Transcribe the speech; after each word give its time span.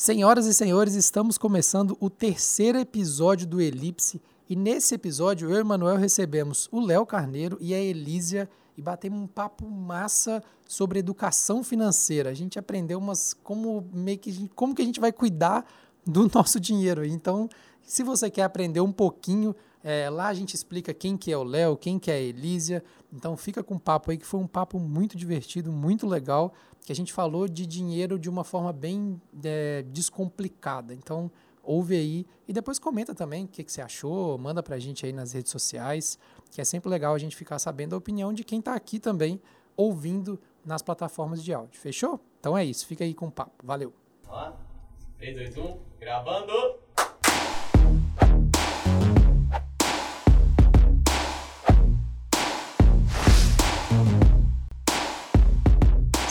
Senhoras 0.00 0.46
e 0.46 0.54
senhores, 0.54 0.94
estamos 0.94 1.36
começando 1.36 1.96
o 1.98 2.08
terceiro 2.08 2.78
episódio 2.78 3.48
do 3.48 3.60
Elipse 3.60 4.22
e 4.48 4.54
nesse 4.54 4.94
episódio 4.94 5.50
eu 5.50 5.58
e 5.58 5.62
o 5.62 5.66
Manuel 5.66 5.96
recebemos 5.96 6.68
o 6.70 6.78
Léo 6.78 7.04
Carneiro 7.04 7.58
e 7.60 7.74
a 7.74 7.80
Elísia 7.80 8.48
e 8.76 8.80
batemos 8.80 9.20
um 9.20 9.26
papo 9.26 9.68
massa 9.68 10.40
sobre 10.68 11.00
educação 11.00 11.64
financeira. 11.64 12.30
A 12.30 12.32
gente 12.32 12.60
aprendeu 12.60 12.96
umas 12.96 13.34
como 13.42 13.88
meio 13.92 14.20
que 14.20 14.48
como 14.54 14.72
que 14.72 14.82
a 14.82 14.84
gente 14.84 15.00
vai 15.00 15.10
cuidar 15.10 15.66
do 16.06 16.30
nosso 16.32 16.60
dinheiro. 16.60 17.04
Então, 17.04 17.48
se 17.82 18.04
você 18.04 18.30
quer 18.30 18.44
aprender 18.44 18.80
um 18.80 18.92
pouquinho, 18.92 19.52
é, 19.82 20.08
lá 20.08 20.28
a 20.28 20.34
gente 20.34 20.54
explica 20.54 20.94
quem 20.94 21.16
que 21.16 21.32
é 21.32 21.36
o 21.36 21.42
Léo, 21.42 21.76
quem 21.76 21.98
que 21.98 22.08
é 22.08 22.14
a 22.14 22.20
Elísia. 22.20 22.84
Então 23.12 23.36
fica 23.36 23.64
com 23.64 23.74
o 23.74 23.80
papo 23.80 24.12
aí 24.12 24.16
que 24.16 24.26
foi 24.26 24.38
um 24.38 24.46
papo 24.46 24.78
muito 24.78 25.16
divertido, 25.16 25.72
muito 25.72 26.06
legal, 26.06 26.52
que 26.84 26.92
a 26.92 26.94
gente 26.94 27.12
falou 27.12 27.48
de 27.48 27.66
dinheiro 27.66 28.18
de 28.18 28.28
uma 28.28 28.44
forma 28.44 28.72
bem 28.72 29.20
é, 29.44 29.82
descomplicada. 29.88 30.94
Então 30.94 31.30
ouve 31.62 31.96
aí 31.96 32.26
e 32.46 32.52
depois 32.52 32.78
comenta 32.78 33.14
também 33.14 33.44
o 33.44 33.48
que, 33.48 33.62
que 33.62 33.70
você 33.70 33.82
achou, 33.82 34.38
manda 34.38 34.62
pra 34.62 34.78
gente 34.78 35.04
aí 35.04 35.12
nas 35.12 35.32
redes 35.32 35.52
sociais, 35.52 36.18
que 36.50 36.60
é 36.60 36.64
sempre 36.64 36.88
legal 36.88 37.14
a 37.14 37.18
gente 37.18 37.36
ficar 37.36 37.58
sabendo 37.58 37.94
a 37.94 37.98
opinião 37.98 38.32
de 38.32 38.42
quem 38.42 38.58
está 38.58 38.74
aqui 38.74 38.98
também 38.98 39.40
ouvindo 39.76 40.40
nas 40.64 40.82
plataformas 40.82 41.44
de 41.44 41.52
áudio. 41.52 41.78
Fechou? 41.80 42.20
Então 42.40 42.56
é 42.56 42.64
isso, 42.64 42.86
fica 42.86 43.04
aí 43.04 43.14
com 43.14 43.26
o 43.26 43.30
papo. 43.30 43.64
Valeu. 43.64 43.92
Ó, 44.26 44.52
3, 45.18 45.54
2, 45.54 45.56
1, 45.58 45.78
gravando! 46.00 46.77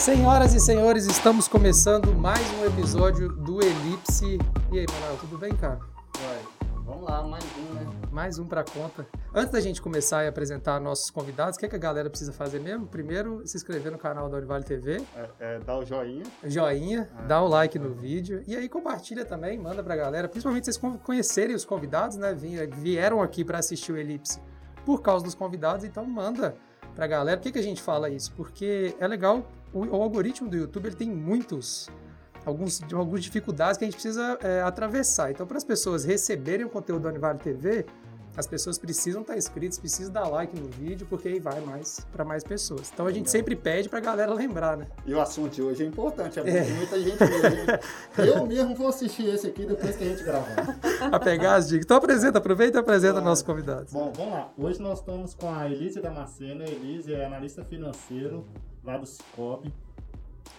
Senhoras 0.07 0.53
e 0.53 0.59
senhores, 0.61 1.05
estamos 1.05 1.49
começando 1.49 2.15
mais 2.15 2.39
um 2.57 2.65
episódio 2.65 3.27
do 3.27 3.61
Elipse. 3.61 4.37
E 4.71 4.79
aí, 4.79 4.85
Manuel, 4.89 5.17
tudo 5.19 5.37
bem, 5.37 5.53
cara? 5.53 5.81
Vai, 6.17 6.39
vamos 6.85 7.03
lá, 7.03 7.23
mais 7.23 7.43
um, 7.57 7.73
né? 7.73 7.85
Mais 8.09 8.39
um 8.39 8.47
pra 8.47 8.63
conta. 8.63 9.05
Antes 9.35 9.51
da 9.51 9.59
gente 9.59 9.81
começar 9.81 10.23
e 10.23 10.27
apresentar 10.29 10.79
nossos 10.79 11.09
convidados, 11.09 11.57
o 11.57 11.59
que, 11.59 11.65
é 11.65 11.69
que 11.69 11.75
a 11.75 11.79
galera 11.79 12.09
precisa 12.09 12.31
fazer 12.31 12.61
mesmo? 12.61 12.87
Primeiro, 12.87 13.45
se 13.45 13.57
inscrever 13.57 13.91
no 13.91 13.97
canal 13.97 14.29
da 14.29 14.37
Univale 14.37 14.63
TV, 14.63 15.03
É, 15.13 15.29
é, 15.41 15.59
dá 15.59 15.77
o 15.77 15.83
joinha. 15.83 16.23
joinha, 16.45 17.09
Ah. 17.17 17.23
dá 17.23 17.41
o 17.41 17.47
like 17.49 17.77
no 17.77 17.93
vídeo 17.93 18.41
e 18.47 18.55
aí 18.55 18.69
compartilha 18.69 19.25
também, 19.25 19.59
manda 19.59 19.83
pra 19.83 19.97
galera, 19.97 20.29
principalmente 20.29 20.63
vocês 20.63 20.77
con- 20.77 20.97
conhecerem 20.99 21.53
os 21.53 21.65
convidados, 21.65 22.15
né? 22.15 22.33
Vieram 22.33 23.21
aqui 23.21 23.43
para 23.43 23.59
assistir 23.59 23.91
o 23.91 23.97
Elipse 23.97 24.39
por 24.85 25.01
causa 25.01 25.25
dos 25.25 25.35
convidados, 25.35 25.83
então 25.83 26.05
manda 26.05 26.55
pra 26.95 27.05
galera. 27.07 27.35
Por 27.35 27.43
que, 27.43 27.51
que 27.51 27.59
a 27.59 27.63
gente 27.63 27.81
fala 27.81 28.09
isso? 28.09 28.31
Porque 28.31 28.95
é 28.99 29.05
legal, 29.05 29.45
o, 29.73 29.79
o 29.85 30.01
algoritmo 30.01 30.49
do 30.49 30.57
YouTube 30.57 30.87
ele 30.87 30.95
tem 30.95 31.09
muitos. 31.09 31.89
Alguns, 32.45 32.81
algumas 32.93 33.21
dificuldades 33.21 33.77
que 33.77 33.83
a 33.83 33.87
gente 33.87 33.95
precisa 33.95 34.37
é, 34.41 34.61
atravessar. 34.61 35.31
Então, 35.31 35.45
para 35.45 35.57
as 35.57 35.65
pessoas 35.65 36.05
receberem 36.05 36.65
o 36.65 36.69
conteúdo 36.69 37.03
da 37.03 37.09
Univale 37.09 37.37
TV, 37.39 37.85
as 38.37 38.47
pessoas 38.47 38.77
precisam 38.77 39.21
estar 39.21 39.35
inscritas, 39.35 39.77
precisam 39.77 40.13
dar 40.13 40.27
like 40.29 40.57
no 40.57 40.67
vídeo, 40.69 41.05
porque 41.09 41.27
aí 41.27 41.39
vai 41.41 41.59
mais 41.59 42.05
para 42.09 42.23
mais 42.23 42.45
pessoas. 42.45 42.89
Então, 42.93 43.05
a 43.05 43.09
gente 43.09 43.25
Legal. 43.25 43.31
sempre 43.31 43.53
pede 43.55 43.89
para 43.89 43.97
a 43.99 44.01
galera 44.01 44.33
lembrar, 44.33 44.77
né? 44.77 44.87
E 45.05 45.13
o 45.13 45.19
assunto 45.19 45.55
de 45.55 45.61
hoje 45.61 45.83
é 45.83 45.87
importante, 45.87 46.39
é, 46.39 46.43
É. 46.47 46.63
muita 46.73 46.97
gente 47.01 47.19
mesmo. 47.19 47.49
Eu 48.17 48.45
mesmo 48.45 48.75
vou 48.75 48.87
assistir 48.87 49.25
esse 49.27 49.47
aqui 49.47 49.65
depois 49.65 49.97
que 49.97 50.03
a 50.05 50.07
gente 50.07 50.23
gravar. 50.23 50.79
a 51.11 51.19
pegar 51.19 51.55
as 51.55 51.67
dicas. 51.67 51.83
Então 51.83 51.97
apresenta, 51.97 52.37
aproveita 52.37 52.77
e 52.77 52.79
apresenta 52.79 53.13
Claro. 53.15 53.25
nossos 53.25 53.43
convidados. 53.43 53.91
Bom, 53.91 54.13
vamos 54.15 54.31
lá. 54.31 54.53
Hoje 54.57 54.81
nós 54.81 54.99
estamos 54.99 55.33
com 55.33 55.53
a 55.53 55.65
Elise 55.69 55.99
Damasceno. 55.99 56.63
A 56.63 56.67
Elise 56.67 57.13
é 57.13 57.25
analista 57.25 57.65
financeiro 57.65 58.45
lá 58.87 58.97
do 58.97 59.05
Cicobi. 59.05 59.71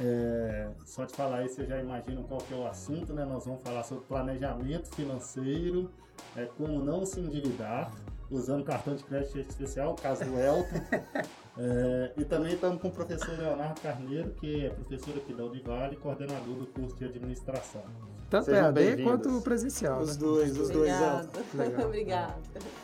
É, 0.01 0.69
só 0.85 1.05
de 1.05 1.15
falar 1.15 1.39
aí, 1.39 1.49
vocês 1.49 1.67
já 1.67 1.81
imaginam 1.81 2.23
qual 2.23 2.41
que 2.41 2.55
é 2.55 2.57
o 2.57 2.67
assunto, 2.67 3.13
né? 3.13 3.25
Nós 3.25 3.47
vamos 3.47 3.63
falar 3.63 3.83
sobre 3.83 4.05
planejamento 4.05 4.95
financeiro, 4.95 5.91
é, 6.37 6.45
como 6.45 6.85
não 6.85 7.05
se 7.05 7.19
endividar, 7.19 7.91
usando 8.31 8.65
cartão 8.65 8.95
de 8.95 9.05
crédito 9.05 9.39
especial, 9.39 9.93
o 9.93 9.95
caso 9.95 10.25
do 10.25 10.39
Elton. 10.39 10.81
É, 11.61 12.13
e 12.17 12.25
também 12.25 12.55
estamos 12.55 12.81
com 12.81 12.87
o 12.87 12.91
professor 12.93 13.37
Leonardo 13.37 13.81
Carneiro, 13.81 14.31
que 14.31 14.67
é 14.67 14.71
professor 14.71 15.17
aqui 15.17 15.35
da 15.35 15.45
Univale 15.45 15.95
e 15.95 15.97
coordenador 15.97 16.55
do 16.55 16.67
curso 16.69 16.95
de 16.95 17.07
administração. 17.07 17.83
Tanto 18.31 18.45
Sejam 18.45 18.67
EAD 18.77 19.03
quanto 19.03 19.41
presencial. 19.41 19.99
Os 20.01 20.17
né? 20.17 20.21
dois, 20.21 20.51
os 20.53 20.71
dois 20.71 20.93
Obrigada. 20.93 21.17
altos. 21.17 21.55
Legal. 21.55 21.83
Obrigada. 21.87 22.35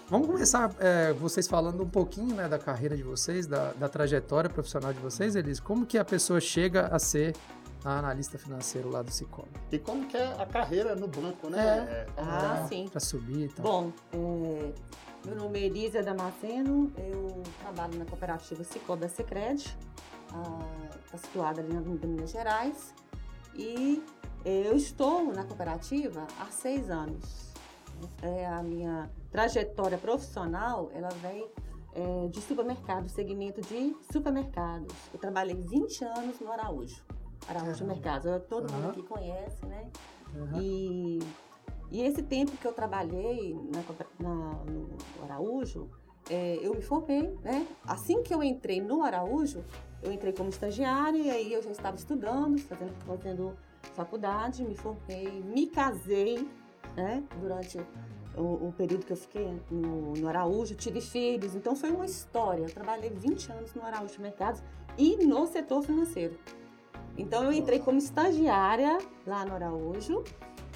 Vamos 0.09 0.27
começar 0.27 0.75
é, 0.81 1.12
vocês 1.12 1.47
falando 1.47 1.84
um 1.84 1.88
pouquinho 1.88 2.34
né, 2.34 2.49
da 2.49 2.59
carreira 2.59 2.97
de 2.97 3.04
vocês, 3.04 3.47
da, 3.47 3.72
da 3.75 3.88
trajetória 3.88 4.50
profissional 4.50 4.93
de 4.93 4.99
vocês, 4.99 5.37
Elis. 5.37 5.60
Como 5.60 5.87
que 5.87 5.97
a 5.97 6.04
pessoa 6.04 6.41
chega 6.41 6.88
a 6.88 6.99
ser 6.99 7.33
a 7.84 7.99
analista 8.00 8.37
financeiro 8.38 8.91
lá 8.91 9.03
do 9.03 9.10
Cicobi? 9.12 9.50
E 9.71 9.78
como 9.78 10.04
que 10.09 10.16
é 10.16 10.33
a 10.37 10.47
carreira 10.47 10.97
no 10.97 11.06
banco, 11.06 11.49
né? 11.49 11.87
É. 11.88 12.06
como 12.16 12.28
Ah, 12.28 12.62
é- 12.65 12.66
sim. 12.66 12.88
Para 12.88 12.99
subir 12.99 13.44
e 13.44 13.49
tal. 13.50 13.65
Bom, 13.65 13.93
é, 14.12 14.72
meu 15.24 15.36
nome 15.36 15.58
é 15.60 15.62
Elisa 15.66 16.02
Damasceno, 16.02 16.92
eu 16.98 17.42
trabalho 17.60 17.98
na 17.98 18.04
cooperativa 18.04 18.62
Cicobi 18.64 19.08
Secred, 19.08 19.76
está 21.04 21.18
situada 21.18 21.60
ali 21.60 21.72
na 21.72 21.80
Avenida 21.80 22.06
Minas 22.06 22.30
Gerais, 22.30 22.94
e 23.54 24.02
eu 24.44 24.76
estou 24.76 25.32
na 25.32 25.44
cooperativa 25.44 26.26
há 26.38 26.46
seis 26.46 26.90
anos. 26.90 27.52
É, 28.20 28.44
a 28.46 28.62
minha 28.62 29.08
trajetória 29.30 29.96
profissional, 29.96 30.90
ela 30.92 31.08
vem 31.22 31.48
é, 31.94 32.28
de 32.28 32.41
supermercado, 32.42 33.08
segmento 33.08 33.60
de 33.62 33.96
supermercados. 34.12 34.92
Eu 35.12 35.18
trabalhei 35.18 35.54
20 35.54 36.04
anos 36.04 36.41
no 36.41 36.50
Araújo, 36.52 37.02
Araújo. 37.48 37.84
Eu- 38.24 38.41
Todo 38.41 38.68
Aham. 38.68 38.76
mundo 38.78 38.91
aqui 38.91 39.02
conhece, 39.04 39.64
né? 39.66 39.88
Aham. 40.36 40.60
E, 40.60 41.20
e 41.94 42.03
esse 42.03 42.22
tempo 42.22 42.53
que 42.56 42.66
eu 42.66 42.72
trabalhei 42.72 43.55
na, 43.72 44.28
na- 44.28 44.65
no 44.65 44.88
Araújo, 45.22 45.88
é, 46.28 46.59
eu 46.60 46.75
me 46.75 46.82
formei, 46.82 47.22
né? 47.43 47.66
Assim 47.87 48.22
que 48.22 48.34
eu 48.34 48.43
entrei 48.43 48.81
no 48.81 49.03
Araújo, 49.03 49.65
eu 50.03 50.10
entrei 50.12 50.33
como 50.33 50.49
estagiária 50.49 51.19
e 51.19 51.31
aí 51.31 51.53
eu 51.53 51.62
já 51.62 51.71
estava 51.71 51.97
estudando, 51.97 52.59
fazendo, 52.59 52.93
fazendo 53.06 53.56
faculdade, 53.94 54.65
me 54.65 54.75
formei, 54.75 55.28
me 55.43 55.66
casei, 55.69 56.49
né? 56.97 57.22
Durante 57.41 57.78
o, 58.37 58.69
o 58.69 58.75
período 58.77 59.06
que 59.06 59.12
eu 59.12 59.16
fiquei 59.16 59.47
no, 59.71 60.15
no 60.15 60.28
Araújo, 60.28 60.75
tive 60.75 61.00
filhos, 61.00 61.54
então 61.54 61.77
foi 61.77 61.91
uma 61.93 62.06
história. 62.06 62.62
Eu 62.65 62.71
trabalhei 62.75 63.10
20 63.10 63.53
anos 63.53 63.72
no 63.75 63.83
Araújo 63.84 64.21
Mercados 64.21 64.60
e 64.99 65.16
no 65.25 65.47
setor 65.47 65.83
financeiro. 65.83 66.37
Então 67.16 67.44
eu 67.44 67.53
entrei 67.53 67.78
como 67.78 67.99
estagiária 67.99 68.99
lá 69.25 69.44
no 69.44 69.54
Araújo 69.54 70.25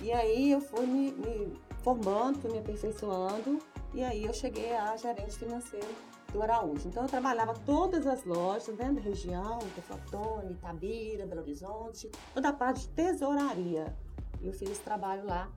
e 0.01 0.13
aí 0.13 0.53
eu 0.53 0.61
fui 0.61 0.87
me, 0.87 1.13
me 1.13 1.61
formando, 1.83 2.39
fui 2.41 2.53
me 2.53 2.59
aperfeiçoando 2.59 3.59
e 3.93 4.03
aí 4.03 4.25
eu 4.25 4.33
cheguei 4.33 4.75
a 4.75 4.97
gerente 4.97 5.37
financeiro 5.37 5.89
do 6.33 6.43
Araújo. 6.43 6.89
Então 6.89 7.03
eu 7.03 7.09
trabalhava 7.09 7.55
todas 7.67 8.07
as 8.07 8.25
lojas 8.25 8.77
né, 8.77 8.93
da 8.93 9.01
região, 9.01 9.59
Teflotone, 9.75 10.53
Itabira, 10.53 11.27
Belo 11.27 11.41
Horizonte, 11.41 12.11
toda 12.35 12.51
a 12.51 12.53
parte 12.53 12.83
de 12.83 12.89
tesouraria. 12.91 13.97
Eu 14.43 14.53
fiz 14.53 14.71
esse 14.71 14.83
trabalho 14.83 15.27
lá 15.27 15.51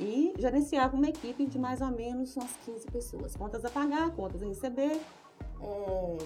e 0.00 0.32
gerenciava 0.38 0.96
uma 0.96 1.08
equipe 1.08 1.46
de 1.46 1.58
mais 1.58 1.80
ou 1.80 1.90
menos 1.90 2.36
umas 2.36 2.56
15 2.64 2.86
pessoas. 2.86 3.36
Contas 3.36 3.64
a 3.64 3.70
pagar, 3.70 4.10
contas 4.12 4.42
a 4.42 4.46
receber, 4.46 5.00
é, 5.60 6.18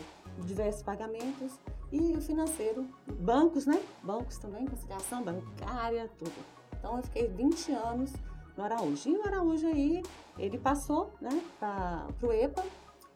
diversos 0.44 0.82
pagamentos 0.82 1.58
e 1.90 2.12
o 2.12 2.20
financeiro, 2.20 2.86
bancos, 3.06 3.66
né? 3.66 3.82
Bancos 4.02 4.38
também, 4.38 4.66
conciliação 4.66 5.22
bancária, 5.22 6.08
tudo. 6.18 6.57
Então 6.78 6.96
eu 6.96 7.02
fiquei 7.02 7.28
20 7.28 7.72
anos 7.72 8.12
no 8.56 8.64
Araújo. 8.64 9.08
E 9.08 9.16
o 9.16 9.26
Araújo 9.26 9.66
aí, 9.66 10.02
ele 10.38 10.58
passou, 10.58 11.12
né, 11.20 11.40
para 11.58 12.06
o 12.22 12.32
EPA. 12.32 12.64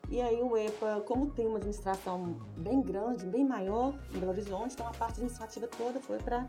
E 0.09 0.21
aí 0.21 0.43
o 0.43 0.57
EPA, 0.57 1.01
como 1.07 1.31
tem 1.31 1.47
uma 1.47 1.57
administração 1.57 2.37
bem 2.57 2.83
grande, 2.83 3.25
bem 3.25 3.45
maior 3.47 3.95
em 4.13 4.19
Belo 4.19 4.33
Horizonte, 4.33 4.75
então 4.75 4.87
a 4.87 4.91
parte 4.91 5.15
administrativa 5.15 5.67
toda 5.69 6.01
foi 6.01 6.19
para 6.19 6.47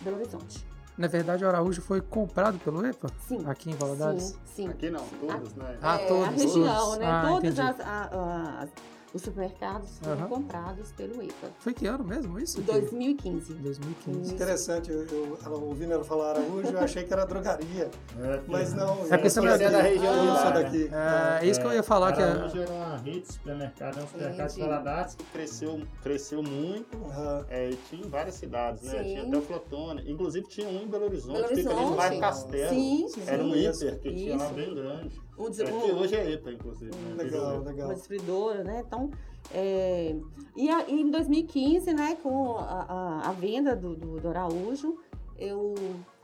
Belo 0.00 0.16
Horizonte. 0.16 0.66
Na 0.98 1.06
verdade, 1.06 1.44
o 1.44 1.48
Araújo 1.48 1.82
foi 1.82 2.00
comprado 2.00 2.58
pelo 2.58 2.84
EPA? 2.86 3.08
Sim. 3.28 3.44
Aqui 3.46 3.70
em 3.70 3.74
Valadares? 3.74 4.22
Sim, 4.28 4.38
sim. 4.46 4.68
Aqui 4.68 4.88
não, 4.88 5.04
todos, 5.20 5.54
né? 5.54 5.78
Ah, 5.82 5.96
é, 6.00 6.06
todos, 6.06 6.24
a 6.26 6.30
região, 6.30 6.84
todos. 6.84 6.98
né? 6.98 7.06
Ah, 7.06 7.22
Todos 7.28 7.44
entendi. 7.44 7.60
as, 7.60 7.80
a- 7.80 8.60
as- 8.62 8.70
os 9.16 9.22
supermercados 9.22 9.98
foram 9.98 10.18
Aham. 10.20 10.28
comprados 10.28 10.92
pelo 10.92 11.22
EPA. 11.22 11.50
Foi 11.58 11.72
que 11.72 11.86
ano 11.86 12.04
mesmo 12.04 12.38
isso? 12.38 12.60
Em 12.60 12.64
2015. 12.64 13.54
2015. 13.54 14.20
Isso. 14.20 14.34
Interessante, 14.34 14.90
eu, 14.90 15.06
eu 15.06 15.38
ela, 15.44 15.56
ouvindo 15.56 15.92
ela 15.92 16.04
falar 16.04 16.30
Araújo, 16.32 16.68
eu 16.68 16.78
achei 16.78 17.02
que 17.04 17.12
era 17.12 17.24
drogaria. 17.24 17.90
É, 18.18 18.40
Mas 18.48 18.72
não, 18.72 19.04
É 19.04 19.08
porque 19.16 19.28
você 19.30 19.40
é 19.40 19.42
da 19.42 19.56
daqui. 19.56 19.88
região 19.88 20.24
não 20.24 20.36
sou 20.36 20.44
né? 20.50 20.62
daqui. 20.62 20.90
É, 20.92 21.44
é 21.44 21.48
isso 21.50 21.60
que 21.60 21.66
eu 21.66 21.72
ia 21.72 21.82
falar, 21.82 22.12
que 22.12 22.20
é, 22.22 22.24
Araújo 22.24 22.60
era 22.60 22.70
uma 22.72 22.96
rede 22.96 23.20
de 23.20 23.32
supermercado, 23.32 23.98
é 23.98 24.02
um 24.02 24.06
supermercado 24.06 24.52
de. 24.54 24.60
Valadares 24.60 25.14
que 25.14 25.24
cresceu, 25.24 25.80
cresceu 26.02 26.42
muito. 26.42 26.96
Aham. 27.04 27.44
É, 27.48 27.70
e 27.70 27.76
tinha 27.88 28.06
em 28.06 28.08
várias 28.08 28.34
cidades, 28.36 28.82
né? 28.84 28.98
Sim. 29.02 29.04
Tinha 29.04 29.22
até 29.26 29.36
o 29.36 29.42
Flotone. 29.42 30.10
Inclusive 30.10 30.46
tinha 30.48 30.66
um 30.68 30.82
em 30.82 30.88
Belo 30.88 31.04
Horizonte, 31.04 31.42
Belo 31.42 31.54
fica 31.54 31.70
ali 31.70 31.80
no 31.80 31.86
Horizonte. 31.92 31.96
bairro 31.96 32.20
Castelo. 32.20 32.68
Sim, 32.70 33.06
Era 33.26 33.42
um 33.44 33.54
Isso. 33.54 33.84
hiper 33.86 34.00
que 34.00 34.14
tinha 34.14 34.36
lá 34.36 34.44
Isso. 34.46 34.54
bem 34.54 34.74
grande. 34.74 35.25
Um, 35.38 35.50
des- 35.50 35.60
É, 35.60 35.72
um- 35.72 35.98
hoje 35.98 36.14
é 36.16 36.30
EPA, 36.32 36.50
inclusive. 36.52 36.90
né? 36.96 37.14
Legal, 37.22 37.60
legal. 37.62 37.88
uma 37.88 37.94
distribuidora, 37.94 38.64
né? 38.64 38.82
Então, 38.86 39.10
é, 39.52 40.16
e, 40.56 40.68
a- 40.70 40.88
e 40.88 41.00
em 41.00 41.10
2015, 41.10 41.92
né, 41.92 42.16
com 42.22 42.56
a, 42.56 42.62
a- 42.88 43.28
a 43.28 43.32
venda 43.32 43.76
do, 43.76 43.94
do, 43.94 44.20
do 44.20 44.28
Araújo, 44.28 44.98
eu, 45.38 45.74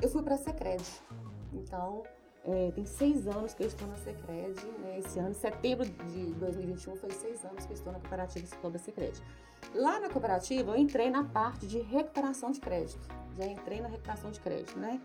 eu 0.00 0.09
fui 0.09 0.23
para 0.23 0.35
a 0.35 0.38
Secred. 0.38 0.82
Então, 1.53 2.03
é, 2.44 2.70
tem 2.73 2.87
seis 2.87 3.26
anos 3.29 3.53
que 3.55 3.62
eu 3.62 3.67
estou 3.67 3.87
na 3.87 3.97
Secred. 3.97 4.55
Né? 4.81 4.99
Esse 4.99 5.19
ano, 5.19 5.35
setembro 5.35 5.85
de 5.85 6.32
2021, 6.35 6.97
foi 6.97 7.11
seis 7.11 7.44
anos 7.44 7.67
que 7.67 7.73
eu 7.73 7.76
estou 7.76 7.93
na 7.93 7.99
cooperativa 8.00 8.47
Cicobi 8.47 8.79
Secred. 8.79 9.23
Lá 9.75 10.00
na 10.00 10.09
cooperativa, 10.09 10.73
eu 10.73 10.76
entrei 10.76 11.11
na 11.11 11.23
parte 11.25 11.67
de 11.67 11.79
recuperação 11.81 12.50
de 12.50 12.61
crédito. 12.61 13.06
Já 13.37 13.47
entrei 13.47 13.81
na 13.81 13.88
recuperação 13.88 14.31
de 14.31 14.41
crédito, 14.41 14.79
né? 14.79 15.00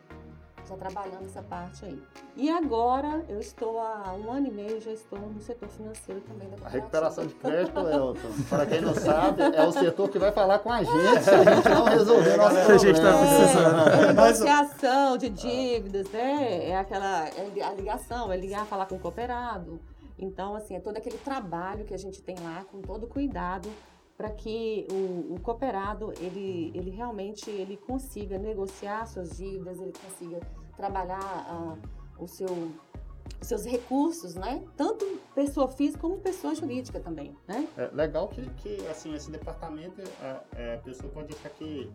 Já 0.67 0.75
trabalhando 0.75 1.25
essa 1.25 1.41
parte 1.41 1.85
aí. 1.85 2.01
E 2.35 2.49
agora 2.49 3.25
eu 3.29 3.39
estou 3.39 3.79
há 3.79 4.13
um 4.13 4.31
ano 4.31 4.47
e 4.47 4.51
meio, 4.51 4.81
já 4.81 4.91
estou 4.91 5.19
no 5.19 5.41
setor 5.41 5.69
financeiro 5.69 6.21
também 6.21 6.49
da 6.49 6.67
A 6.67 6.69
recuperação 6.69 7.25
de 7.25 7.33
crédito, 7.35 7.79
Elton, 7.79 8.15
para 8.49 8.65
quem 8.65 8.81
não 8.81 8.93
sabe, 8.95 9.41
é 9.41 9.65
o 9.65 9.71
setor 9.71 10.09
que 10.09 10.19
vai 10.19 10.31
falar 10.31 10.59
com 10.59 10.71
a 10.71 10.83
gente 10.83 11.23
se 11.23 11.29
a 11.29 11.55
gente 11.55 11.69
não 11.69 11.85
resolver 11.85 12.37
nosso 12.37 12.57
A 12.57 12.77
gente 12.77 13.01
tá 13.01 13.11
problema. 13.11 13.37
precisando. 13.37 13.89
É, 13.89 14.01
é 14.03 14.13
negociação 14.13 15.17
de 15.17 15.29
dívidas, 15.29 16.09
né? 16.11 16.69
É 16.69 16.77
aquela 16.77 17.27
é 17.27 17.63
a 17.63 17.73
ligação, 17.73 18.31
é 18.31 18.37
ligar, 18.37 18.65
falar 18.65 18.85
com 18.85 18.95
o 18.95 18.99
cooperado. 18.99 19.79
Então, 20.19 20.55
assim, 20.55 20.75
é 20.75 20.79
todo 20.79 20.97
aquele 20.97 21.17
trabalho 21.17 21.85
que 21.85 21.93
a 21.93 21.97
gente 21.97 22.21
tem 22.21 22.35
lá, 22.39 22.65
com 22.71 22.81
todo 22.81 23.05
cuidado, 23.07 23.69
para 24.17 24.31
que 24.31 24.87
o, 24.91 25.35
o, 25.35 25.39
cooperado 25.41 26.11
ele, 26.19 26.71
ele 26.73 26.89
realmente 26.89 27.49
ele 27.51 27.77
consiga 27.77 28.39
negociar 28.39 29.05
suas 29.05 29.37
dívidas, 29.37 29.79
ele 29.79 29.93
consiga 29.93 30.39
trabalhar 30.75 31.19
ah, 31.21 31.77
o 32.17 32.27
seu, 32.27 32.47
os 33.39 33.47
seus 33.47 33.63
recursos, 33.63 34.33
né? 34.33 34.63
Tanto 34.75 35.05
pessoa 35.35 35.67
física 35.67 35.99
como 35.99 36.17
pessoa 36.17 36.55
jurídica 36.55 36.99
também, 36.99 37.35
né? 37.47 37.67
É 37.77 37.89
legal 37.93 38.27
que, 38.27 38.41
que 38.55 38.87
assim, 38.87 39.13
esse 39.13 39.29
departamento, 39.29 40.01
a, 40.19 40.41
é, 40.55 40.75
a 40.75 40.77
pessoa 40.79 41.11
pode 41.13 41.35
achar 41.35 41.49
que 41.51 41.91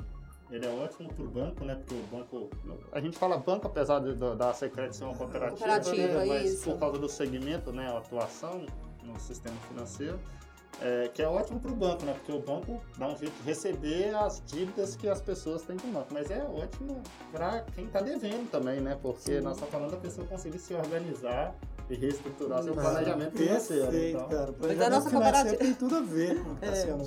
ele 0.53 0.67
é 0.67 0.71
ótimo 0.71 1.13
para 1.13 1.25
o 1.25 1.29
banco, 1.29 1.65
né? 1.65 1.75
Porque 1.75 1.95
o 1.95 2.03
banco. 2.05 2.51
A 2.93 3.01
gente 3.01 3.19
fala 3.19 3.39
banco, 3.39 3.67
apesar 3.67 3.99
de, 4.01 4.15
da 4.15 4.53
Secret 4.53 4.93
ser 4.93 5.05
uma 5.05 5.15
cooperativa, 5.15 5.57
cooperativa 5.57 6.19
né? 6.21 6.27
mas 6.27 6.53
isso. 6.53 6.71
por 6.71 6.79
causa 6.79 6.99
do 6.99 7.09
segmento, 7.09 7.73
né? 7.73 7.89
A 7.89 7.99
atuação 7.99 8.65
no 9.03 9.19
sistema 9.19 9.57
financeiro. 9.69 10.21
É, 10.81 11.09
que 11.09 11.23
é 11.23 11.29
ótimo 11.29 11.61
para 11.61 11.71
o 11.71 11.77
banco, 11.77 12.05
né? 12.05 12.13
Porque 12.15 12.33
o 12.33 12.41
banco 12.41 12.81
dá 12.97 13.07
um 13.07 13.17
jeito 13.17 13.35
de 13.35 13.43
receber 13.43 14.15
as 14.15 14.43
dívidas 14.47 14.97
que 14.97 15.09
as 15.09 15.21
pessoas 15.21 15.63
têm 15.63 15.77
com 15.77 15.89
o 15.89 15.93
banco. 15.93 16.09
Mas 16.13 16.31
é 16.31 16.43
ótimo 16.43 17.01
para 17.31 17.61
quem 17.75 17.85
está 17.85 18.01
devendo 18.01 18.51
também, 18.51 18.81
né? 18.81 18.99
Porque 19.01 19.37
Sim. 19.37 19.41
nós 19.41 19.55
estamos 19.55 19.73
falando 19.73 19.91
da 19.91 19.97
pessoa 19.99 20.27
conseguir 20.27 20.59
se 20.59 20.75
organizar 20.75 21.55
e 21.91 21.95
reestruturar 21.95 22.63
seu 22.63 22.75
planejamento 22.75 23.37
financeiro. 23.37 23.83
Perfeito, 23.91 24.17
então. 24.17 24.29
cara. 24.29 24.51
O 24.53 24.55
Mas 24.67 24.81
a 24.81 24.91
nossa 24.91 25.11
cooperativa 25.11 25.57
tem 25.57 25.75
tudo 25.75 25.97
a 25.97 26.01
ver 26.01 26.43
com 26.43 26.51
o 26.51 26.57
que 26.57 26.65
está 26.65 26.77
É. 26.77 26.81
sendo. 27.03 27.05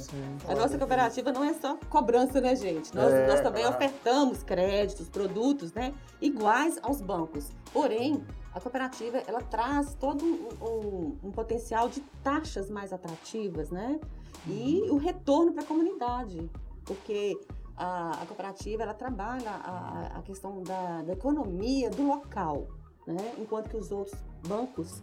A 0.48 0.56
nossa 0.56 0.78
cooperativa 0.78 1.32
não 1.32 1.44
é 1.44 1.54
só 1.54 1.78
cobrança, 1.90 2.40
né, 2.42 2.56
gente? 2.56 2.94
Nós, 2.96 3.12
É, 3.14 3.28
nós 3.28 3.42
também 3.42 3.64
claro. 3.64 3.78
ofertamos 3.78 4.44
créditos, 4.44 5.10
produtos, 5.10 5.74
né, 5.74 5.94
iguais 6.22 6.78
aos 6.84 7.02
bancos. 7.02 7.50
Porém, 7.74 8.24
a 8.54 8.60
cooperativa 8.62 9.18
ela 9.28 9.42
traz 9.42 9.96
todo 9.96 10.24
um, 10.24 10.48
um- 10.66 11.18
um 11.24 11.32
potencial 11.32 11.90
de 11.90 12.02
taxas 12.24 12.70
mais 12.70 12.94
atrativas, 12.94 13.70
né? 13.70 14.00
E 14.48 14.84
o 14.90 14.98
retorno 14.98 15.52
para 15.54 15.64
a 15.64 15.66
comunidade, 15.66 16.50
porque 16.86 17.38
a, 17.76 18.12
a 18.22 18.26
cooperativa 18.26 18.84
ela 18.84 18.94
trabalha 18.94 19.50
a, 19.50 20.20
a 20.20 20.22
questão 20.22 20.62
da, 20.62 21.02
da 21.02 21.14
economia 21.14 21.90
do 21.90 22.08
local, 22.08 22.68
né? 23.08 23.34
Enquanto 23.38 23.70
que 23.70 23.76
os 23.78 23.92
outros 23.92 24.18
bancos, 24.48 25.02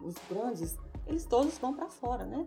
os 0.00 0.14
grandes, 0.30 0.76
eles 1.06 1.24
todos 1.24 1.56
vão 1.58 1.74
para 1.74 1.88
fora, 1.88 2.24
né? 2.24 2.46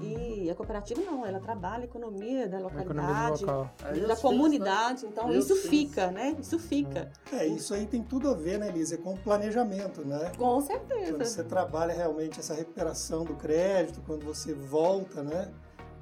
E 0.00 0.48
a 0.48 0.54
cooperativa 0.54 1.00
não, 1.02 1.26
ela 1.26 1.40
trabalha 1.40 1.82
a 1.82 1.84
economia 1.84 2.48
da 2.48 2.58
economia 2.58 2.82
localidade, 2.82 3.44
local. 3.44 3.70
Aí 3.84 4.00
da 4.00 4.16
comunidade, 4.16 5.04
então 5.04 5.30
isso 5.32 5.54
fica, 5.56 6.10
né? 6.10 6.36
Isso 6.40 6.58
fica, 6.58 7.10
É, 7.32 7.46
isso 7.46 7.74
aí 7.74 7.86
tem 7.86 8.02
tudo 8.02 8.30
a 8.30 8.34
ver, 8.34 8.58
né, 8.58 8.68
Elisa, 8.68 8.96
com 8.96 9.12
o 9.14 9.18
planejamento, 9.18 10.02
né? 10.04 10.30
com 10.38 10.44
Quando 10.44 10.66
certeza. 10.66 11.24
você 11.24 11.44
trabalha 11.44 11.92
realmente 11.92 12.40
essa 12.40 12.54
recuperação 12.54 13.24
do 13.24 13.34
crédito, 13.34 14.00
quando 14.06 14.24
você 14.24 14.54
volta, 14.54 15.22
né, 15.22 15.52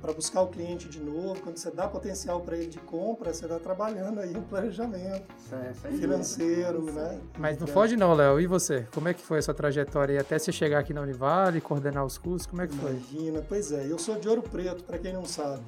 para 0.00 0.12
buscar 0.12 0.42
o 0.42 0.48
cliente 0.48 0.88
de 0.88 1.00
novo, 1.00 1.40
quando 1.40 1.56
você 1.56 1.70
dá 1.70 1.88
potencial 1.88 2.40
para 2.40 2.56
ele 2.56 2.66
de 2.66 2.78
compra, 2.78 3.32
você 3.32 3.44
está 3.44 3.58
trabalhando 3.58 4.20
aí 4.20 4.36
um 4.36 4.42
planejamento 4.42 5.26
sem 5.48 5.58
dúvida. 5.58 5.98
financeiro, 5.98 6.82
né? 6.92 7.20
Mas 7.38 7.58
não 7.58 7.66
foge 7.66 7.96
não, 7.96 8.14
Léo. 8.14 8.40
E 8.40 8.46
você? 8.46 8.86
Como 8.94 9.08
é 9.08 9.14
que 9.14 9.22
foi 9.22 9.38
a 9.38 9.42
sua 9.42 9.54
trajetória 9.54 10.14
aí 10.14 10.18
até 10.18 10.38
você 10.38 10.52
chegar 10.52 10.78
aqui 10.78 10.94
na 10.94 11.02
Univale, 11.02 11.60
coordenar 11.60 12.04
os 12.04 12.16
cursos? 12.16 12.46
Como 12.46 12.62
é 12.62 12.66
que 12.66 12.74
foi? 12.74 12.90
Imagina, 12.92 13.44
pois 13.48 13.72
é. 13.72 13.86
Eu 13.90 13.98
sou 13.98 14.16
de 14.16 14.28
Ouro 14.28 14.42
Preto, 14.42 14.84
para 14.84 14.98
quem 14.98 15.12
não 15.12 15.24
sabe. 15.24 15.62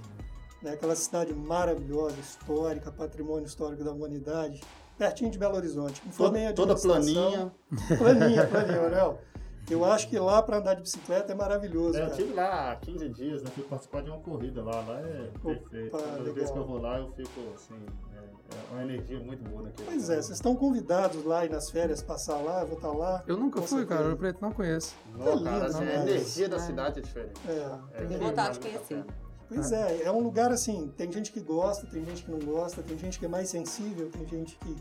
Né? 0.63 0.73
Aquela 0.73 0.95
cidade 0.95 1.35
maravilhosa, 1.35 2.17
histórica, 2.21 2.91
patrimônio 2.93 3.47
histórico 3.47 3.83
da 3.83 3.93
humanidade, 3.93 4.61
pertinho 4.97 5.31
de 5.31 5.39
Belo 5.39 5.57
Horizonte. 5.57 6.01
Toda, 6.17 6.53
toda 6.53 6.77
planinha. 6.77 7.51
Planinha, 7.99 8.47
planinha, 8.47 8.83
Manuel. 8.83 9.21
Eu 9.69 9.85
acho 9.85 10.09
que 10.09 10.19
lá 10.19 10.43
para 10.43 10.59
andar 10.59 10.75
de 10.75 10.83
bicicleta 10.83 11.33
é 11.33 11.35
maravilhoso, 11.35 11.97
É, 11.97 12.01
eu 12.03 12.05
cara. 12.07 12.17
tive 12.17 12.33
lá 12.35 12.73
há 12.73 12.77
15 12.77 13.09
dias, 13.11 13.43
né? 13.43 13.51
Fui 13.55 13.63
participar 13.65 14.03
de 14.03 14.11
uma 14.11 14.19
corrida 14.19 14.63
lá. 14.63 14.81
Lá 14.81 15.01
é 15.01 15.31
perfeito. 15.43 15.91
Toda 15.91 16.05
legal. 16.19 16.35
vez 16.35 16.51
que 16.51 16.59
eu 16.59 16.65
vou 16.67 16.79
lá, 16.81 16.99
eu 16.99 17.13
fico 17.13 17.41
assim. 17.55 17.75
É, 18.17 18.19
é 18.19 18.73
uma 18.73 18.83
energia 18.83 19.21
muito 19.21 19.45
boa 19.49 19.63
naquele 19.63 19.87
Pois 19.89 20.03
lugar. 20.03 20.19
é, 20.19 20.23
vocês 20.23 20.37
estão 20.37 20.57
convidados 20.57 21.25
lá 21.25 21.45
e 21.47 21.49
nas 21.49 21.71
férias 21.71 22.03
passar 22.03 22.37
lá, 22.39 22.63
eu 22.63 22.67
vou 22.67 22.77
estar 22.77 22.91
lá. 22.91 23.23
Eu 23.29 23.37
nunca 23.37 23.63
fui, 23.63 23.87
cara. 23.87 24.03
Ouro 24.05 24.17
Preto 24.17 24.39
não 24.43 24.51
conheço. 24.51 24.95
Não, 25.17 25.25
cara, 25.45 25.57
lindo, 25.57 25.67
assim, 25.67 25.85
né? 25.85 25.97
a 25.97 26.03
energia 26.03 26.49
da 26.49 26.57
É. 26.57 26.61
cidade 26.61 26.99
é 26.99 27.03
diferente. 27.03 27.41
É. 27.49 27.53
É, 27.53 27.97
Tenho 27.99 28.11
vale 28.11 28.25
vontade 28.25 28.59
de 28.59 28.61
conhecer. 28.69 29.05
Pois 29.49 29.73
é, 29.73 30.03
é 30.05 30.11
um 30.13 30.21
lugar 30.21 30.53
assim, 30.53 30.93
tem 30.97 31.11
gente 31.13 31.33
que 31.33 31.41
gosta, 31.41 31.85
tem 31.87 32.05
gente 32.05 32.23
que 32.25 32.31
não 32.31 32.39
gosta, 32.39 32.83
tem 32.83 32.97
gente 32.97 33.19
que 33.19 33.25
é 33.25 33.29
mais 33.29 33.49
sensível, 33.49 34.09
tem 34.09 34.25
gente 34.27 34.57
que 34.57 34.77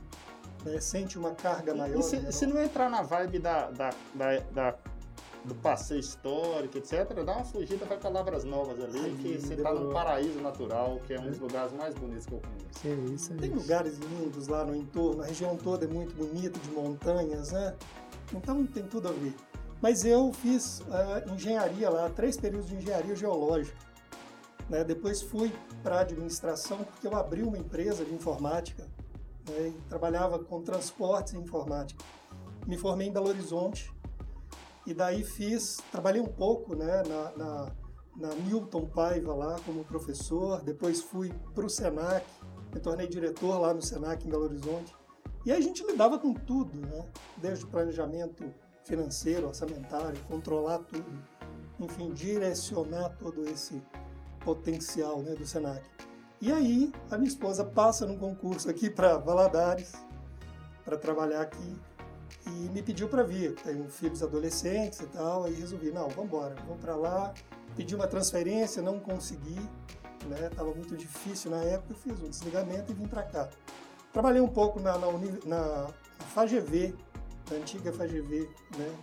né, 0.66 0.80
sente 0.80 1.18
uma 1.18 1.32
carga 1.32 1.74
maior. 1.76 2.00
E 2.00 2.04
se, 2.04 2.32
se 2.32 2.46
não 2.46 2.62
entrar 2.62 2.90
na 2.90 3.02
vibe 3.02 3.40
da, 3.40 3.70
da, 3.72 3.90
da, 4.14 4.40
da- 4.54 4.76
do 5.46 5.56
passeio 5.56 6.02
histórico, 6.02 6.78
etc., 6.78 7.14
dá 7.26 7.34
uma 7.38 7.46
fugida, 7.46 7.86
para 7.86 8.10
Lavras 8.10 8.44
Novas 8.44 8.78
ali, 8.84 9.00
Aí, 9.00 9.16
que 9.16 9.38
você 9.40 9.56
tá 9.56 9.74
num 9.74 9.92
paraíso 9.92 10.40
natural, 10.42 11.00
que 11.08 11.14
é 11.14 11.20
um 11.20 11.30
dos 11.30 11.40
lugares 11.40 11.72
mais 11.72 11.96
bonitos 11.96 12.26
que 12.26 12.34
eu 12.34 12.42
conheço. 12.42 12.80
Que 13.08 13.14
isso 13.16 13.32
aí. 13.32 13.40
Tem 13.40 13.50
lugares 13.52 13.98
lindos 14.00 14.48
lá 14.48 14.66
no 14.66 14.76
entorno, 14.76 15.24
a 15.24 15.26
região 15.26 15.56
toda 15.56 15.86
é 15.86 15.88
muito 15.88 16.14
bonita, 16.14 16.60
de 16.60 16.70
montanhas, 16.72 17.52
né? 17.54 17.74
Então 18.34 18.66
tem 18.66 18.84
tudo 18.84 19.08
a 19.08 19.12
ver. 19.12 19.34
Mas 19.82 20.04
eu 20.04 20.32
fiz 20.34 20.82
ah, 20.92 21.24
engenharia 21.34 21.90
lá, 21.90 22.10
três 22.10 22.36
períodos 22.36 22.68
de 22.68 22.76
engenharia 22.76 23.16
geológica. 23.16 23.78
né? 24.70 24.84
Depois 24.84 25.22
fui 25.22 25.54
para 25.82 26.02
administração 26.02 26.80
porque 26.84 27.08
eu 27.08 27.16
abri 27.16 27.44
uma 27.44 27.58
empresa 27.58 28.04
de 28.04 28.14
informática 28.14 28.86
né? 29.50 29.68
e 29.70 29.90
trabalhava 29.90 30.40
com 30.40 30.62
transportes 30.62 31.34
e 31.34 31.38
informática. 31.38 32.04
Me 32.66 32.78
formei 32.78 33.08
em 33.08 33.12
Belo 33.12 33.30
Horizonte 33.30 33.92
e 34.86 34.94
daí 34.94 35.24
fiz, 35.24 35.78
trabalhei 35.92 36.22
um 36.22 36.28
pouco 36.28 36.76
né, 36.76 37.04
na, 37.04 37.32
na, 37.38 37.72
na 38.16 38.36
Newton 38.36 38.86
Paiva 38.86 39.34
lá 39.34 39.60
como 39.66 39.84
professor, 39.84 40.62
depois 40.62 41.02
fui 41.02 41.32
para 41.54 41.66
o 41.66 41.70
Senac, 41.70 42.26
me 42.74 42.80
tornei 42.80 43.08
diretor 43.08 43.60
lá 43.60 43.74
no 43.74 43.82
Senac 43.82 44.26
em 44.26 44.30
Belo 44.30 44.44
Horizonte. 44.44 44.96
E 45.46 45.52
a 45.52 45.60
gente 45.60 45.84
lidava 45.86 46.20
com 46.20 46.34
tudo, 46.34 46.80
né? 46.80 47.06
desde 47.38 47.66
planejamento 47.66 48.44
financeiro, 48.84 49.48
orçamentário, 49.48 50.20
controlar 50.28 50.80
tudo, 50.80 51.12
enfim, 51.80 52.12
direcionar 52.12 53.10
todo 53.18 53.48
esse 53.48 53.82
potencial 54.44 55.22
né, 55.22 55.34
do 55.36 55.46
Senac. 55.46 55.82
E 56.42 56.52
aí 56.52 56.92
a 57.12 57.18
minha 57.18 57.28
esposa 57.28 57.66
passa 57.66 58.06
num 58.06 58.18
concurso 58.18 58.70
aqui 58.70 58.90
para 58.90 59.18
Valadares, 59.18 59.92
para 60.86 60.98
trabalhar 60.98 61.42
aqui, 61.42 61.76
e 62.48 62.50
me 62.70 62.82
pediu 62.82 63.10
para 63.10 63.24
vir. 63.24 63.56
Tenho 63.56 63.90
filhos 63.90 64.24
adolescentes 64.24 65.02
e 65.02 65.08
tal, 65.08 65.44
aí 65.44 65.54
resolvi, 65.54 65.92
não, 65.92 66.08
vamos 66.10 66.26
embora, 66.26 66.56
vamos 66.66 66.82
para 66.82 66.96
lá. 66.96 67.34
Pedi 67.76 67.94
uma 67.94 68.08
transferência, 68.08 68.82
não 68.82 69.00
consegui, 69.00 69.60
né? 70.28 70.50
Tava 70.56 70.74
muito 70.74 70.96
difícil 70.96 71.52
na 71.52 71.58
época, 71.58 71.94
eu 71.94 71.98
fiz 71.98 72.22
um 72.22 72.30
desligamento 72.30 72.92
e 72.92 72.96
vim 72.96 73.08
para 73.08 73.24
cá. 73.24 73.50
Trabalhei 74.14 74.42
um 74.42 74.48
pouco 74.48 74.80
na, 74.80 74.98
na, 74.98 75.08
na 75.46 75.88
FAGV, 76.34 76.96
na 77.52 77.58
antiga 77.58 77.92
FAGV, 77.92 78.50
né? 78.78 78.96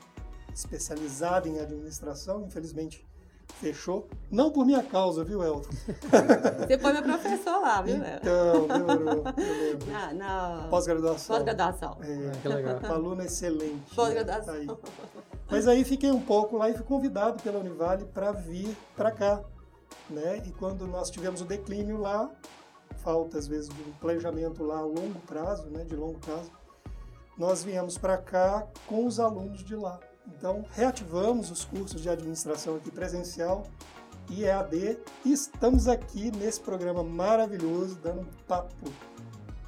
especializada 0.57 1.49
em 1.49 1.61
administração, 1.61 2.47
infelizmente 2.47 3.06
fechou. 3.55 4.09
Não 4.31 4.50
por 4.50 4.67
minha 4.67 4.83
causa, 4.83 5.25
viu, 5.25 5.43
Elton? 5.43 5.71
Você 6.67 6.79
foi 6.79 6.93
meu 6.93 7.03
professor 7.03 7.61
lá, 7.61 7.81
viu? 7.83 7.99
Léo? 7.99 8.17
Então, 8.21 8.67
demorou, 8.67 9.25
eu 9.37 9.71
lembro. 9.71 9.91
Na, 9.91 10.12
na 10.12 10.67
Pós-graduação. 10.69 11.37
pós-graduação. 11.37 11.97
É, 12.03 12.33
Que 12.43 12.49
legal. 12.49 12.93
aluna 12.93 13.25
excelente. 13.25 13.95
Pós-graduação. 13.95 14.55
né? 14.55 14.61
Aí. 14.61 14.76
Mas 15.50 15.69
aí 15.69 15.85
fiquei 15.85 16.11
um 16.11 16.21
pouco 16.21 16.57
lá 16.57 16.69
e 16.69 16.75
fui 16.75 16.85
convidado 16.85 17.43
pela 17.43 17.59
Univale 17.61 18.05
para 18.07 18.33
vir 18.33 18.76
para 18.97 19.11
cá. 19.11 19.43
Né? 20.11 20.43
E 20.45 20.50
quando 20.53 20.87
nós 20.87 21.11
tivemos 21.11 21.41
o 21.41 21.45
declínio 21.45 21.99
lá, 21.99 22.29
falta 22.99 23.38
às 23.38 23.47
vezes 23.47 23.69
de 23.69 23.81
um 23.83 23.93
planejamento 24.00 24.62
lá 24.65 24.79
a 24.79 24.83
longo 24.85 25.19
prazo, 25.26 25.69
né? 25.69 25.85
de 25.85 25.95
longo 25.97 26.19
prazo, 26.19 26.50
nós 27.38 27.62
viemos 27.62 27.97
para 27.99 28.17
cá 28.19 28.67
com 28.87 29.07
os 29.07 29.21
alunos 29.21 29.65
de 29.65 29.76
lá. 29.76 30.00
Então, 30.26 30.64
reativamos 30.73 31.50
os 31.50 31.64
cursos 31.64 32.00
de 32.02 32.09
administração 32.09 32.76
aqui 32.76 32.90
presencial 32.90 33.64
e 34.28 34.45
EAD 34.45 34.99
e 35.25 35.33
estamos 35.33 35.87
aqui 35.87 36.30
nesse 36.33 36.61
programa 36.61 37.02
maravilhoso, 37.02 37.97
dando 38.02 38.23
um 38.23 38.45
papo 38.47 38.90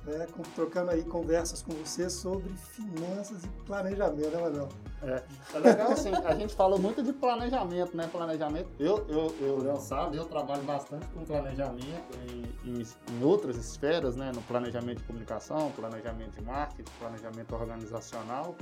né, 0.04 0.26
trocando 0.54 0.90
aí 0.90 1.04
conversas 1.04 1.62
com 1.62 1.72
você 1.72 2.08
sobre 2.08 2.48
finanças 2.56 3.44
e 3.44 3.48
planejamento, 3.66 4.30
né, 4.30 4.40
Manuel? 4.40 4.68
É, 5.02 5.22
é 5.54 5.58
legal 5.58 5.92
assim, 5.92 6.12
a 6.12 6.34
gente 6.34 6.54
falou 6.54 6.78
muito 6.78 7.02
de 7.02 7.12
planejamento, 7.12 7.96
né? 7.96 8.08
Planejamento. 8.10 8.68
Eu, 8.80 9.06
eu, 9.08 9.34
eu 9.40 9.54
o 9.56 9.62
Léo 9.62 9.76
sabe, 9.76 10.16
eu 10.16 10.24
trabalho 10.24 10.62
bastante 10.62 11.06
com 11.08 11.24
planejamento 11.24 12.18
em, 12.26 12.70
em, 12.70 12.82
em 12.82 13.22
outras 13.22 13.56
esferas, 13.56 14.16
né? 14.16 14.32
No 14.34 14.42
planejamento 14.42 14.98
de 14.98 15.04
comunicação, 15.04 15.70
planejamento 15.72 16.32
de 16.32 16.42
marketing, 16.42 16.90
planejamento 16.98 17.54
organizacional. 17.54 18.56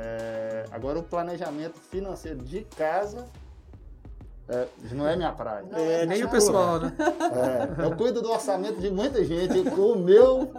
É, 0.00 0.64
agora 0.70 0.98
o 0.98 1.02
planejamento 1.02 1.78
financeiro 1.80 2.38
de 2.38 2.62
casa 2.76 3.26
é, 4.48 4.66
não 4.92 5.06
é 5.08 5.16
minha 5.16 5.32
praia. 5.32 5.64
Não, 5.68 5.76
É, 5.78 6.06
Nem 6.06 6.22
o 6.24 6.28
pessoal, 6.30 6.80
né? 6.80 6.92
É, 7.78 7.84
eu 7.84 7.96
cuido 7.96 8.22
do 8.22 8.30
orçamento 8.30 8.80
de 8.80 8.90
muita 8.90 9.24
gente, 9.24 9.58
o 9.58 9.96
meu 9.96 10.50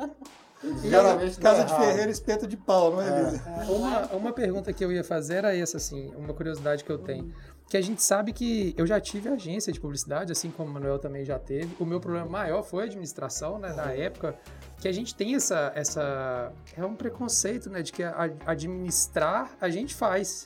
geralmente 0.83 1.39
Casa 1.39 1.63
de 1.63 1.71
errado. 1.71 1.85
Ferreira, 1.85 2.11
espeto 2.11 2.45
de 2.45 2.57
pau, 2.57 2.91
não 2.91 3.01
é, 3.01 3.07
É. 3.07 3.21
Elisa? 3.21 3.43
Uma, 3.69 4.05
uma 4.07 4.33
pergunta 4.33 4.73
que 4.73 4.83
eu 4.83 4.91
ia 4.91 5.03
fazer 5.03 5.35
era 5.35 5.55
essa, 5.55 5.77
assim, 5.77 6.13
uma 6.15 6.33
curiosidade 6.33 6.83
que 6.83 6.91
eu 6.91 6.97
tenho. 6.97 7.33
Que 7.69 7.77
a 7.77 7.81
gente 7.81 8.01
sabe 8.01 8.33
que 8.33 8.73
eu 8.75 8.87
já 8.87 8.99
tive 8.99 9.29
agência 9.29 9.71
de 9.71 9.79
publicidade, 9.79 10.31
assim 10.31 10.49
como 10.49 10.71
o 10.71 10.73
Manuel 10.73 10.97
também 10.97 11.23
já 11.23 11.37
teve. 11.37 11.69
O 11.79 11.85
meu 11.85 11.99
problema 11.99 12.25
maior 12.27 12.63
foi 12.63 12.81
a 12.83 12.85
administração, 12.87 13.59
né, 13.59 13.71
na 13.73 13.91
época, 13.91 14.35
que 14.79 14.87
a 14.87 14.91
gente 14.91 15.13
tem 15.13 15.35
essa, 15.35 15.71
essa 15.75 16.51
é 16.75 16.83
um 16.83 16.95
preconceito, 16.95 17.69
né, 17.69 17.83
de 17.83 17.91
que 17.91 18.01
a- 18.01 18.31
administrar 18.47 19.51
a 19.61 19.69
gente 19.69 19.93
faz. 19.95 20.45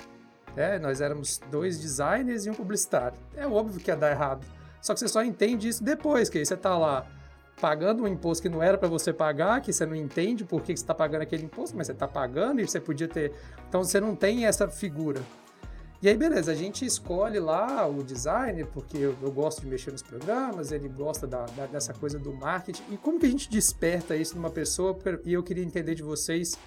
né? 0.55 0.77
nós 0.77 1.01
éramos 1.01 1.39
dois 1.49 1.79
designers 1.79 2.45
e 2.45 2.49
um 2.49 2.53
publicitário. 2.53 3.17
É 3.35 3.47
óbvio 3.47 3.79
que 3.79 3.89
ia 3.89 3.95
dar 3.95 4.11
errado. 4.11 4.45
Só 4.81 4.93
que 4.93 4.99
você 4.99 5.07
só 5.07 5.23
entende 5.23 5.67
isso 5.69 5.83
depois, 5.83 6.29
que 6.29 6.37
aí 6.37 6.45
você 6.45 6.55
tá 6.57 6.77
lá 6.77 7.07
pagando 7.61 8.03
um 8.03 8.07
imposto 8.07 8.41
que 8.43 8.49
não 8.49 8.61
era 8.61 8.77
para 8.77 8.87
você 8.89 9.11
pagar, 9.13 9.61
que 9.61 9.71
você 9.73 9.85
não 9.85 9.95
entende 9.95 10.43
por 10.43 10.61
que 10.61 10.67
você 10.75 10.83
está 10.83 10.93
pagando 10.93 11.21
aquele 11.21 11.45
imposto, 11.45 11.75
mas 11.77 11.87
você 11.87 11.93
está 11.93 12.07
pagando 12.07 12.59
e 12.59 12.67
você 12.67 12.79
podia 12.79 13.07
ter. 13.07 13.31
Então 13.69 13.83
você 13.83 13.99
não 14.01 14.15
tem 14.15 14.45
essa 14.45 14.67
figura. 14.67 15.21
E 16.03 16.09
aí, 16.09 16.17
beleza, 16.17 16.51
a 16.51 16.55
gente 16.55 16.85
escolhe 16.85 17.39
lá 17.39 17.87
o 17.87 18.03
designer, 18.03 18.67
porque 18.67 18.97
eu, 18.97 19.15
eu 19.21 19.31
gosto 19.31 19.61
de 19.61 19.67
mexer 19.67 19.89
nos 19.89 20.01
programas, 20.03 20.73
ele 20.73 20.89
gosta 20.89 21.25
da- 21.25 21.45
da- 21.45 21.65
dessa 21.65 21.93
coisa 21.93 22.19
do 22.19 22.33
marketing. 22.33 22.83
E 22.91 22.97
como 22.97 23.17
que 23.17 23.25
a 23.25 23.29
gente 23.29 23.49
desperta 23.49 24.13
isso 24.13 24.35
numa 24.35 24.49
pessoa? 24.49 24.97
E 25.23 25.31
eu 25.31 25.41
queria 25.41 25.63
entender 25.63 25.95
de 25.95 26.03
vocês. 26.03 26.57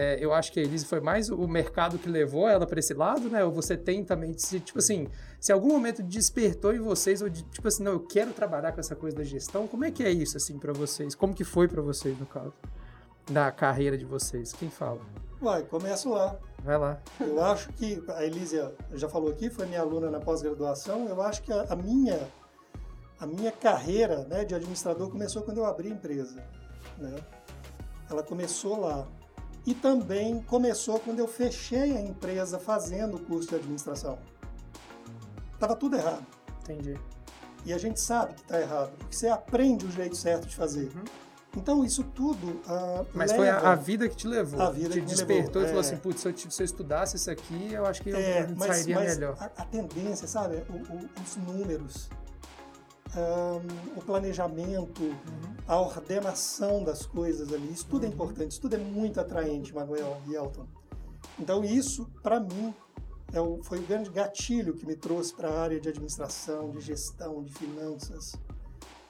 é, 0.00 0.16
eu 0.24 0.32
acho 0.32 0.52
que 0.52 0.60
a 0.60 0.62
Elise 0.62 0.86
foi 0.86 1.00
mais 1.00 1.28
o 1.28 1.48
mercado 1.48 1.98
que 1.98 2.08
levou 2.08 2.48
ela 2.48 2.64
para 2.64 2.78
esse 2.78 2.94
lado, 2.94 3.28
né? 3.28 3.44
Ou 3.44 3.50
você 3.50 3.76
tem 3.76 4.04
também, 4.04 4.32
se, 4.38 4.60
tipo 4.60 4.78
assim, 4.78 5.08
se 5.40 5.50
algum 5.50 5.70
momento 5.70 6.04
despertou 6.04 6.72
em 6.72 6.78
vocês, 6.78 7.20
ou 7.20 7.28
de, 7.28 7.42
tipo 7.42 7.66
assim, 7.66 7.82
não, 7.82 7.92
eu 7.94 8.00
quero 8.00 8.32
trabalhar 8.32 8.70
com 8.70 8.78
essa 8.78 8.94
coisa 8.94 9.16
da 9.16 9.24
gestão, 9.24 9.66
como 9.66 9.84
é 9.84 9.90
que 9.90 10.04
é 10.04 10.10
isso, 10.12 10.36
assim, 10.36 10.56
para 10.56 10.72
vocês? 10.72 11.16
Como 11.16 11.34
que 11.34 11.42
foi 11.42 11.66
para 11.66 11.82
vocês, 11.82 12.16
no 12.16 12.26
caso? 12.26 12.52
Da 13.28 13.50
carreira 13.50 13.98
de 13.98 14.04
vocês? 14.04 14.52
Quem 14.52 14.70
fala? 14.70 15.00
Vai, 15.40 15.64
começo 15.64 16.08
lá. 16.10 16.38
Vai 16.62 16.76
lá. 16.76 16.98
Eu 17.20 17.42
acho 17.44 17.72
que 17.72 18.02
a 18.08 18.24
Elísia 18.24 18.74
já 18.92 19.08
falou 19.08 19.30
aqui, 19.30 19.48
foi 19.48 19.66
minha 19.66 19.80
aluna 19.80 20.10
na 20.10 20.20
pós-graduação. 20.20 21.06
Eu 21.08 21.22
acho 21.22 21.42
que 21.42 21.52
a, 21.52 21.62
a 21.70 21.76
minha 21.76 22.28
a 23.20 23.26
minha 23.26 23.50
carreira 23.50 24.24
né, 24.24 24.44
de 24.44 24.54
administrador 24.54 25.10
começou 25.10 25.42
quando 25.42 25.58
eu 25.58 25.66
abri 25.66 25.88
a 25.88 25.90
empresa. 25.90 26.42
Né? 26.96 27.16
Ela 28.08 28.22
começou 28.22 28.78
lá. 28.78 29.06
E 29.66 29.74
também 29.74 30.40
começou 30.42 31.00
quando 31.00 31.18
eu 31.18 31.26
fechei 31.26 31.96
a 31.96 32.00
empresa 32.00 32.58
fazendo 32.58 33.16
o 33.16 33.20
curso 33.20 33.48
de 33.48 33.56
administração. 33.56 34.18
Estava 35.52 35.74
tudo 35.74 35.96
errado. 35.96 36.24
Entendi. 36.62 36.98
E 37.66 37.72
a 37.72 37.78
gente 37.78 38.00
sabe 38.00 38.34
que 38.34 38.42
está 38.42 38.60
errado, 38.60 38.92
porque 38.96 39.16
você 39.16 39.28
aprende 39.28 39.84
o 39.84 39.90
jeito 39.90 40.16
certo 40.16 40.46
de 40.46 40.54
fazer. 40.54 40.90
Uhum. 40.94 41.04
Então, 41.58 41.84
isso 41.84 42.04
tudo. 42.04 42.60
ah, 42.66 43.04
Mas 43.12 43.32
foi 43.32 43.48
a, 43.48 43.72
a 43.72 43.74
vida 43.74 44.08
que 44.08 44.16
te 44.16 44.26
levou. 44.28 44.60
A 44.60 44.70
vida 44.70 44.90
te 44.90 44.94
que 44.94 45.00
me 45.00 45.06
despertou 45.06 45.60
levou, 45.60 45.62
e 45.62 45.66
falou 45.66 45.76
é. 45.76 45.80
assim, 45.80 45.96
putz, 45.96 46.20
se 46.20 46.28
eu, 46.28 46.36
se 46.50 46.62
eu 46.62 46.64
estudasse 46.64 47.16
isso 47.16 47.30
aqui, 47.30 47.72
eu 47.72 47.84
acho 47.84 48.00
que 48.02 48.10
eu, 48.10 48.16
É, 48.16 48.42
eu 48.42 48.56
mas, 48.56 48.76
sairia 48.76 48.94
mas 48.94 49.14
melhor. 49.18 49.36
A, 49.40 49.44
a 49.46 49.64
tendência, 49.64 50.26
sabe? 50.28 50.62
O- 50.70 50.94
o- 50.94 51.08
os 51.22 51.36
números, 51.36 52.08
ahn, 53.14 53.62
o 53.96 54.00
planejamento, 54.02 55.02
Uhum. 55.02 55.54
a 55.66 55.80
ordenação 55.80 56.84
das 56.84 57.04
coisas 57.06 57.52
ali, 57.52 57.72
isso 57.72 57.86
tudo 57.86 58.04
é 58.06 58.08
importante, 58.08 58.52
isso 58.52 58.60
tudo 58.60 58.74
é 58.74 58.78
muito 58.78 59.20
atraente, 59.20 59.74
Manuel 59.74 60.20
e 60.28 60.34
Elton. 60.34 60.66
Então, 61.38 61.64
isso, 61.64 62.08
para 62.22 62.38
mim, 62.40 62.72
é 63.32 63.40
o- 63.40 63.60
foi 63.62 63.78
o 63.78 63.82
grande 63.82 64.10
gatilho 64.10 64.74
que 64.74 64.86
me 64.86 64.94
trouxe 64.96 65.34
para 65.34 65.48
a 65.50 65.60
área 65.60 65.80
de 65.80 65.88
administração, 65.88 66.70
de 66.70 66.80
gestão, 66.80 67.42
de 67.42 67.52
finanças. 67.52 68.32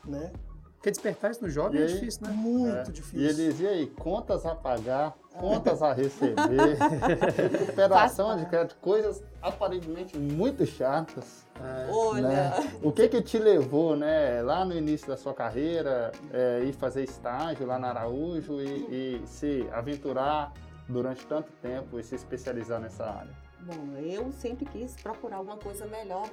Né? 0.04 0.32
Porque 0.78 0.92
despertar 0.92 1.32
isso 1.32 1.42
no 1.42 1.50
jovem 1.50 1.80
E 1.80 1.82
é 1.82 1.86
aí? 1.86 1.92
difícil, 1.94 2.22
né? 2.26 2.32
Muito 2.32 2.88
É. 2.88 2.92
difícil. 2.92 3.20
E 3.20 3.26
eles, 3.26 3.60
e 3.60 3.66
aí, 3.66 3.86
contas 3.88 4.46
a 4.46 4.54
pagar, 4.54 5.12
contas 5.36 5.82
a 5.82 5.92
receber, 5.92 6.78
recuperação 7.58 8.36
de 8.36 8.46
crédito, 8.46 8.76
coisas 8.80 9.22
aparentemente 9.42 10.16
muito 10.16 10.64
chatas. 10.64 11.44
Olha, 11.90 12.28
né? 12.28 12.70
O 12.80 12.92
que 12.92 13.08
que 13.08 13.20
te 13.20 13.38
levou, 13.40 13.96
né, 13.96 14.40
lá 14.42 14.64
no 14.64 14.72
início 14.76 15.08
da 15.08 15.16
sua 15.16 15.34
carreira, 15.34 16.12
é, 16.32 16.62
ir 16.64 16.72
fazer 16.72 17.02
estágio 17.02 17.66
lá 17.66 17.76
na 17.76 17.88
Araújo 17.88 18.60
e, 18.60 19.20
e 19.22 19.26
se 19.26 19.68
aventurar 19.72 20.52
durante 20.88 21.26
tanto 21.26 21.50
tempo 21.60 21.98
e 21.98 22.04
se 22.04 22.14
especializar 22.14 22.80
nessa 22.80 23.04
área? 23.04 23.32
Bom, 23.60 23.96
eu 24.00 24.30
sempre 24.30 24.64
quis 24.66 24.94
procurar 25.02 25.38
alguma 25.38 25.56
coisa 25.56 25.84
melhor 25.86 26.28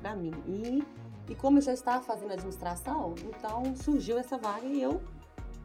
para 0.00 0.16
mim. 0.16 0.32
E, 0.46 0.82
e 1.28 1.34
como 1.34 1.58
eu 1.58 1.62
já 1.62 1.72
estava 1.72 2.02
fazendo 2.02 2.32
administração, 2.32 3.14
então 3.24 3.74
surgiu 3.76 4.18
essa 4.18 4.36
vaga 4.38 4.66
e 4.66 4.82
eu 4.82 5.00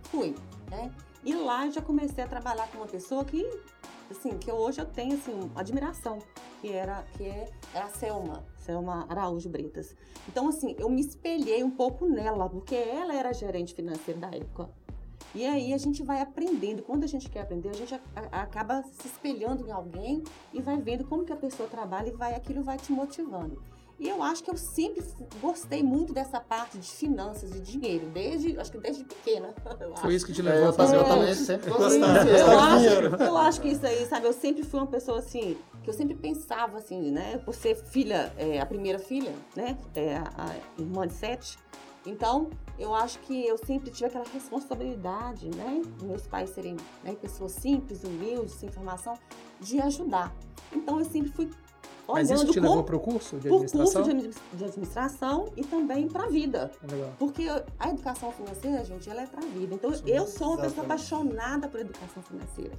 fui, 0.04 0.36
né? 0.70 0.92
E 1.24 1.34
lá 1.36 1.68
já 1.70 1.82
comecei 1.82 2.24
a 2.24 2.28
trabalhar 2.28 2.68
com 2.72 2.78
uma 2.78 2.88
pessoa 2.88 3.26
que, 3.26 3.44
assim, 4.10 4.38
que 4.38 4.52
hoje 4.52 4.80
eu 4.80 4.86
tenho, 4.86 5.16
assim, 5.16 5.52
admiração, 5.56 6.20
que 6.62 6.72
era, 6.72 7.04
que 7.18 7.26
é, 7.26 7.50
é 7.74 7.80
a 7.80 7.88
Selma, 7.90 8.46
Selma 8.60 9.06
Araújo 9.10 9.50
Bretas. 9.50 9.96
Então, 10.30 10.48
assim, 10.48 10.76
eu 10.80 10.90
me 10.90 11.02
espelhei 11.02 11.64
um 11.64 11.72
pouco 11.72 12.06
nela, 12.06 12.48
porque 12.48 12.76
ela 12.76 13.14
era 13.14 13.34
gerente 13.34 13.74
financeira 13.74 14.20
da 14.20 14.28
época. 14.28 14.70
E 15.36 15.46
aí 15.46 15.74
a 15.74 15.78
gente 15.78 16.02
vai 16.02 16.22
aprendendo. 16.22 16.82
Quando 16.82 17.04
a 17.04 17.08
gente 17.08 17.30
quer 17.30 17.42
aprender, 17.42 17.70
a 17.70 17.74
gente 17.74 17.94
a- 17.94 18.00
a- 18.16 18.42
acaba 18.44 18.82
se 18.84 19.08
espelhando 19.08 19.68
em 19.68 19.72
alguém 19.72 20.24
e 20.54 20.62
vai 20.62 20.78
vendo 20.78 21.04
como 21.06 21.26
que 21.26 21.34
a 21.34 21.38
pessoa 21.38 21.68
trabalha 21.68 22.08
e 22.08 22.12
vai 22.12 22.34
aquilo 22.34 22.64
vai 22.64 22.78
te 22.78 22.92
motivando. 22.94 23.62
E 24.00 24.08
eu 24.08 24.22
acho 24.22 24.44
que 24.44 24.52
eu 24.52 24.58
sempre 24.58 25.04
gostei 25.42 25.82
muito 25.82 26.14
dessa 26.14 26.40
parte 26.40 26.78
de 26.78 26.88
finanças, 26.88 27.50
de 27.52 27.60
dinheiro, 27.60 28.06
desde, 28.14 28.60
acho 28.60 28.72
que 28.72 28.78
desde 28.78 29.04
pequena. 29.04 29.56
eu 29.80 29.90
Foi 29.90 29.94
acho. 29.94 30.12
isso 30.12 30.26
que 30.28 30.34
te 30.34 30.42
É, 30.42 30.44
levou 30.44 30.60
eu, 30.66 30.70
a 30.70 30.74
fazer 30.74 30.98
o 30.98 31.00
eu 31.00 31.06
também 31.06 31.34
sempre 31.34 31.72
Gostar. 31.72 31.84
gostei. 31.90 32.34
Gostar 32.34 32.38
Eu 32.38 32.60
acho, 32.60 33.24
eu 33.24 33.38
acho 33.38 33.62
que 33.62 33.68
isso 33.70 33.86
aí, 33.88 34.06
sabe? 34.06 34.28
Eu 34.28 34.34
sempre 34.34 34.64
fui 34.64 34.80
uma 34.80 34.86
pessoa 34.88 35.18
assim, 35.18 35.58
que 35.84 35.90
eu 35.90 35.94
sempre 35.94 36.14
pensava 36.16 36.78
assim, 36.78 37.10
né? 37.12 37.40
Por 37.40 37.56
ser 37.56 37.76
filha, 37.76 38.32
é, 38.38 38.60
a 38.62 38.66
primeira 38.68 39.00
filha, 39.00 39.34
né? 39.56 39.76
É, 39.96 40.18
a, 40.18 40.24
a 40.38 40.80
irmã 40.82 41.08
de 41.08 41.14
sete. 41.14 41.58
Então, 42.06 42.50
eu 42.80 42.94
acho 42.96 43.20
que 43.20 43.46
eu 43.48 43.58
sempre 43.58 43.90
tive 43.90 44.06
aquela 44.06 44.24
responsabilidade, 44.32 45.50
né? 45.56 45.82
Meus 46.04 46.26
pais 46.28 46.52
serem 46.52 46.78
né, 47.04 47.16
pessoas 47.20 47.52
simples, 47.54 48.04
humildes, 48.04 48.54
sem 48.54 48.70
formação, 48.70 49.14
de 49.60 49.80
ajudar. 49.82 50.34
Então, 50.72 51.00
eu 51.00 51.06
sempre 51.06 51.32
fui 51.32 51.50
Mas 52.08 52.30
isso 52.30 52.46
te 52.46 52.60
como, 52.60 52.68
levou 52.70 52.84
pro 52.84 53.00
curso 53.00 53.38
de 53.38 53.50
por 53.50 53.60
curso 53.60 54.00
administração? 54.00 54.04
de, 54.52 54.58
de 54.58 54.66
administração 54.66 55.46
e 55.56 55.64
também 55.64 56.08
para 56.08 56.24
a 56.24 56.28
vida. 56.28 56.72
É 56.84 56.92
legal. 56.92 57.14
Porque 57.20 57.48
a 57.80 57.90
educação 57.90 58.32
financeira, 58.32 58.84
gente, 58.86 59.10
ela 59.10 59.22
é 59.22 59.28
para 59.28 59.44
a 59.44 59.48
vida. 59.48 59.76
Então, 59.76 59.94
Sim, 59.94 60.04
eu 60.08 60.26
sou 60.26 60.48
uma 60.50 60.58
pessoa 60.58 60.86
exatamente. 60.86 60.86
apaixonada 60.86 61.68
por 61.68 61.80
educação 61.80 62.24
financeira. 62.24 62.74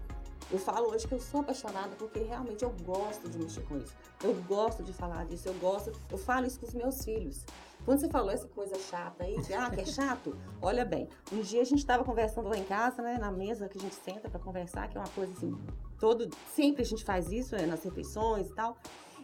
Eu 0.50 0.58
falo 0.58 0.90
hoje 0.90 1.06
que 1.06 1.12
eu 1.12 1.20
sou 1.20 1.40
apaixonada 1.40 1.94
porque 1.98 2.20
realmente 2.20 2.64
eu 2.64 2.74
gosto 2.82 3.28
de 3.28 3.38
mexer 3.38 3.60
com 3.62 3.76
isso. 3.76 3.94
Eu 4.24 4.34
gosto 4.44 4.82
de 4.82 4.94
falar 4.94 5.26
disso, 5.26 5.46
eu 5.46 5.54
gosto, 5.54 5.92
eu 6.10 6.16
falo 6.16 6.46
isso 6.46 6.58
com 6.58 6.66
os 6.66 6.74
meus 6.74 7.04
filhos. 7.04 7.44
Quando 7.84 8.00
você 8.00 8.08
falou 8.08 8.30
essa 8.30 8.48
coisa 8.48 8.78
chata 8.78 9.24
aí, 9.24 9.38
de, 9.42 9.52
ah, 9.52 9.70
que 9.70 9.80
é 9.80 9.84
chato, 9.84 10.36
olha 10.60 10.84
bem, 10.84 11.06
um 11.30 11.40
dia 11.40 11.60
a 11.60 11.64
gente 11.64 11.78
estava 11.80 12.02
conversando 12.02 12.48
lá 12.48 12.56
em 12.56 12.64
casa, 12.64 13.02
né, 13.02 13.18
na 13.18 13.30
mesa 13.30 13.68
que 13.68 13.78
a 13.78 13.80
gente 13.80 13.94
senta 13.94 14.28
para 14.28 14.40
conversar, 14.40 14.88
que 14.88 14.96
é 14.96 15.00
uma 15.00 15.08
coisa 15.10 15.32
assim, 15.32 15.54
todo, 16.00 16.28
sempre 16.54 16.82
a 16.82 16.84
gente 16.84 17.04
faz 17.04 17.30
isso, 17.30 17.54
é, 17.54 17.66
nas 17.66 17.82
refeições 17.82 18.48
e 18.48 18.54
tal. 18.54 18.76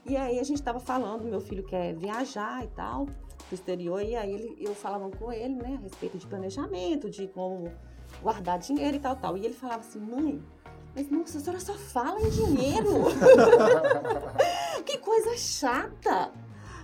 E 0.07 0.17
aí 0.17 0.39
a 0.39 0.43
gente 0.43 0.59
estava 0.59 0.79
falando, 0.79 1.25
meu 1.25 1.41
filho 1.41 1.65
quer 1.65 1.95
viajar 1.95 2.63
e 2.63 2.69
tal, 2.69 3.07
pro 3.07 3.55
exterior, 3.55 4.03
e 4.03 4.15
aí 4.15 4.33
ele, 4.33 4.57
eu 4.61 4.75
falava 4.75 5.09
com 5.11 5.33
ele, 5.33 5.55
né, 5.55 5.77
a 5.79 5.83
respeito 5.83 6.19
de 6.19 6.27
planejamento, 6.27 7.09
de 7.09 7.27
como 7.29 7.73
guardar 8.23 8.59
dinheiro 8.59 8.97
e 8.97 9.01
tal, 9.01 9.17
tal. 9.17 9.37
E 9.37 9.45
ele 9.45 9.55
falava 9.55 9.81
assim, 9.81 10.01
mãe, 10.01 10.43
mas 10.95 11.11
nossa, 11.11 11.39
a 11.39 11.41
senhora 11.41 11.61
só 11.61 11.75
fala 11.75 12.21
em 12.21 12.31
dinheiro. 12.31 12.91
que 14.85 14.99
coisa 14.99 15.37
chata. 15.37 16.33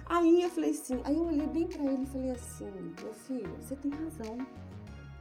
Aí 0.06 0.42
eu 0.42 0.50
falei 0.50 0.70
assim, 0.70 1.00
aí 1.04 1.14
eu 1.14 1.26
olhei 1.26 1.46
bem 1.46 1.66
pra 1.68 1.84
ele 1.84 2.02
e 2.02 2.06
falei 2.06 2.30
assim, 2.30 2.70
meu 3.00 3.14
filho, 3.14 3.54
você 3.60 3.76
tem 3.76 3.92
razão. 3.92 4.38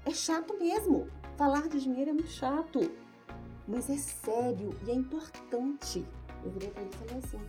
É 0.06 0.12
chato 0.12 0.58
mesmo. 0.58 1.08
Falar 1.38 1.68
de 1.70 1.80
dinheiro 1.80 2.10
é 2.10 2.14
muito 2.14 2.32
chato. 2.32 2.92
Mas 3.68 3.88
é 3.90 3.98
sério 3.98 4.76
e 4.88 4.90
é 4.90 4.96
importante. 4.96 6.04
Eu 6.44 6.50
virei 6.50 6.72
pra 6.72 6.82
ele 6.82 6.92
e 6.92 6.98
falei 6.98 7.24
assim, 7.24 7.40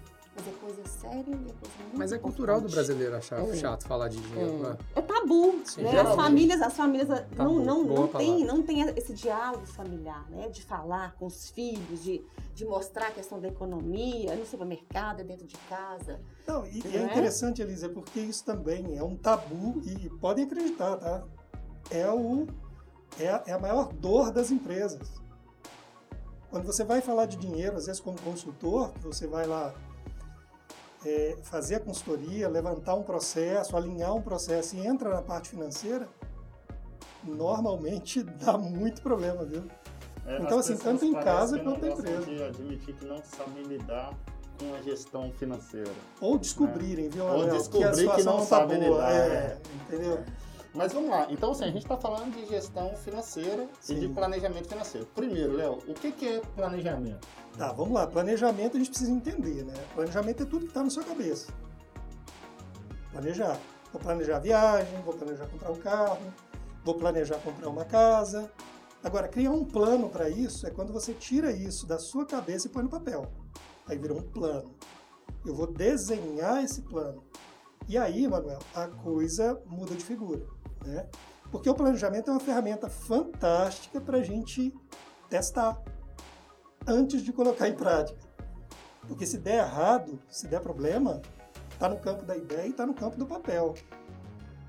fazer 0.40 0.56
coisa 0.56 0.82
séria 0.88 1.18
e 1.30 1.32
é 1.32 1.52
coisa 1.52 1.76
muito 1.82 1.97
Mas 1.99 2.12
é 2.12 2.18
cultural 2.18 2.61
do 2.61 2.66
importante. 2.66 2.87
brasileiro 2.87 3.16
achar 3.16 3.40
É. 3.40 3.54
chato 3.56 3.87
falar 3.87 4.09
de 4.09 4.16
dinheiro. 4.18 4.59
né? 4.59 4.76
É 4.94 5.02
tabu, 5.02 5.61
Sim, 5.64 5.82
né? 5.82 6.00
As 6.00 6.14
famílias, 6.14 6.62
as 6.62 6.73
famílias 6.76 7.09
não, 7.09 7.25
Tabu, 7.37 7.61
não, 7.61 7.87
boa 7.87 8.00
não, 8.00 8.09
tem, 8.09 8.44
não 8.44 8.62
tem 8.62 8.80
esse 8.97 9.12
diálogo 9.14 9.66
familiar, 9.66 10.28
né? 10.30 10.49
De 10.49 10.62
falar 10.62 11.14
com 11.16 11.26
os 11.26 11.50
filhos, 11.50 12.02
de, 12.02 12.25
de 12.54 12.64
mostrar 12.64 13.09
a 13.09 13.11
questão 13.11 13.38
da 13.40 13.49
economia 13.49 14.35
no 14.35 14.47
supermercado, 14.47 15.23
dentro 15.25 15.47
de 15.47 15.56
casa. 15.68 16.20
Não, 16.47 16.66
e, 16.66 16.78
e 16.78 16.82
Não 16.88 16.90
é 17.00 17.02
é? 17.02 17.04
interessante, 17.04 17.61
Elisa, 17.62 17.88
porque 17.88 18.20
isso 18.20 18.44
também 18.44 18.97
é 18.97 19.02
um 19.02 19.16
tabu 19.16 19.80
e 19.85 20.09
podem 20.20 20.44
acreditar, 20.44 20.97
tá? 20.97 21.23
É, 21.90 22.09
o, 22.11 22.47
é, 23.18 23.28
a, 23.28 23.42
é 23.47 23.52
a 23.52 23.59
maior 23.59 23.92
dor 23.92 24.30
das 24.32 24.50
empresas. 24.50 25.20
Quando 26.50 26.66
você 26.66 26.82
vai 26.82 27.00
falar 27.00 27.26
de 27.26 27.37
dinheiro, 27.37 27.76
às 27.76 27.87
vezes 27.87 28.00
como 28.00 28.20
consultor, 28.23 28.92
que 28.94 29.06
você 29.06 29.26
vai 29.26 29.47
lá 29.47 29.73
é, 31.04 31.37
fazer 31.42 31.76
a 31.76 31.80
consultoria, 31.80 32.49
levantar 32.49 32.95
um 32.95 33.02
processo, 33.02 33.76
alinhar 33.76 34.14
um 34.14 34.23
processo 34.23 34.76
e 34.76 34.87
entra 34.87 35.09
na 35.11 35.23
parte 35.23 35.50
financeira, 35.50 36.09
normalmente 37.25 38.23
dá 38.45 38.57
muito 38.57 39.02
problema, 39.02 39.45
viu? 39.45 39.64
É, 40.26 40.37
Então, 40.37 40.59
as 40.59 40.71
assim, 40.71 40.83
tanto 40.83 41.04
em 41.04 41.14
casa 41.14 41.59
que 41.59 41.64
quanto 41.64 41.87
em 41.87 41.92
empresa. 41.92 42.23
de 42.23 42.42
admitir 42.42 42.95
que 42.95 43.04
não 43.07 43.23
sabem 43.23 43.62
lidar 43.64 44.12
com 44.59 44.75
a 44.75 44.83
gestão 44.83 45.33
financeira. 45.33 45.90
Ou 46.21 46.38
descobrirem, 46.38 47.09
viu, 47.09 47.25
Ou 47.25 47.49
descobrir 47.49 47.90
que 47.90 47.97
situação 47.97 48.25
não 48.25 48.33
não 48.33 48.47
tá 48.47 48.57
sabem 48.57 48.78
lidar, 48.78 49.12
é, 49.12 49.16
é. 49.16 49.59
entendeu? 49.87 50.23
Mas 50.73 50.92
vamos 50.92 51.11
lá. 51.11 51.26
Então, 51.30 51.50
assim, 51.50 51.64
a 51.64 51.69
gente 51.69 51.83
está 51.83 51.97
falando 51.97 52.33
de 52.33 52.47
gestão 52.47 52.95
financeira 52.95 53.66
Sim. 53.80 53.97
e 53.97 54.00
de 54.00 54.09
planejamento 54.09 54.69
financeiro. 54.69 55.07
Primeiro, 55.14 55.57
Léo, 55.57 55.78
o 55.88 55.95
que, 55.95 56.12
que 56.12 56.28
é 56.28 56.40
planejamento? 56.54 57.26
Tá, 57.57 57.73
vamos 57.73 57.92
lá. 57.92 58.07
Planejamento 58.07 58.76
a 58.76 58.78
gente 58.78 58.90
precisa 58.90 59.11
entender, 59.11 59.64
né? 59.64 59.75
Planejamento 59.95 60.42
é 60.42 60.47
tudo 60.47 60.61
que 60.61 60.69
está 60.69 60.83
na 60.83 60.90
sua 60.90 61.04
cabeça. 61.04 61.52
Planejar. 63.12 63.59
Vou 63.92 64.00
planejar 64.00 64.37
a 64.37 64.40
viagem, 64.40 65.02
vou 65.02 65.14
planejar 65.14 65.47
comprar 65.47 65.73
um 65.73 65.76
carro, 65.76 66.33
vou 66.85 66.95
planejar 66.95 67.38
comprar 67.38 67.69
uma 67.69 67.85
casa. 67.85 68.50
Agora, 69.02 69.26
criar 69.28 69.50
um 69.50 69.64
plano 69.64 70.09
para 70.09 70.28
isso 70.28 70.66
é 70.66 70.71
quando 70.71 70.92
você 70.92 71.12
tira 71.12 71.50
isso 71.50 71.87
da 71.87 71.99
sua 71.99 72.25
cabeça 72.25 72.66
e 72.66 72.71
põe 72.71 72.85
no 72.85 72.88
papel. 72.90 73.30
Aí 73.88 73.99
virou 73.99 74.19
um 74.19 74.23
plano. 74.23 74.75
Eu 75.45 75.54
vou 75.54 75.66
desenhar 75.66 76.62
esse 76.62 76.83
plano. 76.83 77.25
E 77.88 77.99
aí, 77.99 78.28
Manuel, 78.28 78.59
a 78.75 78.87
coisa 78.87 79.61
muda 79.66 79.95
de 79.95 80.04
figura, 80.04 80.47
né? 80.85 81.09
Porque 81.50 81.69
o 81.69 81.75
planejamento 81.75 82.30
é 82.30 82.33
uma 82.33 82.40
ferramenta 82.40 82.88
fantástica 82.88 84.00
para 84.00 84.19
a 84.19 84.23
gente 84.23 84.73
testar 85.28 85.83
antes 86.90 87.23
de 87.23 87.32
colocar 87.32 87.68
em 87.68 87.75
prática. 87.75 88.18
Porque 89.06 89.25
se 89.25 89.38
der 89.38 89.59
errado, 89.59 90.20
se 90.28 90.47
der 90.47 90.61
problema, 90.61 91.23
está 91.73 91.88
no 91.88 91.99
campo 91.99 92.25
da 92.25 92.37
ideia 92.37 92.66
e 92.66 92.70
está 92.70 92.85
no 92.85 92.94
campo 92.94 93.16
do 93.16 93.26
papel. 93.26 93.75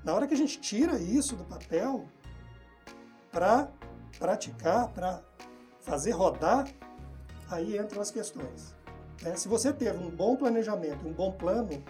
Na 0.04 0.14
hora 0.14 0.26
que 0.26 0.34
a 0.34 0.36
gente 0.36 0.60
tira 0.60 0.98
isso 0.98 1.36
do 1.36 1.44
papel 1.44 2.08
para 3.30 3.68
praticar, 4.18 4.88
para 4.88 5.22
fazer 5.80 6.12
rodar, 6.12 6.66
aí 7.50 7.76
entram 7.78 8.00
as 8.00 8.10
questões. 8.10 8.74
né? 9.20 9.36
Se 9.36 9.48
você 9.48 9.72
teve 9.72 9.98
um 9.98 10.10
bom 10.10 10.36
planejamento, 10.36 11.06
um 11.06 11.12
bom 11.12 11.32
plano, 11.32 11.82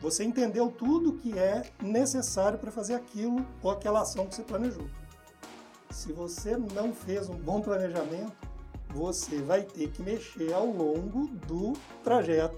você 0.00 0.24
entendeu 0.24 0.70
tudo 0.70 1.14
que 1.14 1.38
é 1.38 1.62
necessário 1.80 2.58
para 2.58 2.70
fazer 2.70 2.94
aquilo 2.94 3.46
ou 3.62 3.70
aquela 3.70 4.02
ação 4.02 4.26
que 4.26 4.34
você 4.34 4.42
planejou. 4.42 4.88
Se 5.90 6.12
você 6.12 6.56
não 6.56 6.92
fez 6.92 7.28
um 7.28 7.36
bom 7.36 7.60
planejamento, 7.60 8.51
você 8.94 9.40
vai 9.42 9.62
ter 9.62 9.88
que 9.88 10.02
mexer 10.02 10.52
ao 10.52 10.66
longo 10.66 11.26
do 11.46 11.72
trajeto 12.04 12.56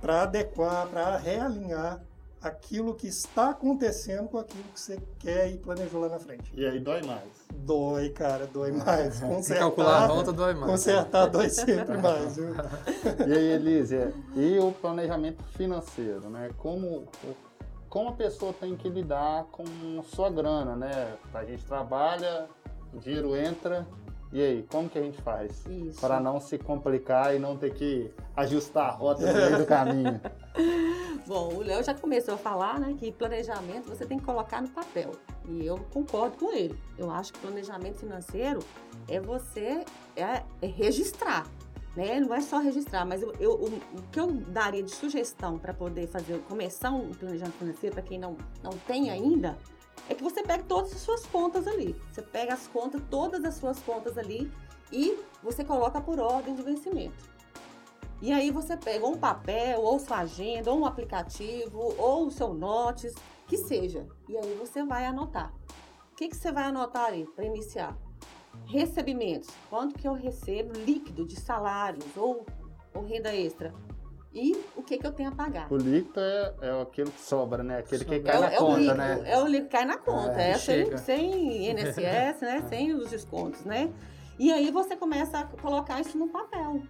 para 0.00 0.22
adequar, 0.22 0.86
para 0.88 1.16
realinhar 1.16 2.00
aquilo 2.40 2.94
que 2.94 3.08
está 3.08 3.50
acontecendo 3.50 4.28
com 4.28 4.38
aquilo 4.38 4.62
que 4.64 4.78
você 4.78 4.98
quer 5.18 5.50
e 5.50 5.56
planejou 5.58 6.00
lá 6.00 6.08
na 6.08 6.18
frente. 6.18 6.52
E 6.54 6.64
aí 6.64 6.78
dói 6.78 7.02
mais. 7.02 7.24
Dói, 7.52 8.10
cara, 8.10 8.46
dói 8.46 8.70
mais. 8.72 9.14
Se 9.42 9.54
calcular 9.54 10.04
a 10.04 10.08
Consertar, 10.08 10.14
volta, 10.14 10.32
dói 10.32 10.54
mais. 10.54 10.70
consertar 10.70 11.26
dói 11.26 11.48
sempre 11.50 11.98
mais. 11.98 12.36
Viu? 12.36 12.54
E 13.26 13.32
aí, 13.32 13.52
Elísia, 13.52 14.12
e 14.34 14.58
o 14.58 14.70
planejamento 14.72 15.42
financeiro, 15.56 16.28
né? 16.28 16.50
Como, 16.58 17.08
como 17.88 18.10
a 18.10 18.12
pessoa 18.12 18.52
tem 18.52 18.76
que 18.76 18.88
lidar 18.88 19.44
com 19.50 19.64
sua 20.04 20.30
grana, 20.30 20.76
né? 20.76 21.14
A 21.34 21.44
gente 21.44 21.64
trabalha, 21.64 22.46
o 22.94 22.98
dinheiro 22.98 23.34
entra, 23.34 23.86
e 24.36 24.42
aí, 24.42 24.66
como 24.70 24.88
que 24.88 24.98
a 24.98 25.02
gente 25.02 25.20
faz? 25.22 25.64
Para 26.00 26.20
não 26.20 26.38
se 26.40 26.58
complicar 26.58 27.34
e 27.34 27.38
não 27.38 27.56
ter 27.56 27.72
que 27.72 28.10
ajustar 28.36 28.88
a 28.88 28.90
rota 28.90 29.26
no 29.26 29.32
meio 29.32 29.58
do 29.58 29.64
caminho. 29.66 30.20
Bom, 31.26 31.54
o 31.54 31.60
Léo 31.62 31.82
já 31.82 31.94
começou 31.94 32.34
a 32.34 32.36
falar, 32.36 32.78
né, 32.78 32.94
que 32.98 33.10
planejamento 33.12 33.88
você 33.88 34.04
tem 34.04 34.18
que 34.18 34.24
colocar 34.24 34.60
no 34.60 34.68
papel. 34.68 35.12
E 35.48 35.64
eu 35.64 35.78
concordo 35.92 36.36
com 36.36 36.52
ele. 36.52 36.78
Eu 36.98 37.10
acho 37.10 37.32
que 37.32 37.38
planejamento 37.40 37.98
financeiro 37.98 38.60
é 39.08 39.18
você 39.20 39.84
é, 40.14 40.42
é 40.60 40.66
registrar, 40.66 41.46
né? 41.96 42.20
Não 42.20 42.34
é 42.34 42.40
só 42.42 42.58
registrar, 42.58 43.04
mas 43.06 43.22
eu, 43.22 43.32
eu- 43.40 43.52
o, 43.54 43.66
o 43.68 44.02
que 44.12 44.20
eu 44.20 44.30
daria 44.32 44.82
de 44.82 44.90
sugestão 44.90 45.58
para 45.58 45.72
poder 45.72 46.06
fazer 46.08 46.38
começar 46.48 46.90
um 46.90 47.10
planejamento 47.12 47.54
financeiro 47.56 47.94
para 47.94 48.04
quem 48.04 48.18
não 48.18 48.36
não 48.62 48.72
tem 48.86 49.08
ainda, 49.10 49.56
é 50.08 50.14
que 50.14 50.22
você 50.22 50.42
pegue 50.42 50.64
todas 50.64 50.92
as 50.92 51.00
suas 51.00 51.26
contas 51.26 51.66
ali. 51.66 51.96
Você 52.10 52.22
pega 52.22 52.54
as 52.54 52.66
contas, 52.68 53.02
todas 53.10 53.44
as 53.44 53.54
suas 53.54 53.78
contas 53.80 54.16
ali 54.16 54.50
e 54.92 55.18
você 55.42 55.64
coloca 55.64 56.00
por 56.00 56.18
ordem 56.20 56.54
de 56.54 56.62
vencimento. 56.62 57.36
E 58.22 58.32
aí 58.32 58.50
você 58.50 58.76
pega 58.76 59.06
um 59.06 59.16
papel, 59.16 59.80
ou 59.80 59.98
sua 59.98 60.18
agenda, 60.18 60.70
ou 60.70 60.78
um 60.78 60.86
aplicativo, 60.86 61.94
ou 61.98 62.26
o 62.26 62.30
seu 62.30 62.54
notes, 62.54 63.14
que 63.46 63.58
seja. 63.58 64.06
E 64.28 64.36
aí 64.36 64.54
você 64.54 64.82
vai 64.84 65.04
anotar. 65.04 65.52
O 66.12 66.16
que, 66.16 66.28
que 66.28 66.36
você 66.36 66.50
vai 66.50 66.64
anotar 66.64 67.06
ali 67.06 67.26
para 67.26 67.44
iniciar? 67.44 67.96
Recebimentos. 68.64 69.50
Quanto 69.68 69.98
que 69.98 70.08
eu 70.08 70.14
recebo 70.14 70.72
líquido 70.78 71.26
de 71.26 71.38
salários 71.38 72.04
ou, 72.16 72.46
ou 72.94 73.04
renda 73.04 73.34
extra? 73.34 73.74
E 74.36 74.54
o 74.76 74.82
que, 74.82 74.98
que 74.98 75.06
eu 75.06 75.12
tenho 75.12 75.30
a 75.30 75.32
pagar? 75.32 75.66
O 75.72 75.78
líquido 75.78 76.20
é, 76.20 76.54
é 76.60 76.82
aquilo 76.82 77.10
que 77.10 77.20
sobra, 77.22 77.62
né? 77.62 77.78
Aquele 77.78 78.04
que 78.04 78.20
cai 78.20 78.38
na 78.38 78.52
é, 78.52 78.56
o 78.56 78.66
conta, 78.66 78.78
líquido, 78.78 78.98
né? 78.98 79.22
é 79.24 79.38
o 79.38 79.46
líquido 79.46 79.64
que 79.64 79.72
cai 79.72 79.84
na 79.86 79.96
conta, 79.96 80.38
É, 80.38 80.50
é, 80.50 80.58
sem, 80.58 80.96
sem 80.98 81.70
INSS, 81.70 82.40
né? 82.42 82.62
Sem 82.68 82.92
os 82.92 83.08
descontos, 83.08 83.64
né? 83.64 83.90
E 84.38 84.52
aí 84.52 84.70
você 84.70 84.94
começa 84.94 85.38
a 85.38 85.44
colocar 85.46 86.02
isso 86.02 86.18
no 86.18 86.28
papel. 86.28 86.82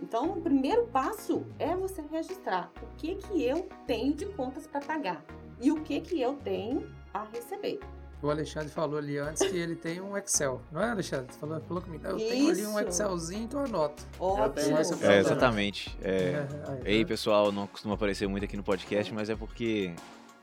Então, 0.00 0.30
o 0.30 0.40
primeiro 0.40 0.86
passo 0.86 1.44
é 1.58 1.76
você 1.76 2.02
registrar 2.10 2.72
o 2.82 2.86
que 2.96 3.16
que 3.16 3.44
eu 3.44 3.68
tenho 3.86 4.14
de 4.14 4.24
contas 4.24 4.66
para 4.66 4.80
pagar 4.80 5.22
e 5.60 5.70
o 5.70 5.82
que 5.82 6.00
que 6.00 6.18
eu 6.18 6.36
tenho 6.36 6.90
a 7.12 7.24
receber. 7.24 7.78
O 8.26 8.30
Alexandre 8.30 8.68
falou 8.68 8.98
ali 8.98 9.18
antes 9.18 9.46
que 9.48 9.56
ele 9.56 9.76
tem 9.76 10.00
um 10.00 10.16
Excel. 10.18 10.60
Não 10.72 10.82
é, 10.82 10.90
Alexandre? 10.90 11.26
Você 11.32 11.38
falou, 11.38 11.60
falou 11.60 11.80
comigo. 11.82 12.04
Eu 12.06 12.16
tenho 12.16 12.50
ali 12.50 12.66
um 12.66 12.70
Isso. 12.80 12.88
Excelzinho 12.88 13.46
que 13.48 13.54
eu 13.54 13.60
anoto. 13.60 14.02
Ótimo. 14.18 14.78
esse 14.80 15.04
É, 15.06 15.18
exatamente. 15.20 15.96
É, 16.02 16.44
Aí, 16.68 16.80
Ei, 16.96 17.04
tá? 17.04 17.08
pessoal, 17.08 17.52
não 17.52 17.68
costuma 17.68 17.94
aparecer 17.94 18.26
muito 18.26 18.44
aqui 18.44 18.56
no 18.56 18.64
podcast, 18.64 19.14
mas 19.14 19.30
é 19.30 19.36
porque 19.36 19.94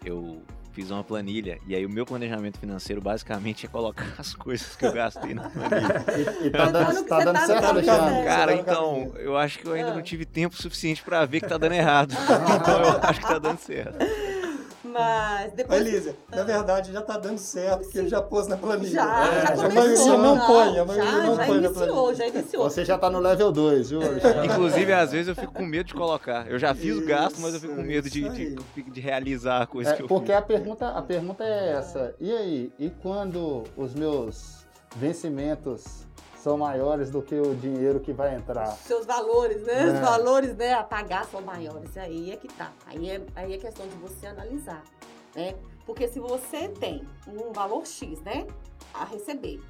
eu 0.06 0.41
fiz 0.72 0.89
uma 0.89 1.04
planilha 1.04 1.60
e 1.67 1.76
aí 1.76 1.86
o 1.86 1.89
meu 1.89 2.04
planejamento 2.04 2.58
financeiro 2.58 3.00
basicamente 3.00 3.65
é 3.67 3.69
colocar 3.69 4.12
as 4.17 4.34
coisas 4.34 4.76
que 4.76 4.86
eu 4.86 4.91
gastei 4.93 5.34
na 5.34 5.50
planilha. 5.50 6.06
E, 6.41 6.48
e 6.48 6.50
tá 6.50 6.60
Mas 6.63 6.72
dando, 6.72 7.04
que 7.04 7.10
tá 7.10 7.17
você 7.19 7.26
dando 7.26 7.36
tá 7.36 7.41
no 7.41 7.48
certo, 7.48 7.65
Alexandre? 7.65 8.24
Cara, 8.24 8.54
tá 8.54 8.60
então, 8.60 9.12
eu 9.17 9.38
acho 9.38 9.60
que 9.60 9.67
eu 9.67 9.74
ainda 9.74 9.91
Ah. 9.91 9.96
não 9.96 10.02
tive 10.02 10.26
tempo 10.26 10.56
suficiente 10.56 11.04
pra 11.04 11.26
ver 11.26 11.41
que 11.41 11.48
tá 11.50 11.58
dando 11.58 11.74
errado. 11.74 12.13
Então 12.62 12.82
eu 12.82 13.00
acho 13.04 13.19
que 13.19 13.28
tá 13.28 13.38
dando 13.39 13.58
certo. 13.60 13.98
Mas 14.93 15.51
Ô, 15.51 15.56
depois 15.56 15.82
Elísia, 15.82 16.15
na 16.29 16.43
verdade 16.43 16.91
já 16.93 16.99
está 16.99 17.17
dando 17.17 17.38
certo, 17.38 17.82
porque 17.84 17.97
ele 17.99 18.10
já 18.10 18.21
pôs 18.21 18.47
na 18.47 18.56
planilha. 18.58 18.91
já, 18.91 19.27
É, 19.27 19.41
já 19.41 19.49
a 19.53 19.56
começou. 19.69 19.73
maioria 19.73 20.17
não 20.17 20.36
já, 20.38 20.45
põe, 20.45 20.79
a 20.79 20.86
maioria 20.86 21.12
já, 21.12 21.17
não 21.23 21.36
já 21.36 21.45
põe 21.45 21.62
na 21.62 21.67
iniciou, 21.67 21.88
planilha. 22.03 22.15
já 22.15 22.27
iniciou. 22.27 22.63
Você 22.69 22.86
já 22.86 22.97
tá 22.97 23.10
no 23.10 23.19
level 23.19 23.51
2, 23.51 23.89
viu, 23.89 24.01
Alexandre? 24.01 24.45
Inclusive, 24.47 24.93
às 24.93 25.12
vezes 25.12 25.27
eu 25.27 25.36
fico 25.36 25.53
com 25.53 25.65
medo 25.65 25.88
de 25.88 25.93
colocar. 25.93 26.49
Eu 26.49 26.60
já 26.60 26.73
fiz 26.75 26.95
o 26.97 27.06
gasto, 27.06 27.39
mas 27.41 27.53
eu 27.53 27.60
fico 27.60 27.75
com 27.75 27.82
medo 27.82 28.10
de, 28.10 28.29
de, 28.29 28.41
aí. 28.75 28.84
de 28.91 29.01
realizar 29.01 29.62
a 29.62 29.65
coisa 29.67 29.91
É, 29.91 29.93
que 29.95 30.03
eu 30.03 30.08
porque 30.08 30.27
fiz. 30.32 30.36
a 30.38 30.41
pergunta, 30.41 30.88
a 30.89 31.01
pergunta 31.01 31.43
é 31.43 31.71
essa. 31.71 32.13
E 32.19 32.32
aí? 32.32 32.71
E 32.77 32.89
quando 32.89 33.63
os 33.75 33.93
meus 33.95 34.63
vencimentos 34.95 36.06
são 36.43 36.58
maiores 36.58 37.10
do 37.10 37.21
que 37.21 37.36
o 37.36 37.56
dinheiro 37.56 38.01
que 38.01 38.12
vai 38.12 38.36
entrar? 38.36 38.67
seus 38.75 39.06
valores, 39.06 39.63
né? 39.63 39.86
Os 39.86 39.93
É. 39.93 40.01
valores, 40.01 40.53
né, 40.58 40.73
a 40.73 40.84
pagar 40.84 41.23
são 41.27 41.41
maiores. 41.41 41.95
Aí 41.95 42.32
é 42.32 42.36
que 42.36 42.49
tá. 42.49 42.69
Aí 42.86 43.10
é, 43.10 43.21
aí 43.34 43.53
é 43.53 43.58
questão 43.58 43.88
de 43.88 43.95
você 43.95 44.27
analisar, 44.27 44.84
né? 45.34 45.56
Porque 45.86 46.06
se 46.06 46.19
você 46.19 46.67
tem 46.67 47.08
um 47.27 47.53
valor 47.53 47.88
X, 47.88 48.19
né, 48.21 48.45
a 48.93 49.06
receber, 49.06 49.62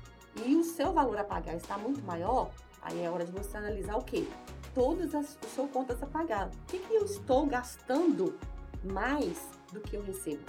e 0.43 0.55
o 0.55 0.63
seu 0.63 0.91
valor 0.91 1.17
a 1.19 1.23
pagar 1.23 1.55
está 1.55 1.77
muito 1.77 2.03
maior, 2.03 2.49
aí 2.81 3.03
é 3.03 3.09
hora 3.09 3.23
de 3.23 3.31
você 3.31 3.55
analisar 3.55 3.95
o 3.95 4.03
quê? 4.03 4.27
Todas 4.73 5.13
as 5.13 5.37
seu 5.53 5.67
contas 5.67 6.01
a 6.01 6.07
pagar. 6.07 6.47
O 6.47 6.65
que, 6.65 6.79
que 6.79 6.93
eu 6.95 7.05
estou 7.05 7.45
gastando 7.45 8.35
mais 8.83 9.47
do 9.71 9.79
que 9.79 9.95
eu 9.95 10.01
recebo? 10.01 10.41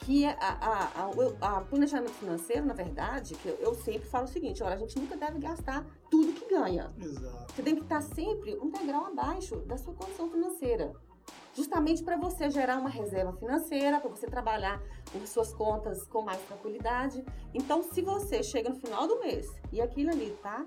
Que 0.00 0.24
a, 0.24 0.32
a, 0.32 1.02
a, 1.02 1.10
o 1.10 1.36
a 1.40 1.60
planejamento 1.60 2.12
financeiro, 2.12 2.64
na 2.64 2.74
verdade, 2.74 3.34
que 3.34 3.48
eu, 3.48 3.56
eu 3.56 3.74
sempre 3.74 4.08
falo 4.08 4.24
o 4.24 4.28
seguinte, 4.28 4.62
olha, 4.62 4.74
a 4.74 4.78
gente 4.78 4.98
nunca 4.98 5.16
deve 5.16 5.38
gastar 5.38 5.84
tudo 6.10 6.32
que 6.32 6.48
ganha. 6.48 6.92
Exato. 6.98 7.52
Você 7.54 7.62
tem 7.62 7.76
que 7.76 7.82
estar 7.82 8.00
sempre 8.00 8.56
um 8.56 8.70
degrau 8.70 9.06
abaixo 9.06 9.56
da 9.60 9.76
sua 9.76 9.94
condição 9.94 10.30
financeira. 10.30 10.92
Justamente 11.54 12.02
para 12.02 12.16
você 12.16 12.48
gerar 12.48 12.78
uma 12.78 12.88
reserva 12.88 13.32
financeira, 13.32 14.00
para 14.00 14.08
você 14.08 14.26
trabalhar 14.26 14.80
com 15.12 15.26
suas 15.26 15.52
contas 15.52 16.04
com 16.04 16.22
mais 16.22 16.40
tranquilidade. 16.42 17.24
Então, 17.52 17.82
se 17.82 18.00
você 18.00 18.42
chega 18.42 18.70
no 18.70 18.76
final 18.76 19.06
do 19.06 19.18
mês 19.18 19.46
e 19.72 19.80
aquilo 19.80 20.10
ali 20.10 20.30
tá, 20.42 20.64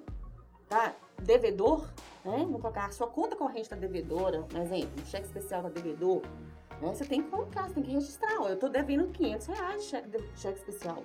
tá 0.67 0.93
devedor, 1.21 1.87
né? 2.23 2.37
Vamos 2.39 2.61
colocar 2.61 2.85
a 2.85 2.91
sua 2.91 3.07
conta 3.07 3.35
corrente 3.35 3.61
está 3.61 3.75
devedora, 3.75 4.43
por 4.43 4.59
exemplo, 4.59 5.01
o 5.01 5.05
cheque 5.05 5.25
especial 5.25 5.61
está 5.61 5.81
devedor, 5.81 6.21
né? 6.81 6.93
Você 6.93 7.05
tem 7.05 7.23
que 7.23 7.29
colocar, 7.29 7.67
você 7.67 7.75
tem 7.75 7.83
que 7.83 7.91
registrar. 7.91 8.41
Ó, 8.41 8.47
eu 8.47 8.55
estou 8.55 8.69
devendo 8.69 9.07
500 9.07 9.47
reais 9.47 9.81
de 9.83 9.87
cheque, 9.89 10.09
de 10.09 10.39
cheque 10.39 10.59
especial. 10.59 11.03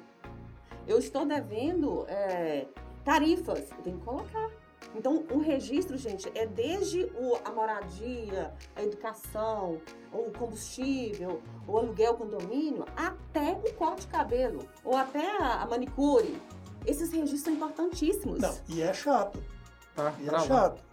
Eu 0.86 0.98
estou 0.98 1.26
devendo 1.26 2.06
é, 2.08 2.66
tarifas, 3.04 3.70
eu 3.70 3.82
tenho 3.82 3.98
que 3.98 4.04
colocar. 4.04 4.50
Então, 4.94 5.24
o 5.30 5.38
registro, 5.38 5.98
gente, 5.98 6.30
é 6.34 6.46
desde 6.46 7.04
o, 7.14 7.38
a 7.44 7.50
moradia, 7.50 8.54
a 8.74 8.82
educação, 8.82 9.80
o 10.12 10.30
combustível, 10.32 11.42
o 11.66 11.76
aluguel, 11.76 12.14
o 12.14 12.16
condomínio, 12.16 12.86
até 12.96 13.52
o 13.52 13.74
corte 13.74 14.02
de 14.02 14.08
cabelo, 14.08 14.66
ou 14.82 14.96
até 14.96 15.36
a, 15.42 15.62
a 15.62 15.66
manicure. 15.66 16.40
Esses 16.86 17.12
registros 17.12 17.42
são 17.42 17.52
importantíssimos. 17.52 18.40
Não, 18.40 18.54
e 18.68 18.80
é 18.80 18.94
chato. 18.94 19.42
Tá? 19.94 20.14
E 20.20 20.28
é 20.28 20.30
lá. 20.30 20.40
chato. 20.40 20.87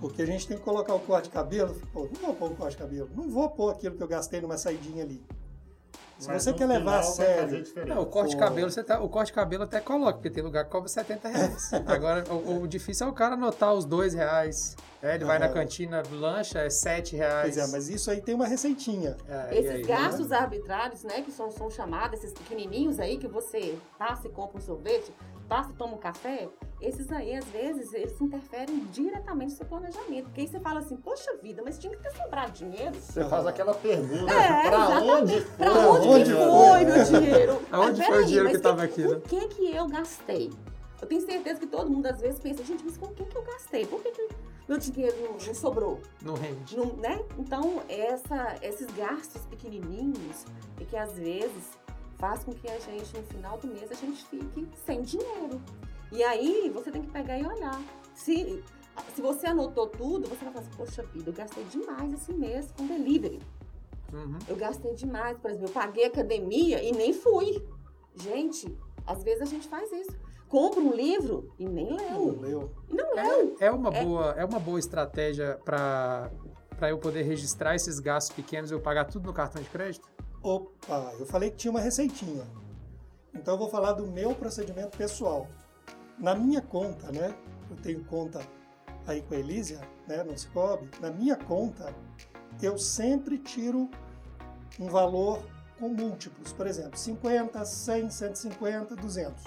Porque 0.00 0.22
a 0.22 0.26
gente 0.26 0.46
tem 0.46 0.56
que 0.56 0.62
colocar 0.62 0.94
o 0.94 1.00
corte 1.00 1.24
de 1.24 1.30
cabelo. 1.30 1.74
Pô, 1.92 2.08
não 2.12 2.20
vou 2.20 2.34
pôr 2.34 2.50
o 2.52 2.54
corte 2.56 2.72
de 2.72 2.82
cabelo. 2.82 3.10
Não 3.14 3.28
vou 3.28 3.48
pôr 3.50 3.70
aquilo 3.70 3.96
que 3.96 4.02
eu 4.02 4.08
gastei 4.08 4.40
numa 4.40 4.58
saidinha 4.58 5.04
ali. 5.04 5.24
Se 6.18 6.28
Mas 6.28 6.44
você 6.44 6.52
quer 6.54 6.66
levar 6.66 7.00
a 7.00 7.02
sério. 7.02 7.62
Não, 7.86 8.00
o 8.02 8.06
corte 8.06 8.30
de 8.30 8.36
cabelo, 8.38 8.70
você 8.70 8.82
tá, 8.82 9.00
o 9.00 9.08
corte 9.08 9.26
de 9.26 9.34
cabelo 9.34 9.64
até 9.64 9.80
coloca, 9.80 10.14
porque 10.14 10.30
tem 10.30 10.42
lugar 10.42 10.64
que 10.64 10.70
cobra 10.70 10.88
70 10.88 11.28
reais. 11.28 11.70
Agora, 11.86 12.24
o, 12.32 12.62
o 12.62 12.68
difícil 12.68 13.06
é 13.06 13.10
o 13.10 13.12
cara 13.12 13.34
anotar 13.34 13.74
os 13.74 13.84
dois 13.84 14.14
reais. 14.14 14.76
É, 15.02 15.14
ele 15.14 15.26
vai 15.26 15.38
na 15.38 15.50
cantina, 15.50 16.02
lancha, 16.10 16.60
é 16.60 16.70
7 16.70 17.16
reais. 17.16 17.54
Pois 17.54 17.68
é, 17.68 17.70
mas 17.70 17.88
isso 17.90 18.10
aí 18.10 18.22
tem 18.22 18.34
uma 18.34 18.46
receitinha. 18.46 19.14
É, 19.28 19.58
Esses 19.58 19.70
aí, 19.70 19.82
gastos 19.82 20.32
arbitrários, 20.32 21.04
né, 21.04 21.20
que 21.20 21.30
são, 21.30 21.50
são 21.50 21.70
chamados, 21.70 22.18
esses 22.18 22.32
pequenininhos 22.32 22.98
aí 22.98 23.18
que 23.18 23.28
você 23.28 23.78
passa 23.98 24.26
e 24.26 24.30
compra 24.30 24.56
um 24.56 24.60
sorvete, 24.62 25.12
passa 25.46 25.70
e 25.70 25.74
toma 25.74 25.94
um 25.94 25.98
café, 25.98 26.48
esses 26.80 27.10
aí, 27.10 27.34
às 27.34 27.44
vezes, 27.46 27.92
eles 27.94 28.20
interferem 28.20 28.80
diretamente 28.92 29.52
no 29.52 29.56
seu 29.56 29.66
planejamento. 29.66 30.24
Porque 30.24 30.42
aí 30.42 30.48
você 30.48 30.60
fala 30.60 30.80
assim, 30.80 30.96
poxa 30.96 31.34
vida, 31.42 31.62
mas 31.64 31.78
tinha 31.78 31.96
que 31.96 32.02
ter 32.02 32.10
sobrado 32.16 32.52
dinheiro. 32.52 32.94
Você 32.94 33.24
faz 33.24 33.46
aquela 33.46 33.74
pergunta, 33.74 34.32
É, 34.32 34.68
pra 34.68 34.76
exatamente. 34.84 35.10
onde 35.12 35.40
foi? 35.40 35.56
Pra 35.56 35.72
onde, 35.90 36.08
onde 36.08 36.24
que 36.24 36.36
foi? 36.36 36.46
foi 36.46 36.84
meu 36.84 37.04
dinheiro? 37.04 37.62
Aonde 37.72 37.98
Mas 37.98 38.06
foi 38.08 38.22
o 38.22 38.26
dinheiro 38.26 38.50
que 38.50 38.58
tava 38.58 38.82
aqui, 38.82 39.02
né? 39.02 39.16
O 39.16 39.20
que 39.22 39.48
que 39.48 39.74
eu 39.74 39.86
gastei? 39.88 40.52
Eu 41.00 41.06
tenho 41.08 41.20
certeza 41.20 41.60
que 41.60 41.66
todo 41.66 41.90
mundo 41.90 42.06
às 42.06 42.20
vezes 42.20 42.40
pensa, 42.40 42.64
gente, 42.64 42.82
mas 42.84 42.96
com 42.96 43.06
o 43.06 43.14
que 43.14 43.24
que 43.24 43.36
eu 43.36 43.42
gastei? 43.42 43.84
Por 43.86 44.00
que 44.02 44.10
que 44.12 44.28
meu 44.68 44.78
dinheiro 44.78 45.16
não, 45.22 45.32
não 45.46 45.54
sobrou? 45.54 46.00
Não 46.22 46.34
rende. 46.34 46.76
Não, 46.76 46.86
né? 46.96 47.22
Então, 47.38 47.82
essa, 47.88 48.56
esses 48.62 48.86
gastos 48.96 49.42
pequenininhos 49.46 50.44
é 50.80 50.84
que 50.84 50.96
às 50.96 51.12
vezes 51.12 51.70
faz 52.18 52.42
com 52.44 52.52
que 52.52 52.66
a 52.68 52.78
gente, 52.78 53.16
no 53.16 53.22
final 53.24 53.58
do 53.58 53.66
mês, 53.68 53.90
a 53.90 53.94
gente 53.94 54.24
fique 54.26 54.68
sem 54.86 55.02
dinheiro. 55.02 55.60
E 56.12 56.22
aí, 56.22 56.70
você 56.72 56.90
tem 56.90 57.02
que 57.02 57.10
pegar 57.10 57.38
e 57.38 57.46
olhar. 57.46 57.80
Se, 58.14 58.62
se 59.14 59.20
você 59.20 59.46
anotou 59.46 59.86
tudo, 59.86 60.28
você 60.28 60.44
vai 60.44 60.54
falar 60.54 60.66
assim, 60.66 60.76
poxa 60.76 61.02
vida, 61.02 61.30
eu 61.30 61.34
gastei 61.34 61.64
demais 61.64 62.12
esse 62.12 62.32
mês 62.32 62.72
com 62.76 62.86
delivery. 62.86 63.40
Uhum. 64.12 64.38
Eu 64.48 64.56
gastei 64.56 64.94
demais, 64.94 65.36
por 65.38 65.50
exemplo, 65.50 65.68
eu 65.68 65.72
paguei 65.72 66.04
academia 66.04 66.82
e 66.82 66.92
nem 66.92 67.12
fui. 67.12 67.62
Gente, 68.14 68.76
às 69.06 69.22
vezes 69.22 69.42
a 69.42 69.46
gente 69.46 69.68
faz 69.68 69.90
isso. 69.92 70.16
Compra 70.48 70.80
um 70.80 70.92
livro 70.92 71.52
e 71.58 71.66
nem 71.66 71.90
Não 71.90 71.96
leu. 71.96 72.40
leu. 72.40 72.70
E 72.88 72.94
não 72.94 73.14
leu. 73.14 73.56
É 73.58 73.70
uma 73.70 73.90
boa, 73.90 74.30
é 74.36 74.44
uma 74.44 74.60
boa 74.60 74.78
estratégia 74.78 75.60
para 75.64 76.30
para 76.76 76.90
eu 76.90 76.98
poder 76.98 77.22
registrar 77.22 77.74
esses 77.74 77.98
gastos 77.98 78.36
pequenos 78.36 78.70
e 78.70 78.74
eu 78.74 78.80
pagar 78.80 79.06
tudo 79.06 79.26
no 79.26 79.32
cartão 79.32 79.62
de 79.62 79.68
crédito? 79.70 80.06
Opa, 80.42 81.14
eu 81.18 81.26
falei 81.26 81.50
que 81.50 81.56
tinha 81.56 81.70
uma 81.70 81.80
receitinha. 81.80 82.44
Então 83.34 83.54
eu 83.54 83.58
vou 83.58 83.68
falar 83.68 83.92
do 83.92 84.06
meu 84.06 84.34
procedimento 84.34 84.96
pessoal. 84.96 85.48
Na 86.18 86.34
minha 86.34 86.62
conta, 86.62 87.12
né? 87.12 87.34
Eu 87.70 87.76
tenho 87.76 88.04
conta 88.04 88.40
aí 89.06 89.22
com 89.22 89.34
a 89.34 89.38
Elísia, 89.38 89.80
né, 90.06 90.22
no 90.22 90.36
Cicobi. 90.36 90.88
Na 91.00 91.10
minha 91.10 91.36
conta, 91.36 91.94
eu 92.62 92.78
sempre 92.78 93.38
tiro 93.38 93.90
um 94.80 94.86
valor 94.86 95.42
com 95.78 95.88
múltiplos, 95.88 96.52
por 96.52 96.66
exemplo, 96.66 96.98
50, 96.98 97.64
100, 97.64 98.10
150, 98.10 98.96
200. 98.96 99.44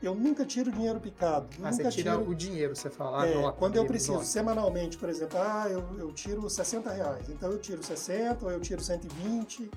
Eu 0.00 0.14
nunca 0.14 0.44
tiro 0.44 0.70
dinheiro 0.70 1.00
picado. 1.00 1.48
Ah, 1.58 1.70
nunca 1.70 1.72
você 1.72 1.88
tira 1.90 2.12
tiro... 2.12 2.30
o 2.30 2.34
dinheiro, 2.34 2.76
você 2.76 2.88
fala. 2.88 3.26
É, 3.26 3.32
ah, 3.32 3.40
nota, 3.40 3.58
quando 3.58 3.76
eu 3.76 3.84
preciso, 3.84 4.14
nota. 4.14 4.24
semanalmente, 4.26 4.96
por 4.96 5.08
exemplo, 5.08 5.38
ah, 5.40 5.66
eu, 5.68 5.84
eu 5.98 6.12
tiro 6.12 6.48
60 6.48 6.90
reais, 6.90 7.28
então 7.28 7.50
eu 7.50 7.58
tiro 7.58 7.82
60, 7.82 8.44
ou 8.44 8.52
eu 8.52 8.60
tiro 8.60 8.80
120, 8.80 9.70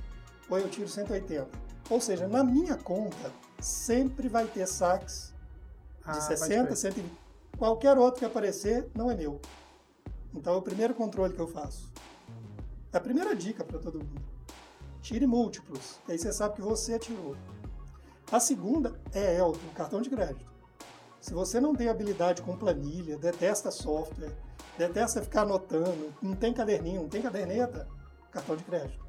ou 0.47 0.60
eu 0.60 0.69
tiro 0.69 0.88
180. 0.88 1.47
Ou 1.89 2.00
seja, 2.00 2.28
na 2.28 2.43
minha 2.43 2.78
conta, 2.78 3.32
sempre 3.60 4.30
vai 4.30 4.45
ter 4.45 4.67
saques 4.67 5.31
de 6.05 6.13
pode 6.13 6.23
60, 6.23 6.65
crer. 6.65 6.77
120. 6.77 7.11
Qualquer 7.57 7.97
outro 7.97 8.19
que 8.19 8.25
aparecer, 8.25 8.89
não 8.95 9.11
é 9.11 9.15
meu. 9.15 9.39
Então 10.33 10.53
é 10.53 10.57
o 10.57 10.61
primeiro 10.61 10.93
controle 10.93 11.33
que 11.33 11.39
eu 11.39 11.47
faço. 11.47 11.91
É 12.91 12.97
a 12.97 13.01
primeira 13.01 13.35
dica 13.35 13.63
para 13.63 13.79
todo 13.79 13.99
mundo. 13.99 14.21
Tire 15.01 15.25
múltiplos, 15.25 15.99
que 16.05 16.11
aí 16.11 16.17
você 16.17 16.31
sabe 16.31 16.55
que 16.55 16.61
você 16.61 16.97
tirou. 16.99 17.35
A 18.31 18.39
segunda 18.39 18.99
é 19.13 19.37
Elton, 19.37 19.59
cartão 19.75 20.01
de 20.01 20.09
crédito. 20.09 20.49
Se 21.19 21.33
você 21.33 21.59
não 21.59 21.75
tem 21.75 21.89
habilidade 21.89 22.41
com 22.41 22.57
planilha, 22.57 23.17
detesta 23.17 23.69
software, 23.69 24.31
detesta 24.77 25.21
ficar 25.21 25.41
anotando, 25.41 26.13
não 26.21 26.35
tem 26.35 26.53
caderninho, 26.53 27.03
não 27.03 27.09
tem 27.09 27.21
caderneta, 27.21 27.87
cartão 28.31 28.55
de 28.55 28.63
crédito. 28.63 29.05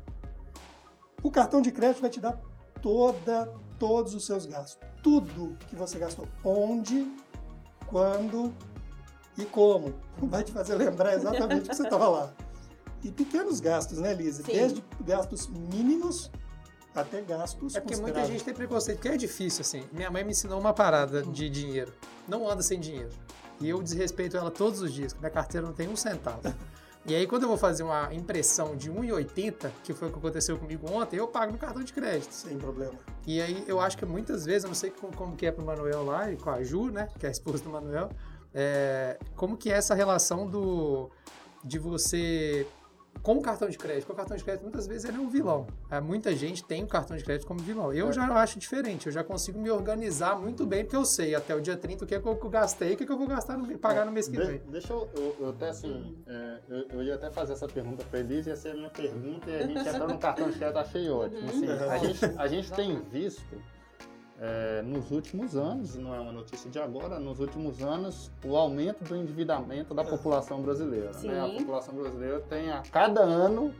O 1.22 1.30
cartão 1.30 1.62
de 1.62 1.70
crédito 1.70 2.00
vai 2.00 2.10
te 2.10 2.20
dar 2.20 2.38
toda, 2.82 3.50
todos 3.78 4.14
os 4.14 4.26
seus 4.26 4.44
gastos. 4.44 4.78
Tudo 5.02 5.56
que 5.68 5.76
você 5.76 5.98
gastou. 5.98 6.28
Onde, 6.44 7.10
quando 7.86 8.52
e 9.38 9.44
como. 9.44 9.94
Vai 10.18 10.44
te 10.44 10.52
fazer 10.52 10.74
lembrar 10.74 11.14
exatamente 11.14 11.68
que 11.68 11.74
você 11.74 11.84
estava 11.84 12.08
lá. 12.08 12.32
E 13.02 13.10
pequenos 13.10 13.60
gastos, 13.60 13.98
né, 13.98 14.12
Lisa? 14.14 14.42
Sim. 14.42 14.52
Desde 14.52 14.84
gastos 15.04 15.46
mínimos 15.48 16.30
até 16.94 17.22
gastos 17.22 17.74
É 17.74 17.80
porque 17.80 17.96
muita 17.96 18.24
gente 18.26 18.44
tem 18.44 18.52
preconceito, 18.52 18.98
porque 18.98 19.08
é 19.08 19.16
difícil, 19.16 19.62
assim. 19.62 19.84
Minha 19.92 20.10
mãe 20.10 20.22
me 20.22 20.32
ensinou 20.32 20.60
uma 20.60 20.74
parada 20.74 21.22
de 21.22 21.48
dinheiro. 21.48 21.92
Não 22.28 22.48
anda 22.48 22.62
sem 22.62 22.78
dinheiro. 22.78 23.10
E 23.60 23.68
eu 23.68 23.82
desrespeito 23.82 24.36
ela 24.36 24.50
todos 24.50 24.80
os 24.80 24.92
dias, 24.92 25.12
que 25.12 25.18
minha 25.18 25.30
carteira 25.30 25.66
não 25.66 25.72
tem 25.72 25.88
um 25.88 25.96
centavo. 25.96 26.42
E 27.04 27.14
aí, 27.16 27.26
quando 27.26 27.42
eu 27.42 27.48
vou 27.48 27.58
fazer 27.58 27.82
uma 27.82 28.14
impressão 28.14 28.76
de 28.76 28.90
1,80, 28.90 29.70
que 29.82 29.92
foi 29.92 30.08
o 30.08 30.12
que 30.12 30.18
aconteceu 30.18 30.56
comigo 30.56 30.88
ontem, 30.90 31.16
eu 31.16 31.26
pago 31.26 31.50
no 31.50 31.58
cartão 31.58 31.82
de 31.82 31.92
crédito. 31.92 32.32
Sem 32.32 32.56
problema. 32.56 32.94
E 33.26 33.42
aí, 33.42 33.64
eu 33.66 33.80
acho 33.80 33.98
que 33.98 34.06
muitas 34.06 34.44
vezes, 34.44 34.64
eu 34.64 34.68
não 34.68 34.74
sei 34.74 34.90
como, 34.90 35.14
como 35.16 35.36
que 35.36 35.44
é 35.44 35.50
pro 35.50 35.64
Manuel 35.64 36.04
lá, 36.04 36.30
e 36.30 36.36
com 36.36 36.50
a 36.50 36.62
Ju, 36.62 36.92
né, 36.92 37.08
que 37.18 37.26
é 37.26 37.28
a 37.28 37.32
esposa 37.32 37.64
do 37.64 37.70
Manuel, 37.70 38.08
é, 38.54 39.18
como 39.34 39.56
que 39.56 39.70
é 39.70 39.74
essa 39.74 39.94
relação 39.94 40.46
do 40.46 41.10
de 41.64 41.78
você 41.78 42.66
com 43.20 43.34
o 43.36 43.42
cartão 43.42 43.68
de 43.68 43.76
crédito. 43.78 44.06
Porque 44.06 44.12
o 44.12 44.16
cartão 44.16 44.36
de 44.36 44.42
crédito 44.44 44.62
muitas 44.62 44.86
vezes 44.86 45.04
ele 45.04 45.16
é 45.16 45.20
um 45.20 45.28
vilão. 45.28 45.66
É, 45.90 46.00
muita 46.00 46.34
gente 46.34 46.64
tem 46.64 46.82
o 46.82 46.86
cartão 46.86 47.16
de 47.16 47.22
crédito 47.22 47.46
como 47.46 47.60
vilão. 47.60 47.92
Eu 47.92 48.12
já 48.12 48.24
acho 48.40 48.58
diferente, 48.58 49.06
eu 49.06 49.12
já 49.12 49.22
consigo 49.22 49.58
me 49.60 49.70
organizar 49.70 50.38
muito 50.38 50.66
bem, 50.66 50.84
porque 50.84 50.96
eu 50.96 51.04
sei 51.04 51.34
até 51.34 51.54
o 51.54 51.60
dia 51.60 51.76
30 51.76 52.04
o 52.04 52.06
que, 52.06 52.14
é 52.14 52.20
que 52.20 52.26
eu 52.26 52.34
gastei 52.48 52.90
e 52.90 52.94
o 52.94 52.96
que, 52.96 53.04
é 53.04 53.06
que 53.06 53.12
eu 53.12 53.18
vou 53.18 53.26
gastar 53.26 53.56
no, 53.56 53.78
pagar 53.78 54.04
no 54.06 54.12
mês 54.12 54.28
que 54.28 54.36
De- 54.36 54.44
vem. 54.44 54.62
deixa 54.68 54.92
eu, 54.92 55.08
eu, 55.14 55.36
eu 55.40 55.48
até 55.50 55.68
assim, 55.68 56.16
é, 56.26 56.58
eu, 56.68 56.88
eu 56.90 57.02
ia 57.02 57.14
até 57.14 57.30
fazer 57.30 57.52
essa 57.52 57.68
pergunta 57.68 58.04
para 58.10 58.20
Elise, 58.20 58.48
ia 58.50 58.56
ser 58.56 58.70
a 58.70 58.74
minha 58.74 58.90
pergunta 58.90 59.50
e 59.50 59.56
a 59.56 59.66
gente 59.66 59.88
entrou 59.88 60.08
no 60.08 60.18
cartão 60.18 60.50
de 60.50 60.58
crédito, 60.58 60.78
achei 60.78 61.10
ótimo. 61.10 61.48
Assim, 61.48 61.68
a, 61.68 61.98
gente, 61.98 62.24
a 62.38 62.46
gente 62.48 62.72
tem 62.72 63.00
visto 63.02 63.42
é, 64.44 64.82
nos 64.82 65.12
últimos 65.12 65.54
anos, 65.56 65.94
não 65.94 66.12
é 66.12 66.18
uma 66.18 66.32
notícia 66.32 66.68
de 66.68 66.76
agora, 66.80 67.20
nos 67.20 67.38
últimos 67.38 67.80
anos, 67.80 68.28
o 68.44 68.56
aumento 68.56 69.04
do 69.04 69.14
endividamento 69.14 69.94
da 69.94 70.02
população 70.02 70.60
brasileira. 70.60 71.12
Né? 71.22 71.40
A 71.40 71.48
população 71.60 71.94
brasileira 71.94 72.40
tem 72.40 72.72
a 72.72 72.82
cada 72.90 73.20
ano 73.20 73.72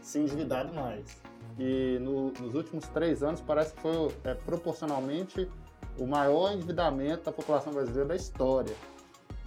se 0.00 0.20
endividado 0.20 0.72
mais. 0.72 1.20
E 1.58 1.98
no- 2.00 2.30
nos 2.40 2.54
últimos 2.54 2.86
três 2.88 3.24
anos 3.24 3.40
parece 3.40 3.74
que 3.74 3.80
foi 3.80 4.08
é, 4.22 4.34
proporcionalmente 4.34 5.48
o 5.98 6.06
maior 6.06 6.52
endividamento 6.52 7.24
da 7.24 7.32
população 7.32 7.72
brasileira 7.72 8.08
da 8.10 8.16
história. 8.16 8.74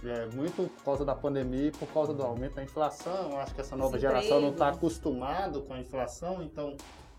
É, 0.04 0.26
muito 0.26 0.70
por 0.76 0.84
causa 0.84 1.04
da 1.04 1.14
pandemia 1.14 1.68
e 1.68 1.70
por 1.72 1.88
causa 1.88 2.12
do 2.14 2.22
aumento 2.22 2.54
da 2.56 2.62
inflação. 2.62 3.30
Eu 3.32 3.38
acho 3.38 3.54
que 3.54 3.60
essa 3.62 3.74
nova 3.76 3.96
Desemprego. 3.96 4.22
geração 4.22 4.40
não 4.40 4.50
está 4.50 4.68
acostumada 4.68 5.58
com 5.60 5.72
a 5.74 5.80
inflação, 5.80 6.40
então 6.42 6.76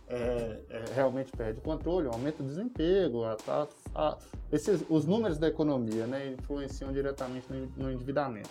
é, 0.09 0.59
é, 0.69 0.83
realmente 0.95 1.31
perde 1.31 1.59
o 1.59 1.61
controle, 1.61 2.07
o 2.07 2.11
aumento 2.11 2.41
do 2.41 2.49
desemprego, 2.49 3.23
a, 3.23 3.37
a- 3.47 3.67
a- 3.95 4.17
esses, 4.51 4.83
os 4.89 5.05
números 5.05 5.37
da 5.37 5.47
economia 5.47 6.07
né, 6.07 6.35
influenciam 6.39 6.91
diretamente 6.91 7.45
no, 7.51 7.67
no 7.77 7.91
endividamento. 7.91 8.49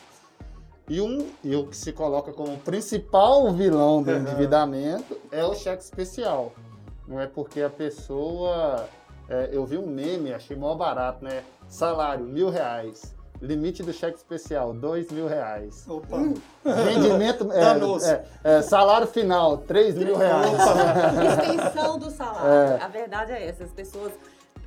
E, 0.88 1.00
um, 1.00 1.28
e 1.44 1.54
o 1.54 1.66
que 1.66 1.76
se 1.76 1.92
coloca 1.92 2.32
como 2.32 2.56
principal 2.58 3.52
vilão 3.52 4.02
do 4.02 4.10
Uhum. 4.10 4.18
endividamento 4.18 5.18
é 5.30 5.44
o 5.44 5.54
cheque 5.54 5.82
especial. 5.82 6.52
não 7.06 7.20
é 7.20 7.26
porque 7.26 7.60
a 7.60 7.68
pessoa. 7.70 8.88
é, 9.28 9.50
eu 9.52 9.66
vi 9.66 9.76
um 9.76 9.86
meme, 9.86 10.32
achei 10.32 10.56
mó 10.56 10.74
barato, 10.74 11.22
né? 11.24 11.42
Salário, 11.68 12.24
mil 12.24 12.48
reais. 12.48 13.14
Limite 13.40 13.82
do 13.82 13.92
cheque 13.92 14.16
especial, 14.16 14.72
dois 14.72 15.10
mil 15.10 15.28
reais. 15.28 15.84
Opa. 15.88 16.18
Rendimento. 16.64 17.50
é, 17.52 17.60
Danoso. 17.60 18.06
é, 18.06 18.24
é, 18.42 18.62
salário 18.62 19.06
final, 19.06 19.58
três 19.58 19.94
mil 19.94 20.16
reais. 20.16 20.52
Extensão 21.46 21.98
do 21.98 22.10
salário. 22.10 22.82
A 22.82 22.88
verdade 22.88 23.32
é 23.32 23.46
essa. 23.46 23.64
As 23.64 23.70
pessoas 23.70 24.12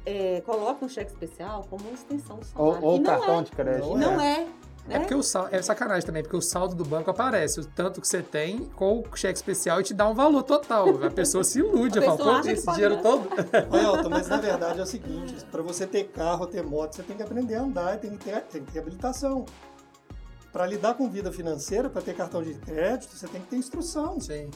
é, 0.06 0.42
colocam 0.46 0.88
o 0.88 0.90
cheque 0.90 1.12
especial 1.12 1.66
como 1.70 1.84
uma 1.84 1.94
extensão 1.94 2.38
do 2.38 2.46
ou 2.56 2.74
salário. 2.74 2.88
ou 2.88 2.96
e 2.96 3.00
não 3.00 3.06
cartão 3.06 3.40
é. 3.40 3.44
de 3.44 3.52
crédito. 3.52 3.98
Não 3.98 3.98
não 3.98 4.22
é. 4.90 4.94
É 4.94 4.98
né? 4.98 5.00
porque 5.00 5.16
o 5.16 5.24
sal, 5.24 5.48
é 5.52 5.62
sacanagem 5.62 6.06
também, 6.06 6.24
porque 6.24 6.36
o 6.36 6.42
saldo 6.42 6.76
do 6.76 6.84
banco 6.84 7.10
aparece, 7.12 7.60
o 7.60 7.66
tanto 7.66 8.02
que 8.02 8.08
você 8.08 8.22
tem 8.22 8.66
com 8.76 9.04
o 9.10 9.16
cheque 9.16 9.38
especial 9.38 9.80
e 9.80 9.84
te 9.84 9.94
dá 9.94 10.08
um 10.08 10.14
valor 10.14 10.44
total. 10.44 11.04
A 11.04 11.10
pessoa 11.10 11.44
se 11.44 11.60
ilude, 11.60 12.00
A 12.00 12.42
que 12.42 12.50
esse 12.50 12.66
dinheiro 12.72 12.96
gastar. 12.96 13.10
todo. 13.10 13.30
Elton, 13.78 14.10
mas 14.10 14.28
na 14.28 14.38
verdade 14.38 14.80
é 14.80 14.84
o 14.84 14.86
seguinte, 14.86 15.36
para 15.52 15.62
você 15.62 15.86
ter 15.86 16.06
carro, 16.06 16.48
ter 16.48 16.64
moto, 16.64 16.96
você 16.96 17.04
tem 17.04 17.16
que 17.16 17.24
aprender 17.24 17.56
a 17.56 17.62
andar, 17.62 17.96
e 17.96 17.98
tem 18.00 18.18
que 18.18 18.26
ter, 18.26 18.42
tem 18.42 18.64
que 18.64 18.72
ter 18.72 18.80
habilitação. 18.80 19.46
Para 20.52 20.66
lidar 20.66 20.96
com 20.96 21.10
vida 21.10 21.32
financeira, 21.32 21.90
para 21.90 22.02
ter 22.02 22.14
cartão 22.14 22.44
de 22.44 22.54
crédito, 22.56 23.16
você 23.16 23.28
tem 23.28 23.40
que 23.42 23.48
ter 23.48 23.56
instrução. 23.56 24.20
Sim. 24.20 24.50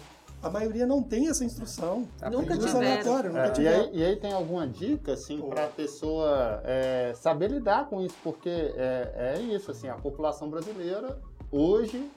A 0.45 0.49
maioria 0.51 0.85
não 0.85 1.01
tem 1.01 1.27
essa 1.27 1.43
instrução. 1.43 2.07
Nunca 2.31 2.53
Usa 2.53 2.67
tiveram. 2.67 2.77
aleatório, 2.77 3.29
nunca 3.31 3.59
É, 3.59 3.63
e, 3.63 3.67
aí, 3.67 3.89
e 3.93 4.03
aí 4.05 4.15
tem 4.15 4.31
alguma 4.31 4.67
dica, 4.67 5.13
assim, 5.13 5.41
para 5.41 5.65
a 5.65 5.67
pessoa 5.67 6.61
é, 6.63 7.13
saber 7.15 7.49
lidar 7.49 7.89
com 7.89 7.99
isso? 7.99 8.15
Porque 8.23 8.47
é, 8.47 9.35
é 9.37 9.41
isso, 9.41 9.71
assim, 9.71 9.87
a 9.87 9.95
população 9.95 10.47
brasileira 10.47 11.19
hoje 11.51 12.11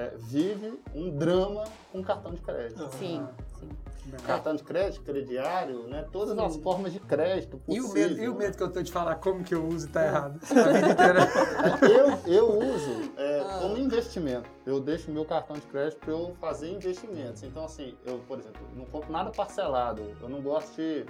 é, 0.00 0.14
vive 0.18 0.80
um 0.94 1.10
drama 1.10 1.64
com 1.92 2.02
cartão 2.02 2.32
de 2.32 2.40
crédito. 2.40 2.80
Aham. 2.82 2.90
Sim, 2.92 3.28
sim. 3.58 3.68
Cartão 4.26 4.56
de 4.56 4.64
crédito, 4.64 5.02
crediário, 5.02 5.86
né? 5.86 6.04
Todas 6.10 6.36
as 6.36 6.54
Sim. 6.54 6.62
formas 6.62 6.92
de 6.92 6.98
crédito 6.98 7.60
E 7.68 7.80
o, 7.80 7.84
possível. 7.84 8.08
medo, 8.08 8.22
e 8.22 8.28
o 8.28 8.34
medo 8.34 8.56
que 8.56 8.62
eu 8.62 8.72
tô 8.72 8.82
de 8.82 8.90
falar 8.90 9.14
como 9.16 9.44
que 9.44 9.54
eu 9.54 9.64
uso 9.68 9.86
e 9.86 9.90
tá 9.90 10.04
errado. 10.04 10.40
A 10.50 10.72
vida 10.72 10.88
inteira. 10.88 11.20
Eu, 12.26 12.32
eu 12.34 12.58
uso 12.74 13.12
é, 13.16 13.40
Ah. 13.40 13.58
como 13.60 13.76
investimento. 13.76 14.48
Eu 14.66 14.80
deixo 14.80 15.10
meu 15.12 15.24
cartão 15.24 15.54
de 15.54 15.62
crédito 15.62 15.98
para 16.00 16.10
eu 16.12 16.34
fazer 16.40 16.70
investimentos. 16.72 17.42
Então, 17.44 17.64
assim, 17.64 17.94
eu, 18.04 18.18
por 18.26 18.38
exemplo, 18.40 18.60
não 18.74 18.84
compro 18.86 19.12
nada 19.12 19.30
parcelado. 19.30 20.02
Eu 20.20 20.28
não 20.28 20.40
gosto 20.40 20.74
de, 20.76 21.04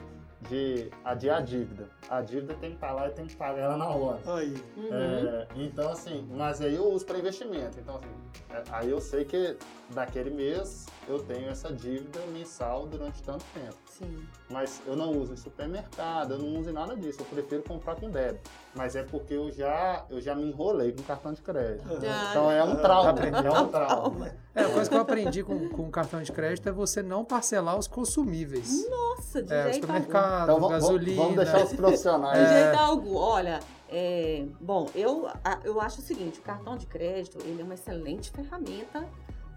de 0.48 0.90
adiar 1.05 1.38
a 1.38 1.40
dívida. 1.40 1.88
A 2.09 2.20
dívida 2.22 2.55
tem 2.55 2.70
que 2.70 2.76
estar 2.76 2.92
lá 2.92 3.09
e 3.09 3.11
tem 3.11 3.26
que 3.26 3.37
pagar 3.37 3.61
ela 3.61 3.76
na 3.76 3.88
hora. 3.88 4.20
Aí. 4.37 4.55
Uhum. 4.76 4.88
É, 4.92 5.46
então, 5.57 5.90
assim, 5.90 6.26
mas 6.31 6.61
aí 6.61 6.74
eu 6.74 6.90
uso 6.90 7.05
para 7.05 7.18
investimento. 7.18 7.79
Então, 7.79 7.96
assim, 7.96 8.09
é, 8.50 8.62
aí 8.72 8.90
eu 8.90 9.00
sei 9.00 9.24
que 9.24 9.57
daquele 9.90 10.31
mês 10.31 10.87
eu 11.09 11.19
tenho 11.23 11.49
essa 11.51 11.73
dívida 11.73 12.21
mensal 12.33 12.87
durante 12.87 13.23
tanto 13.23 13.45
tempo. 13.53 13.77
Sim. 13.87 14.25
Mas 14.49 14.81
eu 14.87 14.95
não 14.97 15.11
uso 15.19 15.33
em 15.33 15.37
supermercado, 15.37 16.33
eu 16.35 16.39
não 16.39 16.59
uso 16.61 16.71
em 16.71 16.73
nada 16.73 16.97
disso. 16.97 17.21
Eu 17.21 17.27
prefiro 17.27 17.63
comprar 17.63 17.97
com 17.97 18.09
débito. 18.11 18.49
Mas 18.75 18.95
é 18.95 19.03
porque 19.03 19.35
eu 19.35 19.51
já, 19.51 20.05
eu 20.09 20.21
já 20.21 20.35
me 20.35 20.45
enrolei 20.45 20.93
com 20.93 21.03
cartão 21.03 21.33
de 21.33 21.43
crédito. 21.43 21.89
Já- 22.01 22.31
Então 22.31 22.51
é 22.51 22.63
um 22.63 22.77
trauma. 22.77 23.11
É 23.21 23.51
um 23.61 23.69
trauma. 23.69 24.35
É, 24.55 24.63
a 24.63 24.69
coisa 24.71 24.89
que 24.91 24.97
eu 24.97 25.01
aprendi 25.01 25.43
com, 25.43 25.69
com 25.69 25.83
o 25.89 25.91
cartão 25.91 26.23
de 26.23 26.31
crédito 26.33 26.69
é 26.69 26.73
você 26.73 27.03
não 27.03 27.25
parcelar 27.25 27.77
os 27.79 27.87
consumíveis. 27.87 28.89
Nossa, 28.89 29.43
de 29.43 29.53
É, 29.53 29.61
o 29.69 29.73
jeito 29.73 29.85
algum. 29.85 30.01
supermercado, 30.01 30.43
Então 30.45 30.61
vamos, 30.61 30.71
gasolina. 30.71 31.23
vamos 31.23 31.37
deixar 31.37 31.65
os 31.65 31.71
De 31.71 31.77
profissionais. 31.77 32.49
jeito 32.49 32.79
algum. 32.79 33.15
Olha, 33.17 33.61
é, 33.89 34.45
bom, 34.61 34.89
eu, 34.95 35.29
eu 35.65 35.81
acho 35.81 36.01
o 36.01 36.03
seguinte, 36.03 36.39
o 36.39 36.43
cartão 36.43 36.77
de 36.77 36.87
crédito, 36.87 37.39
ele 37.45 37.61
é 37.61 37.65
uma 37.65 37.75
excelente 37.75 38.31
ferramenta 38.31 39.07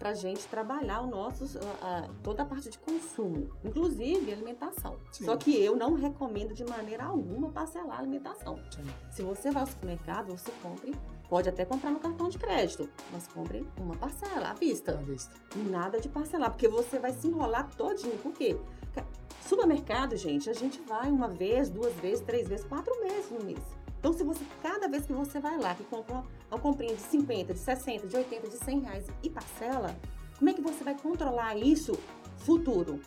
para 0.04 0.10
a 0.10 0.14
gente 0.14 0.46
trabalhar 0.50 1.00
o 1.00 1.08
nosso, 1.08 1.46
a- 1.82 1.88
a- 2.04 2.10
toda 2.22 2.44
a 2.44 2.46
parte 2.46 2.70
de 2.70 2.78
consumo, 2.78 3.50
inclusive 3.64 4.34
alimentação. 4.34 4.98
Sim. 5.10 5.24
Só 5.24 5.38
que 5.38 5.64
eu 5.64 5.78
não 5.78 5.94
recomendo 5.94 6.54
de 6.54 6.66
maneira 6.66 7.06
alguma 7.06 7.50
parcelar 7.50 7.96
a 7.96 8.00
alimentação. 8.02 8.60
Sim. 8.70 8.84
Se 9.10 9.22
você 9.24 9.50
vai 9.50 9.62
ao 9.62 9.68
supermercado, 9.70 10.38
você 10.38 10.52
compre, 10.62 10.94
pode 11.30 11.48
até 11.48 11.64
comprar 11.64 11.90
no 11.90 12.02
cartão 12.02 12.28
de 12.28 12.38
crédito, 12.38 12.90
mas 13.14 13.28
compre 13.30 13.66
uma 13.80 13.96
parcela 13.96 14.50
à 14.50 14.54
vista. 14.54 14.92
À 14.92 15.02
vista. 15.02 15.32
Nada 15.56 16.02
de 16.02 16.10
parcelar, 16.10 16.52
porque 16.52 16.68
você 16.68 17.00
vai 17.00 17.14
se 17.14 17.26
enrolar 17.30 17.74
todinho. 17.74 18.18
Por 18.18 18.34
quê? 18.34 18.60
Ca- 18.94 19.06
Supermercado, 19.48 20.18
gente, 20.18 20.50
a 20.50 20.54
gente 20.54 20.82
vai 20.82 21.10
uma 21.10 21.30
vez, 21.30 21.70
duas 21.70 21.94
vezes, 21.94 22.20
três 22.26 22.46
vezes, 22.50 22.66
quatro 22.66 22.94
vezes 23.00 23.32
no 23.32 23.42
mês. 23.46 23.60
Então, 24.04 24.12
se 24.12 24.22
você, 24.22 24.44
cada 24.62 24.86
vez 24.90 25.06
que 25.06 25.14
você 25.14 25.40
vai 25.40 25.58
lá, 25.58 25.74
que 25.74 25.86
compra 25.86 26.22
uma, 26.52 26.60
comprinha 26.60 26.94
de 26.94 27.02
50, 27.04 27.54
de 27.54 27.60
60, 27.60 28.06
de 28.06 28.18
80, 28.18 28.50
de 28.50 28.58
100 28.58 28.80
reais 28.82 29.06
e 29.24 29.30
parcela, 29.30 29.96
como 30.38 30.50
é 30.50 30.54
que 30.54 30.62
você 30.62 30.84
vai 30.84 30.94
controlar 30.94 31.56
isso 31.56 31.98
futuro? 32.40 33.00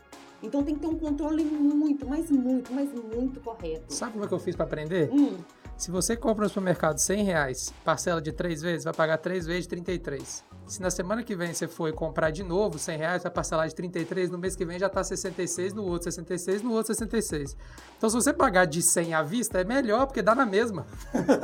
Então, 0.42 0.62
tem 0.62 0.74
que 0.74 0.80
ter 0.80 0.86
um 0.86 0.98
controle 0.98 1.44
muito, 1.44 2.08
mas 2.08 2.30
muito, 2.30 2.72
mas 2.72 2.90
muito 2.94 3.40
correto. 3.40 3.92
Sabe 3.92 4.12
como 4.12 4.24
é 4.24 4.28
que 4.28 4.32
eu 4.32 4.38
fiz 4.38 4.56
pra 4.56 4.64
aprender? 4.64 5.10
Hum, 5.12 5.36
Se 5.76 5.90
você 5.90 6.16
compra 6.16 6.44
no 6.44 6.48
supermercado 6.48 6.96
100 6.96 7.24
reais, 7.24 7.74
parcela 7.84 8.22
de 8.22 8.32
3 8.32 8.62
vezes, 8.62 8.84
vai 8.84 8.94
pagar 8.94 9.18
3 9.18 9.44
vezes 9.44 9.64
de 9.64 9.68
33. 9.68 10.42
Se 10.66 10.82
na 10.82 10.90
semana 10.90 11.22
que 11.22 11.36
vem 11.36 11.54
você 11.54 11.68
for 11.68 11.92
comprar 11.92 12.30
de 12.30 12.42
novo 12.42 12.78
100 12.78 12.98
reais, 12.98 13.22
vai 13.22 13.30
parcelar 13.30 13.68
de 13.68 13.74
33, 13.74 14.30
no 14.30 14.36
mês 14.38 14.56
que 14.56 14.64
vem 14.64 14.78
já 14.78 14.88
tá 14.88 15.02
66, 15.04 15.72
no 15.72 15.84
outro 15.84 16.04
66, 16.10 16.62
no 16.62 16.72
outro 16.72 16.92
66. 16.92 17.56
Então 17.96 18.10
se 18.10 18.16
você 18.16 18.32
pagar 18.32 18.64
de 18.66 18.82
100 18.82 19.14
à 19.14 19.22
vista, 19.22 19.60
é 19.60 19.64
melhor, 19.64 20.06
porque 20.06 20.22
dá 20.22 20.34
na 20.34 20.44
mesma, 20.44 20.84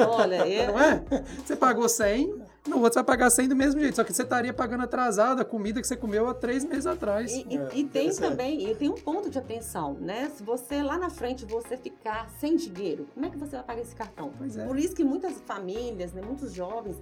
olha, 0.08 0.46
é, 0.48 0.66
não 0.66 0.80
é? 0.80 1.02
Você 1.44 1.54
pagou 1.54 1.88
100, 1.88 2.34
no 2.66 2.76
outro 2.78 2.94
você 2.94 2.98
vai 2.98 3.04
pagar 3.04 3.30
100 3.30 3.48
do 3.48 3.56
mesmo 3.56 3.80
jeito, 3.80 3.94
só 3.94 4.02
que 4.04 4.12
você 4.12 4.22
estaria 4.22 4.52
pagando 4.52 4.82
atrasado 4.82 5.40
a 5.40 5.44
comida 5.44 5.80
que 5.80 5.86
você 5.86 5.96
comeu 5.96 6.28
há 6.28 6.34
3 6.34 6.64
meses 6.64 6.86
atrás. 6.86 7.32
E, 7.32 7.46
e- 7.48 7.56
É, 7.58 7.68
e 7.74 7.84
tem 7.84 8.10
também, 8.14 8.68
e 8.70 8.74
tem 8.74 8.88
um 8.90 8.94
ponto 8.94 9.30
de 9.30 9.38
atenção, 9.38 9.94
né? 9.94 10.30
Se 10.36 10.42
você 10.42 10.82
lá 10.82 10.98
na 10.98 11.10
frente 11.10 11.44
você 11.46 11.76
ficar 11.76 12.28
sem 12.40 12.56
dinheiro, 12.56 13.06
como 13.14 13.24
é 13.26 13.30
que 13.30 13.38
você 13.38 13.56
vai 13.56 13.64
pagar 13.64 13.82
esse 13.82 13.94
cartão? 13.94 14.32
Pois 14.36 14.56
é. 14.56 14.64
Por 14.66 14.76
isso 14.78 14.94
que 14.96 15.04
muitas 15.04 15.40
famílias, 15.46 16.12
né, 16.12 16.20
muitos 16.22 16.52
jovens 16.52 16.96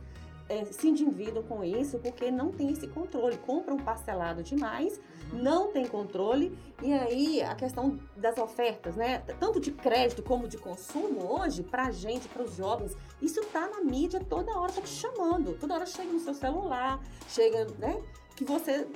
eh, 0.50 0.64
se 0.66 0.88
endividam 0.88 1.42
com 1.44 1.62
isso 1.64 1.98
porque 1.98 2.30
não 2.30 2.50
tem 2.50 2.70
esse 2.72 2.86
controle, 2.88 3.38
compram 3.38 3.76
parcelado 3.78 4.42
demais, 4.42 5.00
Uhum. 5.32 5.42
não 5.42 5.70
tem 5.72 5.86
controle 5.86 6.58
e 6.82 6.92
aí 6.92 7.40
a 7.42 7.54
questão 7.54 7.98
das 8.16 8.36
ofertas, 8.36 8.96
né? 8.96 9.20
Tanto 9.38 9.60
de 9.60 9.70
crédito 9.70 10.22
como 10.24 10.48
de 10.48 10.58
consumo 10.58 11.20
hoje 11.40 11.62
pra 11.62 11.90
gente, 11.92 12.28
para 12.28 12.42
os 12.42 12.56
jovens, 12.56 12.96
isso 13.22 13.40
tá 13.52 13.68
na 13.68 13.80
mídia 13.80 14.20
toda 14.28 14.50
hora 14.58 14.72
tá 14.72 14.80
te 14.80 14.88
chamando, 14.88 15.56
toda 15.58 15.74
hora 15.74 15.86
chega 15.86 16.12
no 16.12 16.18
seu 16.18 16.34
celular, 16.34 17.00
chega, 17.28 17.64
né? 17.78 18.02
Que 18.34 18.44
você 18.44 18.88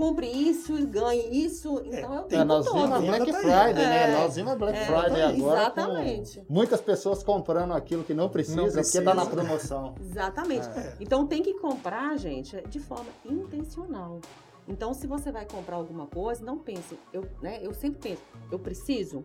compre 0.00 0.26
isso 0.26 0.78
e 0.78 0.86
ganhe 0.86 1.44
isso, 1.44 1.82
então 1.84 2.14
é 2.14 2.20
o 2.20 2.24
É, 2.24 2.28
tempo 2.28 2.44
nós 2.46 2.64
vimos 2.72 2.90
a 2.90 2.98
Black 3.00 3.32
tá. 3.32 3.38
Friday, 3.38 3.74
né? 3.74 4.10
É. 4.10 4.20
Nós 4.22 4.34
vimos 4.34 4.52
a 4.52 4.56
Black 4.56 4.78
É, 4.78 4.84
Friday 4.86 5.22
agora. 5.22 5.60
exatamente. 5.60 6.40
Com 6.40 6.54
muitas 6.54 6.80
pessoas 6.80 7.22
comprando 7.22 7.72
aquilo 7.74 8.02
que 8.02 8.14
não 8.14 8.30
precisa, 8.30 8.56
Não 8.56 8.64
porque 8.64 8.78
precisa. 8.80 9.04
tá 9.04 9.14
na 9.14 9.26
promoção. 9.26 9.94
Exatamente. 10.00 10.66
É. 10.68 10.96
Então 10.98 11.26
tem 11.26 11.42
que 11.42 11.52
comprar, 11.54 12.16
gente, 12.16 12.58
de 12.68 12.80
forma 12.80 13.10
intencional. 13.26 14.20
Então, 14.66 14.94
se 14.94 15.06
você 15.06 15.30
vai 15.30 15.44
comprar 15.44 15.76
alguma 15.76 16.06
coisa, 16.06 16.42
não 16.44 16.56
pense, 16.58 16.98
eu, 17.12 17.24
né, 17.42 17.58
eu 17.60 17.74
sempre 17.74 17.98
penso, 18.10 18.22
eu 18.52 18.58
preciso, 18.58 19.24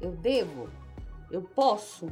eu 0.00 0.10
devo, 0.10 0.68
eu 1.30 1.40
posso. 1.42 2.06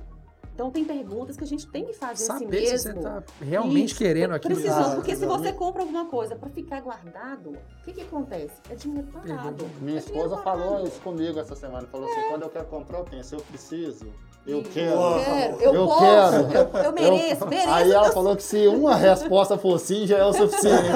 Então 0.58 0.72
tem 0.72 0.84
perguntas 0.84 1.36
que 1.36 1.44
a 1.44 1.46
gente 1.46 1.68
tem 1.68 1.84
que 1.84 1.92
fazer 1.92 2.32
assim 2.32 2.44
Saber 2.46 2.66
se 2.66 2.78
você 2.78 2.88
mesmo. 2.88 3.02
tá 3.04 3.22
realmente 3.40 3.90
Isso, 3.92 3.98
querendo 3.98 4.34
aquilo. 4.34 4.54
Precisando, 4.56 4.96
porque 4.96 5.14
se 5.14 5.24
você 5.24 5.52
compra 5.52 5.82
alguma 5.82 6.06
coisa 6.06 6.34
para 6.34 6.48
ficar 6.50 6.80
guardado, 6.80 7.50
o 7.50 7.84
que, 7.84 7.92
que 7.92 8.00
acontece? 8.00 8.54
É 8.68 8.74
dinheiro 8.74 9.06
parado. 9.06 9.42
Perdeu. 9.54 9.68
Minha 9.80 9.98
É 9.98 10.00
dinheiro 10.00 10.26
esposa 10.26 10.42
parado. 10.42 10.62
falou 10.68 10.84
isso 10.84 11.00
comigo 11.00 11.38
essa 11.38 11.54
semana. 11.54 11.86
Falou 11.92 12.10
assim: 12.10 12.22
quando 12.28 12.42
eu 12.42 12.48
quero 12.48 12.64
comprar, 12.64 12.98
eu 12.98 13.04
penso, 13.04 13.36
eu 13.36 13.40
preciso, 13.40 14.06
eu 14.44 14.60
quero. 14.64 15.00
Eu 15.00 15.24
quero, 15.24 15.60
eu, 15.62 15.74
Eu 15.74 15.86
posso, 15.86 16.00
quero. 16.48 16.76
eu, 16.76 16.82
eu 16.86 16.92
mereço, 16.92 17.44
Eu- 17.44 17.48
mereço. 17.50 17.70
Aí 17.70 17.92
ela 17.92 18.10
falou 18.10 18.34
que 18.34 18.42
se 18.42 18.66
uma 18.66 18.96
resposta 18.96 19.56
for 19.56 19.78
sim, 19.78 20.08
já 20.08 20.18
é 20.18 20.24
o 20.24 20.32
suficiente. 20.32 20.88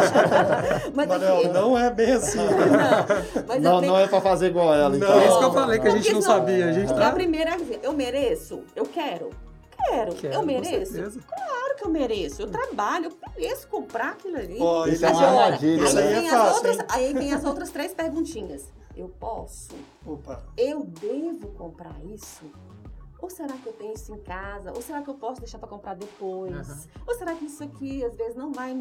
mas 0.92 1.06
Manel, 1.06 1.36
aqui- 1.38 1.48
não 1.50 1.78
é 1.78 1.88
bem 1.88 2.10
assim. 2.14 2.38
não, 2.38 3.60
não, 3.60 3.74
eu 3.76 3.82
não 3.90 3.96
é 3.96 4.08
pra 4.08 4.20
fazer 4.20 4.48
igual 4.48 4.74
ela. 4.74 4.96
Então. 4.96 5.06
Por 5.12 5.22
isso 5.22 5.38
que 5.38 5.44
eu 5.44 5.48
Não, 5.48 5.52
falei 5.54 5.78
que 5.78 5.86
a 5.86 5.90
gente 5.92 6.12
não 6.14 6.20
senão- 6.20 6.36
sabia. 6.36 6.66
A 6.66 6.72
gente 6.72 6.88
Porque 6.88 7.00
a 7.00 7.06
tá. 7.06 7.12
primeira 7.12 7.50
é 7.52 7.56
eu 7.80 7.92
mereço, 7.92 8.64
eu 8.74 8.84
quero. 8.86 9.30
Quero, 9.88 10.14
Quero, 10.14 10.34
eu 10.34 10.42
mereço. 10.42 11.20
Claro 11.26 11.76
que 11.76 11.84
eu 11.84 11.90
mereço. 11.90 12.42
Eu 12.42 12.50
trabalho, 12.50 13.06
eu 13.06 13.30
mereço 13.34 13.68
comprar 13.68 14.12
aquilo 14.12 14.36
ali. 14.36 14.56
Ó, 14.60 14.86
Isso 14.86 15.04
é 15.04 15.10
uma 15.10 15.18
Agora, 15.22 15.44
armadilha, 15.44 15.84
aí, 15.88 15.96
aí 15.96 16.04
é 16.04 16.20
vem 16.20 16.28
as 16.28 16.34
fácil, 16.34 16.54
outras, 16.56 16.78
hein? 16.78 16.84
aí 16.88 17.14
vem 17.14 17.32
as 17.32 17.44
outras 17.44 17.70
três 17.70 17.94
perguntinhas. 17.94 18.72
Eu 18.96 19.08
posso? 19.08 19.70
Opa. 20.06 20.42
Eu 20.56 20.84
devo 20.84 21.48
comprar 21.52 21.94
isso? 22.04 22.44
Ou 23.18 23.30
será 23.30 23.54
que 23.54 23.66
eu 23.66 23.72
tenho 23.72 23.94
isso 23.94 24.12
em 24.12 24.18
casa? 24.18 24.72
Ou 24.74 24.82
será 24.82 25.00
que 25.00 25.08
eu 25.08 25.14
posso 25.14 25.40
deixar 25.40 25.58
para 25.58 25.68
comprar 25.68 25.94
depois? 25.94 26.52
Aham. 26.68 26.80
Ou 27.06 27.14
será 27.14 27.34
que 27.34 27.44
isso 27.44 27.62
aqui 27.62 28.04
às 28.04 28.14
vezes 28.16 28.34
não 28.36 28.52
vai 28.52 28.74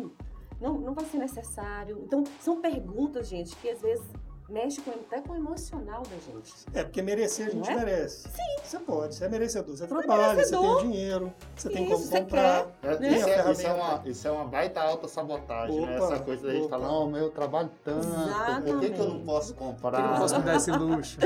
não, 0.59 0.73
não 0.79 0.93
vai 0.93 1.05
ser 1.05 1.17
necessário? 1.17 2.01
Então, 2.03 2.23
são 2.39 2.59
perguntas, 2.59 3.27
gente, 3.27 3.55
que 3.57 3.69
às 3.69 3.79
vezes 3.81 4.05
mexe 4.51 4.81
com, 4.81 4.91
até 4.91 5.21
com 5.21 5.33
o 5.33 5.35
emocional 5.35 6.03
da 6.03 6.15
gente. 6.33 6.53
É, 6.73 6.83
porque 6.83 7.01
merecer 7.01 7.47
a 7.47 7.49
gente 7.51 7.69
é? 7.69 7.75
merece. 7.75 8.27
Sim. 8.27 8.61
Você 8.63 8.79
pode, 8.79 9.15
você 9.15 9.25
é 9.25 9.29
merecedor. 9.29 9.75
Você 9.75 9.87
trabalha, 9.87 10.33
merecedor. 10.35 10.61
você 10.61 10.81
tem 10.81 10.91
dinheiro, 10.91 11.33
você 11.55 11.69
tem 11.69 11.83
Isso, 11.83 11.91
como 11.93 12.05
você 12.05 12.19
comprar. 12.21 12.67
É, 12.83 12.97
Né? 12.97 13.09
isso, 13.17 13.29
é, 13.29 13.41
Tem 13.43 13.51
isso, 13.51 13.67
é 13.67 13.73
uma, 13.73 14.01
isso 14.05 14.27
é 14.27 14.31
uma 14.31 14.45
baita 14.45 14.81
autossabotagem, 14.81 15.81
né? 15.85 15.95
Opa, 15.97 16.05
Essa 16.13 16.23
coisa 16.23 16.47
da 16.47 16.53
gente 16.53 16.69
falar, 16.69 16.87
não, 16.87 17.09
mas 17.09 17.21
eu 17.21 17.29
trabalho 17.31 17.71
tanto, 17.83 18.07
por 18.07 18.79
que, 18.79 18.89
que 18.89 18.99
eu 18.99 19.05
não 19.09 19.15
Exatamente. 19.21 19.25
posso 19.25 19.53
Por 19.53 19.59
que 19.59 19.73
comprar? 19.73 19.99
eu 19.99 20.07
não 20.11 20.17
posso 20.19 20.37
me 20.37 20.43
dar 20.43 20.55
esse 20.55 20.71
luxo? 20.71 21.17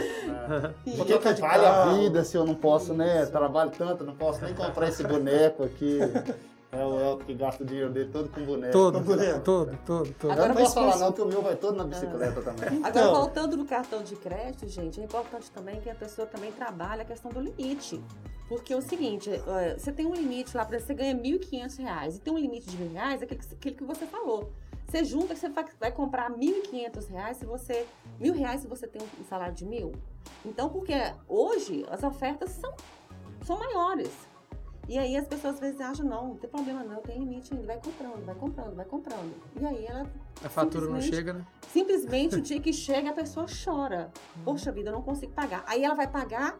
Por 0.97 1.05
que, 1.05 1.17
que 1.19 1.33
vale 1.41 1.65
a 1.65 1.85
vida 1.93 2.23
se 2.23 2.37
eu 2.37 2.45
não 2.45 2.55
posso, 2.55 2.93
né? 2.93 3.25
Trabalho 3.25 3.71
tanto, 3.71 4.03
não 4.03 4.15
posso 4.15 4.43
nem 4.43 4.53
comprar 4.53 4.89
esse 4.89 5.03
boneco 5.03 5.63
aqui. 5.63 5.99
É 6.75 6.85
o 6.85 6.99
Elton 6.99 7.25
que 7.25 7.33
gasta 7.33 7.63
o 7.63 7.65
dinheiro 7.65 7.89
dele 7.91 8.09
todo 8.11 8.29
com 8.29 8.43
boneco. 8.43 8.73
Todo, 8.73 8.99
boneco. 8.99 9.39
todo, 9.41 9.77
todo, 9.85 10.13
todo. 10.13 10.27
Eu 10.27 10.31
Agora 10.31 10.47
não 10.49 10.55
mas 10.55 10.63
posso 10.73 10.75
falar 10.75 10.97
não, 11.05 11.11
que 11.13 11.21
o 11.21 11.25
meu 11.25 11.41
vai 11.41 11.55
todo 11.55 11.75
na 11.77 11.83
bicicleta 11.85 12.41
também. 12.41 12.67
Agora, 12.83 12.89
Então. 12.89 13.15
voltando 13.15 13.55
no 13.57 13.65
cartão 13.65 14.03
de 14.03 14.15
crédito, 14.15 14.67
gente, 14.67 14.99
é 14.99 15.03
importante 15.03 15.49
também 15.51 15.79
que 15.79 15.89
a 15.89 15.95
pessoa 15.95 16.27
também 16.27 16.51
trabalhe 16.51 17.01
a 17.01 17.05
questão 17.05 17.31
do 17.31 17.39
limite. 17.39 18.03
Porque 18.49 18.73
é 18.73 18.77
o 18.77 18.81
seguinte, 18.81 19.29
eh, 19.31 19.75
você 19.77 19.91
tem 19.91 20.05
um 20.05 20.13
limite 20.13 20.55
lá, 20.55 20.63
por 20.65 20.75
exemplo, 20.75 20.87
você 20.87 20.93
ganha 20.93 21.15
1.500 21.15 21.77
reais, 21.77 22.17
e 22.17 22.19
tem 22.19 22.31
um 22.33 22.37
limite 22.37 22.69
de 22.69 22.77
mil 22.77 22.91
reais, 22.91 23.23
aquele 23.23 23.39
que, 23.39 23.53
aquele 23.53 23.75
que 23.75 23.83
você 23.83 24.05
falou. 24.05 24.51
Você 24.87 25.03
junta 25.03 25.33
que 25.33 25.39
você 25.39 25.49
vai, 25.49 25.65
vai 25.79 25.91
comprar 25.91 26.29
1.500 26.29 27.07
reais 27.09 27.37
se 27.37 27.45
você. 27.45 27.87
mil 28.19 28.33
reais 28.35 28.61
se 28.61 28.67
você 28.67 28.85
tem 28.85 29.01
um 29.19 29.25
salário 29.25 29.55
de 29.55 29.65
mil. 29.65 29.93
Então, 30.45 30.69
porque 30.69 30.93
hoje 31.27 31.83
as 31.89 32.03
ofertas 32.03 32.51
são, 32.51 32.71
são 33.43 33.57
maiores. 33.57 34.11
E 34.87 34.97
aí 34.97 35.17
as 35.17 35.27
pessoas 35.27 35.55
às 35.55 35.59
vezes 35.59 35.81
acham, 35.81 36.05
não, 36.05 36.29
não 36.29 36.35
tem 36.35 36.49
problema 36.49 36.83
não, 36.83 37.01
tem 37.01 37.19
limite 37.19 37.53
ainda, 37.53 37.65
vai 37.65 37.79
comprando, 37.79 38.25
vai 38.25 38.35
comprando, 38.35 38.75
vai 38.75 38.85
comprando. 38.85 39.33
E 39.59 39.65
aí 39.65 39.85
ela 39.85 40.07
A 40.43 40.49
fatura 40.49 40.87
não 40.87 41.01
chega, 41.01 41.33
né? 41.33 41.45
Simplesmente 41.71 42.35
o 42.35 42.41
dia 42.41 42.59
que 42.59 42.71
chega 42.71 43.09
a 43.09 43.13
pessoa 43.13 43.45
chora. 43.47 44.11
Poxa 44.43 44.71
vida, 44.71 44.89
eu 44.89 44.93
não 44.93 45.01
consigo 45.01 45.31
pagar. 45.33 45.63
Aí 45.67 45.83
ela 45.83 45.95
vai 45.95 46.07
pagar 46.07 46.57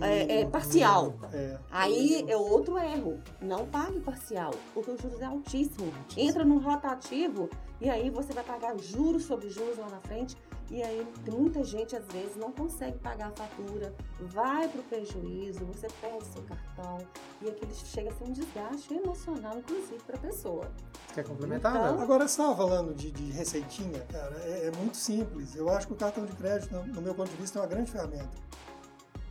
é, 0.00 0.40
é, 0.40 0.46
parcial. 0.46 1.14
É. 1.32 1.58
Aí 1.70 2.24
é 2.28 2.36
outro 2.36 2.78
erro. 2.78 3.20
Não 3.40 3.66
pague 3.66 4.00
parcial, 4.00 4.54
porque 4.72 4.90
o 4.90 4.98
juros 4.98 5.20
é 5.20 5.26
altíssimo. 5.26 5.92
Entra 6.16 6.44
num 6.44 6.58
rotativo 6.58 7.50
e 7.80 7.90
aí 7.90 8.10
você 8.10 8.32
vai 8.32 8.44
pagar 8.44 8.76
juros 8.78 9.24
sobre 9.24 9.50
juros 9.50 9.76
lá 9.78 9.88
na 9.88 10.00
frente. 10.00 10.36
E 10.70 10.82
aí 10.82 11.06
muita 11.30 11.62
gente 11.62 11.94
às 11.94 12.04
vezes 12.06 12.36
não 12.36 12.50
consegue 12.50 12.98
pagar 12.98 13.28
a 13.28 13.30
fatura, 13.30 13.94
vai 14.20 14.66
pro 14.68 14.82
prejuízo, 14.84 15.64
você 15.66 15.86
perde 16.00 16.24
seu 16.24 16.42
cartão 16.42 16.98
e 17.42 17.48
aquilo 17.48 17.74
chega 17.74 18.10
a 18.10 18.14
ser 18.14 18.24
um 18.24 18.32
desgaste 18.32 18.94
emocional, 18.94 19.58
inclusive, 19.58 20.02
para 20.06 20.16
a 20.16 20.20
pessoa. 20.20 20.70
Quer 21.12 21.24
complementar, 21.24 21.76
Então- 21.76 21.92
Léo? 21.92 22.00
Agora, 22.00 22.26
você 22.26 22.40
estava 22.40 22.56
falando 22.56 22.94
de, 22.94 23.10
de 23.10 23.30
receitinha, 23.30 24.00
cara, 24.10 24.36
é, 24.44 24.66
é 24.66 24.70
muito 24.78 24.96
simples. 24.96 25.54
Eu 25.54 25.68
acho 25.68 25.86
que 25.86 25.92
o 25.92 25.96
cartão 25.96 26.24
de 26.24 26.32
crédito, 26.34 26.74
no, 26.74 27.02
meu 27.02 27.14
ponto 27.14 27.30
de 27.30 27.36
vista, 27.36 27.58
é 27.58 27.62
uma 27.62 27.68
grande 27.68 27.90
ferramenta. 27.90 28.30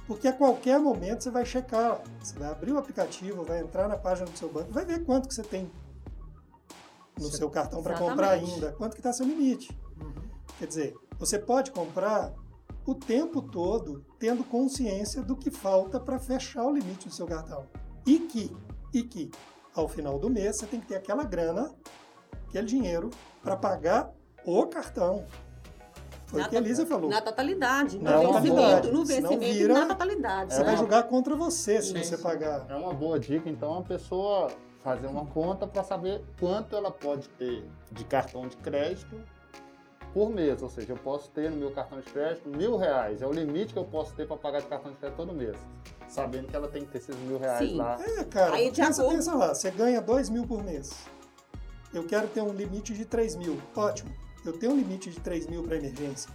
Porque 0.05 0.27
a 0.27 0.33
qualquer 0.33 0.79
momento 0.79 1.23
você 1.23 1.31
vai 1.31 1.45
checar, 1.45 2.01
você 2.21 2.37
vai 2.37 2.51
abrir 2.51 2.73
o 2.73 2.77
aplicativo, 2.77 3.43
vai 3.43 3.59
entrar 3.59 3.87
na 3.87 3.97
página 3.97 4.29
do 4.29 4.37
seu 4.37 4.49
banco, 4.51 4.71
vai 4.71 4.85
ver 4.85 5.03
quanto 5.05 5.27
que 5.27 5.33
você 5.33 5.43
tem 5.43 5.71
no 7.17 7.25
Sim. 7.25 7.37
seu 7.37 7.49
cartão 7.49 7.81
para 7.81 7.97
comprar 7.97 8.31
ainda, 8.31 8.73
quanto 8.73 8.93
que 8.93 8.99
está 8.99 9.11
seu 9.13 9.25
limite. 9.25 9.75
Quer 10.59 10.67
dizer, 10.67 10.95
você 11.25 11.39
pode 11.39 11.71
comprar 11.71 12.33
o 12.85 12.93
tempo 12.93 13.41
todo 13.41 14.05
tendo 14.19 14.43
consciência 14.43 15.21
do 15.21 15.35
que 15.37 15.49
falta 15.49 15.99
para 15.99 16.19
fechar 16.19 16.65
o 16.65 16.71
limite 16.73 17.07
do 17.07 17.13
seu 17.13 17.25
cartão. 17.25 17.65
E 18.05 18.19
que, 18.19 18.53
e 18.93 19.03
que, 19.03 19.31
ao 19.73 19.87
final 19.87 20.19
do 20.19 20.29
mês, 20.29 20.57
você 20.57 20.65
tem 20.65 20.81
que 20.81 20.87
ter 20.87 20.95
aquela 20.95 21.23
grana, 21.23 21.73
aquele 22.49 22.67
dinheiro, 22.67 23.09
para 23.41 23.55
pagar 23.55 24.11
o 24.45 24.65
cartão. 24.67 25.25
Foi 26.25 26.41
o 26.41 26.43
Na 26.43 26.49
que 26.49 26.57
a 26.57 26.59
to- 26.59 26.65
Elisa 26.65 26.85
falou. 26.85 27.09
Na 27.09 27.21
totalidade, 27.21 27.97
no 27.97 28.03
Na 28.03 28.17
vencimento, 28.17 28.43
totalidade. 28.55 28.91
no 28.91 29.05
vencimento 29.05 29.39
vira- 29.39 29.73
na 29.73 29.85
totalidade. 29.87 30.53
Você 30.53 30.59
né? 30.59 30.65
vai 30.65 30.77
jogar 30.77 31.03
contra 31.03 31.35
você 31.37 31.81
se 31.81 31.93
Sim, 31.93 32.03
você 32.03 32.17
pagar. 32.17 32.65
É 32.69 32.75
uma 32.75 32.93
boa 32.93 33.17
dica, 33.17 33.49
então, 33.49 33.77
a 33.77 33.81
pessoa 33.83 34.51
fazer 34.83 35.07
uma 35.07 35.25
conta 35.27 35.65
para 35.65 35.83
saber 35.83 36.21
quanto 36.37 36.75
ela 36.75 36.91
pode 36.91 37.29
ter 37.29 37.63
de 37.91 38.03
cartão 38.03 38.45
de 38.45 38.57
crédito 38.57 39.15
por 40.13 40.29
mês. 40.29 40.61
Ou 40.61 40.69
seja, 40.69 40.93
eu 40.93 40.97
posso 40.97 41.29
ter 41.31 41.49
no 41.49 41.57
meu 41.57 41.71
cartão 41.71 41.99
de 41.99 42.09
crédito 42.09 42.47
mil 42.49 42.77
reais. 42.77 43.21
É 43.21 43.27
o 43.27 43.31
limite 43.31 43.73
que 43.73 43.79
eu 43.79 43.85
posso 43.85 44.13
ter 44.13 44.27
para 44.27 44.37
pagar 44.37 44.61
de 44.61 44.67
cartão 44.67 44.91
de 44.91 44.97
crédito 44.97 45.17
todo 45.17 45.33
mês. 45.33 45.55
Sabendo 46.07 46.47
que 46.47 46.55
ela 46.55 46.67
tem 46.67 46.85
que 46.85 46.91
ter 46.91 46.99
esses 46.99 47.15
mil 47.17 47.39
reais 47.39 47.67
Sim. 47.69 47.77
lá. 47.77 47.97
É, 48.01 48.23
cara, 48.25 48.55
Aí, 48.55 48.71
pensa, 48.71 49.01
acordo- 49.01 49.15
pensa 49.15 49.33
lá, 49.35 49.53
você 49.53 49.71
ganha 49.71 50.01
2 50.01 50.29
mil 50.29 50.45
por 50.45 50.63
mês. 50.63 50.91
Eu 51.93 52.05
quero 52.05 52.27
ter 52.27 52.41
um 52.41 52.53
limite 52.53 52.93
de 52.93 53.05
3 53.05 53.35
mil. 53.35 53.59
Ótimo. 53.75 54.13
Eu 54.45 54.53
tenho 54.53 54.73
um 54.73 54.75
limite 54.75 55.09
de 55.09 55.19
3 55.19 55.47
mil 55.47 55.63
para 55.63 55.75
emergência. 55.77 56.29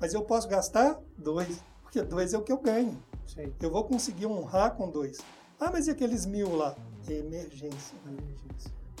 Mas 0.00 0.14
eu 0.14 0.22
posso 0.22 0.48
gastar 0.48 0.98
2, 1.18 1.62
porque 1.82 2.02
2 2.02 2.32
é 2.34 2.38
o 2.38 2.42
que 2.42 2.52
eu 2.52 2.58
ganho. 2.58 3.02
Sim. 3.26 3.52
Eu 3.60 3.70
vou 3.70 3.84
conseguir 3.84 4.26
honrar 4.26 4.74
com 4.76 4.90
2. 4.90 5.18
Ah, 5.58 5.70
mas 5.72 5.86
e 5.86 5.90
aqueles 5.90 6.26
mil 6.26 6.54
lá? 6.56 6.74
Emergência. 7.08 7.96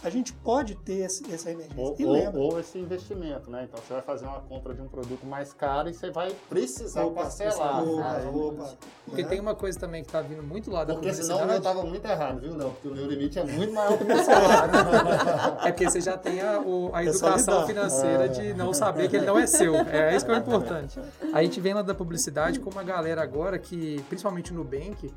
A 0.04 0.10
gente 0.10 0.34
pode 0.34 0.74
ter 0.74 0.98
esse, 1.06 1.24
essa 1.32 1.50
emergência. 1.50 1.82
Ou, 1.82 1.96
e 1.98 2.04
ou- 2.04 2.12
lembra, 2.12 2.38
ou 2.38 2.60
esse 2.60 2.78
investimento, 2.78 3.50
né? 3.50 3.64
Então 3.64 3.80
você 3.82 3.94
vai 3.94 4.02
fazer 4.02 4.26
uma 4.26 4.40
compra 4.40 4.74
de 4.74 4.82
um 4.82 4.86
produto 4.86 5.24
mais 5.24 5.54
caro 5.54 5.88
e 5.88 5.94
você 5.94 6.10
vai 6.10 6.30
precisar 6.50 7.04
Opa, 7.04 7.22
parcelar. 7.22 7.82
opa, 7.82 8.12
Aí- 8.12 8.26
opa. 8.28 8.70
Porque 9.06 9.22
né? 9.22 9.28
tem 9.30 9.40
uma 9.40 9.54
coisa 9.54 9.78
também 9.80 10.02
que 10.04 10.12
tá 10.12 10.20
vindo 10.20 10.42
muito 10.42 10.70
lá 10.70 10.84
da 10.84 10.92
Porque 10.92 11.08
publicidade. 11.08 11.40
senão 11.40 11.54
eu 11.54 11.62
tava 11.62 11.82
muito 11.84 12.04
errado, 12.04 12.38
viu, 12.40 12.54
Léo? 12.54 12.70
Porque 12.70 12.88
o 12.88 12.94
meu 12.94 13.06
limite 13.06 13.38
é 13.38 13.44
muito 13.44 13.72
maior 13.72 13.96
que 13.96 14.04
o 14.04 14.06
meu 14.06 14.22
salário. 14.22 14.72
É 15.64 15.72
porque 15.72 15.88
você 15.88 16.00
já 16.02 16.18
tem 16.18 16.40
a, 16.42 16.60
o- 16.60 16.90
a 16.92 17.02
É 17.02 17.06
educação 17.06 17.66
financeira 17.66 18.28
de 18.28 18.52
não 18.52 18.74
saber 18.74 19.08
que 19.08 19.16
ele 19.16 19.24
não 19.26 19.38
é 19.38 19.46
seu. 19.46 19.74
É 19.74 20.14
isso 20.14 20.26
que 20.26 20.30
é 20.30 20.34
o 20.34 20.38
importante. 20.38 21.00
A 21.32 21.42
gente 21.42 21.60
vem 21.60 21.72
lá 21.72 21.80
da 21.80 21.94
publicidade 21.94 22.60
com 22.60 22.68
uma 22.68 22.82
galera 22.82 23.22
agora 23.22 23.58
que, 23.58 24.02
principalmente 24.08 24.52
no 24.52 24.58
Nubank, 24.64 25.10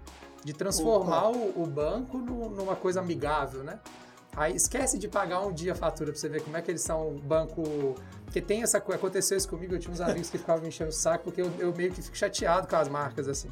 de 0.46 0.54
transformar 0.54 1.30
o, 1.30 1.62
o 1.62 1.66
banco 1.68 2.18
nu- 2.18 2.50
numa 2.52 2.76
coisa 2.76 3.02
amigável, 3.02 3.64
né? 3.64 3.80
Aí 4.38 4.56
esquece 4.56 5.00
de 5.00 5.08
pagar 5.08 5.42
um 5.42 5.52
dia 5.52 5.72
a 5.72 5.76
fatura 5.76 6.12
pra 6.12 6.22
você 6.22 6.30
ver 6.30 6.44
como 6.44 6.56
é 6.56 6.62
que 6.62 6.70
eles 6.70 6.84
são 6.84 7.10
um 7.10 7.18
banco. 7.18 7.96
Porque 8.24 8.40
tem 8.40 8.62
essa 8.62 8.80
coisa. 8.80 9.00
Aconteceu 9.00 9.36
isso 9.36 9.50
comigo, 9.50 9.74
eu 9.74 9.80
tinha 9.80 9.92
uns 9.92 10.00
amigos 10.00 10.30
que 10.30 10.38
ficavam 10.38 10.62
me 10.62 10.68
enchendo 10.68 10.92
o 10.92 10.94
saco, 10.94 11.24
porque 11.24 11.42
eu, 11.42 11.52
eu 11.58 11.74
meio 11.76 11.92
que 11.92 12.04
fico 12.04 12.16
chateado 12.16 12.68
com 12.68 12.76
as 12.76 12.88
marcas, 12.88 13.28
assim. 13.28 13.50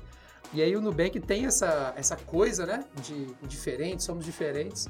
E 0.53 0.61
aí 0.61 0.75
o 0.75 0.81
Nubank 0.81 1.19
tem 1.21 1.47
essa, 1.47 1.91
essa 1.97 2.15
coisa, 2.15 2.67
né? 2.67 2.85
De 3.01 3.25
diferente, 3.47 4.03
somos 4.03 4.23
diferentes. 4.23 4.87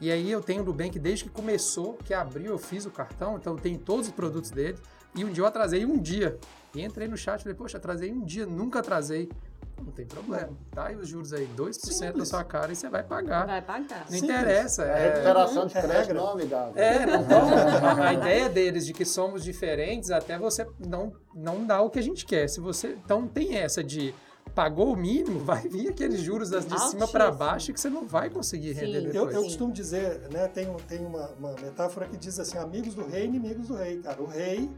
E 0.00 0.10
aí 0.10 0.28
eu 0.28 0.42
tenho 0.42 0.62
o 0.62 0.64
Nubank 0.64 0.98
desde 0.98 1.26
que 1.26 1.30
começou, 1.30 1.94
que 1.94 2.12
abriu, 2.12 2.46
eu 2.46 2.58
fiz 2.58 2.84
o 2.84 2.90
cartão, 2.90 3.36
então 3.36 3.52
eu 3.52 3.60
tenho 3.60 3.78
todos 3.78 4.08
os 4.08 4.12
produtos 4.12 4.50
dele. 4.50 4.76
E 5.14 5.24
um 5.24 5.30
dia 5.30 5.42
eu 5.42 5.46
atrasei 5.46 5.86
um 5.86 5.96
dia. 5.96 6.36
E 6.74 6.82
entrei 6.82 7.06
no 7.06 7.16
chat 7.16 7.38
e 7.38 7.42
falei, 7.44 7.56
poxa, 7.56 7.78
atrasei 7.78 8.12
um 8.12 8.24
dia, 8.24 8.44
nunca 8.46 8.80
atrasei. 8.80 9.30
Não 9.78 9.92
tem 9.92 10.06
problema. 10.06 10.48
Tá 10.72 10.86
aí 10.86 10.96
os 10.96 11.06
juros 11.06 11.32
aí, 11.32 11.46
2% 11.54 11.56
da 11.86 11.92
Simples. 11.92 12.28
sua 12.28 12.42
cara 12.42 12.72
e 12.72 12.76
você 12.76 12.88
vai 12.88 13.02
pagar. 13.02 13.46
Vai 13.46 13.60
pagar. 13.62 14.00
Não 14.00 14.18
Simples. 14.18 14.22
interessa. 14.22 14.84
É 14.84 14.88
É, 14.88 15.08
recuperação 15.12 15.66
de 15.66 15.76
É 15.78 15.82
crédito 15.82 15.98
regra. 16.08 16.14
não 16.14 16.28
amigável. 16.32 16.72
é, 16.82 17.06
toma. 17.06 18.04
A 18.06 18.12
ideia 18.14 18.48
deles 18.48 18.86
de 18.86 18.92
que 18.92 19.04
somos 19.04 19.44
diferentes 19.44 20.10
até 20.10 20.38
você 20.38 20.66
não, 20.78 21.12
não 21.34 21.64
dá 21.66 21.80
o 21.82 21.90
que 21.90 21.98
a 21.98 22.02
gente 22.02 22.24
quer. 22.24 22.48
Se 22.48 22.58
você 22.58 22.96
então 23.04 23.28
tem 23.28 23.56
essa 23.56 23.84
de 23.84 24.14
pagou 24.54 24.92
o 24.94 24.96
mínimo, 24.96 25.40
vai 25.40 25.60
vir 25.68 25.88
aqueles 25.90 26.20
juros 26.20 26.48
das 26.48 26.64
de 26.66 26.80
cima 26.88 27.06
para 27.06 27.26
Altíssimo. 27.26 27.46
baixo 27.50 27.72
que 27.74 27.80
você 27.80 27.90
não 27.90 28.06
vai 28.08 28.30
conseguir 28.30 28.72
render 28.72 29.00
Sim. 29.02 29.06
Eu, 29.08 29.12
depois. 29.12 29.34
eu 29.34 29.40
Sim. 29.42 29.46
costumo 29.48 29.72
dizer, 29.72 30.20
né, 30.32 30.48
tem, 30.48 30.68
um- 30.70 30.76
tem 30.76 31.04
uma, 31.04 31.28
uma 31.38 31.52
metáfora 31.60 32.06
que 32.08 32.16
diz 32.16 32.38
assim, 32.40 32.56
amigos 32.56 32.94
do 32.94 33.04
rei, 33.06 33.26
inimigos 33.26 33.68
do 33.68 33.74
rei, 33.76 33.98
cara. 34.00 34.22
O 34.22 34.26
rei 34.26 34.70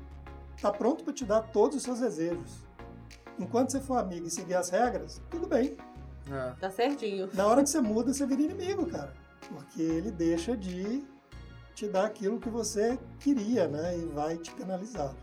tá 0.60 0.72
pronto 0.72 1.04
para 1.04 1.12
te 1.12 1.24
dar 1.24 1.42
todos 1.42 1.76
os 1.76 1.82
seus 1.84 2.00
desejos. 2.00 2.66
Enquanto 3.38 3.70
você 3.70 3.80
for 3.80 3.98
amigo 3.98 4.26
e 4.26 4.30
seguir 4.30 4.54
as 4.54 4.70
regras, 4.70 5.20
tudo 5.30 5.46
bem. 5.46 5.76
É. 6.30 6.52
Tá 6.60 6.70
certinho. 6.70 7.28
Na 7.34 7.46
hora 7.46 7.62
que 7.62 7.70
você 7.70 7.80
muda, 7.80 8.12
você 8.12 8.26
vira 8.26 8.42
inimigo, 8.42 8.86
cara. 8.86 9.12
Porque 9.48 9.80
ele 9.80 10.10
deixa 10.10 10.56
de 10.56 11.04
te 11.74 11.86
dar 11.88 12.06
aquilo 12.06 12.38
que 12.40 12.48
você 12.50 12.98
queria, 13.20 13.66
né? 13.68 13.96
E 13.96 14.04
vai 14.06 14.36
te 14.36 14.50
penalizar. 14.52 15.14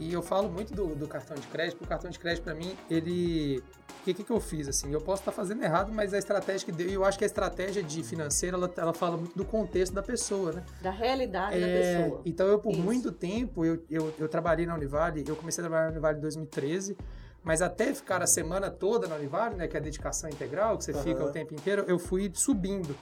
E 0.00 0.12
eu 0.12 0.22
falo 0.22 0.48
muito 0.48 0.74
do, 0.74 0.94
do 0.94 1.06
cartão 1.06 1.36
de 1.36 1.46
crédito, 1.46 1.74
porque 1.78 1.84
o 1.84 1.88
cartão 1.88 2.10
de 2.10 2.18
crédito 2.18 2.42
para 2.44 2.54
mim, 2.54 2.76
ele. 2.90 3.62
O 4.00 4.04
que, 4.04 4.12
que, 4.14 4.24
que 4.24 4.30
eu 4.30 4.40
fiz? 4.40 4.68
Assim, 4.68 4.92
eu 4.92 5.00
posso 5.00 5.22
estar 5.22 5.32
fazendo 5.32 5.62
errado, 5.62 5.92
mas 5.92 6.12
a 6.12 6.18
estratégia 6.18 6.66
que 6.66 6.72
deu, 6.72 6.88
e 6.88 6.92
eu 6.94 7.04
acho 7.04 7.16
que 7.16 7.24
a 7.24 7.26
estratégia 7.26 7.82
de 7.82 8.02
financeira, 8.02 8.56
ela, 8.56 8.70
ela 8.76 8.92
fala 8.92 9.16
muito 9.16 9.36
do 9.36 9.44
contexto 9.44 9.92
da 9.94 10.02
pessoa, 10.02 10.52
né? 10.52 10.64
Da 10.82 10.90
realidade 10.90 11.58
da 11.60 11.66
É, 11.66 12.02
pessoa. 12.02 12.22
então 12.26 12.46
eu 12.48 12.58
por 12.58 12.72
Isso. 12.72 12.82
muito 12.82 13.12
tempo 13.12 13.64
eu, 13.64 13.82
eu, 13.88 14.12
eu 14.18 14.28
trabalhei 14.28 14.66
na 14.66 14.74
Univale, 14.74 15.24
eu 15.26 15.36
comecei 15.36 15.62
a 15.64 15.66
trabalhar 15.68 15.86
na 15.86 15.92
Univale 15.92 16.18
em 16.18 16.20
2013, 16.22 16.96
mas 17.44 17.60
até 17.60 17.92
ficar 17.92 18.22
a 18.22 18.26
semana 18.26 18.70
toda 18.70 19.06
na 19.06 19.16
Univale, 19.16 19.54
né, 19.54 19.68
que 19.68 19.76
é 19.76 19.80
a 19.80 19.82
dedicação 19.82 20.30
integral, 20.30 20.78
que 20.78 20.84
você 20.84 20.94
fica 20.94 21.20
Aham. 21.20 21.28
o 21.28 21.32
tempo 21.32 21.54
inteiro, 21.54 21.84
eu 21.86 21.98
fui 21.98 22.30
subindo. 22.34 22.96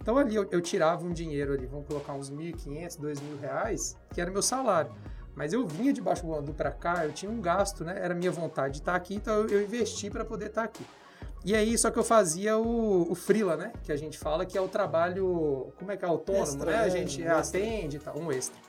Então 0.00 0.16
ali 0.16 0.36
eu, 0.36 0.46
eu 0.50 0.60
tirava 0.60 1.04
um 1.04 1.12
dinheiro 1.12 1.52
ali, 1.52 1.66
vamos 1.66 1.86
colocar 1.86 2.14
uns 2.14 2.30
1.500, 2.30 2.98
2.000 2.98 3.40
reais, 3.40 3.96
que 4.14 4.20
era 4.20 4.30
meu 4.30 4.40
salário. 4.40 4.92
Mas 5.34 5.52
eu 5.52 5.66
vinha 5.66 5.92
de 5.92 6.00
Baixo 6.00 6.26
Guandu 6.26 6.54
para 6.54 6.70
cá, 6.70 7.04
eu 7.04 7.12
tinha 7.12 7.30
um 7.30 7.40
gasto, 7.40 7.84
né? 7.84 7.96
Era 8.00 8.14
minha 8.14 8.30
vontade 8.30 8.74
de 8.74 8.80
estar 8.80 8.94
aqui, 8.94 9.14
então 9.14 9.42
eu, 9.42 9.48
eu 9.48 9.62
investi 9.62 10.10
para 10.10 10.24
poder 10.24 10.46
estar 10.46 10.64
aqui. 10.64 10.84
E 11.44 11.54
aí, 11.54 11.78
só 11.78 11.90
que 11.90 11.98
eu 11.98 12.02
fazia 12.02 12.58
o, 12.58 13.10
o 13.10 13.14
freela, 13.14 13.56
né? 13.56 13.72
Que 13.84 13.92
a 13.92 13.96
gente 13.96 14.18
fala 14.18 14.44
que 14.44 14.58
é 14.58 14.60
o 14.60 14.66
trabalho, 14.66 15.72
como 15.78 15.92
é 15.92 15.96
que 15.96 16.04
é, 16.04 16.08
autônomo, 16.08 16.42
Extra, 16.42 16.70
né? 16.72 16.78
A 16.78 16.88
gente 16.88 17.26
atende 17.26 17.96
e 17.96 18.00
tal, 18.00 18.18
um 18.18 18.32
extra. 18.32 18.60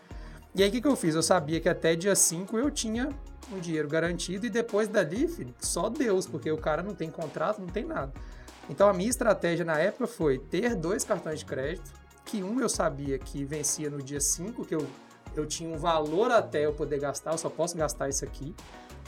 E 0.59 0.61
aí 0.61 0.67
o 0.67 0.71
que, 0.73 0.81
que 0.81 0.87
eu 0.89 0.95
fiz? 0.97 1.15
Eu 1.15 1.23
sabia 1.23 1.57
que 1.61 1.69
até 1.69 1.95
dia 1.95 2.13
5 2.13 2.57
eu 2.57 2.69
tinha 2.69 3.07
um 3.49 3.59
dinheiro 3.61 3.87
garantido 3.87 4.45
e 4.45 4.49
depois 4.49 4.89
dali, 4.89 5.25
filho, 5.25 5.55
só 5.57 5.87
Deus, 5.87 6.27
porque 6.27 6.51
o 6.51 6.57
cara 6.57 6.83
não 6.83 6.93
tem 6.93 7.09
contrato, 7.09 7.61
não 7.61 7.69
tem 7.69 7.85
nada. 7.85 8.11
Então 8.69 8.89
a 8.89 8.91
minha 8.93 9.09
estratégia 9.09 9.63
na 9.63 9.79
época 9.79 10.05
foi 10.05 10.37
ter 10.37 10.75
dois 10.75 11.05
cartões 11.05 11.39
de 11.39 11.45
crédito, 11.45 11.89
que 12.25 12.43
um 12.43 12.59
eu 12.59 12.67
sabia 12.67 13.17
que 13.17 13.45
vencia 13.45 13.89
no 13.89 14.03
dia 14.03 14.19
5, 14.19 14.65
que 14.65 14.75
eu, 14.75 14.85
eu 15.33 15.45
tinha 15.45 15.73
um 15.73 15.77
valor 15.77 16.29
até 16.29 16.65
eu 16.65 16.73
poder 16.73 16.99
gastar, 16.99 17.31
eu 17.31 17.37
só 17.37 17.49
posso 17.49 17.77
gastar 17.77 18.09
isso 18.09 18.25
aqui. 18.25 18.53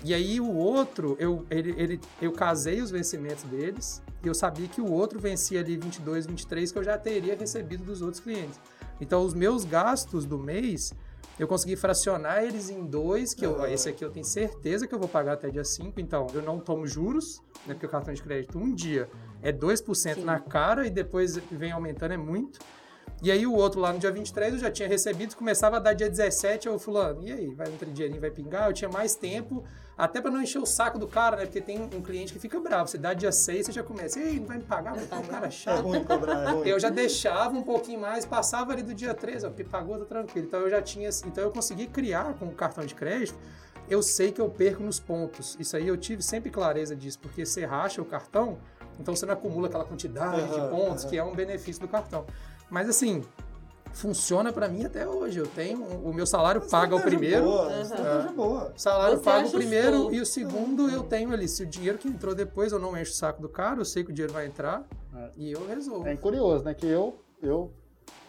E 0.06 0.14
aí 0.14 0.40
o 0.40 0.56
outro, 0.56 1.18
eu, 1.20 1.46
ele, 1.50 1.76
ele, 1.78 2.02
eu 2.22 2.32
casei 2.32 2.82
os 2.82 2.92
vencimentos 2.92 3.44
deles, 3.44 4.02
e 4.24 4.28
eu 4.30 4.34
sabia 4.34 4.70
que 4.70 4.80
o 4.80 4.90
outro 4.90 5.20
vencia 5.20 5.60
ali 5.60 5.76
22, 5.76 6.28
23, 6.28 6.72
que 6.72 6.80
eu 6.80 6.84
já 6.86 6.98
teria 6.98 7.36
recebido 7.36 7.84
dos 7.84 8.02
outros 8.02 8.24
clientes. 8.24 8.58
Então 9.02 9.26
os 9.26 9.34
meus 9.34 9.66
gastos 9.66 10.26
do 10.26 10.38
mês, 10.40 10.94
eu 11.40 11.48
consegui 11.48 11.76
fracionar 11.76 12.44
eles 12.44 12.70
em 12.70 12.86
dois, 12.86 13.34
que 13.34 13.46
eu, 13.46 13.66
esse 13.66 13.90
aqui 13.90 14.04
eu 14.04 14.12
tenho 14.12 14.26
certeza 14.26 14.88
que 14.88 14.94
eu 14.94 15.00
vou 15.00 15.08
pagar 15.08 15.34
até 15.34 15.50
dia 15.50 15.64
5, 15.64 16.00
então 16.00 16.28
eu 16.34 16.42
não 16.42 16.60
tomo 16.60 16.86
juros, 16.86 17.42
né, 17.66 17.74
porque 17.74 17.86
o 17.86 17.90
cartão 17.90 18.14
de 18.14 18.22
crédito 18.22 18.58
um 18.58 18.74
dia 18.74 19.10
é 19.42 19.52
2% 19.52 19.96
Sim. 19.96 20.24
na 20.24 20.40
cara 20.40 20.86
e 20.86 20.90
depois 20.90 21.38
vem 21.52 21.72
aumentando, 21.72 22.14
é 22.14 22.18
muito. 22.18 22.60
E 23.24 23.32
aí 23.32 23.46
o 23.46 23.54
outro 23.54 23.80
lá 23.80 23.94
no 23.94 24.00
dia 24.00 24.12
23 24.12 24.54
eu 24.54 24.60
já 24.60 24.72
tinha 24.72 24.88
recebido, 24.88 25.36
começava 25.36 25.78
a 25.78 25.80
dar 25.80 25.94
dia 25.94 26.10
17, 26.10 26.68
eu 26.68 26.80
fulano, 26.80 27.24
e 27.24 27.32
aí, 27.32 27.54
vai 27.54 27.68
um 27.70 27.94
dinheirinho, 27.94 28.20
vai 28.20 28.32
pingar? 28.32 28.68
Eu 28.68 28.74
tinha 28.74 28.90
mais 28.90 29.16
tempo, 29.16 29.64
até 30.02 30.20
para 30.20 30.32
não 30.32 30.42
encher 30.42 30.58
o 30.58 30.66
saco 30.66 30.98
do 30.98 31.08
cara, 31.08 31.38
né? 31.38 31.44
Porque 31.46 31.62
tem 31.62 31.80
um 31.80 32.02
cliente 32.02 32.34
que 32.34 32.40
fica 32.40 32.60
bravo, 32.60 32.90
você 32.90 32.98
dá 32.98 33.14
dia 33.14 33.32
6, 33.32 33.68
você 33.68 33.72
já 33.72 33.84
começa, 33.84 34.20
ei, 34.20 34.40
não 34.40 34.48
vai 34.48 34.58
me 34.58 34.64
pagar, 34.64 34.96
vai 34.96 35.20
um 35.20 35.24
cara 35.28 35.46
É 35.46 35.52
chato. 35.52 35.82
ruim 35.84 36.04
cobrar, 36.04 36.44
é 36.44 36.52
ruim. 36.54 36.68
Eu 36.68 36.80
já 36.80 36.90
deixava 36.90 37.56
um 37.56 37.62
pouquinho 37.62 38.00
mais, 38.02 38.26
passava 38.26 38.72
ali 38.74 38.82
do 38.82 38.96
dia 38.96 39.14
13, 39.14 39.46
ó, 39.46 39.52
pagou, 39.70 40.00
tá 40.00 40.06
tranquilo. 40.06 40.48
Então 40.48 40.60
eu 40.62 40.70
já 40.72 40.82
tinha, 40.82 41.08
então 41.28 41.44
eu 41.44 41.52
consegui 41.52 41.86
criar 41.86 42.34
com 42.34 42.46
o 42.48 42.52
cartão 42.52 42.84
de 42.84 42.96
crédito. 42.96 43.38
Eu 43.88 44.02
sei 44.02 44.32
que 44.32 44.42
eu 44.42 44.50
perco 44.50 44.82
nos 44.82 45.00
pontos. 45.00 45.56
Isso 45.60 45.76
aí 45.78 45.88
eu 45.88 45.98
tive 45.98 46.24
sempre 46.24 46.50
clareza 46.50 46.96
disso, 46.96 47.20
porque 47.20 47.46
você 47.46 47.64
racha 47.66 48.02
o 48.02 48.06
cartão, 48.06 48.58
então 49.00 49.16
você 49.16 49.26
não 49.28 49.34
acumula 49.34 49.68
aquela 49.68 49.86
quantidade 49.86 50.48
de 50.52 50.60
Aham, 50.60 50.70
pontos, 50.70 51.04
aham. 51.04 51.10
que 51.12 51.18
é 51.20 51.24
um 51.24 51.36
benefício 51.36 51.80
do 51.82 51.88
cartão. 51.88 52.26
Mas 52.72 52.90
assim, 52.90 53.22
funciona 53.94 54.52
pra 54.52 54.68
mim 54.68 54.86
até 54.86 55.08
hoje. 55.08 55.40
Eu 55.40 55.48
tenho, 55.48 55.84
o 55.84 56.14
meu 56.14 56.26
salário 56.26 56.62
paga 56.70 56.96
o 56.96 57.02
primeiro, 57.02 57.46
Boa, 58.36 58.74
salário 58.76 59.18
Você 59.18 59.24
paga 59.24 59.48
o 59.48 59.52
primeiro 59.52 60.14
e 60.14 60.20
o 60.20 60.26
segundo 60.26 60.90
eu 60.90 61.04
tenho 61.04 61.32
ali. 61.32 61.48
Se 61.48 61.64
o 61.64 61.66
dinheiro 61.66 61.98
que 61.98 62.08
entrou 62.08 62.34
depois 62.34 62.72
eu 62.72 62.80
não 62.80 62.98
encho 62.98 63.12
o 63.12 63.16
saco 63.16 63.42
do 63.42 63.50
cara, 63.50 63.80
eu 63.80 63.86
sei 63.86 64.04
que 64.04 64.12
o 64.12 64.14
dinheiro 64.14 64.34
vai 64.34 64.46
entrar 64.46 64.86
É. 65.16 65.30
e 65.36 65.52
eu 65.52 65.66
resolvo. 65.68 66.08
É 66.08 66.16
curioso, 66.16 66.64
né? 66.64 66.74
Que 66.74 66.88
eu, 66.88 67.20
eu 67.42 67.72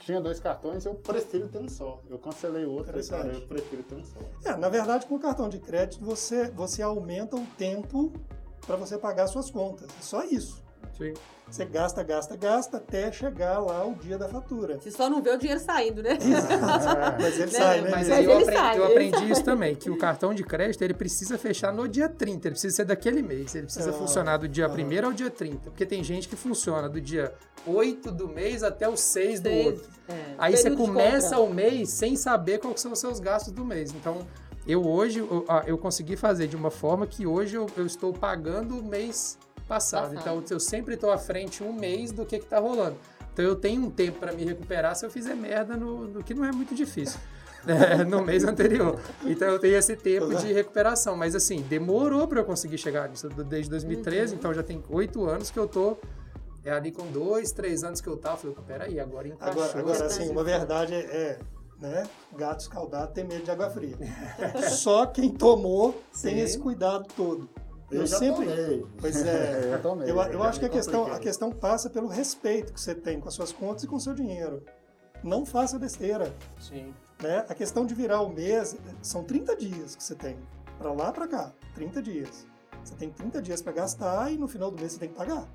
tinha 0.00 0.20
dois 0.20 0.40
cartões, 0.40 0.84
eu 0.84 0.94
prefiro 0.94 1.48
ter 1.48 1.58
um 1.58 1.68
só. 1.68 2.00
Eu 2.10 2.18
cancelei 2.18 2.64
outro, 2.64 2.90
Interessante. 2.90 3.22
cara, 3.22 3.34
eu 3.34 3.46
prefiro 3.46 3.82
ter 3.84 3.94
um 3.94 4.04
só. 4.04 4.18
É, 4.44 4.56
na 4.56 4.68
verdade, 4.68 5.06
com 5.06 5.14
o 5.14 5.20
cartão 5.20 5.48
de 5.48 5.58
crédito, 5.58 6.04
você, 6.04 6.50
você 6.50 6.82
aumenta 6.82 7.36
o 7.36 7.46
tempo 7.56 8.12
para 8.66 8.76
você 8.76 8.98
pagar 8.98 9.26
suas 9.28 9.50
contas. 9.50 9.88
É 9.98 10.02
só 10.02 10.24
isso. 10.24 10.62
Sim. 10.96 11.14
Você 11.48 11.64
gasta, 11.66 12.02
gasta, 12.02 12.36
gasta 12.36 12.76
até 12.78 13.12
chegar 13.12 13.58
lá 13.58 13.84
o 13.86 13.94
dia 13.94 14.16
da 14.16 14.26
fatura. 14.28 14.78
Você 14.80 14.90
só 14.90 15.10
não 15.10 15.20
vê 15.22 15.30
o 15.30 15.36
dinheiro 15.38 15.60
saindo, 15.60 16.02
né? 16.02 16.16
Mas 17.20 17.34
ele 17.38 17.46
Né? 17.46 17.58
sai, 17.58 17.80
né? 17.82 17.90
Mas 17.90 18.08
eu 18.08 18.14
aprendi, 18.32 18.44
sai, 18.44 18.78
eu 18.78 18.84
aprendi 18.86 19.18
sai. 19.18 19.30
isso 19.30 19.44
também, 19.44 19.74
que 19.74 19.90
o 19.90 19.98
cartão 19.98 20.32
de 20.32 20.42
crédito 20.44 20.82
ele 20.82 20.94
precisa 20.94 21.36
fechar 21.36 21.72
no 21.72 21.86
dia 21.86 22.08
30, 22.08 22.48
ele 22.48 22.52
precisa 22.52 22.76
ser 22.76 22.84
daquele 22.84 23.22
mês, 23.22 23.54
ele 23.54 23.64
precisa 23.66 23.90
Ah, 23.90 23.92
funcionar 23.92 24.36
do 24.38 24.48
dia 24.48 24.66
ah. 24.66 24.70
1 24.70 25.04
ao 25.06 25.12
dia 25.12 25.30
30, 25.30 25.70
porque 25.70 25.84
tem 25.84 26.02
gente 26.02 26.28
que 26.28 26.36
funciona 26.36 26.88
do 26.88 27.00
dia 27.00 27.32
8 27.66 28.10
do 28.12 28.28
mês 28.28 28.62
até 28.62 28.88
o 28.88 28.96
6 28.96 29.40
do 29.40 29.48
Seis, 29.48 29.66
outro. 29.66 29.90
é, 30.08 30.34
Aí 30.38 30.56
você 30.56 30.70
começa 30.70 31.38
o 31.38 31.52
mês 31.52 31.90
sem 31.90 32.16
saber 32.16 32.58
quais 32.58 32.80
são 32.80 32.92
os 32.92 32.98
seus 32.98 33.20
gastos 33.20 33.52
do 33.52 33.64
mês. 33.64 33.92
Então, 33.92 34.26
eu 34.66 34.86
hoje, 34.86 35.18
eu, 35.18 35.44
ah, 35.48 35.62
eu 35.66 35.76
consegui 35.76 36.16
fazer 36.16 36.46
de 36.46 36.56
uma 36.56 36.70
forma 36.70 37.06
que 37.06 37.26
hoje 37.26 37.56
eu, 37.56 37.66
eu 37.76 37.84
estou 37.84 38.12
pagando 38.12 38.78
o 38.78 38.82
mês 38.82 39.36
passado. 39.62 40.14
Passado. 40.14 40.20
Então, 40.20 40.42
eu 40.50 40.60
sempre 40.60 40.94
estou 40.94 41.10
à 41.10 41.18
frente 41.18 41.62
um 41.62 41.72
mês 41.72 42.12
do 42.12 42.24
que 42.24 42.36
está 42.36 42.58
rolando. 42.58 42.96
Então, 43.32 43.44
eu 43.44 43.56
tenho 43.56 43.82
um 43.82 43.90
tempo 43.90 44.18
para 44.18 44.32
me 44.32 44.44
recuperar 44.44 44.94
se 44.94 45.06
eu 45.06 45.10
fizer 45.10 45.34
merda 45.34 45.76
no, 45.76 46.06
no 46.08 46.22
que 46.22 46.34
não 46.34 46.44
é 46.44 46.52
muito 46.52 46.74
difícil. 46.74 47.18
é, 47.66 48.04
no 48.04 48.22
mês 48.22 48.44
anterior. 48.44 48.98
Então 49.24 49.48
eu 49.48 49.58
tenho 49.58 49.76
esse 49.76 49.96
tempo 49.96 50.34
de 50.34 50.52
recuperação. 50.52 51.16
Mas 51.16 51.34
assim, 51.34 51.62
demorou 51.62 52.26
para 52.26 52.40
eu 52.40 52.44
conseguir 52.44 52.78
chegar 52.78 53.08
nisso. 53.08 53.28
Desde 53.28 53.70
2013, 53.70 54.34
então 54.34 54.52
já 54.52 54.62
tem 54.62 54.82
oito 54.90 55.24
anos 55.24 55.50
que 55.50 55.58
eu 55.58 55.66
tô. 55.66 55.96
É 56.64 56.70
ali 56.70 56.92
com 56.92 57.06
dois, 57.06 57.50
três 57.50 57.82
anos 57.82 58.00
que 58.00 58.08
eu 58.08 58.16
tava. 58.16 58.36
Falei, 58.36 58.56
peraí, 58.66 59.00
agora 59.00 59.28
encaixou. 59.28 59.62
Agora, 59.62 59.78
agora 59.78 60.06
assim, 60.06 60.30
uma 60.30 60.44
verdade 60.44 60.94
é, 60.94 61.38
né? 61.80 62.04
Gato 62.36 62.60
escaldado 62.60 63.12
tem 63.12 63.24
medo 63.24 63.42
de 63.42 63.50
água 63.50 63.68
fria. 63.68 63.96
Só 64.70 65.06
quem 65.06 65.30
tomou 65.30 65.92
tem 66.20 66.34
Sim. 66.34 66.40
esse 66.40 66.58
cuidado 66.58 67.06
todo. 67.16 67.48
Eu, 67.92 68.06
já 68.06 68.18
sempre. 68.18 68.46
tomei. 68.46 68.86
Pois 68.98 69.26
é. 69.26 69.74
eu 69.74 69.82
tomei. 69.82 70.10
Eu, 70.10 70.16
eu 70.16 70.32
já 70.32 70.44
acho 70.48 70.60
que 70.60 70.66
a 70.66 70.68
questão, 70.68 71.12
a 71.12 71.18
questão 71.18 71.50
passa 71.50 71.90
pelo 71.90 72.08
respeito 72.08 72.72
que 72.72 72.80
você 72.80 72.94
tem 72.94 73.20
com 73.20 73.28
as 73.28 73.34
suas 73.34 73.52
contas 73.52 73.84
e 73.84 73.86
com 73.86 73.96
o 73.96 74.00
seu 74.00 74.14
dinheiro. 74.14 74.64
Não 75.22 75.44
faça 75.44 75.78
besteira. 75.78 76.34
Sim. 76.58 76.94
Né? 77.22 77.44
A 77.48 77.54
questão 77.54 77.86
de 77.86 77.94
virar 77.94 78.22
o 78.22 78.28
mês 78.28 78.76
são 79.00 79.22
30 79.22 79.56
dias 79.56 79.94
que 79.94 80.02
você 80.02 80.14
tem. 80.14 80.36
Para 80.78 80.92
lá, 80.92 81.12
para 81.12 81.28
cá. 81.28 81.52
30 81.74 82.02
dias. 82.02 82.46
Você 82.82 82.94
tem 82.96 83.10
30 83.10 83.40
dias 83.40 83.62
para 83.62 83.72
gastar 83.72 84.32
e 84.32 84.36
no 84.36 84.48
final 84.48 84.70
do 84.70 84.78
mês 84.78 84.92
você 84.92 84.98
tem 84.98 85.08
que 85.10 85.14
pagar. 85.14 85.48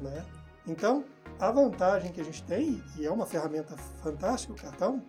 Né? 0.00 0.24
Então, 0.66 1.04
a 1.38 1.50
vantagem 1.50 2.12
que 2.12 2.20
a 2.20 2.24
gente 2.24 2.42
tem, 2.44 2.82
e 2.96 3.04
é 3.04 3.10
uma 3.10 3.26
ferramenta 3.26 3.76
fantástica 4.02 4.52
o 4.52 4.56
cartão, 4.56 5.02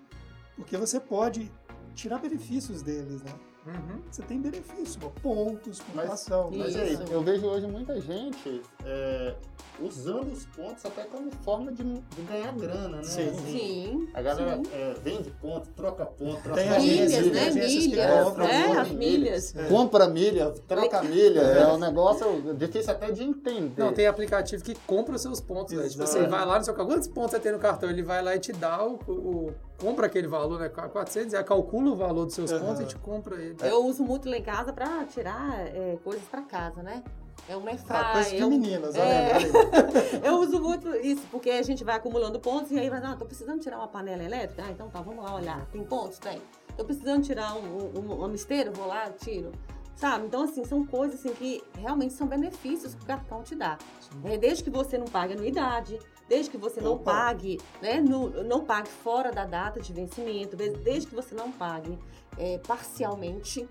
porque 0.56 0.78
você 0.78 1.00
pode 1.00 1.52
tirar 1.94 2.20
benefícios 2.20 2.82
deles, 2.82 3.22
né? 3.22 3.32
Uhum. 3.66 4.02
Você 4.10 4.24
tem 4.24 4.40
benefício, 4.42 5.00
pontos, 5.22 5.82
Mas- 5.94 6.02
pontuação. 6.10 6.50
Mas 6.52 6.70
Isso. 6.70 6.80
aí, 6.80 6.98
eu 7.12 7.22
vejo 7.22 7.46
hoje 7.46 7.68
muita 7.68 8.00
gente 8.02 8.62
é, 8.84 9.36
usando 9.80 10.32
os 10.32 10.46
pontos 10.48 10.84
até 10.84 11.04
como 11.04 11.30
forma 11.44 11.72
de, 11.72 11.84
de 11.84 12.22
ganhar 12.28 12.52
grana, 12.54 12.98
né? 12.98 13.04
Sim. 13.04 13.30
Assim, 13.30 13.52
Sim. 13.52 14.10
A 14.16 14.22
galera 14.24 14.56
sim. 14.58 14.64
é, 14.74 14.96
vende 15.04 15.30
ponto, 15.40 15.68
troca 15.76 16.06
ponto, 16.08 16.42
troca 16.42 16.60
Tem 16.60 16.80
Milhas, 16.82 17.12
tem 17.12 17.30
né? 17.32 17.50
Milhas, 17.52 18.24
compram 18.26 18.48
né? 18.48 18.68
muito 18.68 18.80
As 18.80 18.90
milhas. 18.92 19.56
É. 19.56 19.64
Compra 19.68 20.08
milha, 20.08 20.54
troca 20.68 21.04
milha, 21.04 21.40
é 21.42 21.68
um 21.72 21.78
negócio 21.78 22.56
difícil 22.56 22.92
até 22.92 23.12
de 23.12 23.24
entender. 23.24 23.80
Não, 23.80 23.94
tem 23.94 24.08
aplicativo 24.08 24.64
que 24.64 24.74
compra 24.88 25.16
os 25.16 25.22
seus 25.22 25.40
pontos, 25.40 25.74
né? 25.76 25.88
Tipo, 25.88 26.06
você 26.08 26.26
vai 26.26 26.44
lá 26.46 26.58
no 26.58 26.66
seu 26.66 26.74
cartão, 26.74 26.96
quantos 26.96 27.08
pontos 27.08 27.32
você 27.32 27.40
tem 27.40 27.52
no 27.52 27.60
cartão? 27.60 27.90
Ele 27.92 28.02
vai 28.02 28.24
lá 28.24 28.36
e 28.36 28.40
te 28.40 28.52
dá 28.52 28.84
o- 28.86 29.00
o- 29.08 29.54
compra 29.82 30.06
aquele 30.06 30.28
valor, 30.28 30.60
né? 30.60 30.70
400, 30.70 31.34
aí 31.34 31.44
calcula 31.44 31.92
o 31.92 31.96
valor 31.96 32.26
dos 32.26 32.36
seus 32.36 32.52
Aham. 32.52 32.66
pontos 32.66 32.82
e 32.82 32.86
te 32.86 32.96
compra 32.98 33.36
ele. 33.42 33.58
Eu 33.62 33.84
uso 33.86 34.04
muito 34.04 34.30
lá 34.30 34.38
em 34.38 34.44
casa 34.44 34.72
pra 34.72 35.04
tirar 35.06 35.60
é, 35.68 35.98
coisas 36.04 36.24
pra 36.26 36.44
casa, 36.44 36.84
né? 36.84 37.04
É 37.50 37.56
uma 37.58 37.72
Ah, 37.72 37.74
airfryer, 37.74 38.12
coisa 38.14 38.30
de 38.36 38.42
é 38.42 38.46
um- 38.46 38.50
meninas, 38.50 38.96
é. 38.96 39.02
aí. 39.34 39.44
Eu 40.24 40.36
uso 40.40 40.62
muito 40.62 40.96
isso, 40.98 41.24
porque 41.32 41.50
a 41.50 41.62
gente 41.64 41.84
vai 41.84 41.96
acumulando 41.96 42.40
pontos 42.40 42.72
e 42.72 42.78
aí 42.80 42.90
vai, 42.90 43.00
não, 43.02 43.18
tô 43.18 43.26
precisando 43.26 43.60
tirar 43.60 43.78
uma 43.80 43.88
panela 43.88 44.24
elétrica. 44.24 44.64
Ah, 44.66 44.72
então 44.72 44.88
tá, 44.90 45.02
vamos 45.02 45.24
lá 45.26 45.36
olhar. 45.36 45.66
Tem 45.72 45.84
pontos? 45.84 46.20
Tem. 46.20 46.40
Tô 46.78 46.86
precisando 46.86 47.24
tirar 47.24 47.56
um, 47.56 48.00
um, 48.00 48.14
uma 48.14 48.28
misteira, 48.28 48.70
vou 48.70 48.86
lá, 48.86 49.10
tiro. 49.10 49.52
Sabe? 49.96 50.28
Então, 50.28 50.44
assim, 50.44 50.64
são 50.66 50.86
coisas 50.86 51.20
assim, 51.20 51.34
que 51.34 51.64
realmente 51.78 52.14
são 52.14 52.26
benefícios 52.28 52.94
que 52.96 53.04
o 53.04 53.06
cartão 53.06 53.42
te 53.44 53.56
dá. 53.56 53.78
É, 54.24 54.38
desde 54.38 54.64
que 54.64 54.70
você 54.70 54.98
não 54.98 55.06
pague 55.06 55.34
anuidade, 55.34 56.00
desde 56.32 56.50
que 56.50 56.58
você 56.58 56.80
não 56.80 56.94
Opa. 56.94 57.12
pague, 57.12 57.60
né? 57.82 58.00
No, 58.00 58.42
não 58.46 58.64
pague 58.64 58.88
fora 58.88 59.34
da 59.34 59.46
data 59.46 59.82
de 59.82 59.92
vencimento, 59.92 60.56
desde, 60.56 61.06
que 61.06 61.14
você 61.14 61.36
não 61.36 61.52
pague 61.52 62.00
é, 62.38 62.58
parcialmente. 62.60 63.68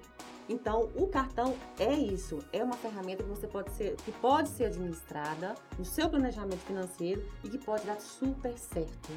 Então, 0.46 0.90
o 0.94 1.06
cartão 1.06 1.54
é 1.78 1.94
isso, 1.94 2.40
é 2.52 2.62
uma 2.62 2.76
ferramenta 2.76 3.22
que 3.22 3.28
você 3.30 3.46
pode 3.46 3.70
ser, 3.72 3.96
que 4.04 4.12
pode 4.12 4.50
ser 4.50 4.64
administrada 4.64 5.54
no 5.78 5.86
seu 5.86 6.10
planejamento 6.10 6.58
financeiro 6.58 7.24
e 7.42 7.48
que 7.48 7.56
pode 7.56 7.86
dar 7.86 7.98
super 7.98 8.58
certo. 8.58 9.08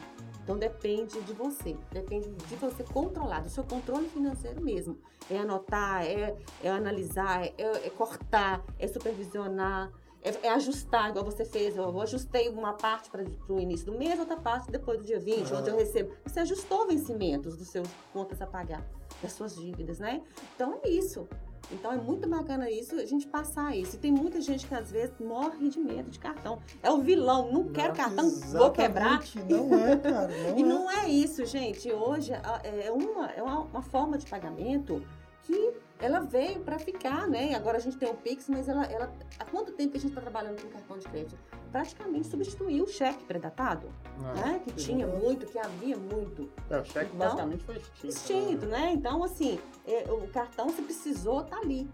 Então 0.42 0.58
depende 0.58 1.20
de 1.22 1.34
você, 1.34 1.76
depende 1.92 2.30
de 2.30 2.56
você 2.56 2.84
controlar, 2.84 3.42
do 3.42 3.50
seu 3.50 3.64
controle 3.64 4.08
financeiro 4.08 4.62
mesmo. 4.62 4.98
É 5.30 5.40
anotar, 5.40 6.06
é, 6.06 6.38
é 6.64 6.70
analisar, 6.70 7.46
é, 7.46 7.54
é 7.58 7.90
cortar, 7.90 8.64
é 8.78 8.88
supervisionar, 8.88 9.92
é, 10.24 10.48
é 10.48 10.50
ajustar, 10.52 11.10
igual 11.10 11.26
você 11.26 11.44
fez. 11.44 11.76
Eu 11.76 12.02
ajustei 12.02 12.50
uma 12.50 12.74
parte 12.74 13.10
para 13.10 13.24
o 13.50 13.60
início 13.60 13.86
do 13.86 13.98
mês, 13.98 14.18
outra 14.20 14.38
parte 14.38 14.72
depois 14.72 14.98
do 15.00 15.04
dia 15.04 15.20
20, 15.20 15.54
onde 15.54 15.70
eu 15.70 15.76
recebo. 15.76 16.14
Você 16.26 16.40
ajustou 16.40 16.88
vencimentos 16.88 17.58
dos 17.58 17.68
seus 17.68 17.88
contas 18.12 18.42
a 18.42 18.48
pagar, 18.48 18.84
das 19.22 19.34
suas 19.34 19.56
dívidas, 19.56 20.00
né? 20.00 20.22
Então 20.56 20.80
é 20.84 20.90
isso. 20.90 21.28
Então 21.72 21.92
é 21.92 21.98
muito 21.98 22.28
bacana 22.28 22.70
isso, 22.70 22.96
a 22.96 23.06
gente 23.06 23.26
passar 23.28 23.76
isso. 23.76 23.96
E 23.96 24.00
tem 24.00 24.12
muita 24.12 24.40
gente 24.42 24.68
que 24.68 24.76
às 24.76 24.92
vezes 24.92 25.16
morre 25.20 25.70
de 25.70 25.80
medo 25.80 26.10
de 26.10 26.20
cartão. 26.20 26.60
É 26.82 26.92
o 26.92 27.00
vilão, 27.00 27.52
não 27.52 27.70
quero 27.70 27.94
cartão, 27.94 28.30
vou 28.52 28.72
quebrar. 28.72 29.22
Não 29.50 29.74
é, 29.74 29.98
cara. 29.98 30.28
Não 30.54 30.58
E 30.58 30.62
é. 30.62 30.66
não 30.66 30.92
é 30.92 31.10
isso, 31.10 31.46
gente. 31.46 31.92
Hoje 31.92 32.34
é 32.34 32.92
uma, 32.92 33.28
é 33.32 33.42
uma, 33.42 33.62
uma 33.62 33.82
forma 33.82 34.18
de 34.18 34.26
pagamento 34.26 35.02
que 35.44 35.74
ela 36.04 36.20
veio 36.20 36.60
para 36.60 36.78
ficar, 36.78 37.28
né? 37.28 37.56
Agora 37.56 37.78
a 37.78 37.80
gente 37.80 37.96
tem 37.98 38.10
o 38.10 38.14
Pix, 38.16 38.50
mas 38.50 38.68
ela, 38.68 38.84
ela 38.86 39.10
há 39.40 39.46
quanto 39.46 39.72
tempo 39.72 39.92
que 39.92 39.98
a 39.98 40.02
gente 40.02 40.10
está 40.12 40.22
trabalhando 40.22 40.62
com 40.62 40.68
cartão 40.70 40.98
de 40.98 41.06
crédito? 41.08 41.38
Praticamente 41.72 42.28
substituiu 42.28 42.84
o 42.84 42.88
cheque 42.88 43.24
predatado, 43.24 43.88
Ah. 44.22 44.34
né? 44.34 44.62
Que 44.66 44.74
tinha 44.74 45.08
muito, 45.08 45.46
que 45.46 45.58
havia 45.58 45.96
muito 45.98 46.50
É, 46.70 46.78
o 46.80 46.84
cheque 46.84 47.06
Então, 47.16 47.18
basicamente 47.18 47.64
foi 47.64 47.78
extinto. 47.78 48.08
extinto, 48.08 48.66
né? 48.66 48.92
Então, 48.94 49.24
assim, 49.24 49.58
é, 49.88 50.12
o 50.12 50.28
cartão, 50.28 50.68
se 50.70 50.82
precisou, 50.82 51.42
tá 51.44 51.58
ali. 51.60 51.90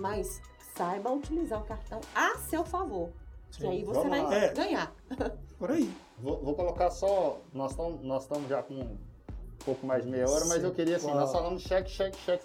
Mas 0.00 0.40
saiba 0.76 1.10
utilizar 1.10 1.60
o 1.60 1.64
cartão 1.64 2.00
a 2.14 2.36
seu 2.38 2.64
favor. 2.64 3.10
Que 3.50 3.66
aí 3.66 3.82
você 3.82 4.08
vai 4.08 4.22
lá. 4.22 4.34
É. 4.34 4.52
ganhar. 4.52 4.94
Por 5.58 5.72
aí. 5.72 5.92
Vou, 6.18 6.40
vou 6.44 6.54
colocar 6.54 6.90
só. 6.90 7.40
Nós 7.52 7.72
estamos 7.72 8.02
nós 8.04 8.28
já 8.48 8.62
com 8.62 8.96
pouco 9.68 9.86
mais 9.86 10.02
de 10.02 10.08
meia 10.10 10.28
hora, 10.28 10.46
mas 10.46 10.64
eu 10.64 10.72
queria 10.72 10.96
assim, 10.96 11.08
nós 11.12 11.30
falamos 11.30 11.62
cheque, 11.62 11.90
cheque, 11.90 12.16
cheque, 12.24 12.44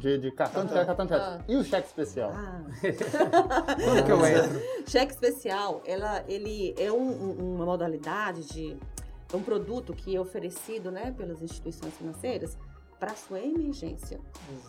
de, 0.00 0.18
de 0.18 0.30
cartão 0.32 0.64
de 0.64 0.70
crédito, 0.72 0.86
cartão 0.88 1.06
de 1.06 1.12
crédito. 1.12 1.30
Ah. 1.40 1.44
E 1.46 1.56
o 1.56 1.62
cheque 1.64 1.86
especial? 1.86 2.32
Ah. 2.34 2.62
Quando 3.84 4.04
que 4.04 4.10
eu 4.12 4.26
entro? 4.26 4.60
Cheque 4.90 5.12
especial, 5.12 5.80
ela, 5.86 6.24
ele 6.26 6.74
é 6.76 6.90
um- 6.90 6.96
um- 7.30 7.54
uma 7.54 7.64
modalidade 7.64 8.44
de 8.46 8.76
é 9.32 9.36
um 9.36 9.42
produto 9.42 9.92
que 9.92 10.14
é 10.16 10.20
oferecido, 10.20 10.90
né, 10.90 11.12
pelas 11.16 11.40
instituições 11.42 11.92
financeiras 11.94 12.56
para 13.00 13.14
sua 13.16 13.40
emergência. 13.40 14.20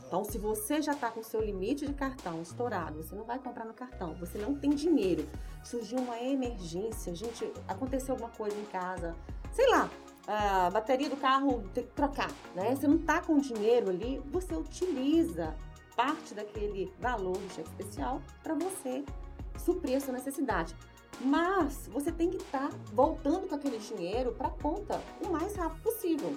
Então, 0.07 0.23
se 0.23 0.37
você 0.37 0.81
já 0.81 0.91
está 0.93 1.09
com 1.11 1.21
seu 1.23 1.39
limite 1.41 1.85
de 1.85 1.93
cartão 1.93 2.41
estourado, 2.41 3.01
você 3.03 3.15
não 3.15 3.23
vai 3.23 3.37
comprar 3.39 3.65
no 3.65 3.73
cartão, 3.73 4.13
você 4.15 4.37
não 4.37 4.55
tem 4.55 4.71
dinheiro, 4.71 5.25
surgiu 5.63 5.99
uma 5.99 6.19
emergência, 6.19 7.13
gente, 7.15 7.51
aconteceu 7.67 8.13
alguma 8.15 8.29
coisa 8.31 8.55
em 8.57 8.65
casa, 8.65 9.15
sei 9.53 9.67
lá, 9.69 9.89
a 10.27 10.69
bateria 10.69 11.09
do 11.09 11.17
carro 11.17 11.63
tem 11.73 11.83
que 11.83 11.91
trocar, 11.91 12.31
né? 12.55 12.75
Você 12.75 12.87
não 12.87 12.97
está 12.97 13.21
com 13.21 13.37
dinheiro 13.37 13.89
ali, 13.89 14.21
você 14.31 14.55
utiliza 14.55 15.55
parte 15.95 16.33
daquele 16.33 16.91
valor 16.99 17.37
do 17.37 17.53
cheque 17.53 17.69
especial 17.69 18.21
para 18.43 18.53
você 18.53 19.03
suprir 19.57 19.97
a 19.97 19.99
sua 19.99 20.13
necessidade. 20.13 20.75
Mas 21.21 21.87
você 21.87 22.11
tem 22.11 22.29
que 22.29 22.37
estar 22.37 22.69
voltando 22.93 23.47
com 23.47 23.55
aquele 23.55 23.77
dinheiro 23.77 24.33
para 24.33 24.47
a 24.47 24.51
conta 24.51 25.01
o 25.25 25.29
mais 25.29 25.55
rápido 25.55 25.81
possível. 25.81 26.35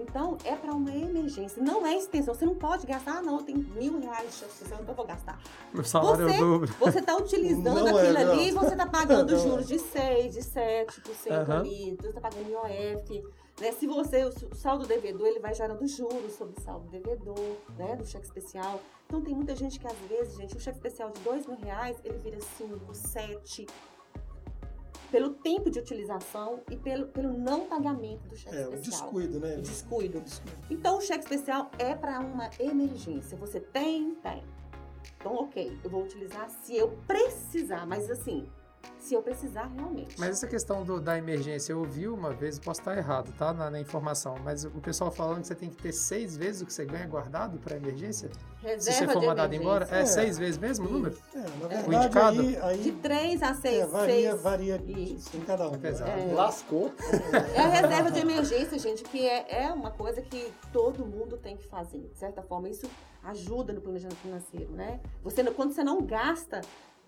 Então, 0.00 0.36
é 0.44 0.54
para 0.56 0.72
uma 0.74 0.90
emergência. 0.94 1.62
Não 1.62 1.86
é 1.86 1.96
extensão. 1.96 2.34
Você 2.34 2.46
não 2.46 2.54
pode 2.54 2.86
gastar, 2.86 3.18
ah, 3.18 3.22
não, 3.22 3.36
eu 3.38 3.42
tenho 3.42 3.58
mil 3.58 4.00
reais 4.00 4.30
de 4.30 4.36
cheque 4.36 4.52
especial, 4.52 4.80
então 4.80 4.92
eu 4.92 4.96
vou 4.96 5.06
gastar. 5.06 5.38
Meu 5.72 5.84
salário 5.84 6.26
Você- 6.28 6.34
é 6.34 6.42
o 6.42 6.52
dobro. 6.52 6.74
Você 6.80 6.98
está 7.00 7.16
utilizando 7.16 7.80
Não 7.80 7.88
é, 7.88 8.00
aquilo 8.00 8.12
não. 8.24 8.32
ali 8.32 8.48
e 8.48 8.52
você 8.52 8.72
está 8.72 8.86
pagando 8.86 9.30
Não 9.32 9.38
é. 9.38 9.42
juros 9.42 9.68
de 9.68 9.78
6, 9.78 10.34
de 10.34 10.40
7% 10.42 11.30
Aham. 11.30 11.60
ali, 11.60 11.96
você 12.00 12.08
está 12.08 12.20
pagando 12.20 12.48
IOF. 12.50 13.24
Né? 13.60 13.72
Se 13.72 13.86
você, 13.86 14.24
o 14.24 14.54
saldo 14.54 14.86
devedor, 14.86 15.26
ele 15.26 15.38
vai 15.38 15.52
gerando 15.52 15.86
juros 15.86 16.32
sobre 16.32 16.58
o 16.58 16.62
saldo 16.62 16.88
devedor, 16.88 17.56
né? 17.76 17.94
Do 17.94 18.06
cheque 18.06 18.24
especial. 18.24 18.80
Então 19.06 19.20
tem 19.20 19.34
muita 19.34 19.54
gente 19.54 19.78
que 19.78 19.86
às 19.86 19.96
vezes, 20.08 20.34
gente, 20.38 20.56
o 20.56 20.60
cheque 20.60 20.78
especial 20.78 21.10
de 21.10 21.20
dois 21.20 21.46
mil 21.46 21.58
reais, 21.58 21.98
ele 22.02 22.16
vira 22.18 22.38
5, 22.56 22.94
7. 22.94 23.66
Pelo 25.10 25.30
tempo 25.34 25.70
de 25.70 25.78
utilização 25.78 26.60
e 26.70 26.76
pelo, 26.76 27.06
pelo 27.08 27.32
não 27.36 27.66
pagamento 27.66 28.28
do 28.28 28.36
cheque 28.36 28.56
É, 28.56 28.68
o 28.68 28.74
especial. 28.74 29.02
descuido, 29.02 29.40
né? 29.40 29.56
O 29.56 29.62
descuido. 29.62 30.20
Descuido. 30.20 30.56
Então, 30.70 30.98
o 30.98 31.00
cheque 31.00 31.24
especial 31.24 31.70
é 31.78 31.94
para 31.94 32.20
uma 32.20 32.48
emergência. 32.58 33.36
Você 33.38 33.58
tem? 33.60 34.14
Tem. 34.16 34.42
Então, 35.18 35.34
ok, 35.34 35.78
eu 35.82 35.90
vou 35.90 36.02
utilizar 36.04 36.48
se 36.48 36.76
eu 36.76 36.96
precisar, 37.06 37.86
mas 37.86 38.10
assim, 38.10 38.46
se 38.98 39.14
eu 39.14 39.22
precisar 39.22 39.64
realmente. 39.74 40.14
Mas 40.18 40.30
essa 40.30 40.46
questão 40.46 40.84
do- 40.84 41.00
da 41.00 41.16
emergência, 41.18 41.72
eu 41.72 41.78
ouvi 41.80 42.06
uma 42.06 42.30
vez, 42.32 42.58
posso 42.58 42.80
estar 42.80 42.96
errado, 42.96 43.32
tá? 43.38 43.52
Na, 43.52 43.70
na 43.70 43.80
informação, 43.80 44.36
mas 44.44 44.64
o 44.64 44.70
pessoal 44.80 45.10
falando 45.10 45.40
que 45.40 45.46
você 45.48 45.54
tem 45.54 45.68
que 45.70 45.76
ter 45.76 45.92
seis 45.92 46.36
vezes 46.36 46.62
o 46.62 46.66
que 46.66 46.72
você 46.72 46.84
ganha 46.84 47.06
guardado 47.06 47.58
para 47.58 47.76
emergência? 47.76 48.30
Se 48.60 48.66
Reserva 48.66 49.06
você 49.06 49.12
for 49.12 49.24
mandado 49.26 49.54
embora? 49.54 49.88
É, 49.90 50.00
É. 50.02 50.06
seis 50.06 50.36
vezes 50.38 50.58
mesmo 50.58 50.86
o 50.88 50.92
número? 50.92 51.16
É, 51.34 51.38
na 51.38 51.44
É. 51.44 51.48
verdade, 51.68 51.88
O 51.88 51.94
indicado? 51.94 52.40
aí, 52.40 52.56
aí 52.62 52.78
De 52.82 52.92
3 52.92 53.42
a 53.42 53.54
6. 53.54 53.80
é, 53.82 53.86
varia, 53.86 54.36
varia 54.36 54.76
Isso. 54.86 55.36
em 55.36 55.40
cada 55.40 55.68
um. 55.68 55.74
É 55.74 55.78
pesado. 55.78 56.10
né? 56.10 56.30
É. 56.30 56.34
Lascou. 56.34 56.92
É 57.54 57.60
a 57.60 57.68
reserva 57.68 58.10
de 58.10 58.20
emergência, 58.20 58.78
gente, 58.78 59.02
que 59.04 59.26
é, 59.26 59.64
é 59.64 59.72
uma 59.72 59.90
coisa 59.90 60.20
que 60.20 60.52
todo 60.72 61.04
mundo 61.06 61.36
tem 61.38 61.56
que 61.56 61.66
fazer. 61.66 62.00
De 62.12 62.18
certa 62.18 62.42
forma, 62.42 62.68
isso 62.68 62.88
ajuda 63.22 63.72
no 63.72 63.80
planejamento 63.80 64.16
financeiro, 64.18 64.72
né? 64.72 65.00
Você, 65.22 65.42
quando 65.52 65.72
você 65.72 65.82
não 65.84 66.02
gasta 66.02 66.60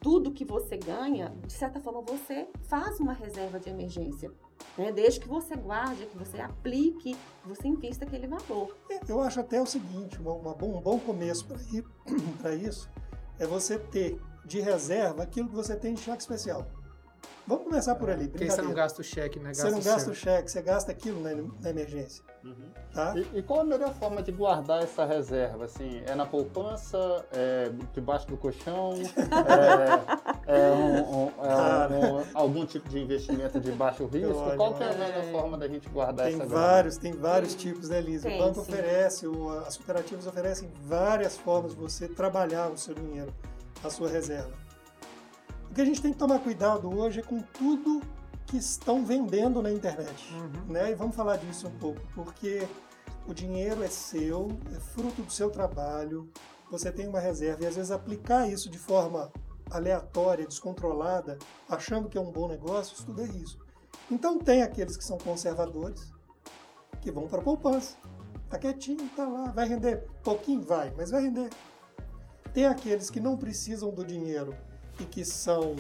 tudo 0.03 0.33
que 0.33 0.45
você 0.45 0.77
ganha, 0.77 1.33
de 1.47 1.53
certa 1.53 1.81
forma, 1.81 2.03
você 2.03 2.49
faz 2.65 2.99
uma 2.99 3.13
reserva 3.13 3.61
de 3.61 3.71
emergência. 3.71 4.31
Né? 4.77 4.91
Desde 4.91 5.21
que 5.21 5.29
você 5.29 5.55
guarde, 5.57 6.07
que 6.07 6.19
você 6.19 6.41
aplique, 6.41 7.15
que 7.15 7.49
você 7.49 7.69
invista 7.69 8.05
aquele 8.05 8.27
valor. 8.27 8.77
Eu 9.09 9.21
acho 9.21 9.41
até 9.41 9.63
o 9.63 9.67
seguinte, 9.67 10.19
uma, 10.21 10.33
uma 10.33 10.55
bom- 10.55 10.77
um 10.77 10.81
bom 10.81 10.99
começo 10.99 11.47
para 11.47 12.55
isso 12.55 12.91
é 13.39 13.47
você 13.47 13.79
ter 13.79 14.21
de 14.45 14.61
reserva 14.61 15.23
aquilo 15.23 15.49
que 15.49 15.55
você 15.55 15.77
tem 15.77 15.95
de 15.95 16.01
cheque 16.01 16.21
especial. 16.21 16.67
Vamos 17.47 17.65
começar 17.65 17.97
por 17.97 18.09
ali, 18.09 18.29
Porque 18.29 18.45
aí 18.45 18.51
você 18.51 18.63
não 18.63 18.73
gasta 18.73 19.01
o 19.01 19.05
cheque, 19.05 19.41
né? 19.41 19.53
Você 19.53 19.69
não 19.69 19.79
o 19.81 19.83
gasta 19.83 20.11
o 20.11 20.15
cheque, 20.15 20.49
você 20.51 20.63
gasta 20.63 20.93
aquilo 20.93 21.21
na, 21.21 21.31
na 21.61 21.71
emergência, 21.71 22.23
tá? 22.95 23.15
E, 23.17 23.39
e 23.39 23.43
qual 23.43 23.61
a 23.61 23.65
melhor 23.65 23.93
forma 23.95 24.23
de 24.23 24.31
guardar 24.31 24.81
essa 24.83 25.05
reserva? 25.05 25.65
Assim, 25.65 26.03
é 26.07 26.15
na 26.15 26.25
poupança, 26.25 27.27
é 27.33 27.71
debaixo 27.93 28.29
do 28.29 28.37
colchão, 28.37 28.93
é, 30.47 30.69
é 30.69 30.71
um- 30.73 31.25
um- 31.27 31.33
é 31.45 31.89
um- 31.89 32.25
algum 32.33 32.65
tipo 32.65 32.89
de 32.89 33.01
investimento 33.01 33.59
de 33.61 33.73
baixo 33.73 34.07
risco? 34.07 34.35
Olha, 34.37 34.57
qual 34.57 34.75
que 34.75 34.85
é 34.85 34.91
a 34.91 34.95
melhor 34.95 35.25
forma 35.33 35.59
da 35.59 35.67
gente 35.67 35.89
guardar 35.89 36.27
Tem 36.27 36.37
essa 36.37 36.47
vários, 36.47 36.97
tem 36.97 37.13
vários 37.13 37.57
tipos, 37.57 37.89
né, 37.89 37.99
Elisa? 37.99 38.29
O 38.29 38.31
Tem, 38.31 38.39
banco 38.41 38.55
sim. 38.55 38.61
oferece, 38.61 39.27
o- 39.27 39.51
as 39.67 39.77
cooperativas 39.77 40.27
oferecem 40.29 40.71
várias 40.85 41.37
formas 41.37 41.73
de 41.75 41.81
você 41.81 42.07
trabalhar 42.07 42.69
o 42.71 42.79
seu 42.79 42.95
dinheiro, 42.95 43.35
a 43.83 43.91
sua 43.91 44.09
reserva. 44.09 44.62
O 45.73 45.75
que 45.75 45.81
a 45.81 45.87
gente 45.87 46.03
tem 46.03 46.13
que 46.13 46.19
tomar 46.19 46.39
cuidado 46.41 46.95
hoje 46.95 47.21
é 47.21 47.23
com 47.23 47.41
tudo 47.41 48.03
que 48.45 48.59
estão 48.59 49.07
vendendo 49.07 49.63
na 49.63 49.73
internet. 49.73 50.31
Uhum. 50.35 50.71
né? 50.71 50.91
E 50.91 50.95
vamos 50.95 51.17
falar 51.17 51.39
disso 51.39 51.67
um 51.67 51.79
pouco, 51.79 51.99
porque 52.15 52.69
o 53.27 53.33
dinheiro 53.33 53.83
é 53.83 53.89
seu, 53.89 54.49
é 54.77 54.79
fruto 54.79 55.23
do 55.23 55.33
seu 55.33 55.49
trabalho, 55.49 56.31
você 56.71 56.93
tem 56.93 57.09
uma 57.09 57.21
reserva 57.21 57.65
e 57.65 57.67
às 57.67 57.77
vezes 57.77 57.91
aplicar 57.91 58.47
isso 58.47 58.69
de 58.69 58.77
forma 58.77 59.33
aleatória, 59.71 60.47
descontrolada, 60.47 61.39
achando 61.67 62.07
que 62.07 62.19
é 62.19 62.21
um 62.21 62.31
bom 62.31 62.49
negócio, 62.49 62.93
isso 62.93 63.07
tudo 63.07 63.23
é 63.23 63.25
risco. 63.25 63.65
Então 64.11 64.39
tem 64.39 64.63
aqueles 64.63 64.99
que 64.99 65.05
são 65.05 65.17
conservadores, 65.17 66.13
que 67.01 67.11
vão 67.11 67.27
para 67.27 67.39
a 67.39 67.43
poupança. 67.43 67.97
Tá 68.51 68.59
quietinho, 68.59 69.09
tá 69.17 69.27
lá, 69.27 69.51
vai 69.51 69.67
render 69.67 70.07
pouquinho, 70.23 70.61
vai, 70.61 70.93
mas 70.95 71.11
vai 71.11 71.23
render. 71.23 71.49
Tem 72.53 72.67
aqueles 72.67 73.09
que 73.09 73.21
não 73.21 73.39
precisam 73.39 73.91
do 73.91 74.05
dinheiro 74.05 74.55
e 75.01 75.05
que 75.05 75.25
são 75.25 75.75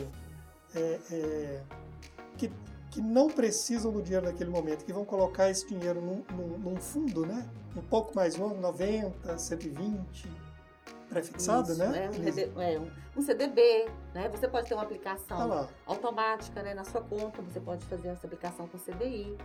é, 0.75 0.99
é, 1.11 1.63
que, 2.37 2.51
que 2.91 3.01
não 3.01 3.29
precisam 3.29 3.93
do 3.93 4.03
dinheiro 4.03 4.27
naquele 4.27 4.51
momento, 4.51 4.85
que 4.85 4.93
vão 4.93 5.05
colocar 5.05 5.51
esse 5.51 5.67
dinheiro 5.69 6.01
num, 6.01 6.25
num- 6.35 6.59
num 6.59 6.77
fundo, 6.77 7.25
né? 7.27 7.49
Um 7.77 7.83
pouco 7.83 8.15
mais 8.15 8.37
longo, 8.37 8.57
90, 8.61 9.37
120, 9.39 10.29
pré-fixado, 11.09 11.73
Isso, 11.73 11.79
né? 11.79 12.11
Um, 12.11 12.15
Eles- 12.15 12.35
CD 12.35 12.51
é, 12.57 12.79
um- 12.79 12.91
um 13.17 13.21
CDB, 13.23 13.87
né? 14.15 14.29
Você 14.31 14.49
pode 14.49 14.67
ter 14.67 14.75
uma 14.75 14.83
aplicação 14.83 15.37
Tá 15.37 15.45
lá. 15.45 15.69
automática, 15.87 16.63
né? 16.63 16.73
Na 16.73 16.85
sua 16.85 17.03
conta, 17.03 17.43
você 17.43 17.61
pode 17.61 17.85
fazer 17.85 18.09
essa 18.09 18.27
aplicação 18.27 18.67
com 18.67 18.79
CDI. 18.79 19.37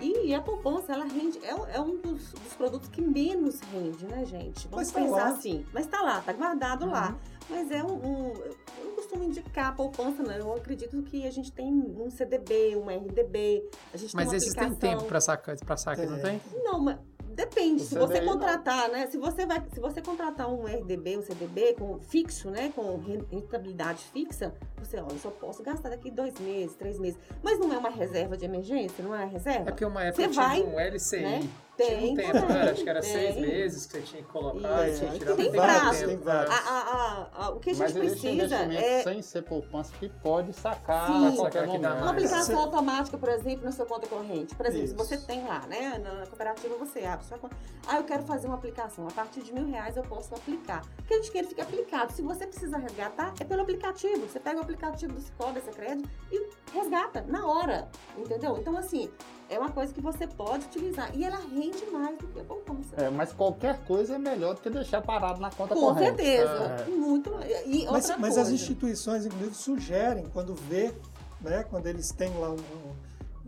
E, 0.00 0.26
e 0.28 0.34
a 0.34 0.42
poupança, 0.42 0.92
ela 0.92 1.04
rende, 1.06 1.38
é, 1.42 1.76
é 1.76 1.80
um 1.80 1.96
dos, 1.96 2.32
dos 2.32 2.52
produtos 2.54 2.88
que 2.90 3.00
menos 3.00 3.60
rende, 3.72 4.04
né, 4.06 4.24
gente? 4.26 4.68
Vamos 4.68 4.86
Mas 4.86 4.92
tá 4.92 5.00
pensar 5.00 5.16
lá. 5.16 5.28
assim. 5.30 5.66
Mas 5.72 5.86
tá 5.86 6.02
lá, 6.02 6.20
tá 6.20 6.32
guardado 6.34 6.84
lá. 6.86 7.16
Mas 7.48 7.70
é 7.70 7.82
um, 7.82 7.92
um- 7.94 8.32
Eu 8.78 8.84
não 8.86 8.94
costumo 8.94 9.24
indicar 9.24 9.68
a 9.68 9.72
poupança, 9.72 10.22
não. 10.22 10.32
Eu 10.34 10.54
acredito 10.54 11.00
que 11.02 11.26
a 11.26 11.30
gente 11.30 11.52
tem 11.52 11.66
um 11.72 12.10
CDB, 12.10 12.76
um 12.76 12.88
RDB, 12.90 13.62
a 13.92 13.96
gente 13.96 14.14
Mas 14.14 14.24
tem 14.24 14.32
uma 14.32 14.36
esses 14.36 14.54
têm 14.54 14.74
tempo 14.74 15.04
para 15.04 15.20
sacar, 15.20 15.56
pra 15.58 15.76
sacar, 15.76 16.06
não 16.06 16.18
tem? 16.20 16.40
Não, 16.62 16.80
mas 16.80 16.98
depende. 17.34 17.82
O 17.82 17.86
Se 17.86 17.98
você 17.98 18.20
não. 18.20 18.32
contratar, 18.32 18.88
né? 18.90 19.06
Se 19.08 19.18
você 19.18 19.44
vai, 19.44 19.62
se 19.72 19.80
você 19.80 20.00
contratar 20.00 20.48
um 20.48 20.66
RDB, 20.66 21.18
um 21.18 21.22
CDB 21.22 21.74
com 21.74 21.98
fixo, 22.00 22.50
né? 22.50 22.72
Com 22.74 22.96
ren- 22.98 23.24
rentabilidade 23.30 24.04
fixa, 24.12 24.54
você, 24.78 24.98
ó, 24.98 25.06
eu 25.10 25.18
só 25.18 25.30
posso 25.30 25.62
gastar 25.62 25.90
daqui 25.90 26.10
dois 26.10 26.38
meses, 26.40 26.74
três 26.76 26.98
meses. 26.98 27.18
Mas 27.42 27.58
não 27.58 27.72
é 27.74 27.78
uma 27.78 27.90
reserva 27.90 28.36
de 28.36 28.44
emergência, 28.44 29.02
não 29.04 29.14
é 29.14 29.24
É 29.24 29.26
reserva? 29.26 29.64
porque 29.66 29.84
uma 29.84 30.02
época 30.04 30.22
Você 30.22 30.28
tinha 30.30 30.46
vai, 30.46 30.62
um 30.62 30.78
LCI. 30.78 31.20
né? 31.22 31.48
Tinha 31.76 31.88
Tem 31.88 32.12
um 32.12 32.14
tempo, 32.14 32.32
também, 32.32 32.48
não 32.48 32.56
era? 32.56 32.70
Acho 32.72 32.82
que 32.84 32.88
era 32.90 33.00
tem. 33.00 33.12
seis 33.12 33.36
meses 33.36 33.86
que 33.86 33.92
você 33.92 34.00
tinha 34.02 34.22
que 34.22 34.28
colocar, 34.28 34.88
Isso. 34.88 34.96
e 34.96 34.98
tinha 35.00 35.10
que 35.12 35.18
tirar 35.18 35.36
Tem 35.36 35.50
prazo. 35.50 35.90
tempo, 35.98 36.06
Tem 36.06 36.16
né? 36.16 36.22
vários. 36.24 36.54
A- 36.54 36.70
a- 36.70 37.28
a- 37.40 37.46
a- 37.46 37.50
o 37.50 37.58
que 37.60 37.70
a 37.70 37.72
gente 37.72 37.82
Mas 37.82 37.92
precisa 37.92 38.28
investimento 38.30 38.74
é 38.84 39.02
sem 39.02 39.22
ser 39.22 39.42
poupança 39.42 39.92
que 39.98 40.08
pode 40.08 40.52
sacar 40.52 41.06
Sim. 41.08 41.36
qualquer 41.36 41.62
que 41.62 41.66
momento. 41.78 41.96
Uma 41.96 42.10
aplicação 42.10 42.44
Você- 42.46 42.52
automática, 42.62 43.18
por 43.18 43.28
exemplo, 43.28 43.64
na 43.64 43.72
sua 43.72 43.86
conta 43.86 44.06
corrente. 44.06 44.54
Por 44.54 44.66
exemplo, 44.66 44.84
Isso. 44.84 44.92
se 44.94 44.98
você 44.98 45.16
tem 45.18 45.44
lá, 45.44 45.66
né? 45.66 45.98
Na 45.98 46.26
cooperativa 46.26 46.76
você 46.76 47.00
abre 47.04 47.26
sua 47.26 47.38
conta. 47.38 47.56
Ah, 47.88 47.96
eu 47.96 48.04
quero 48.04 48.22
fazer 48.22 48.46
uma 48.46 48.56
aplicação. 48.56 49.08
A 49.08 49.10
partir 49.10 49.42
de 49.42 49.52
mil 49.52 49.66
reais 49.66 49.96
eu 49.96 50.04
posso 50.04 50.32
aplicar. 50.34 50.82
Porque 50.96 51.14
a 51.14 51.16
gente 51.16 51.32
quer 51.32 51.44
fica 51.44 51.62
aplicado. 51.62 52.12
Se 52.12 52.22
você 52.22 52.46
precisa 52.46 52.78
resgatar, 52.78 53.34
é 53.40 53.44
pelo 53.44 53.62
aplicativo. 53.62 54.26
Você 54.28 54.38
pega 54.38 54.58
o 54.58 54.62
aplicativo 54.62 55.12
do 55.12 55.20
Cicobi, 55.20 55.58
essa 55.58 55.72
crédito, 55.72 56.08
e 56.30 56.48
resgata 56.72 57.24
na 57.26 57.44
hora. 57.46 57.88
Entendeu? 58.16 58.56
Então, 58.58 58.76
assim, 58.76 59.10
é 59.48 59.58
uma 59.58 59.70
coisa 59.70 59.92
que 59.92 60.00
você 60.00 60.26
pode 60.26 60.66
utilizar. 60.66 61.10
E 61.16 61.24
ela 61.24 61.36
rende 61.36 61.84
mais 61.92 62.16
do 62.18 62.26
que 62.28 62.40
a 62.40 62.44
poupança. 62.44 62.94
É, 62.96 63.10
mas 63.10 63.32
qualquer 63.32 63.78
coisa 63.84 64.14
é 64.14 64.18
melhor 64.18 64.54
do 64.54 64.60
que 64.60 64.70
deixar 64.70 65.00
parado 65.02 65.40
na 65.40 65.50
conta 65.50 65.74
Com 65.74 65.80
corrente. 65.80 66.16
certeza. 66.22 66.52
É. 66.52 66.90
Muito. 66.90 67.30
E 67.66 67.84
Mas, 67.86 68.04
outra 68.04 68.16
mas 68.18 68.34
coisa. 68.34 68.42
as 68.42 68.50
instituições, 68.50 69.26
inclusive, 69.26 69.54
sugerem, 69.54 70.26
quando 70.32 70.54
vê, 70.54 70.94
né, 71.40 71.64
quando 71.64 71.86
eles 71.86 72.10
têm 72.12 72.32
lá 72.38 72.50
um, 72.50 72.56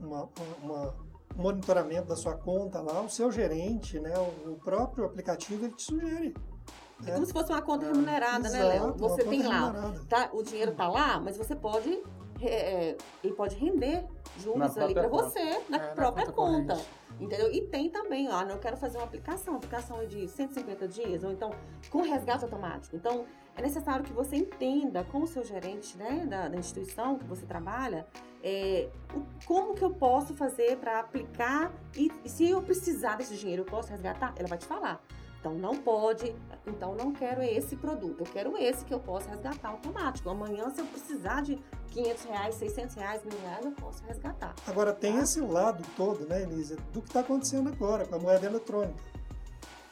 uma- 0.07 0.28
uma- 0.62 0.94
um 1.38 1.42
monitoramento 1.42 2.09
da 2.09 2.16
sua 2.16 2.34
conta 2.34 2.80
lá, 2.80 3.01
o 3.03 3.09
seu 3.11 3.30
gerente, 3.30 3.99
né, 4.01 4.14
o, 4.18 4.53
o 4.53 4.57
próprio 4.64 5.05
aplicativo, 5.05 5.64
ele 5.64 5.74
te 5.74 5.82
sugere. 5.82 6.34
É 7.07 7.11
como 7.12 7.26
se 7.26 7.32
fosse 7.32 7.53
uma 7.53 7.61
conta 7.61 7.84
remunerada, 7.86 8.49
né, 8.49 8.59
Exato, 8.59 8.84
Léo? 8.86 8.94
Você 8.97 9.22
tem 9.24 9.42
lá, 9.42 9.92
tá, 10.09 10.30
o 10.32 10.42
dinheiro 10.42 10.72
tá 10.72 10.88
lá, 10.88 11.20
mas 11.20 11.36
você 11.36 11.55
pode, 11.55 12.03
é, 12.43 12.97
ele 13.22 13.32
pode 13.34 13.57
render 13.57 14.05
juros 14.39 14.74
Na 14.76 14.84
ali 14.84 14.95
para 14.95 15.09
conta. 15.09 15.24
você, 15.24 15.62
na 15.68 15.76
É, 15.76 15.80
na 15.89 15.95
própria 15.95 16.26
conta 16.26 16.32
conta. 16.32 16.74
corrente. 16.74 16.89
Entendeu? 17.18 17.51
E 17.51 17.62
tem 17.62 17.89
também, 17.89 18.28
ó, 18.30 18.43
eu 18.43 18.59
quero 18.59 18.76
fazer 18.76 18.99
uma 18.99 19.05
aplicação, 19.07 19.57
aplicação 19.57 20.03
é 20.03 20.05
de 20.05 20.28
150 20.28 20.87
dias, 20.87 21.24
ou 21.24 21.32
então 21.32 21.51
com 21.91 22.03
resgate 22.03 22.45
automático. 22.45 22.95
Então, 22.95 23.24
é 23.57 23.62
necessário 23.62 24.05
que 24.05 24.12
você 24.12 24.37
entenda 24.37 25.03
com 25.05 25.22
o 25.22 25.26
seu 25.26 25.43
gerente 25.43 25.97
né, 25.97 26.26
da, 26.28 26.47
da 26.49 26.59
instituição 26.59 27.16
que 27.16 27.24
você 27.24 27.47
trabalha, 27.47 28.07
é, 28.43 28.91
o- 29.14 29.22
como 29.47 29.72
que 29.74 29.82
eu 29.82 29.95
posso 29.95 30.34
fazer 30.34 30.76
para 30.76 31.01
aplicar 31.01 31.72
e, 31.97 32.12
e 32.22 32.28
se 32.28 32.51
eu 32.51 32.61
precisar 32.61 33.16
desse 33.16 33.34
dinheiro, 33.34 33.62
eu 33.62 33.66
posso 33.66 33.89
resgatar? 33.91 34.34
Ela 34.37 34.49
vai 34.49 34.59
te 34.59 34.66
falar. 34.66 35.03
Então 35.47 35.57
não 35.57 35.76
pode, 35.76 36.34
então 36.66 36.97
não 36.97 37.12
quero 37.12 37.40
esse 37.40 37.76
produto, 37.76 38.18
eu 38.18 38.26
quero 38.26 38.59
esse 38.59 38.84
que 38.84 38.92
eu 38.92 38.99
posso 38.99 39.28
resgatar 39.28 39.68
automático. 39.68 40.28
Amanhã, 40.28 40.68
se 40.70 40.80
eu 40.80 40.86
precisar 40.86 41.40
de 41.40 41.57
500 41.92 42.24
reais, 42.24 42.55
600 42.57 42.97
reais, 42.97 43.22
mil 43.24 43.38
reais, 43.42 43.64
eu 43.64 43.70
posso 43.70 44.03
resgatar. 44.03 44.57
Agora, 44.66 44.92
tem 44.92 45.18
esse 45.18 45.40
lado 45.40 45.84
todo, 45.97 46.26
né, 46.26 46.42
Elisa, 46.42 46.74
do 46.92 47.01
que 47.01 47.07
está 47.07 47.20
acontecendo 47.20 47.68
agora 47.68 48.05
com 48.05 48.16
a 48.16 48.18
moeda 48.18 48.44
eletrônica. 48.44 49.01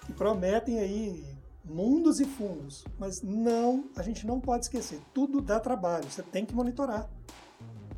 Que 0.05 0.13
prometem 0.13 0.81
aí 0.81 1.25
mundos 1.65 2.19
e 2.19 2.25
fundos. 2.25 2.85
Mas 2.99 3.23
não, 3.23 3.85
a 3.97 4.03
gente 4.03 4.27
não 4.27 4.41
pode 4.41 4.65
esquecer, 4.65 5.01
tudo 5.15 5.41
dá 5.41 5.61
trabalho, 5.61 6.11
você 6.11 6.25
tem 6.25 6.45
que 6.45 6.53
monitorar. 6.53 7.09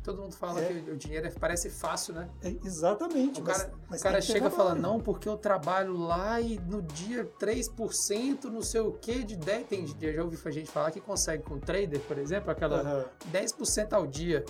Todo 0.07 0.21
mundo 0.21 0.35
fala 0.37 0.61
É. 0.61 0.67
que 0.81 0.89
o 0.89 0.95
dinheiro 0.95 1.27
é- 1.27 1.31
parece 1.31 1.69
fácil, 1.69 2.13
né? 2.13 2.29
É, 2.41 2.55
exatamente. 2.63 3.41
O 3.41 3.43
mas- 3.43 3.57
cara, 3.57 3.73
mas 3.89 3.99
o 3.99 4.03
cara 4.05 4.21
chega 4.21 4.47
e 4.47 4.49
fala, 4.49 4.73
não, 4.73 5.01
porque 5.01 5.27
eu 5.27 5.35
trabalho 5.35 5.97
lá 5.97 6.39
e 6.39 6.57
no 6.59 6.81
dia 6.81 7.25
3%, 7.37 8.49
não 8.49 8.61
sei 8.61 8.79
o 8.79 8.93
que, 8.93 9.21
de 9.21 9.35
10. 9.35 9.67
Tem, 9.67 9.85
eu 10.01 10.13
já 10.13 10.23
ouvi 10.23 10.37
gente 10.49 10.71
falar 10.71 10.91
que 10.91 11.01
consegue 11.01 11.43
com 11.43 11.59
trader, 11.59 11.99
por 11.99 12.17
exemplo, 12.17 12.49
aquela 12.49 12.79
Aham. 12.79 13.05
10% 13.33 13.91
ao 13.91 14.07
dia. 14.07 14.45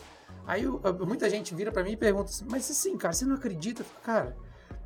Aí 0.45 0.67
o- 0.67 0.79
muita 1.07 1.27
gente 1.27 1.55
vira 1.55 1.71
pra 1.71 1.83
mim 1.83 1.93
e 1.93 1.97
pergunta 1.97 2.29
assim, 2.29 2.45
mas 2.47 2.69
assim, 2.69 2.95
cara, 2.95 3.13
você 3.15 3.25
não 3.25 3.35
acredita? 3.35 3.81
Eu 3.81 3.85
falo, 3.85 4.01
Cara, 4.03 4.37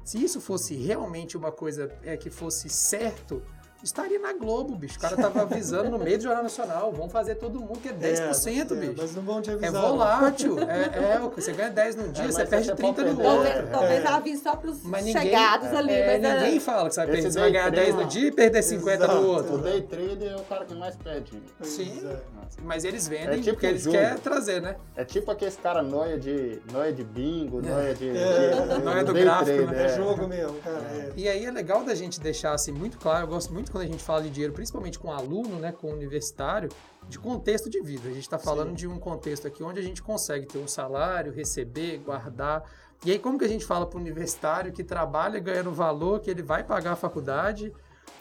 se 0.05 0.23
isso 0.23 0.39
fosse 0.39 0.73
realmente 0.75 1.35
uma 1.35 1.51
coisa 1.51 1.91
é, 2.01 2.15
que 2.15 2.29
fosse 2.29 2.69
certo, 2.69 3.43
estaria 3.83 4.19
na 4.19 4.33
Globo, 4.33 4.75
bicho. 4.75 4.97
O 4.97 5.01
cara 5.01 5.15
tava 5.17 5.41
avisando 5.41 5.89
no 5.89 5.97
meio 5.99 6.17
do 6.17 6.23
Jornal 6.23 6.43
Nacional, 6.43 6.91
vamos 6.91 7.11
fazer 7.11 7.35
todo 7.35 7.59
mundo 7.59 7.79
que 7.79 7.89
é 7.89 7.93
10%, 7.93 8.71
É, 8.71 8.75
bicho. 8.75 8.93
Mas 8.97 9.15
não 9.15 9.23
vão 9.23 9.41
te 9.41 9.49
É 9.49 9.53
avisar. 9.53 9.81
volátil, 9.81 10.57
é, 10.59 11.15
é, 11.15 11.19
você 11.19 11.51
ganha 11.51 11.69
10 11.69 11.95
num 11.95 12.11
dia, 12.11 12.23
mas 12.25 12.35
você 12.35 12.45
perde 12.45 12.67
você 12.67 12.75
30 12.75 13.03
no 13.03 13.09
outro. 13.09 13.23
Talvez, 13.23 13.69
talvez 13.71 14.03
é. 14.03 14.07
ela 14.07 14.17
avise 14.17 14.41
só 14.43 14.55
para 14.55 14.69
os 14.69 14.83
Mas 14.83 15.05
ninguém, 15.05 15.21
chegados 15.21 15.67
ali. 15.73 15.91
é, 15.93 16.17
mas 16.19 16.23
é- 16.31 16.43
ninguém 16.43 16.59
fala 16.59 16.87
que 16.89 16.95
você 16.95 16.99
vai 17.01 17.09
perder. 17.11 17.31
Você 17.31 17.39
vai 17.39 17.51
ganhar 17.51 17.71
10 17.71 17.95
no 17.95 18.05
dia 18.05 18.27
e 18.27 18.31
perder 18.31 18.61
50 18.63 19.07
no 19.07 19.13
Exato. 19.13 19.27
outro. 19.27 19.53
O 19.55 19.57
day 19.59 19.81
trader 19.81 20.31
é 20.31 20.35
o 20.35 20.43
cara 20.43 20.65
que 20.65 20.75
mais 20.75 20.95
perde. 20.95 21.41
Sim. 21.61 22.01
é. 22.05 22.17
Mas 22.63 22.83
eles 22.83 23.07
vendem 23.07 23.27
É 23.27 23.37
tipo 23.37 23.51
porque 23.53 23.65
eles 23.67 23.87
querem 23.87 24.17
trazer, 24.17 24.61
né? 24.61 24.75
É 24.95 25.05
tipo 25.05 25.31
aqueles 25.31 25.55
cara 25.55 25.81
noia 25.81 26.17
de, 26.19 26.61
noia 26.71 26.91
de 26.91 27.03
bingo, 27.03 27.61
noia 27.61 27.95
de, 27.95 28.09
É. 28.09 28.51
de- 28.77 28.83
Noia 28.83 29.03
do 29.03 29.13
day 29.13 29.23
gráfico, 29.23 29.45
trader, 29.57 29.71
né? 29.71 29.85
É 29.85 29.95
jogo 29.95 30.27
mesmo, 30.27 30.57
cara. 30.59 30.75
é. 30.93 31.11
E 31.15 31.27
aí 31.29 31.45
é 31.45 31.51
legal 31.51 31.83
da 31.83 31.95
gente 31.95 32.19
deixar 32.19 32.53
assim 32.53 32.71
muito 32.71 32.97
claro, 32.97 33.23
eu 33.23 33.27
gosto 33.29 33.53
muito 33.53 33.70
quando 33.71 33.83
a 33.83 33.87
gente 33.87 34.03
fala 34.03 34.21
de 34.21 34.29
dinheiro, 34.29 34.53
principalmente 34.53 34.99
com 34.99 35.11
aluno, 35.11 35.57
né, 35.57 35.71
com 35.71 35.91
universitário, 35.91 36.69
de 37.07 37.17
contexto 37.17 37.69
de 37.69 37.81
vida. 37.81 38.09
A 38.09 38.13
gente 38.13 38.23
está 38.23 38.37
falando 38.37 38.69
Sim. 38.69 38.75
de 38.75 38.87
um 38.87 38.99
contexto 38.99 39.47
aqui 39.47 39.63
onde 39.63 39.79
a 39.79 39.83
gente 39.83 40.03
consegue 40.03 40.45
ter 40.45 40.59
um 40.59 40.67
salário, 40.67 41.31
receber, 41.31 41.97
guardar. 41.99 42.63
E 43.05 43.11
aí 43.11 43.17
como 43.17 43.39
que 43.39 43.45
a 43.45 43.47
gente 43.47 43.65
fala 43.65 43.85
para 43.85 43.97
o 43.97 44.01
universitário 44.01 44.71
que 44.71 44.83
trabalha 44.83 45.39
ganhando 45.39 45.71
valor, 45.71 46.19
que 46.19 46.29
ele 46.29 46.43
vai 46.43 46.63
pagar 46.63 46.91
a 46.91 46.95
faculdade, 46.95 47.73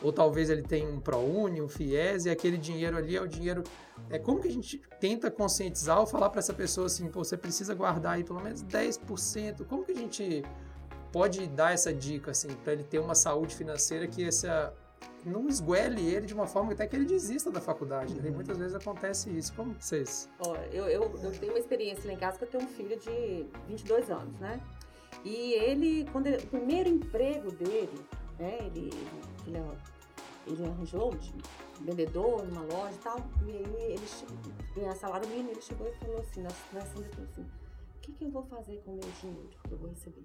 ou 0.03 0.13
talvez 0.13 0.49
ele 0.49 0.63
tenha 0.63 0.89
um 0.89 0.99
ProUni, 0.99 1.61
um 1.61 1.69
FIES, 1.69 2.25
e 2.25 2.31
aquele 2.31 2.57
dinheiro 2.57 2.97
ali 2.97 3.17
é 3.17 3.21
o 3.21 3.27
dinheiro... 3.27 3.63
É 4.09 4.19
como 4.19 4.41
que 4.41 4.49
a 4.49 4.51
gente 4.51 4.81
tenta 4.99 5.31
conscientizar 5.31 6.01
ou 6.01 6.07
falar 6.07 6.31
para 6.31 6.39
essa 6.39 6.55
pessoa 6.55 6.87
assim, 6.87 7.07
pô, 7.09 7.23
você 7.23 7.37
precisa 7.37 7.75
guardar 7.75 8.15
aí 8.15 8.25
pelo 8.25 8.41
menos 8.41 8.65
10%. 8.65 9.67
Como 9.67 9.85
que 9.85 9.93
a 9.93 9.97
gente 9.97 10.43
pode 11.13 11.47
dar 11.49 11.73
essa 11.73 11.93
dica 11.93 12.31
assim 12.31 12.49
para 12.49 12.73
ele 12.73 12.85
ter 12.85 12.99
uma 12.99 13.15
saúde 13.15 13.55
financeira 13.55 14.07
que 14.07 14.25
essa 14.25 14.73
não 15.25 15.49
esguele 15.49 16.03
ele 16.15 16.27
de 16.27 16.35
uma 16.35 16.47
forma 16.47 16.73
até 16.73 16.87
que 16.87 16.97
ele 16.97 17.05
desista 17.05 17.51
da 17.51 17.61
faculdade. 17.61 18.15
né? 18.21 18.29
E 18.29 18.31
muitas 18.31 18.57
vezes 18.59 18.75
acontece 18.75 19.31
isso. 19.31 19.53
Como 19.55 19.75
que 19.75 19.85
vocês? 19.85 20.29
Ó, 20.41 20.55
eu, 20.73 20.87
eu, 20.89 21.03
eu 21.23 21.33
tenho 21.33 21.53
uma 21.53 21.59
experiência 21.59 22.07
lá 22.07 22.13
em 22.15 22.19
casa 22.19 22.39
que 22.39 22.45
eu 22.45 22.49
tenho 22.49 22.65
um 22.65 22.69
filho 22.69 22.99
de 22.99 23.47
22 23.69 24.11
anos, 24.11 24.39
né? 24.41 24.61
E 25.25 25.53
ele, 25.55 26.07
quando 26.13 26.27
ele- 26.29 26.39
o 26.43 26.47
primeiro 26.47 26.89
emprego 26.89 27.51
dele, 27.53 28.01
né? 28.39 28.59
Ele, 28.67 28.91
ele, 29.47 29.57
é- 29.59 29.77
ele 30.47 30.65
arranjou 30.67 31.15
de 31.15 31.35
vendedor 31.83 32.43
numa 32.47 32.63
loja 32.63 32.95
e 32.95 32.99
tal. 32.99 33.19
E 33.47 33.51
aí 33.51 33.93
ele 33.93 34.01
ganhava 34.75 34.97
salário 34.97 35.29
mínimo, 35.29 35.51
ele 35.51 35.61
chegou 35.61 35.87
e 35.89 35.93
falou 35.95 36.19
assim, 36.21 36.43
nós 36.43 36.55
conversamos 36.71 37.07
assim, 37.31 37.43
o 37.43 38.01
que, 38.01 38.13
que 38.13 38.25
eu 38.25 38.31
vou 38.31 38.43
fazer 38.45 38.81
com 38.85 38.93
o 38.93 38.95
meu 38.97 39.11
dinheiro 39.21 39.51
que 39.65 39.73
eu 39.73 39.79
vou 39.79 39.91
receber? 39.91 40.25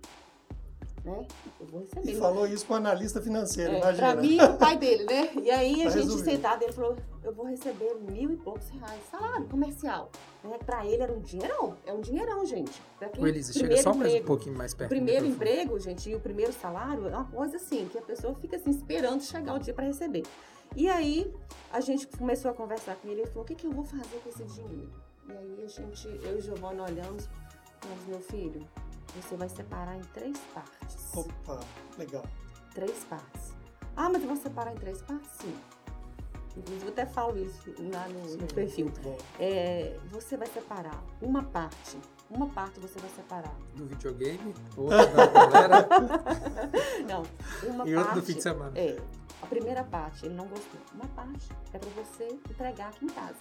Né? 1.06 1.28
Eu 1.60 1.68
vou 1.68 1.82
receber. 1.82 2.12
E 2.12 2.16
falou 2.16 2.48
isso 2.48 2.66
para 2.66 2.74
o 2.74 2.78
analista 2.78 3.22
financeiro, 3.22 3.74
É, 3.74 3.78
imagina. 3.80 4.12
pra 4.14 4.22
mim, 4.22 4.42
o 4.42 4.58
pai 4.58 4.76
dele, 4.76 5.04
né? 5.06 5.30
E 5.40 5.52
aí 5.52 5.82
a 5.82 5.84
Tá 5.86 5.90
gente 5.92 6.02
resolvido. 6.04 6.26
sentado, 6.26 6.64
ele 6.64 6.74
falou, 6.74 6.96
eu 7.24 7.32
vou 7.32 7.46
receber 7.46 7.94
mil 8.10 8.32
e 8.32 8.38
poucos 8.38 8.68
reais, 8.70 9.00
salário 9.12 9.46
comercial. 9.48 10.10
Né? 10.44 10.58
Pra 10.66 10.84
ele 10.84 11.04
era 11.04 11.14
um 11.14 11.20
dinheirão, 11.20 11.76
é 11.86 11.94
um 11.94 12.02
dinheirão, 12.02 12.44
gente. 12.44 12.82
Pra 12.98 13.08
quem- 13.10 13.24
Elisa, 13.24 13.54
chega 13.54 13.66
primeiro 13.66 13.84
só 13.84 13.90
mais 13.94 14.02
um 14.02 14.10
emprego, 14.10 14.26
pouquinho 14.26 14.58
mais 14.58 14.74
perto. 14.74 14.90
Primeiro 14.90 15.26
emprego, 15.28 15.80
gente, 15.80 16.10
e 16.10 16.16
o 16.16 16.20
primeiro 16.20 16.52
salário 16.54 17.08
é 17.08 17.12
uma 17.16 17.26
coisa 17.26 17.58
assim, 17.58 17.88
que 17.88 18.00
a 18.00 18.02
pessoa 18.02 18.34
fica 18.36 18.56
assim, 18.56 18.72
esperando 18.72 19.22
chegar 19.22 19.54
o 19.54 19.60
dia 19.60 19.76
para 19.76 19.86
receber. 19.86 20.24
E 20.76 20.90
aí, 20.90 21.32
a 21.72 21.80
gente 21.82 22.08
começou 22.08 22.50
a 22.50 22.54
conversar 22.56 22.96
com 22.96 23.08
ele, 23.10 23.22
ele 23.22 23.28
falou, 23.30 23.44
o 23.44 23.46
que, 23.46 23.54
que 23.54 23.68
eu 23.68 23.72
vou 23.72 23.84
fazer 23.84 24.20
com 24.24 24.30
esse 24.30 24.44
dinheiro? 24.44 24.90
E 25.30 25.32
aí, 25.32 25.64
a 25.64 25.68
gente, 25.68 26.08
eu 26.24 26.38
e 26.40 26.42
Giovana 26.42 26.84
olhamos, 26.84 27.30
falamos, 27.80 28.06
meu 28.08 28.20
filho, 28.22 28.68
você 29.22 29.36
vai 29.36 29.50
separar 29.50 29.96
em 29.96 30.02
três 30.14 30.38
partes. 30.54 31.14
Opa, 31.16 31.60
legal. 31.98 32.24
Três 32.74 33.04
partes. 33.06 33.54
Ah, 33.96 34.10
mas 34.10 34.22
eu 34.22 34.28
vou 34.28 34.38
separar 34.38 34.74
em 34.74 34.78
três 34.78 35.02
partes? 35.02 35.30
Sim. 35.40 35.56
Inclusive, 36.58 36.86
eu 36.86 36.92
até 36.92 37.06
falo 37.06 37.38
isso 37.38 37.74
lá 37.94 38.08
no, 38.08 38.38
no 38.38 38.48
perfil. 38.48 38.92
É, 39.40 39.98
você 40.10 40.38
vai 40.38 40.48
separar 40.48 41.04
uma 41.22 41.44
parte. 41.44 41.98
Uma 42.30 42.48
parte 42.48 42.80
você 42.80 42.98
vai 43.00 43.10
separar. 43.10 43.54
Do 43.76 43.86
videogame, 43.86 44.54
outra 44.76 45.06
da 45.06 45.26
galera 45.28 45.88
Não, 47.08 47.24
uma 47.70 47.88
e 47.88 47.96
outra 47.96 48.06
parte. 48.14 48.20
do 48.20 48.26
fim 48.26 48.34
de 48.34 48.42
semana. 48.42 48.72
É, 48.78 48.98
a 49.42 49.48
primeira 49.48 49.84
parte 49.84 50.26
ele 50.26 50.34
não 50.34 50.48
gostou. 50.48 50.80
Uma 50.94 51.08
parte 51.08 51.50
é 51.74 51.78
para 51.78 51.90
você 51.92 52.28
entregar 52.50 52.88
aqui 52.90 53.06
em 53.06 53.10
casa. 53.10 53.36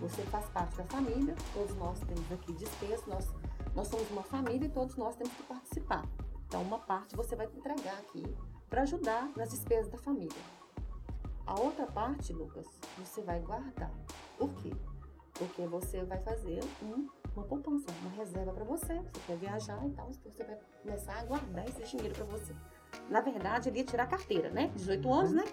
Você 0.00 0.22
faz 0.22 0.44
parte 0.46 0.76
da 0.76 0.84
família, 0.84 1.34
todos 1.52 1.76
nós 1.76 1.98
temos 2.00 2.32
aqui 2.32 2.52
despesas, 2.54 3.06
nós, 3.06 3.28
nós 3.74 3.88
somos 3.88 4.10
uma 4.10 4.22
família 4.22 4.66
e 4.66 4.70
todos 4.70 4.96
nós 4.96 5.16
temos 5.16 5.32
que 5.34 5.42
participar. 5.42 6.04
Então, 6.46 6.62
uma 6.62 6.78
parte 6.78 7.16
você 7.16 7.34
vai 7.34 7.46
entregar 7.46 7.98
aqui 7.98 8.22
para 8.70 8.82
ajudar 8.82 9.30
nas 9.36 9.50
despesas 9.50 9.90
da 9.90 9.98
família. 9.98 10.36
A 11.46 11.60
outra 11.60 11.86
parte, 11.86 12.32
Lucas, 12.32 12.66
você 12.98 13.20
vai 13.22 13.40
guardar. 13.40 13.90
Por 14.38 14.50
quê? 14.54 14.72
Porque 15.34 15.66
você 15.66 16.04
vai 16.04 16.18
fazer 16.22 16.60
um- 16.82 17.08
uma 17.34 17.44
poupança, 17.44 17.86
uma 18.02 18.10
reserva 18.10 18.52
para 18.52 18.64
você. 18.64 18.94
Você 18.94 19.20
quer 19.26 19.36
viajar, 19.36 19.84
então 19.84 20.08
você 20.24 20.44
vai 20.44 20.58
começar 20.82 21.18
a 21.18 21.24
guardar 21.24 21.68
esse 21.68 21.82
dinheiro 21.84 22.14
para 22.14 22.24
você. 22.24 22.54
Na 23.10 23.20
verdade, 23.20 23.68
ele 23.68 23.78
ia 23.78 23.84
tirar 23.84 24.04
a 24.04 24.06
carteira, 24.06 24.48
né? 24.50 24.68
18 24.68 25.12
anos, 25.12 25.32
né? 25.32 25.44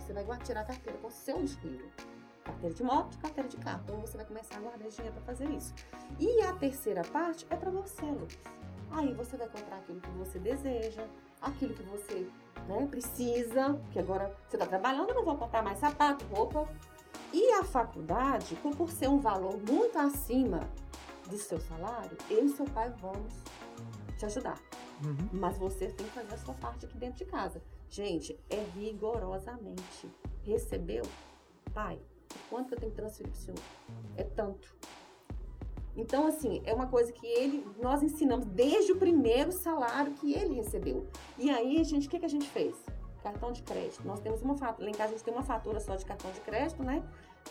Você 0.00 0.12
vai 0.12 0.24
tirar 0.38 0.60
a 0.60 0.64
carteira 0.64 0.98
com 0.98 1.08
o 1.08 1.10
seu 1.10 1.42
dinheiro. 1.42 1.90
Carteira 2.44 2.74
de 2.74 2.82
moto, 2.82 3.18
carteira 3.18 3.48
de 3.48 3.56
carro. 3.56 3.80
Então 3.84 4.00
você 4.00 4.16
vai 4.16 4.26
começar 4.26 4.56
a 4.56 4.60
guardar 4.60 4.88
dinheiro 4.88 5.14
para 5.14 5.34
fazer 5.34 5.50
isso. 5.50 5.74
E 6.20 6.42
a 6.42 6.52
terceira 6.52 7.02
parte 7.02 7.46
é 7.50 7.56
para 7.56 7.70
você, 7.70 8.04
Lucas. 8.04 8.38
Aí 8.90 9.12
você 9.14 9.36
vai 9.36 9.48
comprar 9.48 9.78
aquilo 9.78 10.00
que 10.00 10.10
você 10.10 10.38
deseja, 10.38 11.06
aquilo 11.40 11.74
que 11.74 11.82
você 11.82 12.28
né, 12.68 12.86
precisa, 12.88 13.80
que 13.90 13.98
agora 13.98 14.34
você 14.48 14.56
está 14.56 14.66
trabalhando, 14.66 15.08
eu 15.08 15.16
não 15.16 15.24
vou 15.24 15.36
comprar 15.36 15.62
mais 15.62 15.78
sapato, 15.78 16.24
roupa. 16.26 16.68
E 17.32 17.52
a 17.54 17.64
faculdade, 17.64 18.54
por 18.56 18.76
por 18.76 18.90
ser 18.90 19.08
um 19.08 19.18
valor 19.18 19.58
muito 19.58 19.98
acima 19.98 20.60
do 21.28 21.36
seu 21.36 21.58
salário, 21.58 22.16
eu 22.30 22.44
e 22.44 22.48
seu 22.50 22.66
pai 22.66 22.92
vamos 23.00 23.34
te 24.16 24.26
ajudar. 24.26 24.60
Uhum. 25.04 25.28
Mas 25.32 25.58
você 25.58 25.88
tem 25.88 26.06
que 26.06 26.12
fazer 26.12 26.34
a 26.34 26.38
sua 26.38 26.54
parte 26.54 26.86
aqui 26.86 26.96
dentro 26.96 27.18
de 27.18 27.24
casa. 27.24 27.60
Gente, 27.88 28.38
é 28.48 28.62
rigorosamente. 28.74 30.08
Recebeu? 30.44 31.02
Pai, 31.72 32.00
quanto 32.50 32.68
que 32.68 32.74
eu 32.74 32.78
tenho 32.78 32.92
que 32.92 32.96
transferir 32.96 33.30
pro 33.30 33.40
senhor? 33.40 33.60
É 34.16 34.24
tanto. 34.24 34.74
Então, 35.96 36.26
assim, 36.26 36.60
é 36.64 36.74
uma 36.74 36.88
coisa 36.88 37.12
que 37.12 37.26
ele, 37.26 37.64
nós 37.80 38.02
ensinamos 38.02 38.46
desde 38.46 38.92
o 38.92 38.96
primeiro 38.96 39.52
salário 39.52 40.12
que 40.14 40.32
ele 40.32 40.54
recebeu. 40.54 41.06
E 41.38 41.50
aí, 41.50 41.82
gente, 41.84 42.08
o 42.08 42.10
que, 42.10 42.18
que 42.18 42.26
a 42.26 42.28
gente 42.28 42.48
fez? 42.48 42.74
Cartão 43.22 43.52
de 43.52 43.62
crédito. 43.62 44.04
Nós 44.04 44.20
temos 44.20 44.42
uma 44.42 44.56
fatura, 44.56 44.84
lá 44.84 44.90
em 44.90 44.94
casa 44.94 45.10
a 45.10 45.12
gente 45.12 45.24
tem 45.24 45.32
uma 45.32 45.42
fatura 45.42 45.80
só 45.80 45.94
de 45.94 46.04
cartão 46.04 46.30
de 46.32 46.40
crédito, 46.40 46.82
né? 46.82 47.02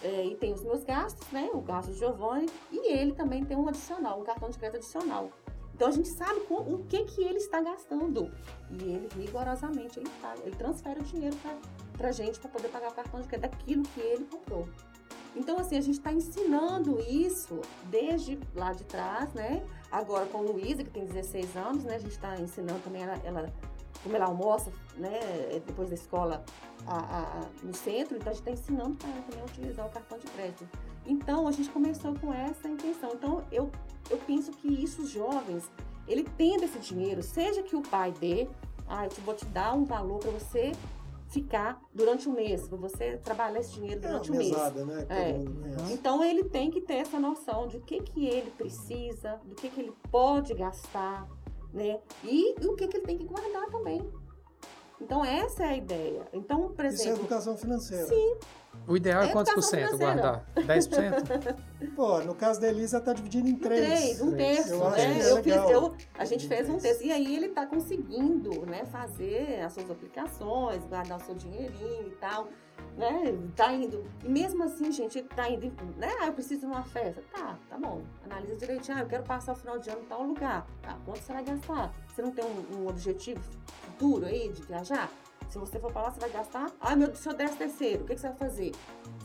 É, 0.04 0.26
e 0.26 0.36
tem 0.36 0.54
os 0.54 0.64
meus 0.64 0.84
gastos, 0.84 1.26
né? 1.32 1.50
O 1.54 1.62
gasto 1.62 1.92
de 1.92 1.98
Giovanni. 1.98 2.50
E 2.72 2.92
ele 2.92 3.14
também 3.14 3.44
tem 3.46 3.56
um 3.58 3.68
adicional, 3.68 4.20
um 4.20 4.24
cartão 4.24 4.50
de 4.50 4.58
crédito 4.58 4.78
adicional. 4.78 5.32
Então 5.74 5.88
a 5.88 5.92
gente 5.92 6.10
sabe 6.10 6.42
com, 6.42 6.56
o 6.56 6.86
que 6.86 7.04
que 7.06 7.24
ele 7.24 7.38
está 7.38 7.62
gastando. 7.62 8.32
E 8.70 8.84
ele 8.84 9.10
rigorosamente 9.16 10.00
ele 10.00 10.10
paga, 10.22 10.42
ele 10.46 10.56
transfere 10.56 11.00
o 11.00 11.04
dinheiro 11.04 11.36
para 11.98 12.12
gente 12.12 12.40
para 12.40 12.50
poder 12.50 12.70
pagar 12.70 12.92
o 12.92 12.94
cartão 12.94 13.22
de 13.22 13.28
crédito 13.28 13.50
daquilo 13.50 13.84
que 13.84 14.00
ele 14.00 14.26
comprou. 14.26 14.68
Então, 15.36 15.58
assim, 15.58 15.78
a 15.78 15.82
gente 15.82 15.98
está 15.98 16.14
ensinando 16.14 17.00
isso 17.02 17.60
desde 17.86 18.40
lá 18.54 18.72
de 18.72 18.84
trás, 18.84 19.34
né? 19.34 19.64
Agora 19.92 20.26
com 20.28 20.42
Luísa, 20.42 20.84
que 20.84 20.92
tem 20.92 21.06
16 21.06 21.56
anos, 21.56 21.84
né? 21.84 21.96
A 21.96 22.00
gente 22.00 22.12
está 22.12 22.40
ensinando 22.40 22.80
também 22.82 23.02
ela, 23.02 23.20
ela, 23.24 23.54
como 24.04 24.16
ela 24.16 24.26
almoça, 24.26 24.72
né? 24.96 25.20
Depois 25.66 25.90
da 25.90 25.96
escola 25.96 26.44
a, 26.86 26.98
a, 26.98 27.42
no 27.64 27.74
centro, 27.74 28.16
então 28.16 28.32
a 28.32 28.36
gente 28.36 28.48
está 28.48 28.52
ensinando 28.52 28.96
para 28.96 29.10
ela 29.10 29.22
também 29.24 29.42
a 29.42 29.46
utilizar 29.46 29.88
o 29.88 29.90
cartão 29.90 30.20
de 30.20 30.28
crédito. 30.28 30.68
Então, 31.06 31.48
a 31.48 31.52
gente 31.52 31.70
começou 31.70 32.14
com 32.16 32.32
essa 32.32 32.68
intenção. 32.70 33.12
Então, 33.14 33.44
eu, 33.52 33.72
eu 34.10 34.18
penso 34.20 34.52
que 34.52 34.68
isso, 34.68 35.02
os 35.02 35.10
jovens, 35.10 35.70
ele 36.08 36.24
tendo 36.38 36.64
esse 36.64 36.78
dinheiro, 36.78 37.24
seja 37.24 37.64
que 37.64 37.76
o 37.76 37.82
pai 37.82 38.14
dê, 38.20 38.48
ah, 38.88 39.06
eu 39.06 39.12
vou 39.24 39.34
te 39.34 39.46
dar 39.46 39.74
um 39.74 39.84
valor 39.84 40.20
para 40.20 40.32
você 40.32 40.74
ficar 41.34 41.82
durante 41.94 42.30
um 42.30 42.34
mês, 42.34 42.68
você 42.68 43.18
trabalhar 43.18 43.60
esse 43.60 43.74
dinheiro 43.74 44.00
É 44.04 44.08
durante 44.08 44.30
uma 44.30 44.36
um 44.36 44.40
mês. 44.40 44.52
mesada, 44.52 44.86
né? 44.86 45.06
É. 45.10 45.92
Então 45.92 46.24
ele 46.24 46.44
tem 46.44 46.70
que 46.70 46.80
ter 46.80 46.96
essa 46.96 47.20
noção 47.20 47.68
de 47.68 47.78
o 47.78 47.82
que, 47.82 48.02
que 48.02 48.28
ele 48.28 48.52
precisa, 48.52 49.42
do 49.44 49.56
que, 49.56 49.68
que 49.68 49.82
ele 49.82 49.94
pode 50.12 50.54
gastar, 50.54 51.28
né? 51.74 52.00
E, 52.24 52.54
o 52.68 52.76
que, 52.76 52.88
que 52.88 52.98
ele 52.98 53.06
tem 53.06 53.18
que 53.18 53.26
guardar 53.26 53.66
também. 53.72 54.08
Então 55.04 55.24
essa 55.24 55.64
é 55.64 55.68
a 55.68 55.78
ideia. 55.78 56.22
Então, 56.32 56.70
por 56.70 56.86
Isso 56.86 57.02
é 57.02 57.06
exemplo, 57.08 57.22
educação 57.26 57.58
financeira. 57.58 58.08
sim, 58.08 58.36
O 58.88 58.96
ideal 58.96 59.24
é 59.24 59.28
É 59.28 59.32
quantos 59.32 59.54
por 59.54 59.62
cento 59.62 59.98
financeira. 59.98 60.14
guardar? 60.14 60.46
10%? 60.56 61.56
Pô, 61.96 62.20
no 62.22 62.34
caso 62.34 62.62
da 62.62 62.70
Elisa, 62.70 63.02
tá 63.02 63.12
dividido 63.14 63.48
em 63.48 63.56
três. 63.56 63.86
três, 63.86 64.22
um 64.22 64.32
terço, 64.32 64.74
Eu 64.74 64.90
né? 64.90 65.20
é 65.20 65.32
eu 65.32 65.44
fiz, 65.44 65.56
eu, 65.56 65.94
a 66.18 66.26
gente 66.26 66.46
Em 66.46 66.50
fez 66.50 66.70
um 66.70 66.78
terço. 66.78 67.04
E 67.04 67.12
aí 67.12 67.36
ele 67.36 67.48
está 67.48 67.66
conseguindo, 67.68 68.66
né, 68.66 68.86
fazer 68.86 69.62
as 69.62 69.74
suas 69.74 69.92
aplicações, 69.92 70.84
guardar 70.86 71.18
o 71.20 71.26
seu 71.26 71.36
dinheirinho 71.36 72.08
e 72.08 72.16
tal. 72.22 72.48
Né? 72.98 73.38
Tá 73.56 73.72
indo. 73.74 74.04
E 74.24 74.30
mesmo 74.30 74.64
assim, 74.64 74.92
gente, 74.92 75.18
ele 75.20 75.28
tá 75.28 75.50
indo, 75.50 75.72
né? 75.98 76.12
Ah, 76.22 76.28
eu 76.28 76.34
preciso 76.34 76.62
de 76.62 76.66
uma 76.68 76.84
festa. 76.84 77.24
Tá, 77.34 77.58
tá 77.70 77.78
bom. 77.78 78.02
Analisa 78.26 78.56
direitinho. 78.56 78.98
Ah, 78.98 79.02
eu 79.02 79.08
quero 79.08 79.24
passar 79.24 79.54
o 79.54 79.56
final 79.56 79.80
de 79.80 79.90
ano 79.90 80.02
em 80.02 80.06
tal 80.06 80.24
lugar. 80.24 80.66
Tá, 80.82 80.98
quanto 81.06 81.20
você 81.20 81.34
vai 81.34 81.44
gastar? 81.44 81.94
Você 82.14 82.22
não 82.22 82.32
tem 82.32 82.46
um, 82.46 82.82
um 82.82 82.88
objetivo 82.88 83.42
futuro 84.04 84.26
aí 84.26 84.50
de 84.50 84.62
viajar? 84.64 85.10
Se 85.48 85.58
você 85.58 85.80
for 85.80 85.92
pra 85.92 86.02
lá, 86.04 86.12
você 86.12 86.20
vai 86.20 86.30
gastar. 86.30 86.72
Ah, 86.82 86.96
meu, 86.96 87.16
se 87.16 87.30
eu 87.30 87.34
der 87.34 87.50
terceiro, 87.56 88.04
o 88.04 88.08
que, 88.08 88.16
que 88.16 88.22
você 88.22 88.28
vai 88.28 88.38
fazer? 88.38 88.72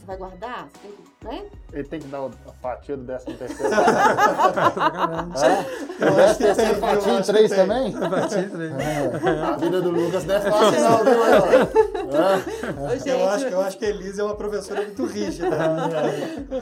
Vai 0.08 0.16
guardar? 0.16 0.66
Você 0.72 0.78
tem 0.88 0.90
que, 0.92 1.26
né? 1.26 1.44
Ele 1.70 1.84
tem 1.84 2.00
que 2.00 2.06
dar 2.08 2.22
o- 2.22 2.30
a 2.48 2.52
fatia 2.62 2.96
do 2.96 3.02
décimo 3.04 3.36
terceiro. 3.36 3.74
É? 5.38 6.34
tem, 6.34 6.46
Décimo 6.46 6.66
viu? 6.72 6.74
fatia 6.80 7.12
em 7.12 7.22
três 7.22 7.50
também? 7.50 7.94
É. 7.94 9.42
A 9.44 9.56
vida 9.56 9.82
do 9.82 9.90
Lucas 9.90 10.24
não 10.24 10.34
é 10.34 10.40
fácil 10.40 10.80
não, 10.80 11.04
viu? 11.04 11.24
É. 11.24 12.86
Ô, 12.86 12.96
gente, 12.96 13.08
Eu 13.10 13.28
acho, 13.28 13.44
eu 13.46 13.60
acho 13.60 13.78
que 13.78 13.84
a 13.84 13.88
Elisa 13.90 14.22
é 14.22 14.24
uma 14.24 14.34
professora 14.34 14.80
muito 14.82 15.04
rígida. 15.04 15.48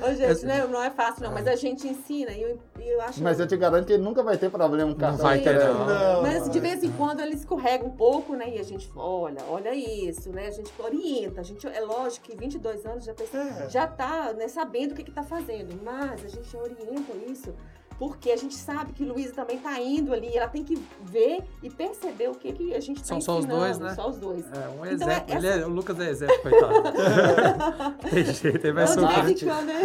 Ô, 0.04 0.14
gente, 0.14 0.44
né, 0.44 0.66
não 0.66 0.82
é 0.82 0.90
fácil 0.90 1.22
não, 1.24 1.32
mas 1.32 1.46
a 1.46 1.54
gente 1.54 1.86
ensina 1.86 2.32
e 2.32 2.42
eu, 2.42 2.58
eu 2.80 3.00
acho... 3.02 3.22
Mas 3.22 3.38
eu 3.38 3.46
te 3.46 3.56
garanto 3.56 3.86
que 3.86 3.92
ele 3.92 4.02
nunca 4.02 4.22
vai 4.24 4.36
ter 4.36 4.50
problema 4.50 4.92
com 4.92 4.98
cartão 4.98 5.24
vai 5.24 5.38
de 5.38 5.44
ter, 5.44 5.54
não. 5.64 5.86
Não, 5.86 6.22
Mas 6.22 6.50
de 6.50 6.58
vez 6.58 6.82
em 6.82 6.90
quando 6.92 7.20
ele 7.20 7.34
escorrega 7.34 7.84
um 7.84 7.90
pouco, 7.90 8.34
né? 8.34 8.48
E 8.56 8.58
a 8.58 8.62
gente, 8.64 8.90
olha, 8.96 9.38
olha 9.48 9.72
isso, 9.72 10.30
né? 10.30 10.48
A 10.48 10.50
gente 10.50 10.72
orienta. 10.78 11.40
A 11.40 11.44
gente, 11.44 11.64
é 11.68 11.80
lógico 11.80 12.26
que 12.26 12.36
22 12.36 12.84
anos 12.86 13.04
já, 13.04 13.14
pensa- 13.14 13.35
É. 13.36 13.68
já 13.68 13.86
tá 13.86 14.32
né, 14.32 14.48
sabendo 14.48 14.92
o 14.92 14.94
que 14.94 15.04
que 15.04 15.10
tá 15.12 15.22
fazendo, 15.22 15.78
mas 15.82 16.24
a 16.24 16.28
gente 16.28 16.56
orienta 16.56 17.12
isso 17.30 17.54
porque 17.98 18.30
a 18.30 18.36
gente 18.36 18.54
sabe 18.54 18.92
que 18.92 19.02
Luísa 19.04 19.32
também 19.32 19.58
tá 19.58 19.80
indo 19.80 20.12
ali, 20.12 20.36
ela 20.36 20.48
tem 20.48 20.62
que 20.62 20.76
ver 21.00 21.42
e 21.62 21.70
perceber 21.70 22.28
o 22.28 22.34
que 22.34 22.52
que 22.52 22.74
a 22.74 22.80
gente 22.80 23.00
tá 23.00 23.06
São 23.06 23.20
só 23.22 23.38
os 23.38 23.46
ensinando, 23.46 23.60
dois, 23.62 23.78
né? 23.78 23.94
Só 23.94 24.08
os 24.10 24.18
dois. 24.18 24.44
É, 24.52 24.68
um 24.68 24.84
Então, 24.84 25.08
é 25.10 25.24
essa- 25.26 25.34
Ele 25.38 25.46
é, 25.46 25.66
o 25.66 25.70
Lucas 25.70 25.98
é 25.98 26.10
exemplo, 26.10 26.38
coitado. 26.42 26.74
Tem 28.10 28.24
jeito, 28.24 28.64
ele 28.66 28.72
vai 28.72 28.84
de 28.84 28.90
sofrer. 28.90 29.64
né? 29.64 29.82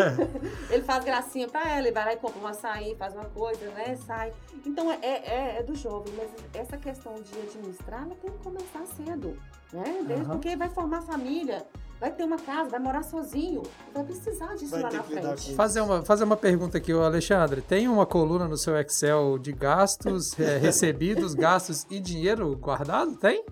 Ele 0.69 0.83
faz 0.83 1.05
gracinha 1.05 1.47
pra 1.47 1.61
ela, 1.69 1.79
ele 1.87 1.91
vai 1.91 2.05
lá 2.05 2.13
e 2.13 2.17
compra 2.17 2.41
um 2.41 2.47
açaí, 2.47 2.95
faz 2.95 3.13
uma 3.15 3.25
coisa, 3.25 3.65
né? 3.71 3.95
Sai. 4.05 4.33
Então 4.65 4.91
é, 4.91 4.97
é, 5.01 5.55
é 5.59 5.63
do 5.63 5.73
jovem, 5.75 6.13
mas 6.17 6.29
essa 6.53 6.77
questão 6.77 7.13
de 7.15 7.39
administrar, 7.39 8.03
ela 8.03 8.15
tem 8.15 8.29
que 8.29 8.37
começar 8.39 8.85
cedo, 8.87 9.37
né? 9.71 10.03
Desde 10.05 10.25
Aham. 10.25 10.31
porque 10.33 10.55
vai 10.57 10.67
formar 10.69 11.01
família, 11.01 11.65
vai 12.01 12.11
ter 12.11 12.23
uma 12.23 12.37
casa, 12.39 12.71
vai 12.71 12.79
morar 12.79 13.03
sozinho, 13.03 13.61
vai 13.93 14.03
precisar 14.03 14.55
disso 14.55 14.71
Vai 14.71 14.81
lá 14.81 14.91
na 14.91 15.03
frente. 15.03 15.53
Fazer 15.53 15.81
uma, 15.81 16.01
fazer 16.03 16.23
uma 16.23 16.35
pergunta 16.35 16.79
aqui, 16.79 16.91
ô 16.93 17.03
Alexandre. 17.03 17.61
Tem 17.61 17.87
uma 17.87 18.05
coluna 18.07 18.47
no 18.47 18.57
seu 18.57 18.75
Excel 18.77 19.37
de 19.37 19.53
gastos 19.53 20.37
é, 20.39 20.57
recebidos, 20.59 21.35
gastos 21.35 21.85
e 21.91 21.99
dinheiro 21.99 22.57
guardado? 22.57 23.15
Tem? 23.17 23.45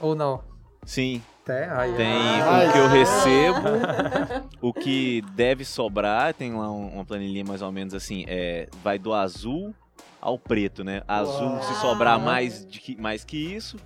Ou 0.00 0.14
não? 0.16 0.42
Sim, 0.84 1.22
Tem. 1.44 1.64
Aí, 1.70 1.94
tem 1.94 2.06
Ah, 2.42 2.66
o 2.68 2.72
que 2.72 2.78
eu 2.78 2.88
recebo, 2.88 3.68
o 4.60 4.72
que 4.72 5.22
deve 5.34 5.64
sobrar, 5.64 6.34
tem 6.34 6.52
lá 6.54 6.70
um- 6.70 6.88
uma 6.94 7.04
planilhinha 7.06 7.44
mais 7.44 7.62
ou 7.62 7.70
menos 7.72 7.94
assim, 7.94 8.24
é, 8.28 8.68
vai 8.82 8.98
do 8.98 9.14
azul 9.14 9.74
ao 10.20 10.38
preto, 10.38 10.82
né? 10.84 11.02
Azul 11.08 11.62
se 11.62 11.74
sobrar 11.80 12.16
Ah. 12.16 12.18
mais, 12.18 12.66
de 12.66 12.96
mais 13.00 13.24
que 13.24 13.36
isso, 13.54 13.76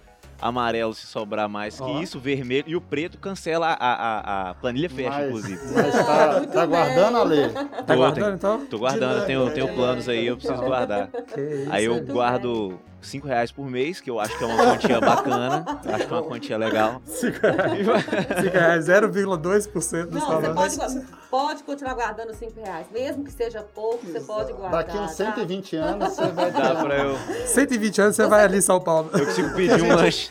amarelo 0.43 0.93
se 0.93 1.07
sobrar 1.07 1.49
mais 1.49 1.81
que 1.81 1.91
isso, 2.03 2.19
vermelho, 2.19 2.65
e 2.67 2.77
o 2.77 2.81
preto 2.81 3.17
cancela 3.19 3.69
a, 3.69 3.75
a, 3.75 4.51
a 4.51 4.55
planilha 4.55 4.91
fecha, 4.91 5.11
Mas- 5.11 5.27
inclusive. 5.29 5.61
Mas 5.75 5.95
tá, 6.07 6.41
tá 6.53 6.67
guardando 6.67 7.17
a 7.19 7.23
lei. 7.23 7.49
Tá 7.49 7.83
Tô, 7.85 7.97
guardando 7.97 8.35
então? 8.35 8.67
Tô 8.67 8.79
guardando, 8.79 9.25
tenho, 9.27 9.51
tenho 9.53 9.75
planos 9.75 10.09
aí, 10.09 10.27
eu 10.27 10.37
preciso 10.37 10.61
guardar. 10.63 11.09
Que 11.09 11.41
isso. 11.41 11.73
Aí 11.73 11.85
eu 11.85 11.95
Muito 11.95 12.13
guardo 12.13 12.79
5 13.03 13.27
reais 13.27 13.51
por 13.53 13.67
mês, 13.69 14.01
que 14.01 14.11
eu 14.11 14.19
acho 14.21 14.37
que 14.37 14.45
é 14.45 14.47
uma 14.47 14.65
quantia 14.65 15.01
bacana, 15.01 15.65
eu 15.85 15.95
acho 15.95 16.07
que 16.07 16.13
é 16.13 16.17
uma 16.17 16.23
quantia 16.23 16.57
legal. 16.57 17.03
Cinco 17.05 17.39
reais. 17.43 18.05
Cinco 18.43 18.53
reais, 18.53 18.85
0,2% 18.87 20.07
do 20.07 20.19
Não, 20.19 20.21
você 20.21 20.27
salário. 20.27 20.55
pode, 20.55 21.07
pode 21.31 21.63
continuar 21.65 21.95
guardando 21.95 22.35
5 22.35 22.61
reais. 22.61 22.87
Mesmo 22.93 23.25
que 23.25 23.33
seja 23.33 23.63
pouco, 23.63 24.07
você 24.07 24.21
pode 24.21 24.53
guardar. 24.53 24.85
Daqui 24.85 24.97
uns 24.99 25.17
tá? 25.17 25.35
120 25.35 25.77
anos 25.77 26.09
você 26.15 26.27
vai 26.29 26.51
Dá 26.51 26.75
pra 26.77 26.99
eu. 26.99 27.17
120 27.47 28.01
anos 28.01 28.17
você 28.17 28.27
vai 28.27 28.45
ali 28.45 28.59
em 28.59 28.63
São 28.63 28.81
Paulo. 28.81 29.11
Eu 29.13 29.27
consigo 29.27 29.55
pedir 29.55 29.83
um 29.83 29.89
lanche. 29.95 30.31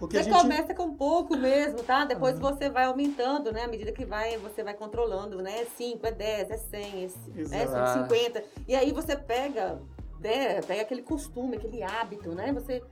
Você 0.00 0.22
gente, 0.22 0.30
começa 0.30 0.74
com 0.74 0.94
pouco 0.94 1.36
mesmo, 1.36 1.78
tá? 1.82 2.04
Depois 2.04 2.38
você 2.38 2.68
vai 2.68 2.84
aumentando, 2.84 3.52
né? 3.52 3.64
À 3.64 3.68
medida 3.68 3.92
que 3.92 4.04
vai, 4.04 4.36
você 4.38 4.62
vai 4.62 4.74
controlando, 4.74 5.40
né? 5.42 5.62
É 5.62 5.66
5, 5.76 6.06
é 6.06 6.12
10, 6.12 6.50
é 6.50 6.56
100, 6.56 6.80
é, 6.82 7.58
é 7.58 7.62
Exato. 7.62 8.08
150. 8.08 8.42
E 8.68 8.74
aí 8.74 8.92
você 8.92 9.16
pega, 9.16 9.78
né? 10.24 10.62
Pega 10.62 10.82
aquele 10.82 11.02
costume, 11.02 11.56
aquele 11.56 11.82
hábito, 11.82 12.34
né? 12.34 12.52
Você... 12.52 12.82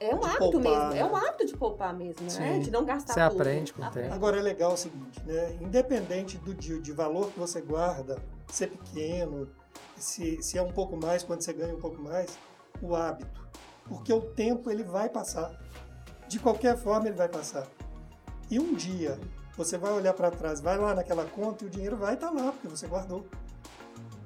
É 0.00 0.12
um 0.12 0.18
De 0.18 0.26
hábito 0.26 0.50
poupar, 0.50 0.60
mesmo, 0.60 0.88
né? 0.90 0.98
é 0.98 1.04
um 1.04 1.16
hábito 1.16 1.46
de 1.46 1.56
poupar 1.56 1.94
mesmo, 1.94 2.22
né? 2.24 2.28
Sim. 2.28 2.60
De 2.60 2.70
não 2.70 2.84
gastar 2.84 3.14
Você 3.14 3.28
tudo. 3.30 3.40
aprende 3.40 3.72
com 3.72 3.82
o 3.82 3.90
tempo. 3.90 4.12
Agora 4.12 4.38
é 4.38 4.42
legal 4.42 4.72
o 4.72 4.76
seguinte, 4.76 5.22
né? 5.24 5.56
Independente 5.60 6.36
do 6.38 6.52
de, 6.52 6.80
de 6.80 6.92
valor 6.92 7.30
que 7.30 7.38
você 7.38 7.60
guarda, 7.60 8.20
se 8.48 8.64
é 8.64 8.66
pequeno, 8.66 9.48
se, 9.96 10.42
se 10.42 10.58
é 10.58 10.62
um 10.62 10.72
pouco 10.72 10.96
mais, 10.96 11.22
quando 11.22 11.42
você 11.42 11.52
ganha 11.52 11.72
um 11.74 11.80
pouco 11.80 12.02
mais, 12.02 12.36
o 12.82 12.94
hábito. 12.94 13.48
Porque 13.86 14.12
o 14.12 14.20
tempo 14.20 14.68
ele 14.68 14.82
vai 14.82 15.08
passar. 15.08 15.52
De 16.26 16.40
qualquer 16.40 16.76
forma 16.76 17.06
ele 17.06 17.16
vai 17.16 17.28
passar. 17.28 17.66
E 18.50 18.58
um 18.58 18.74
dia 18.74 19.18
você 19.56 19.78
vai 19.78 19.92
olhar 19.92 20.12
para 20.12 20.30
trás, 20.30 20.60
vai 20.60 20.76
lá 20.76 20.92
naquela 20.94 21.24
conta 21.24 21.64
e 21.64 21.68
o 21.68 21.70
dinheiro 21.70 21.96
vai 21.96 22.14
estar 22.14 22.30
lá, 22.30 22.50
porque 22.50 22.66
você 22.66 22.88
guardou. 22.88 23.24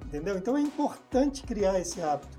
Entendeu? 0.06 0.38
Então 0.38 0.56
é 0.56 0.60
importante 0.60 1.42
criar 1.42 1.78
esse 1.78 2.00
hábito. 2.00 2.37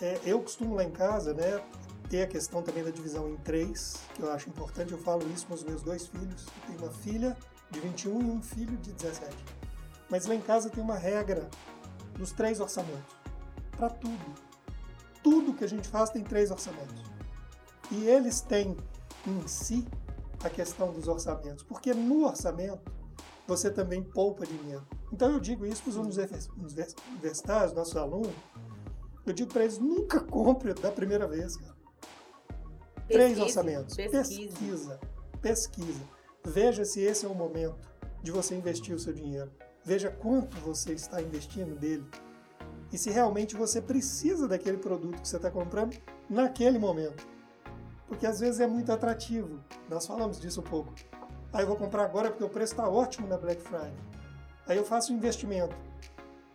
É, 0.00 0.20
eu 0.24 0.40
costumo 0.40 0.74
lá 0.74 0.84
em 0.84 0.90
casa, 0.90 1.32
né, 1.32 1.62
ter 2.08 2.22
a 2.22 2.26
questão 2.26 2.62
também 2.62 2.84
da 2.84 2.90
divisão 2.90 3.28
em 3.30 3.36
três, 3.38 3.96
que 4.14 4.22
eu 4.22 4.30
acho 4.30 4.48
importante. 4.48 4.92
Eu 4.92 4.98
falo 4.98 5.26
isso 5.32 5.46
com 5.46 5.54
os 5.54 5.64
meus 5.64 5.82
dois 5.82 6.06
filhos. 6.06 6.46
Eu 6.46 6.66
tenho 6.66 6.78
uma 6.82 6.92
filha 6.92 7.36
de 7.70 7.80
21 7.80 8.20
e 8.20 8.30
um 8.30 8.42
filho 8.42 8.76
de 8.76 8.92
17. 8.92 9.34
Mas 10.08 10.26
lá 10.26 10.34
em 10.34 10.40
casa 10.40 10.70
tem 10.70 10.82
uma 10.82 10.96
regra 10.96 11.48
dos 12.14 12.32
três 12.32 12.60
orçamentos. 12.60 13.16
Para 13.76 13.90
tudo. 13.90 14.34
Tudo 15.22 15.52
que 15.54 15.64
a 15.64 15.68
gente 15.68 15.88
faz 15.88 16.10
tem 16.10 16.22
três 16.22 16.50
orçamentos. 16.50 17.02
E 17.90 18.04
eles 18.06 18.40
têm 18.40 18.76
em 19.26 19.46
si 19.48 19.86
a 20.44 20.48
questão 20.50 20.92
dos 20.92 21.08
orçamentos. 21.08 21.64
Porque 21.64 21.92
no 21.92 22.24
orçamento 22.26 22.92
você 23.48 23.70
também 23.70 24.02
poupa 24.02 24.46
dinheiro. 24.46 24.86
Então 25.12 25.32
eu 25.32 25.40
digo 25.40 25.66
isso 25.66 25.82
para 25.82 25.90
os 25.90 25.96
univers- 25.96 26.48
univers- 26.56 26.94
universitários, 27.10 27.72
nossos 27.72 27.96
alunos. 27.96 28.32
Eu 29.26 29.32
digo 29.32 29.52
para 29.52 29.62
eles, 29.64 29.78
nunca 29.78 30.20
compre 30.20 30.72
da 30.74 30.90
primeira 30.92 31.26
vez, 31.26 31.56
cara. 31.56 31.74
Três 33.08 33.30
Pesquise, 33.30 33.40
orçamentos. 33.42 33.96
pesquise. 33.96 34.48
Pesquisa. 34.48 35.00
Pesquisa. 35.42 36.00
Veja 36.44 36.84
se 36.84 37.00
esse 37.00 37.24
é 37.26 37.28
o 37.28 37.34
momento 37.34 37.76
de 38.22 38.30
você 38.30 38.54
investir 38.54 38.94
o 38.94 38.98
seu 38.98 39.12
dinheiro. 39.12 39.50
Veja 39.84 40.10
quanto 40.10 40.56
você 40.58 40.92
está 40.92 41.20
investindo 41.22 41.78
dele. 41.78 42.04
e 42.92 42.98
se 42.98 43.10
realmente 43.10 43.56
você 43.56 43.80
precisa 43.80 44.46
daquele 44.46 44.76
produto 44.78 45.20
que 45.20 45.28
você 45.28 45.36
está 45.36 45.50
comprando 45.50 45.96
naquele 46.30 46.78
momento. 46.78 47.26
Porque 48.06 48.26
às 48.26 48.38
vezes 48.38 48.60
é 48.60 48.66
muito 48.66 48.92
atrativo. 48.92 49.60
Nós 49.88 50.06
falamos 50.06 50.40
disso 50.40 50.60
um 50.60 50.64
pouco. 50.64 50.94
Aí 51.52 51.62
eu 51.62 51.66
vou 51.66 51.76
comprar 51.76 52.04
agora 52.04 52.30
porque 52.30 52.44
o 52.44 52.48
preço 52.48 52.72
está 52.74 52.88
ótimo 52.88 53.26
na 53.26 53.36
Black 53.36 53.60
Friday. 53.60 53.92
Aí 54.66 54.76
eu 54.76 54.84
faço 54.84 55.12
um 55.12 55.16
investimento. 55.16 55.74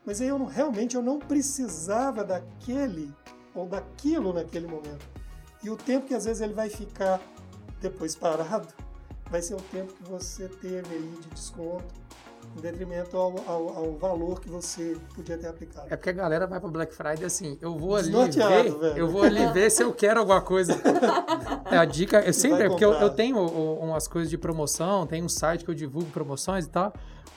Mas 0.05 0.21
aí 0.21 0.27
eu 0.27 0.39
não, 0.39 0.45
realmente 0.45 0.95
eu 0.95 1.01
não 1.01 1.19
precisava 1.19 2.23
daquele 2.23 3.13
ou 3.53 3.67
daquilo 3.67 4.33
naquele 4.33 4.67
momento. 4.67 5.05
E 5.63 5.69
o 5.69 5.75
tempo 5.75 6.07
que 6.07 6.13
às 6.13 6.25
vezes 6.25 6.41
ele 6.41 6.53
vai 6.53 6.69
ficar 6.69 7.19
depois 7.79 8.15
parado 8.15 8.67
vai 9.31 9.41
ser 9.41 9.55
o 9.55 9.61
tempo 9.71 9.93
que 9.93 10.03
você 10.03 10.47
teve 10.47 10.93
aí 10.93 11.13
de 11.21 11.29
desconto 11.29 12.01
em 12.57 12.59
detrimento 12.59 13.15
ao, 13.15 13.33
ao, 13.47 13.77
ao 13.77 13.97
valor 13.97 14.41
que 14.41 14.49
você 14.49 14.97
podia 15.15 15.37
ter 15.37 15.47
aplicado. 15.47 15.87
É 15.89 15.95
porque 15.95 16.09
a 16.09 16.13
galera 16.13 16.45
vai 16.45 16.59
para 16.59 16.69
Black 16.69 16.93
Friday 16.93 17.23
assim, 17.23 17.57
eu 17.61 17.77
vou 17.77 17.95
ali 17.95 18.11
ver, 18.11 18.77
velho. 18.77 18.97
eu 18.97 19.07
vou 19.07 19.23
ali 19.23 19.45
ver 19.53 19.71
se 19.71 19.83
eu 19.83 19.93
quero 19.93 20.19
alguma 20.19 20.41
coisa. 20.41 20.73
É 21.71 21.77
a 21.77 21.85
dica, 21.85 22.19
eu 22.19 22.33
sempre, 22.33 22.59
vai 22.59 22.67
porque 22.67 22.83
eu, 22.83 22.91
eu 22.91 23.09
tenho 23.09 23.37
umas 23.39 24.05
coisas 24.05 24.29
de 24.29 24.37
promoção, 24.37 25.07
tem 25.07 25.23
um 25.23 25.29
site 25.29 25.63
que 25.63 25.71
eu 25.71 25.75
divulgo 25.75 26.09
promoções 26.11 26.65
e 26.65 26.69
tal, 26.69 26.91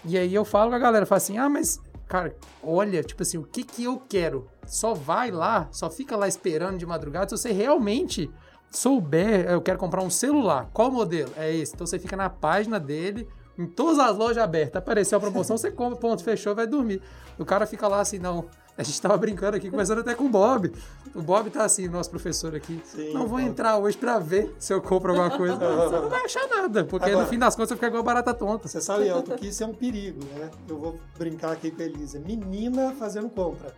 e 0.04 0.18
aí 0.18 0.34
eu 0.34 0.44
falo 0.44 0.70
com 0.70 0.76
a 0.76 0.78
galera, 0.80 1.06
falo 1.06 1.18
assim, 1.18 1.38
ah, 1.38 1.48
mas, 1.48 1.80
cara, 2.09 2.36
olha, 2.62 3.02
tipo 3.02 3.22
assim, 3.22 3.38
o 3.38 3.44
que 3.44 3.62
que 3.62 3.84
eu 3.84 3.98
quero? 4.09 4.48
Só 4.66 4.94
vai 4.94 5.30
lá, 5.30 5.68
só 5.70 5.90
fica 5.90 6.16
lá 6.16 6.28
esperando 6.28 6.78
de 6.78 6.86
madrugada, 6.86 7.28
se 7.28 7.36
você 7.36 7.52
realmente 7.52 8.30
souber, 8.70 9.48
eu 9.48 9.61
quero 9.62 9.78
comprar 9.78 10.02
um 10.02 10.11
celular, 10.11 10.68
qual 10.72 10.90
modelo? 10.90 11.32
É 11.36 11.55
esse. 11.55 11.74
Então 11.74 11.86
você 11.86 11.98
fica 11.98 12.16
na 12.16 12.28
página 12.28 12.80
dele, 12.80 13.28
em 13.57 13.66
todas 13.66 13.98
as 13.98 14.16
lojas 14.16 14.38
abertas, 14.38 14.76
apareceu 14.76 15.18
a 15.18 15.20
promoção, 15.20 15.57
você 15.57 15.70
compra, 15.70 15.98
ponto, 15.98 16.24
fechou, 16.24 16.55
vai 16.55 16.66
dormir. 16.66 17.00
O 17.38 17.44
cara 17.44 17.66
fica 17.66 17.86
lá 17.86 18.00
assim, 18.00 18.18
não. 18.18 18.46
A 18.78 18.82
gente 18.82 19.00
tava 19.00 19.16
brincando 19.16 19.56
aqui, 19.56 19.70
conversando 19.70 20.00
até 20.00 20.14
com 20.16 20.24
o 20.24 20.28
Bob. 20.28 20.72
O 21.14 21.22
Bob 21.22 21.48
tá 21.48 21.64
assim, 21.64 21.86
nosso 21.86 22.10
professor 22.10 22.56
aqui. 22.56 22.82
Sim, 22.84 23.12
não 23.12 23.20
vou 23.28 23.38
Bob. 23.38 23.42
entrar 23.48 23.76
hoje 23.78 23.96
pra 23.96 24.18
ver 24.18 24.52
se 24.58 24.72
eu 24.74 24.82
compro 24.82 25.12
alguma 25.12 25.30
coisa. 25.36 25.54
Você 25.62 25.96
não 26.00 26.08
vai 26.08 26.24
achar 26.24 26.48
nada, 26.48 26.84
porque 26.84 27.08
Agora- 27.08 27.24
no 27.24 27.30
fim 27.30 27.38
das 27.38 27.54
contas 27.54 27.68
você 27.68 27.74
fica 27.76 27.86
igual 27.86 28.02
barata 28.02 28.34
tonta. 28.34 28.66
Você 28.66 28.80
sabe, 28.80 29.06
Elton, 29.06 29.36
que 29.36 29.46
isso 29.46 29.62
é 29.62 29.66
um 29.66 29.74
perigo, 29.74 30.18
né? 30.34 30.50
Eu 30.68 30.76
vou 30.76 30.98
brincar 31.16 31.52
aqui 31.52 31.70
com 31.70 31.82
a 31.82 31.84
Elisa. 31.84 32.18
Menina 32.18 32.92
fazendo 32.98 33.28
compra. 33.30 33.72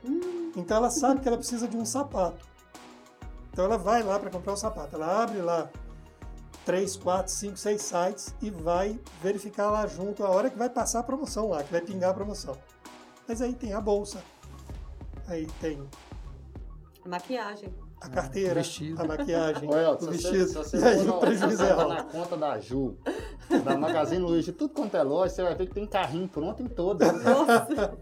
Então 0.56 0.78
ela 0.78 0.88
sabe 0.88 1.20
que 1.20 1.28
ela 1.28 1.36
precisa 1.36 1.68
de 1.68 1.76
um 1.76 1.84
sapato. 1.84 2.46
Então 3.52 3.66
ela 3.66 3.76
vai 3.76 4.02
lá 4.02 4.18
para 4.18 4.30
comprar 4.30 4.54
o 4.54 4.56
sapato. 4.56 4.96
Ela 4.96 5.22
abre 5.24 5.42
lá 5.42 5.68
3, 6.64 6.96
4, 6.96 7.30
5, 7.32 7.56
6 7.58 7.82
sites 7.82 8.34
e 8.40 8.48
vai 8.50 8.98
verificar 9.22 9.70
lá 9.70 9.86
junto 9.86 10.24
a 10.24 10.30
hora 10.30 10.48
que 10.48 10.58
vai 10.58 10.70
passar 10.70 11.00
a 11.00 11.02
promoção 11.02 11.50
lá, 11.50 11.62
que 11.62 11.70
vai 11.70 11.82
pingar 11.82 12.10
a 12.10 12.14
promoção. 12.14 12.56
Mas 13.28 13.42
aí 13.42 13.52
tem 13.54 13.74
a 13.74 13.80
bolsa. 13.80 14.22
Aí 15.28 15.46
tem 15.60 15.82
Maquiagem. 17.04 17.72
a 18.00 18.08
carteira, 18.08 18.54
vestido. 18.54 19.00
a 19.00 19.04
maquiagem, 19.04 19.68
Olha, 19.72 19.90
o 19.92 19.98
se 20.00 20.06
você, 20.06 20.30
vestido. 20.32 20.52
você 20.64 20.76
E 20.76 20.84
aí 20.84 21.08
o 21.08 21.12
prejuízo 21.18 21.62
é 21.64 21.70
alto. 21.70 21.88
na 21.88 22.02
conta 22.02 22.36
da 22.36 22.58
Ju, 22.58 22.96
da 23.64 23.76
Magazine 23.76 24.20
Luiza, 24.22 24.46
de 24.46 24.52
tudo 24.52 24.74
quanto 24.74 24.96
é 24.96 25.02
loja, 25.04 25.32
você 25.32 25.42
vai 25.44 25.54
ver 25.54 25.66
que 25.68 25.74
tem 25.74 25.86
carrinho 25.86 26.26
pronto 26.28 26.62
em 26.62 26.66
todas. 26.66 27.12
Nossa, 27.24 27.92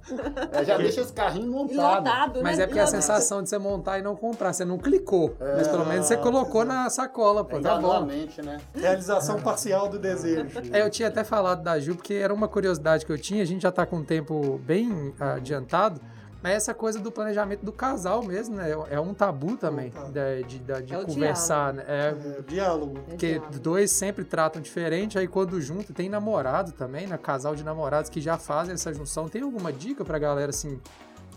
É, 0.52 0.64
já 0.64 0.78
deixa 0.78 1.02
os 1.02 1.10
carrinhos 1.10 1.48
montados. 1.50 1.76
lotado, 1.98 2.42
Mas 2.42 2.56
né? 2.58 2.64
é 2.64 2.66
porque 2.66 2.80
a 2.80 2.86
sensação 2.86 3.42
de 3.42 3.48
você 3.50 3.58
montar 3.58 3.98
e 3.98 4.02
não 4.02 4.16
comprar, 4.16 4.52
você 4.54 4.64
não 4.64 4.78
clicou. 4.78 5.36
É, 5.38 5.56
mas 5.56 5.68
pelo 5.68 5.84
menos 5.86 6.06
você 6.06 6.16
colocou 6.16 6.62
exato. 6.62 6.78
na 6.82 6.88
sacola, 6.90 7.44
pô, 7.44 7.60
tá 7.60 7.74
a 7.76 7.78
bom. 7.78 8.06
né? 8.06 8.58
Realização 8.74 9.38
parcial 9.40 9.88
do 9.88 9.98
desejo. 9.98 10.46
É, 10.72 10.80
eu 10.80 10.88
tinha 10.90 11.08
até 11.08 11.22
falado 11.22 11.62
da 11.62 11.78
Ju, 11.78 11.94
porque 11.94 12.14
era 12.14 12.32
uma 12.32 12.48
curiosidade 12.48 13.04
que 13.04 13.12
eu 13.12 13.18
tinha, 13.18 13.42
a 13.42 13.46
gente 13.46 13.62
já 13.62 13.70
tá 13.70 13.84
com 13.84 13.96
um 13.96 14.04
tempo 14.04 14.58
bem 14.64 15.14
ah, 15.20 15.34
adiantado, 15.34 16.00
mas 16.44 16.52
essa 16.56 16.74
coisa 16.74 17.00
do 17.00 17.10
planejamento 17.10 17.64
do 17.64 17.72
casal 17.72 18.22
mesmo, 18.22 18.54
né? 18.56 18.70
É 18.90 19.00
um 19.00 19.14
tabu 19.14 19.56
também, 19.56 19.90
tabu. 19.90 20.12
de, 20.12 20.42
de, 20.42 20.58
de- 20.58 20.82
de 20.82 20.94
É 20.94 21.02
conversar, 21.02 21.72
né? 21.72 21.84
É, 21.88 22.08
É, 22.38 22.42
diálogo. 22.42 22.98
É 22.98 23.10
porque 23.12 23.32
diálogo. 23.38 23.58
dois 23.60 23.90
sempre 23.90 24.24
tratam 24.24 24.60
diferente, 24.60 25.18
aí 25.18 25.26
quando 25.26 25.58
junto, 25.58 25.94
tem 25.94 26.10
namorado 26.10 26.72
também, 26.72 27.06
né? 27.06 27.16
Casal 27.16 27.56
de 27.56 27.64
namorados 27.64 28.10
que 28.10 28.20
já 28.20 28.36
fazem 28.36 28.74
essa 28.74 28.92
junção. 28.92 29.26
Tem 29.26 29.40
alguma 29.40 29.72
dica 29.72 30.04
pra 30.04 30.18
galera, 30.18 30.50
assim, 30.50 30.78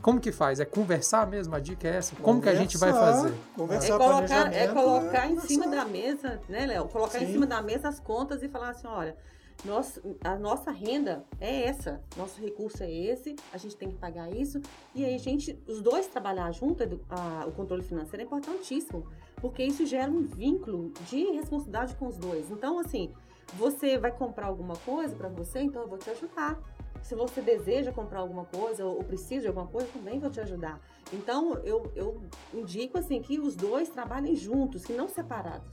como 0.02 0.20
que 0.20 0.34
faz? 0.34 0.60
É 0.60 0.66
conversar 0.66 1.26
mesmo? 1.26 1.56
A 1.56 1.60
dica 1.62 1.88
é 1.88 1.96
essa? 1.96 2.14
Como 2.18 2.42
que 2.42 2.50
a 2.50 2.56
gente 2.56 2.78
vai 2.78 2.92
Conversar, 2.92 3.14
fazer? 3.22 3.34
Conversar 3.56 3.94
É 3.94 3.98
colocar, 3.98 4.54
é 4.54 4.68
colocar 4.68 5.26
é 5.26 5.32
em 5.32 5.40
cima 5.40 5.64
conversar. 5.64 5.86
da 5.86 5.90
mesa, 5.90 6.42
né, 6.50 6.66
Léo? 6.66 6.86
Colocar 6.90 7.20
em 7.24 7.28
Sim. 7.28 7.32
cima 7.32 7.46
da 7.48 7.62
mesa 7.62 7.88
as 7.88 8.02
contas 8.02 8.44
e 8.44 8.50
falar 8.50 8.72
assim, 8.72 8.88
olha, 8.88 9.16
nós, 9.66 10.00
a 10.24 10.36
nossa 10.38 10.72
renda 10.72 11.26
é 11.40 11.64
essa, 11.64 12.02
nosso 12.16 12.40
recurso 12.40 12.84
é 12.84 12.92
esse, 12.92 13.36
a 13.52 13.58
gente 13.58 13.76
tem 13.76 13.90
que 13.90 13.96
pagar 13.98 14.32
isso. 14.32 14.62
E 14.94 15.04
aí, 15.04 15.18
gente, 15.18 15.58
os 15.68 15.82
dois 15.82 16.08
trabalhar 16.08 16.52
junto, 16.52 16.84
edu- 16.84 17.02
a- 17.10 17.46
o 17.48 17.52
controle 17.52 17.84
financeiro 17.84 18.22
é 18.22 18.26
importantíssimo, 18.26 19.06
porque 19.38 19.64
isso 19.64 19.86
gera 19.86 20.12
um 20.12 20.22
vínculo 20.24 20.92
de 21.10 21.32
responsabilidade 21.32 21.96
com 21.96 22.08
os 22.08 22.18
dois. 22.18 22.50
Então, 22.52 22.78
assim, 22.80 23.12
você 23.56 23.98
vai 23.98 24.12
comprar 24.12 24.48
alguma 24.48 24.76
coisa 24.78 25.16
para 25.16 25.30
você, 25.30 25.60
então 25.62 25.82
eu 25.82 25.88
vou 25.88 25.98
te 25.98 26.10
ajudar. 26.10 26.60
Se 27.02 27.16
você 27.16 27.42
deseja 27.42 27.92
comprar 27.92 28.20
alguma 28.20 28.46
coisa 28.46 28.86
ou 28.86 29.04
precisa 29.04 29.42
de 29.42 29.48
alguma 29.48 29.68
coisa, 29.68 29.88
também 29.94 30.20
vou 30.20 30.30
te 30.30 30.42
ajudar. 30.42 30.82
Então, 31.14 31.54
eu, 31.60 31.90
eu 31.96 32.22
indico 32.54 32.98
assim 32.98 33.22
que 33.22 33.40
os 33.40 33.56
dois 33.56 33.90
trabalhem 33.90 34.36
juntos, 34.36 34.84
que 34.86 34.94
não 34.94 35.08
separados. 35.08 35.68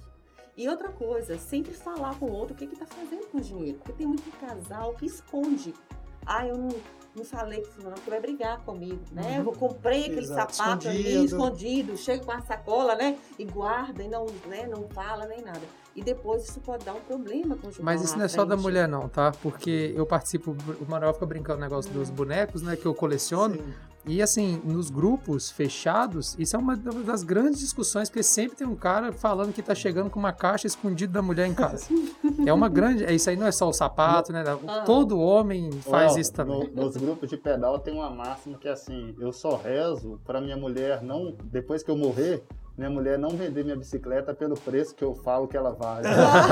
E 0.57 0.69
outra 0.69 0.89
coisa, 0.91 1.37
sempre 1.37 1.73
falar 1.73 2.19
com 2.19 2.27
o 2.27 2.33
outro 2.33 2.55
o 2.55 2.57
que 2.57 2.65
está 2.65 2.87
fazendo 2.87 3.27
com 3.27 3.39
o 3.39 3.41
dinheiro. 3.41 3.79
Porque 3.79 3.93
tem 3.93 4.07
muito 4.07 4.31
casal 4.39 4.95
que 4.95 5.07
esconde. 5.07 5.75
Ah, 6.25 6.47
eu 6.47 6.57
não, 6.57 6.69
não 7.15 7.25
falei 7.25 7.61
com 7.61 7.73
fulano 7.73 7.97
vai 8.07 8.21
brigar 8.21 8.61
comigo, 8.65 9.03
né? 9.13 9.43
Eu 9.45 9.53
comprei 9.53 10.03
aquele 10.03 10.21
Exato, 10.21 10.55
sapato 10.55 10.89
ali 10.89 11.01
escondido. 11.01 11.25
escondido, 11.25 11.97
chega 11.97 12.25
com 12.25 12.33
a 12.33 12.41
sacola, 12.41 12.95
né? 12.95 13.19
E 13.39 13.45
guarda 13.45 14.03
e 14.03 14.09
não, 14.09 14.27
né, 14.47 14.67
não 14.67 14.89
fala 14.89 15.27
nem 15.27 15.43
nada. 15.43 15.61
E 15.95 16.03
depois 16.03 16.49
isso 16.49 16.61
pode 16.61 16.85
dar 16.85 16.95
um 16.95 17.01
problema 17.01 17.57
com 17.57 17.69
o 17.69 17.73
Mas 17.81 18.03
isso 18.03 18.17
não 18.17 18.25
é 18.25 18.29
só 18.29 18.45
da 18.45 18.55
frente. 18.55 18.63
mulher, 18.63 18.89
não, 18.89 19.09
tá? 19.09 19.33
Porque 19.43 19.93
eu 19.95 20.07
participo, 20.07 20.57
o 20.81 20.91
Manuel 20.91 21.13
fica 21.15 21.27
brincando 21.27 21.59
no 21.59 21.65
negócio 21.65 21.93
dos 21.93 22.11
bonecos, 22.11 22.63
né? 22.63 22.75
Que 22.75 22.87
eu 22.87 22.95
coleciono. 22.95 23.55
Sim. 23.57 23.75
E 24.07 24.21
assim, 24.21 24.61
nos 24.65 24.91
grupos 24.91 25.51
fechados, 25.51 26.37
isso 26.39 26.55
é 26.55 26.59
uma 26.59 26.77
das 26.77 27.23
grandes 27.23 27.61
discussões, 27.61 28.09
porque 28.11 28.23
sempre 28.23 28.57
tem 28.57 28.67
um 28.67 28.77
cara 28.77 29.13
falando 29.13 29.53
que 29.53 29.63
tá 29.63 29.75
chegando 29.75 30.11
com 30.11 30.19
uma 30.19 30.33
caixa 30.33 30.67
escondida 30.67 31.13
da 31.13 31.23
mulher 31.23 31.47
em 31.47 31.55
casa. 31.55 31.87
é 32.47 32.53
uma 32.53 32.69
grande. 32.69 33.05
Isso 33.15 33.31
aí 33.31 33.37
não 33.37 33.47
é 33.47 33.53
só 33.53 33.69
o 33.69 33.73
sapato, 33.73 34.33
né? 34.33 34.45
Ah. 34.69 34.83
Todo 34.83 35.19
homem 35.19 35.71
faz 35.73 36.13
Ó, 36.15 36.19
isso 36.19 36.33
também. 36.33 36.71
no- 36.75 36.83
nos 36.85 36.97
grupos 36.97 37.31
de 37.31 37.37
pedal 37.39 37.79
tem 37.79 37.95
uma 37.95 38.11
máxima 38.11 38.59
que 38.59 38.69
é 38.69 38.73
assim, 38.73 39.15
eu 39.19 39.33
só 39.33 39.57
rezo 39.57 40.21
pra 40.25 40.41
minha 40.41 40.57
mulher 40.57 41.03
não, 41.03 41.35
depois 41.45 41.83
que 41.83 41.91
eu 41.91 41.97
morrer, 41.97 42.43
minha 42.77 42.91
mulher 42.91 43.17
não 43.17 43.31
vender 43.31 43.63
minha 43.63 43.77
bicicleta 43.77 44.35
pelo 44.35 44.57
preço 44.57 44.95
que 44.97 45.05
eu 45.05 45.15
falo 45.15 45.47
que 45.47 45.57
ela 45.57 45.71
vale. 45.71 46.09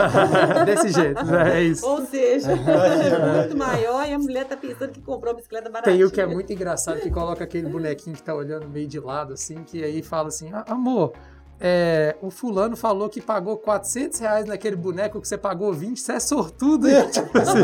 Desse 0.65 0.91
jeito, 0.91 1.25
né? 1.25 1.59
É 1.59 1.63
isso. 1.65 1.85
Ou 1.85 2.07
seja, 2.07 2.53
é 2.53 3.37
muito 3.43 3.57
maior 3.57 4.07
e 4.07 4.13
a 4.13 4.19
mulher 4.19 4.47
tá 4.47 4.57
pensando 4.57 4.93
que 4.93 5.01
comprou 5.01 5.33
uma 5.33 5.37
bicicleta 5.37 5.69
baratinha. 5.69 5.97
Tem 5.97 6.05
o 6.05 6.11
que 6.11 6.21
é 6.21 6.27
muito 6.27 6.53
engraçado, 6.53 7.01
que 7.01 7.11
coloca 7.11 7.43
aquele 7.43 7.69
bonequinho 7.69 8.15
que 8.15 8.23
tá 8.23 8.35
olhando 8.35 8.69
meio 8.69 8.87
de 8.87 9.01
lado, 9.01 9.33
assim, 9.33 9.65
que 9.65 9.83
aí 9.83 10.01
fala 10.01 10.29
assim, 10.29 10.49
"Ah, 10.53 10.65
amor, 10.69 11.13
é, 11.61 12.17
o 12.23 12.31
fulano 12.31 12.77
falou 12.77 13.09
que 13.09 13.21
pagou 13.21 13.57
400 13.57 14.19
reais 14.21 14.47
naquele 14.47 14.77
boneco 14.77 15.21
que 15.21 15.27
você 15.27 15.39
pagou 15.39 15.73
20, 15.73 16.01
você 16.01 16.13
é 16.13 16.21
sortudo, 16.21 16.89
hein? 16.89 17.07
Tipo 17.11 17.39
assim. 17.39 17.59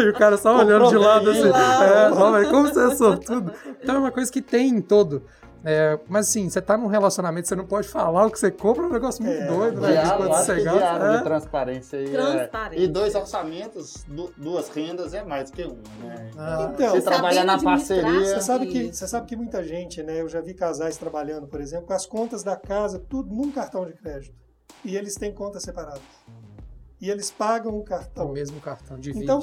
e 0.00 0.08
o 0.08 0.12
cara 0.14 0.36
só 0.36 0.58
olhando 0.58 0.88
de 0.88 0.96
lado, 0.96 1.30
assim, 1.30 1.48
é, 1.48 2.10
"Ó, 2.12 2.30
mas 2.32 2.48
como 2.48 2.68
você 2.68 2.92
é 2.92 2.96
sortudo? 2.96 3.52
Então 3.82 3.96
é 3.96 3.98
uma 3.98 4.10
coisa 4.10 4.30
que 4.30 4.42
tem 4.42 4.68
em 4.68 4.80
todo. 4.80 5.22
É, 5.62 5.98
mas 6.08 6.28
assim, 6.28 6.48
você 6.48 6.60
tá 6.62 6.76
num 6.76 6.86
relacionamento, 6.86 7.46
você 7.48 7.54
não 7.54 7.66
pode 7.66 7.86
falar 7.86 8.26
o 8.26 8.30
que 8.30 8.38
você 8.38 8.50
compra, 8.50 8.84
é 8.84 8.86
um 8.86 8.92
negócio 8.92 9.22
muito 9.22 9.42
É, 9.42 9.46
doido, 9.46 9.80
né? 9.80 9.88
De 9.88 9.92
Diálogo, 9.92 10.22
quanto 10.22 10.34
acho 10.36 10.44
você 10.46 10.62
gasta. 10.62 10.78
diálogo 10.80 11.04
é. 11.12 11.18
de 11.18 11.24
transparência 11.24 11.98
aí. 11.98 12.06
é- 12.06 12.10
Transparência. 12.10 12.84
E 12.84 12.88
dois 12.88 13.14
orçamentos, 13.14 14.04
du- 14.08 14.32
duas 14.38 14.68
rendas 14.70 15.12
é 15.12 15.22
mais 15.22 15.50
do 15.50 15.56
que 15.56 15.64
uma, 15.64 15.74
né? 16.14 16.30
Ah. 16.38 16.70
Então, 16.74 16.94
Se 16.94 17.02
trabalhar 17.02 17.44
na 17.44 17.62
parceria. 17.62 18.20
Você 18.24 18.40
sabe, 18.40 18.66
que, 18.68 18.78
isso. 18.84 18.98
você 18.98 19.06
sabe 19.08 19.26
que 19.26 19.36
muita 19.36 19.62
gente, 19.62 20.02
né? 20.02 20.20
Eu 20.22 20.28
já 20.28 20.40
vi 20.40 20.54
casais 20.54 20.96
trabalhando, 20.96 21.46
por 21.46 21.60
exemplo, 21.60 21.86
com 21.86 21.92
as 21.92 22.06
contas 22.06 22.42
da 22.42 22.56
casa, 22.56 22.98
tudo 22.98 23.34
num 23.34 23.52
cartão 23.52 23.84
de 23.84 23.92
crédito. 23.92 24.34
E 24.84 24.96
eles 24.96 25.14
têm 25.14 25.34
contas 25.34 25.62
separadas. 25.62 26.00
E 26.98 27.10
eles 27.10 27.30
pagam 27.30 27.72
o 27.74 27.78
É 27.78 27.80
o 27.80 27.84
cartão. 27.84 28.32
mesmo 28.32 28.60
cartão, 28.60 28.98
divide. 28.98 29.24
Então, 29.24 29.40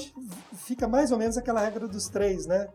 fica 0.53 0.87
mais 0.87 1.11
ou 1.11 1.17
menos 1.17 1.37
aquela 1.37 1.59
regra 1.59 1.87
dos 1.87 2.07
três, 2.07 2.45
né? 2.47 2.67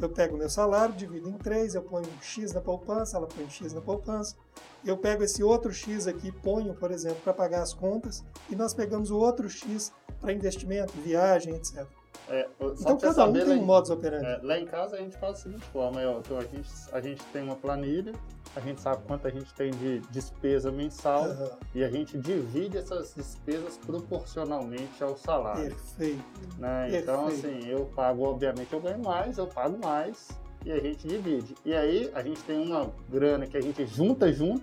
Eu 0.00 0.08
pego 0.08 0.36
meu 0.36 0.50
salário, 0.50 0.94
divido 0.94 1.28
em 1.28 1.38
três, 1.38 1.74
eu 1.74 1.82
ponho 1.82 2.06
um 2.06 2.22
X 2.22 2.52
na 2.52 2.60
poupança, 2.60 3.16
ela 3.16 3.26
põe 3.26 3.44
um 3.44 3.50
X 3.50 3.72
na 3.72 3.80
poupança. 3.80 4.36
Eu 4.84 4.98
pego 4.98 5.22
esse 5.22 5.42
outro 5.42 5.72
X 5.72 6.06
aqui, 6.06 6.30
ponho, 6.30 6.74
por 6.74 6.90
exemplo, 6.90 7.20
para 7.22 7.32
pagar 7.32 7.62
as 7.62 7.72
contas, 7.72 8.24
e 8.50 8.56
nós 8.56 8.74
pegamos 8.74 9.10
o 9.10 9.18
outro 9.18 9.48
X 9.48 9.92
para 10.20 10.32
investimento, 10.32 10.92
viagem, 10.94 11.54
etc. 11.54 11.86
É, 12.28 12.48
Então, 12.60 12.96
cada 12.96 13.08
um 13.08 13.12
saber, 13.12 13.44
tem 13.44 13.56
lá 13.56 13.62
um 13.62 13.66
modus 13.66 13.90
operandi. 13.90 14.26
É, 14.26 14.40
lá 14.42 14.58
em 14.58 14.66
casa 14.66 14.96
a 14.96 14.98
gente 14.98 15.16
faz 15.18 15.34
da 15.34 15.38
seguinte 15.40 15.64
forma, 15.66 16.02
então 16.02 16.38
a, 16.38 16.42
gente, 16.42 16.70
a 16.92 17.00
gente 17.00 17.22
tem 17.26 17.42
uma 17.42 17.56
planilha, 17.56 18.12
a 18.56 18.60
gente 18.60 18.80
sabe 18.80 19.02
quanto 19.06 19.26
a 19.26 19.30
gente 19.30 19.52
tem 19.54 19.70
de 19.70 19.98
despesa 20.10 20.70
mensal 20.70 21.24
Aham, 21.24 21.50
e 21.74 21.82
a 21.82 21.90
gente 21.90 22.16
divide 22.18 22.78
essas 22.78 23.14
despesas 23.14 23.76
proporcionalmente 23.78 25.02
ao 25.02 25.16
salário. 25.16 25.70
perfeito. 25.70 26.24
Né? 26.58 26.98
Então, 26.98 27.26
perfeito. 27.26 27.56
assim, 27.56 27.68
eu 27.68 27.86
pago, 27.86 28.22
obviamente, 28.24 28.72
eu 28.72 28.80
ganho 28.80 29.02
mais, 29.02 29.38
eu 29.38 29.46
pago 29.46 29.78
mais 29.82 30.28
e 30.64 30.72
a 30.72 30.78
gente 30.78 31.06
divide. 31.06 31.54
E 31.64 31.74
aí 31.74 32.10
a 32.14 32.22
gente 32.22 32.40
tem 32.42 32.58
uma 32.58 32.90
grana 33.08 33.46
que 33.46 33.56
a 33.56 33.60
gente 33.60 33.84
junta 33.86 34.32
junto. 34.32 34.62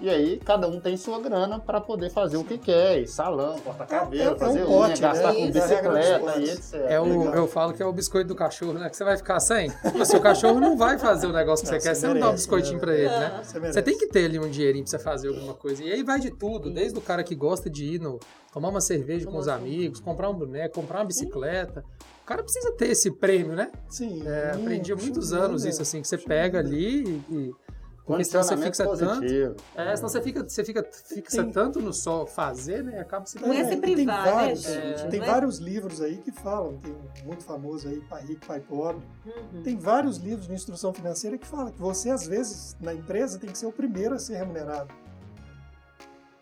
E 0.00 0.08
aí 0.08 0.38
cada 0.38 0.68
um 0.68 0.78
tem 0.80 0.96
sua 0.96 1.20
grana 1.20 1.58
para 1.58 1.80
poder 1.80 2.08
fazer 2.10 2.36
o 2.36 2.44
que 2.44 2.56
quer, 2.56 3.00
ir 3.00 3.08
salão, 3.08 3.58
cortar 3.58 3.86
cabelo, 3.86 4.22
É- 4.22 4.26
é 4.26 4.32
um 4.32 4.38
fazer 4.38 4.64
pote, 4.64 4.72
unha, 4.72 4.88
né? 4.88 4.96
gastar 4.96 5.32
com. 5.34 5.38
É 5.38 5.40
regra 5.40 5.50
dos 5.50 5.60
bicicleta 5.60 6.18
potes. 6.20 6.48
e 6.48 6.52
etc. 6.52 6.74
É 6.88 7.00
o, 7.00 7.34
eu 7.34 7.46
falo 7.48 7.72
que 7.74 7.82
é 7.82 7.86
o 7.86 7.92
biscoito 7.92 8.28
do 8.28 8.34
cachorro, 8.36 8.74
né? 8.74 8.88
Que 8.88 8.96
você 8.96 9.04
vai 9.04 9.16
ficar 9.16 9.40
sem. 9.40 9.72
O 10.00 10.04
seu 10.04 10.20
cachorro 10.20 10.60
não 10.60 10.76
vai 10.76 10.98
fazer 10.98 11.26
o 11.26 11.32
negócio 11.32 11.66
que 11.66 11.72
Não, 11.72 11.80
você 11.80 11.88
quer, 11.88 11.94
você 11.94 12.00
você 12.02 12.06
não 12.06 12.14
dá 12.14 12.20
um 12.20 12.22
merece, 12.26 12.42
biscoitinho 12.44 12.74
né? 12.74 12.80
pra 12.80 12.94
ele, 12.94 13.08
né? 13.08 13.40
Você, 13.42 13.58
merece. 13.58 13.74
Você 13.74 13.82
tem 13.82 13.98
que 13.98 14.06
ter 14.06 14.24
ali 14.26 14.38
um 14.38 14.48
dinheirinho 14.48 14.84
pra 14.84 14.90
você 14.90 14.98
fazer 15.00 15.28
alguma 15.28 15.54
coisa. 15.54 15.82
E 15.82 15.92
aí 15.92 16.02
vai 16.04 16.20
de 16.20 16.30
tudo, 16.30 16.70
desde 16.70 16.96
o 16.98 17.02
cara 17.02 17.24
que 17.24 17.34
gosta 17.34 17.68
de 17.68 17.94
ir 17.94 18.00
no, 18.00 18.20
tomar 18.52 18.68
uma 18.68 18.80
cerveja 18.80 19.26
com 19.26 19.36
os 19.36 19.48
amigos, 19.48 19.98
comprar 20.00 20.30
um 20.30 20.34
boneco, 20.34 20.74
comprar 20.80 21.00
uma 21.00 21.06
bicicleta. 21.06 21.84
O 22.22 22.26
cara 22.28 22.42
precisa 22.42 22.70
ter 22.72 22.90
esse 22.90 23.10
prêmio, 23.10 23.56
né? 23.56 23.70
Sim. 23.88 24.22
É, 24.26 24.52
aprendi 24.54 24.92
há 24.92 24.96
muitos 24.96 25.32
anos 25.32 25.64
isso, 25.64 25.82
assim, 25.82 26.00
que 26.02 26.06
você 26.08 26.18
pega 26.18 26.58
ali 26.60 27.20
e. 27.30 27.50
porque 28.08 28.24
senão 28.24 28.42
você 28.42 28.56
fixa 28.56 28.84
tanto. 28.84 28.98
positivo. 29.20 29.56
É, 29.76 29.94
senão 29.96 30.08
você 30.08 30.22
fica, 30.22 30.42
você 30.48 30.64
fica 30.64 30.82
fixa 30.92 31.42
Tem- 31.44 31.52
tanto 31.52 31.80
no 31.80 31.92
só 31.92 32.26
fazer, 32.26 32.82
né? 32.82 32.98
Acaba 33.00 33.26
se 33.26 33.38
Não 33.38 33.52
é 33.52 33.64
se 33.64 33.76
tem 33.76 33.94
privar, 33.94 34.24
né, 34.24 34.32
vários, 34.32 34.62
gente? 34.62 35.08
Tem 35.08 35.20
é- 35.20 35.26
vários 35.26 35.58
livros 35.58 36.00
aí 36.00 36.16
que 36.18 36.32
falam, 36.32 36.78
tem 36.78 36.92
um 36.92 37.26
muito 37.26 37.44
famoso 37.44 37.86
aí, 37.88 38.00
Pai 38.08 38.24
Rico, 38.24 38.46
Pai 38.46 38.60
Pobre. 38.60 39.06
Uhum. 39.26 39.62
Tem 39.62 39.76
vários 39.76 40.16
livros 40.16 40.48
de 40.48 40.54
instrução 40.54 40.92
financeira 40.92 41.36
que 41.38 41.46
falam 41.46 41.70
que 41.70 41.78
você, 41.80 42.10
às 42.10 42.26
vezes, 42.26 42.76
na 42.80 42.92
empresa, 42.94 43.38
tem 43.38 43.50
que 43.50 43.58
ser 43.58 43.66
o 43.66 43.72
primeiro 43.72 44.14
a 44.14 44.18
ser 44.18 44.36
remunerado. 44.36 44.92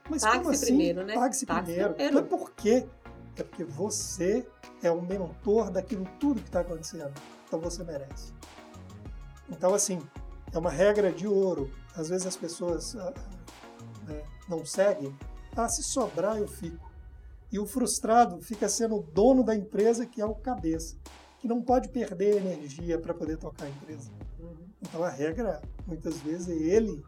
Mas 0.08 0.22
Pague-se 0.22 0.38
como 0.42 0.50
assim? 0.54 0.66
primeiro, 0.66 1.04
né? 1.04 1.14
Pague-se 1.14 1.44
Pague-se 1.46 1.66
primeiro. 1.72 1.94
primeiro. 1.94 2.20
Mas 2.20 2.28
por 2.28 2.52
quê? 2.52 2.86
É 3.36 3.42
porque 3.42 3.64
você 3.64 4.46
é 4.82 4.90
o 4.90 5.02
mentor 5.02 5.70
daquilo 5.70 6.06
tudo 6.20 6.40
que 6.40 6.48
está 6.48 6.60
acontecendo. 6.60 7.12
Então 7.46 7.60
você 7.60 7.82
merece. 7.82 8.32
Então, 9.50 9.74
assim, 9.74 10.00
é 10.56 10.60
uma 10.60 10.70
regra 10.70 11.12
de 11.12 11.26
ouro. 11.26 11.70
Às 11.94 12.08
vezes 12.08 12.26
as 12.26 12.36
pessoas 12.36 12.96
ah, 12.96 13.12
né, 14.06 14.22
não 14.48 14.64
seguem. 14.64 15.14
Ah, 15.56 15.68
se 15.68 15.82
sobrar, 15.82 16.36
eu 16.38 16.48
fico. 16.48 16.84
E 17.52 17.58
o 17.58 17.66
frustrado 17.66 18.40
fica 18.40 18.68
sendo 18.68 18.96
o 18.96 19.02
dono 19.02 19.44
da 19.44 19.54
empresa, 19.54 20.04
que 20.04 20.20
é 20.20 20.26
o 20.26 20.34
cabeça, 20.34 20.96
que 21.38 21.46
não 21.48 21.62
pode 21.62 21.88
perder 21.88 22.36
energia 22.36 22.98
para 22.98 23.14
poder 23.14 23.36
tocar 23.38 23.66
a 23.66 23.68
empresa. 23.68 24.10
Uhum. 24.38 24.56
Então 24.82 25.02
a 25.02 25.08
regra, 25.08 25.62
muitas 25.86 26.18
vezes, 26.20 26.48
é 26.48 26.52
ele 26.54 27.02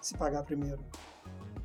se 0.00 0.16
pagar 0.16 0.42
primeiro, 0.44 0.80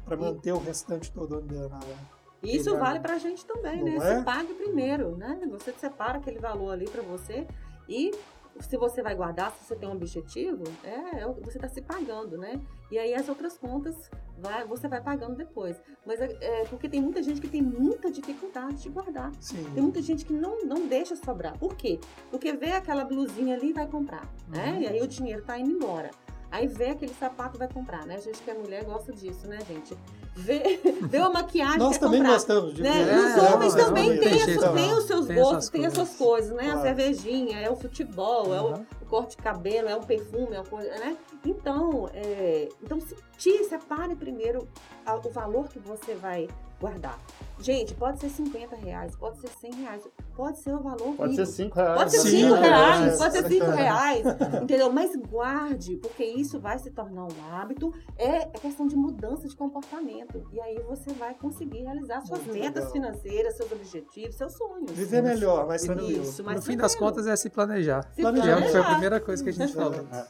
para 0.04 0.18
manter 0.18 0.52
o 0.52 0.58
restante 0.60 1.12
todo 1.12 1.36
andando. 1.36 1.72
né? 1.72 1.98
Isso 2.44 2.72
vale 2.72 3.00
vai- 3.00 3.02
pra 3.02 3.18
gente 3.20 3.46
também, 3.46 3.78
Não 3.78 3.86
né? 3.86 3.96
é? 3.96 4.18
Você 4.18 4.24
pague 4.24 4.54
primeiro, 4.56 5.16
né? 5.16 5.40
Você 5.52 5.72
separa 5.74 6.18
aquele 6.18 6.40
valor 6.40 6.72
ali 6.72 6.88
pra 6.90 7.02
você 7.04 7.48
e 7.88 8.12
se 8.60 8.78
você 8.78 9.02
vai 9.02 9.16
guardar, 9.16 9.52
se 9.52 9.66
você 9.66 9.76
tem 9.76 9.88
um 9.88 9.94
objetivo, 9.94 10.64
é, 10.84 11.22
é 11.22 11.28
você 11.28 11.58
está 11.58 11.68
se 11.68 11.82
pagando, 11.82 12.38
né? 12.38 12.60
E 12.92 12.98
aí 12.98 13.14
as 13.14 13.28
outras 13.30 13.58
contas 13.58 14.10
vai, 14.38 14.66
você 14.66 14.88
vai 14.88 15.02
pagando 15.02 15.36
depois. 15.36 15.82
Mas 16.06 16.20
é, 16.20 16.38
é 16.42 16.66
porque 16.66 16.90
tem 16.90 17.02
muita 17.02 17.24
gente 17.24 17.40
que 17.40 17.48
tem 17.48 17.62
muita 17.62 18.12
dificuldade 18.12 18.82
de 18.82 18.90
guardar. 18.90 19.32
Sim. 19.40 19.64
Tem 19.74 19.82
muita 19.82 20.02
gente 20.02 20.26
que 20.26 20.34
não, 20.34 20.64
não 20.64 20.88
deixa 20.88 21.16
sobrar. 21.16 21.58
Por 21.58 21.76
quê? 21.76 22.00
Porque 22.30 22.52
vê 22.54 22.72
aquela 22.72 23.06
blusinha 23.06 23.56
ali 23.56 23.70
e 23.70 23.74
vai 23.74 23.88
comprar, 23.88 24.28
né? 24.48 24.74
Uhum. 24.74 24.82
E 24.82 24.88
aí 24.88 25.02
o 25.02 25.08
dinheiro 25.08 25.44
tá 25.44 25.58
indo 25.58 25.72
embora. 25.72 26.12
Aí 26.52 26.68
vê 26.68 26.88
aquele 26.90 27.14
sapato 27.14 27.56
e 27.56 27.60
vai 27.60 27.68
comprar, 27.70 28.06
né? 28.06 28.16
A 28.16 28.20
gente 28.20 28.42
que 28.42 28.52
é 28.52 28.54
mulher 28.54 28.84
gosta 28.84 29.14
disso, 29.14 29.48
né, 29.48 29.60
gente? 29.68 29.98
Vê, 30.36 30.80
vê 31.10 31.18
uma 31.20 31.30
maquiagem 31.30 31.78
Nós 31.80 31.94
quer 31.94 32.00
também 32.00 32.20
comprar. 32.20 32.34
gostamos 32.36 32.74
de 32.74 32.84
Né? 32.84 32.92
ver. 32.92 33.14
E 33.14 33.20
os 33.20 33.38
É, 33.38 33.54
homens 33.54 33.74
não, 33.76 33.86
também 33.86 34.10
têm, 34.20 34.20
tem 34.20 34.94
os 34.94 35.04
seus 35.06 35.26
Tem 35.28 35.36
gostos, 35.38 35.56
essas 35.56 35.70
têm 35.70 35.86
as 35.86 35.94
coisas. 35.94 36.10
suas 36.18 36.18
coisas, 36.30 36.52
né? 36.56 36.64
A 36.64 36.72
Claro. 36.74 36.82
cervejinha, 36.82 37.58
é 37.60 37.70
o 37.70 37.76
futebol, 37.78 38.54
é 38.54 38.62
o, 38.62 38.66
Uhum. 38.74 38.86
o 39.02 39.06
corte 39.06 39.38
de 39.38 39.44
cabelo, 39.44 39.88
é 39.88 39.96
um 39.96 40.02
perfume, 40.04 40.54
é 40.56 40.60
uma 40.60 40.66
coisa, 40.66 40.90
né? 40.90 41.18
Então, 41.46 42.10
é, 42.14 42.68
então 42.84 43.00
se 43.38 43.64
separe 43.64 44.16
primeiro 44.16 44.68
a- 45.06 45.16
o 45.16 45.30
valor 45.30 45.70
que 45.70 45.80
você 45.80 46.16
vai 46.16 46.48
guardar. 46.82 47.20
Gente, 47.60 47.94
pode 47.94 48.20
ser 48.20 48.30
50 48.30 48.76
reais, 48.76 49.16
pode 49.16 49.40
ser 49.40 49.48
100 49.50 49.74
reais, 49.76 50.04
pode 50.36 50.58
ser 50.58 50.74
o 50.74 50.80
valor 50.82 51.14
Pode 51.16 51.30
mínimo. 51.34 51.46
ser 51.46 51.46
5 51.46 51.76
reais. 51.76 51.96
Pode 51.98 52.12
ser 52.12 52.18
né? 52.24 52.30
5 52.32 52.56
Sim, 52.56 52.60
reais, 52.62 53.14
é, 53.14 53.18
pode 53.18 53.34
ser 53.34 53.46
é. 53.46 53.50
5 53.50 53.66
reais, 53.72 54.26
entendeu? 54.64 54.92
Mas 54.92 55.16
guarde, 55.16 55.98
porque 55.98 56.24
isso 56.24 56.60
vai 56.60 56.80
se 56.80 56.90
tornar 56.90 57.26
um 57.26 57.54
hábito. 57.54 57.94
É, 58.18 58.38
é 58.38 58.48
questão 58.48 58.88
de 58.88 58.96
mudança 58.96 59.48
de 59.48 59.56
comportamento. 59.56 60.44
E 60.52 60.60
aí 60.60 60.80
você 60.90 61.14
vai 61.14 61.36
conseguir 61.36 61.84
realizar 61.84 62.22
suas 62.22 62.42
Muito 62.42 62.54
metas 62.60 62.86
legal. 62.86 62.92
financeiras, 62.92 63.56
seus 63.58 63.72
objetivos, 63.72 64.36
seus 64.36 64.54
sonhos. 64.54 64.90
Viver 64.92 65.22
melhor, 65.22 65.68
mais 65.68 65.84
tranquilo. 65.84 66.24
Isso, 66.24 66.44
mas 66.44 66.56
No 66.56 66.62
fim 66.64 66.76
das 66.76 66.96
contas 66.96 67.28
é 67.28 67.36
se 67.36 67.50
planejar. 67.50 68.02
se 68.02 68.08
é 68.10 68.16
que 68.16 68.22
planejar. 68.22 68.70
foi 68.72 68.80
a 68.80 68.86
primeira 68.86 69.20
coisa 69.20 69.44
que 69.44 69.50
a 69.52 69.54
gente 69.54 69.74
falou. 69.74 70.04
Ó, 70.12 70.24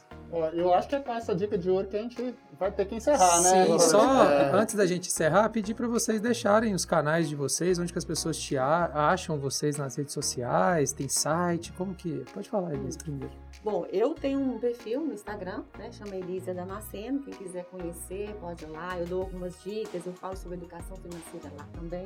Eu 0.54 0.72
acho 0.72 0.88
que 0.88 0.94
é 0.94 1.00
com 1.00 1.12
essa 1.12 1.34
dica 1.34 1.58
de 1.58 1.68
ouro 1.68 1.86
que 1.86 1.96
a 1.96 2.00
gente 2.02 2.34
vai 2.58 2.70
ter 2.72 2.86
que 2.86 2.94
encerrar, 2.94 3.40
né? 3.42 3.66
Sim, 3.66 3.78
só 3.78 4.24
É, 4.24 4.50
antes 4.52 4.74
da 4.74 4.86
gente 4.86 5.08
encerrar, 5.08 5.48
pedir 5.50 5.74
para 5.74 5.86
vocês 5.86 6.20
deixarem 6.20 6.74
os 6.74 6.84
canais 6.84 7.28
de 7.28 7.36
vocês, 7.36 7.78
onde 7.78 7.92
que 7.92 7.98
as 7.98 8.04
pessoas 8.04 8.38
te 8.38 8.56
a- 8.56 8.90
acham 9.10 9.38
vocês 9.38 9.76
nas 9.76 9.94
redes 9.96 10.14
sociais, 10.14 10.92
tem 10.92 11.08
site, 11.08 11.72
como 11.72 11.94
que... 11.94 12.24
Pode 12.32 12.48
falar, 12.48 12.72
Elis, 12.72 12.96
primeiro. 12.96 13.30
Bom, 13.62 13.86
eu 13.92 14.14
tenho 14.14 14.40
um 14.40 14.58
perfil 14.58 15.02
no 15.02 15.12
Instagram, 15.12 15.62
né? 15.78 15.92
Chama 15.92 16.16
Elisa 16.16 16.52
Damasceno. 16.52 17.20
Quem 17.22 17.34
quiser 17.34 17.64
conhecer, 17.66 18.34
pode 18.40 18.64
ir 18.64 18.68
lá. 18.68 18.98
Eu 18.98 19.06
dou 19.06 19.20
algumas 19.22 19.54
dicas, 19.62 20.04
eu 20.06 20.12
falo 20.14 20.36
sobre 20.36 20.56
educação 20.56 20.96
financeira 20.96 21.54
lá 21.58 21.64
também. 21.72 22.04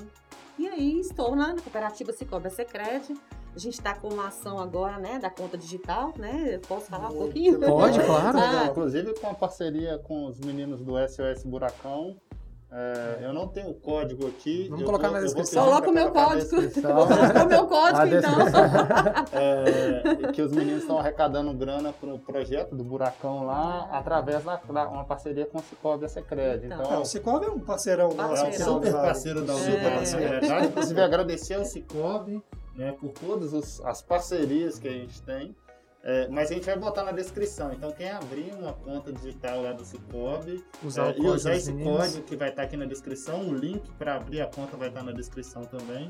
E 0.59 0.67
aí, 0.67 1.01
estou 1.01 1.31
lá 1.31 1.55
na 1.55 1.63
cooperativa 1.63 2.13
Cicobi 2.13 2.51
Secred. 2.51 3.15
A 3.57 3.59
gente 3.59 3.73
está 3.75 3.95
com 3.95 4.09
uma 4.09 4.29
ação 4.29 4.59
agora, 4.59 4.99
né, 4.99 5.19
da 5.19 5.31
conta 5.31 5.57
digital, 5.57 6.13
né? 6.19 6.57
Eu 6.57 6.61
posso 6.61 6.87
falar 6.91 7.09
um 7.09 7.17
pouquinho? 7.17 7.59
legal. 7.59 7.75
Pode, 7.79 7.99
claro. 8.05 8.39
Ah, 8.39 8.67
Inclusive 8.71 9.15
com 9.19 9.31
a 9.31 9.35
parceria 9.35 9.97
com 9.99 10.27
os 10.27 10.39
meninos 10.39 10.83
do 10.83 10.93
SOS 11.09 11.43
Buracão. 11.43 12.17
É, 12.71 13.21
eu 13.23 13.33
não 13.33 13.49
tenho 13.49 13.71
o 13.71 13.75
código 13.75 14.27
aqui. 14.27 14.65
Vamos 14.65 14.81
eu 14.81 14.87
colocar 14.87 15.09
vou- 15.09 15.17
na 15.17 15.23
descrição. 15.23 15.65
Coloca 15.65 15.89
o 15.89 15.95
meu 15.95 16.11
código. 16.11 16.51
Vou 16.83 17.07
colocar 17.07 17.47
o 17.47 17.49
meu 17.49 17.65
código, 17.69 17.99
A 17.99 18.07
então. 18.09 18.33
É, 19.33 20.33
que 20.33 20.43
os 20.43 20.53
meninos 20.53 20.83
estão 20.83 20.99
arrecadando 20.99 21.55
grana 21.55 21.95
para 21.95 22.13
o 22.13 22.19
projeto 22.19 22.75
do 22.75 22.85
Buracão 22.85 23.47
lá, 23.47 23.89
através 23.91 24.45
da, 24.45 24.57
da- 24.57 24.89
uma 24.89 25.05
parceria 25.05 25.47
com 25.47 25.59
o 25.59 25.63
Cicobi 25.63 26.03
e 26.03 26.07
a 26.07 26.09
Secred. 26.09 26.67
Então. 26.67 26.79
Então, 26.83 26.93
Ah, 26.93 27.01
o 27.01 27.05
Cicobi 27.07 27.47
é 27.47 27.51
um 27.51 27.61
parceirão 27.61 28.13
nosso. 28.13 28.45
é 28.45 28.49
um 28.49 28.53
super 28.53 28.93
parceiro 28.93 29.43
da 29.47 29.53
É. 29.55 29.57
Universidade. 29.57 30.47
É. 30.47 30.65
Inclusive, 30.67 31.01
agradecer 31.01 31.55
ao 31.55 31.65
Cicobi 31.65 32.43
né, 32.77 32.93
por 32.93 33.11
todas 33.13 33.53
os- 33.53 33.81
as 33.85 34.03
parcerias 34.03 34.79
que 34.79 34.87
a 34.89 34.93
gente 34.93 35.21
tem. 35.23 35.55
É, 36.09 36.29
mas 36.29 36.53
a 36.53 36.55
gente 36.55 36.65
vai 36.65 36.79
botar 36.79 37.03
na 37.03 37.11
descrição. 37.11 37.73
Então, 37.73 37.91
quem 37.91 38.09
abrir 38.09 38.55
uma 38.55 38.73
conta 38.73 39.13
digital 39.13 39.61
lá 39.63 39.73
do 39.73 39.85
Cicobi 39.85 40.65
Usar 40.85 41.07
é, 41.07 41.09
o 41.09 41.11
e 41.11 41.15
código 41.17 41.35
usar 41.35 41.55
esse 41.57 41.73
meninos. 41.73 41.99
código 41.99 42.23
que 42.23 42.37
vai 42.37 42.51
estar 42.51 42.63
aqui 42.63 42.77
na 42.77 42.85
descrição, 42.85 43.49
o 43.49 43.53
link 43.53 43.91
para 43.99 44.15
abrir 44.15 44.41
a 44.41 44.47
conta 44.47 44.77
vai 44.77 44.87
estar 44.89 45.03
na 45.03 45.11
descrição 45.11 45.63
também. 45.65 46.09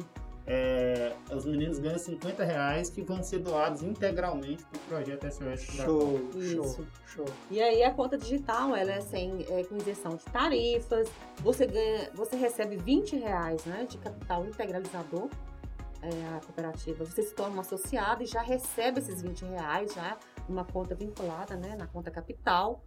É, 0.48 1.12
os 1.34 1.44
meninos 1.46 1.78
ganham 1.80 1.98
50 1.98 2.44
reais 2.44 2.88
que 2.90 3.00
vão 3.02 3.20
ser 3.22 3.38
doados 3.38 3.82
integralmente 3.82 4.64
para 4.66 4.76
o 4.78 4.80
projeto 4.82 5.24
SOS. 5.32 5.60
Show, 5.62 6.30
show, 6.40 6.86
show. 7.06 7.24
E 7.50 7.60
aí 7.60 7.82
a 7.82 7.90
conta 7.90 8.16
digital, 8.18 8.76
ela 8.76 8.92
é 8.92 9.00
sem 9.00 9.44
é, 9.48 9.64
com 9.64 9.76
isenção 9.76 10.14
de 10.14 10.24
tarifas. 10.26 11.08
Você 11.42 11.66
ganha, 11.66 12.10
você 12.14 12.36
recebe 12.36 12.76
20 12.76 13.16
reais 13.16 13.64
né, 13.64 13.86
de 13.88 13.96
capital 13.98 14.44
integralizador. 14.44 15.28
É, 16.07 16.36
a 16.36 16.40
cooperativa, 16.40 17.04
você 17.04 17.20
se 17.22 17.34
torna 17.34 17.57
um 17.57 17.61
associado 17.61 18.22
e 18.22 18.26
já 18.26 18.40
recebe 18.40 19.00
esses 19.00 19.20
20 19.20 19.44
reais 19.44 19.92
já 19.92 20.16
numa 20.48 20.64
conta 20.64 20.94
vinculada, 20.94 21.57
né, 21.57 21.74
na 21.76 21.88
conta 21.88 22.12
capital. 22.12 22.80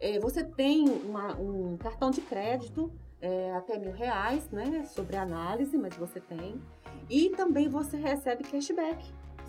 É, 0.00 0.18
você 0.18 0.42
tem 0.42 0.88
uma- 0.88 1.36
um 1.36 1.76
cartão 1.76 2.10
de 2.10 2.20
crédito 2.20 2.90
é, 3.20 3.54
até 3.54 3.78
mil 3.78 3.92
reais, 3.92 4.50
né, 4.50 4.84
sobre 4.84 5.16
análise, 5.16 5.78
mas 5.78 5.94
você 5.96 6.20
tem. 6.20 6.60
E 7.08 7.30
também 7.30 7.68
você 7.68 7.96
recebe 7.96 8.42
cashback. 8.44 9.02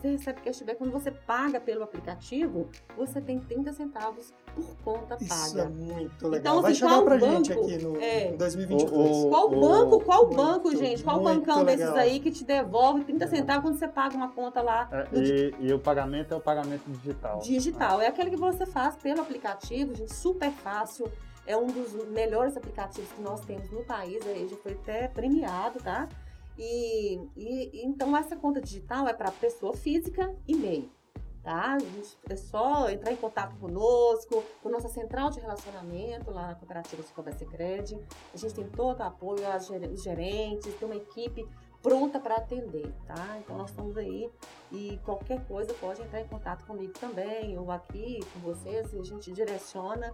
Você 0.05 0.11
recebe 0.11 0.41
cashback 0.41 0.77
quando 0.77 0.91
você 0.91 1.09
paga 1.09 1.59
pelo 1.59 1.83
aplicativo, 1.83 2.69
você 2.95 3.19
tem 3.19 3.39
30 3.39 3.73
centavos 3.73 4.31
por 4.53 4.75
conta 4.83 5.17
Isso 5.19 5.55
paga. 5.57 5.63
é 5.63 5.67
muito 5.69 6.27
legal. 6.27 6.39
Então, 6.39 6.61
Vai 6.61 6.71
assim, 6.71 6.79
chegar 6.79 6.91
qual 6.93 7.03
pra 7.05 7.17
banco? 7.17 7.31
gente 7.45 7.53
aqui 7.53 7.77
no 7.83 7.97
É. 7.97 8.27
em 8.29 8.37
2022. 8.37 8.93
O- 8.93 9.25
o- 9.25 9.29
Qual 9.31 9.47
o- 9.51 9.59
banco, 9.59 9.99
qual 10.05 10.25
muito, 10.27 10.35
banco, 10.37 10.75
gente? 10.75 11.03
Qual 11.03 11.19
bancão 11.23 11.63
desses 11.65 11.79
legal. 11.87 11.95
aí 11.97 12.19
que 12.19 12.29
te 12.31 12.43
devolve 12.43 13.03
30 13.03 13.25
centavos 13.27 13.63
quando 13.63 13.79
você 13.79 13.87
paga 13.87 14.15
uma 14.15 14.29
conta 14.29 14.61
lá 14.61 14.87
É, 14.91 15.07
e, 15.17 15.55
e 15.59 15.73
o 15.73 15.79
pagamento 15.79 16.33
é 16.33 16.37
o 16.37 16.41
pagamento 16.41 16.83
digital. 16.87 17.39
digital? 17.39 17.99
É 17.99 18.07
aquele 18.07 18.29
que 18.29 18.37
você 18.37 18.65
faz 18.65 18.95
pelo 18.95 19.21
aplicativo, 19.21 19.95
gente, 19.95 20.13
super 20.13 20.51
fácil. 20.51 21.11
É 21.47 21.57
um 21.57 21.67
dos 21.67 21.93
melhores 22.09 22.55
aplicativos 22.57 23.11
que 23.11 23.21
nós 23.21 23.41
temos 23.41 23.69
no 23.71 23.83
país, 23.83 24.23
ele 24.25 24.47
já 24.47 24.55
foi 24.57 24.73
até 24.73 25.07
premiado, 25.07 25.79
tá? 25.79 26.07
E, 26.57 27.15
e- 27.35 27.69
e 27.73 27.85
então 27.85 28.15
essa 28.15 28.35
conta 28.35 28.61
digital 28.61 29.07
é 29.07 29.13
para 29.13 29.31
pessoa 29.31 29.73
física 29.73 30.33
e 30.47 30.55
MEI. 30.55 30.89
Tá? 31.43 31.77
É 32.27 32.35
só 32.35 32.89
entrar 32.89 33.11
em 33.11 33.15
contato 33.15 33.55
conosco, 33.57 34.43
com 34.63 34.69
nossa 34.69 34.89
central 34.89 35.29
de 35.29 35.39
relacionamento 35.39 36.31
lá 36.31 36.47
na 36.47 36.55
cooperativa 36.55 37.03
Cicobi 37.03 37.31
Secred. 37.33 37.99
A 38.33 38.37
gente 38.37 38.55
tem 38.55 38.67
todo 38.67 38.99
o 38.99 39.03
apoio, 39.03 39.43
os 39.93 40.01
gerentes, 40.03 40.73
tem 40.73 40.87
uma 40.87 40.95
equipe 40.95 41.47
pronta 41.83 42.19
para 42.19 42.37
atender, 42.37 42.91
tá? 43.05 43.37
Então 43.37 43.55
nós 43.59 43.69
estamos 43.69 43.95
aí 43.95 44.27
e 44.71 44.99
qualquer 45.05 45.45
coisa 45.45 45.71
pode 45.75 46.01
entrar 46.01 46.19
em 46.19 46.27
contato 46.27 46.65
comigo 46.65 46.93
também, 46.93 47.55
ou 47.59 47.71
aqui 47.71 48.21
com 48.33 48.39
vocês, 48.39 48.91
e 48.91 48.97
a 48.97 49.03
gente 49.03 49.31
direciona, 49.31 50.11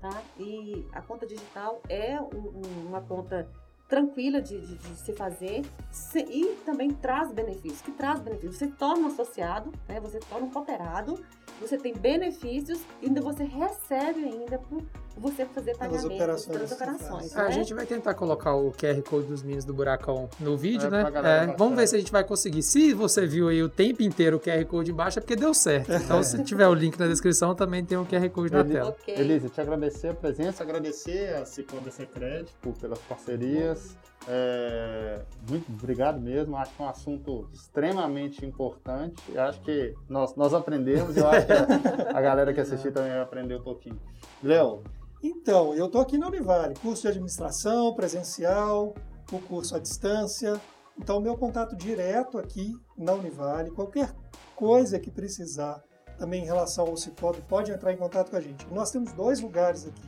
tá? 0.00 0.20
E 0.36 0.84
a 0.92 1.00
conta 1.00 1.24
digital 1.24 1.80
é 1.88 2.20
um, 2.20 2.88
uma 2.88 3.00
conta 3.02 3.48
tranquila 3.92 4.40
de, 4.40 4.58
de, 4.58 4.74
de 4.78 4.96
se 4.96 5.12
fazer 5.12 5.60
se, 5.90 6.20
e 6.20 6.56
também 6.64 6.90
traz 6.90 7.30
benefícios. 7.30 7.82
Que 7.82 7.90
traz 7.90 8.20
benefícios? 8.20 8.56
Você 8.56 8.68
torna 8.68 9.08
associado, 9.08 9.70
né? 9.86 10.00
você 10.00 10.18
torna 10.18 10.46
um 10.46 10.50
cooperado, 10.50 11.22
você 11.62 11.76
tem 11.76 11.94
benefícios 11.94 12.80
e 13.00 13.06
ainda 13.06 13.20
você 13.20 13.44
recebe 13.44 14.24
ainda 14.24 14.58
por 14.58 14.82
você 15.16 15.44
fazer 15.44 15.72
operações. 15.72 16.46
pelas 16.46 16.72
operações. 16.72 17.36
A 17.36 17.44
né? 17.44 17.52
gente 17.52 17.74
vai 17.74 17.86
tentar 17.86 18.14
colocar 18.14 18.54
o 18.54 18.72
QR 18.72 19.00
Code 19.02 19.26
dos 19.26 19.42
meninos 19.42 19.64
do 19.64 19.74
Buracão 19.74 20.28
no 20.40 20.56
vídeo, 20.56 20.88
É, 20.88 20.90
né? 20.90 21.04
É, 21.52 21.56
vamos 21.56 21.76
ver 21.76 21.86
se 21.86 21.96
a 21.96 21.98
gente 21.98 22.10
vai 22.10 22.24
conseguir. 22.24 22.62
Se 22.62 22.92
você 22.92 23.26
viu 23.26 23.48
aí 23.48 23.62
o 23.62 23.68
tempo 23.68 24.02
inteiro 24.02 24.38
o 24.38 24.40
QR 24.40 24.64
Code 24.64 24.90
embaixo, 24.90 25.18
é 25.18 25.22
porque 25.22 25.36
deu 25.36 25.52
certo. 25.54 25.92
Então, 25.92 26.22
se 26.22 26.42
tiver 26.42 26.66
o 26.66 26.74
link 26.74 26.98
na 26.98 27.06
descrição, 27.06 27.54
também 27.54 27.84
tem 27.84 27.98
o 27.98 28.06
QR 28.06 28.28
Code 28.30 28.52
na 28.52 28.64
tela. 28.64 28.90
Ok. 28.90 29.14
Elisa, 29.14 29.48
te 29.48 29.60
agradecer 29.60 30.08
a 30.08 30.14
presença, 30.14 30.62
agradecer 30.62 31.34
a 31.36 31.44
Cicobi 31.44 31.90
Secred 31.90 32.48
por 32.60 32.74
pelas 32.74 32.98
parcerias. 33.00 33.96
É, 34.28 35.22
muito 35.48 35.70
obrigado 35.72 36.20
mesmo. 36.20 36.56
Acho 36.56 36.74
que 36.74 36.82
é 36.82 36.84
um 36.84 36.88
assunto 36.88 37.48
extremamente 37.52 38.44
importante. 38.46 39.22
Eu 39.28 39.42
acho 39.42 39.60
que 39.62 39.94
nós, 40.08 40.34
nós 40.36 40.54
aprendemos. 40.54 41.16
Eu 41.16 41.28
acho 41.28 41.46
que 41.46 41.52
a, 41.52 42.18
a 42.18 42.20
galera 42.20 42.52
que 42.52 42.60
assistiu 42.60 42.92
também 42.92 43.10
vai 43.10 43.20
aprender 43.20 43.56
um 43.56 43.62
pouquinho. 43.62 43.98
Léo, 44.42 44.82
Então, 45.22 45.74
eu 45.74 45.86
estou 45.86 46.00
aqui 46.00 46.18
na 46.18 46.28
Univale, 46.28 46.74
curso 46.76 47.02
de 47.02 47.08
administração 47.08 47.94
presencial, 47.94 48.94
o 49.32 49.38
curso 49.40 49.74
à 49.74 49.78
distância. 49.78 50.60
Então, 50.98 51.20
meu 51.20 51.36
contato 51.36 51.74
direto 51.76 52.38
aqui 52.38 52.72
na 52.96 53.12
Univale, 53.14 53.70
qualquer 53.70 54.12
coisa 54.54 54.98
que 55.00 55.10
precisar 55.10 55.82
também 56.18 56.42
em 56.42 56.46
relação 56.46 56.86
ao 56.86 56.96
Cicobi, 56.96 57.40
pode 57.48 57.72
entrar 57.72 57.92
em 57.92 57.96
contato 57.96 58.30
com 58.30 58.36
a 58.36 58.40
gente. 58.40 58.66
Nós 58.72 58.90
temos 58.90 59.12
dois 59.12 59.40
lugares 59.40 59.86
aqui. 59.86 60.02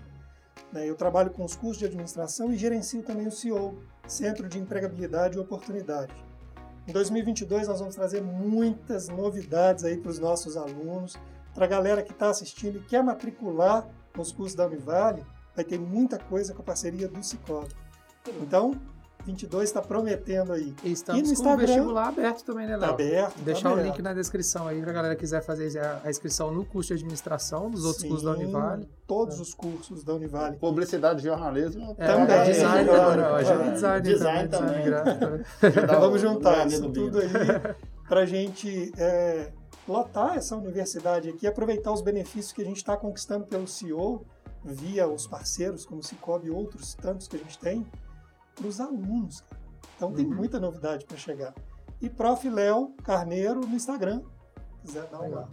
né? 0.72 0.88
Eu 0.88 0.94
trabalho 0.94 1.30
com 1.30 1.44
os 1.44 1.56
cursos 1.56 1.78
de 1.78 1.86
administração 1.86 2.52
e 2.52 2.56
gerencio 2.56 3.02
também 3.02 3.26
o 3.26 3.32
CEO, 3.32 3.76
Centro 4.06 4.48
de 4.48 4.58
Empregabilidade 4.58 5.36
e 5.36 5.40
Oportunidade. 5.40 6.12
Em 6.86 6.92
2022, 6.92 7.68
nós 7.68 7.80
vamos 7.80 7.94
trazer 7.94 8.22
muitas 8.22 9.08
novidades 9.08 9.84
aí 9.84 9.96
para 9.96 10.10
os 10.10 10.18
nossos 10.18 10.56
alunos, 10.56 11.16
para 11.54 11.64
a 11.64 11.68
galera 11.68 12.02
que 12.02 12.12
está 12.12 12.28
assistindo 12.28 12.78
e 12.78 12.82
quer 12.82 13.02
matricular 13.02 13.88
nos 14.16 14.32
cursos 14.32 14.54
da 14.54 14.66
Univale, 14.66 15.24
vai 15.54 15.64
ter 15.64 15.78
muita 15.78 16.18
coisa 16.18 16.52
com 16.52 16.62
a 16.62 16.64
parceria 16.64 17.08
do 17.08 17.22
Cicobi. 17.22 17.74
Então, 18.40 18.72
22 19.26 19.64
está 19.64 19.80
prometendo 19.80 20.52
aí. 20.52 20.74
E 20.84 20.92
estamos 20.92 21.20
E 21.20 21.22
no 21.22 21.28
com 21.28 21.30
o 21.30 21.32
Instagram? 21.34 21.66
vestibular 21.66 22.08
aberto 22.08 22.42
também, 22.44 22.66
né, 22.66 22.74
Está 22.74 22.86
Léo? 22.86 22.94
aberto. 22.94 23.38
Deixar 23.40 23.62
tá 23.62 23.68
o 23.70 23.72
aberto. 23.72 23.86
link 23.88 24.02
na 24.02 24.12
descrição 24.14 24.68
aí 24.68 24.80
pra 24.82 24.92
galera 24.92 25.14
que 25.14 25.20
quiser 25.20 25.42
fazer 25.42 25.78
a, 25.78 26.00
a 26.04 26.10
inscrição 26.10 26.50
no 26.52 26.64
curso 26.64 26.88
de 26.88 26.94
administração, 26.94 27.70
dos 27.70 27.84
outros 27.84 28.02
Sim, 28.02 28.08
cursos 28.08 28.24
da 28.26 28.32
Univale. 28.32 28.88
Todos 29.06 29.40
os 29.40 29.54
cursos 29.54 30.04
da 30.04 30.14
Univale. 30.14 30.56
publicidade 30.58 31.20
e 31.20 31.24
jornalismo 31.24 31.94
É, 31.98 32.06
Também, 32.06 32.36
é 32.36 32.44
design? 32.44 32.88
Já 33.44 33.64
é 33.64 33.70
design, 33.72 34.02
Design 34.02 34.48
também, 34.48 34.68
também. 34.90 35.04
design 35.04 35.38
né? 35.38 35.44
O- 35.96 36.00
Vamos 36.00 36.20
juntar 36.20 36.66
isso 36.66 36.82
do 36.82 36.92
tudo 36.92 37.18
aí 37.20 37.28
para 38.08 38.20
a 38.20 38.26
gente 38.26 38.92
é, 38.98 39.50
lotar 39.88 40.36
essa 40.36 40.54
universidade 40.56 41.28
aqui, 41.30 41.46
aproveitar 41.46 41.92
os 41.92 42.02
benefícios 42.02 42.52
que 42.52 42.60
a 42.60 42.64
gente 42.64 42.76
está 42.76 42.96
conquistando 42.96 43.46
pelo 43.46 43.66
CEO, 43.66 44.24
via 44.64 45.06
os 45.08 45.26
parceiros 45.26 45.84
como 45.84 46.02
Cicobi 46.02 46.48
e 46.48 46.50
outros 46.50 46.94
tantos 46.94 47.26
que 47.28 47.36
a 47.36 47.38
gente 47.38 47.58
tem, 47.58 47.86
para 48.54 48.66
os 48.66 48.80
alunos. 48.80 49.40
cara. 49.42 49.60
Então 49.96 50.12
tem 50.12 50.26
Uhum. 50.26 50.34
muita 50.34 50.58
novidade 50.60 51.04
para 51.04 51.16
chegar. 51.16 51.54
E 52.00 52.08
Prof. 52.10 52.48
Léo 52.48 52.92
Carneiro 53.04 53.60
no 53.60 53.74
Instagram. 53.74 54.20
Se 54.82 54.86
quiser 54.88 55.04
dar 55.06 55.18
uma 55.18 55.24
Legal. 55.26 55.48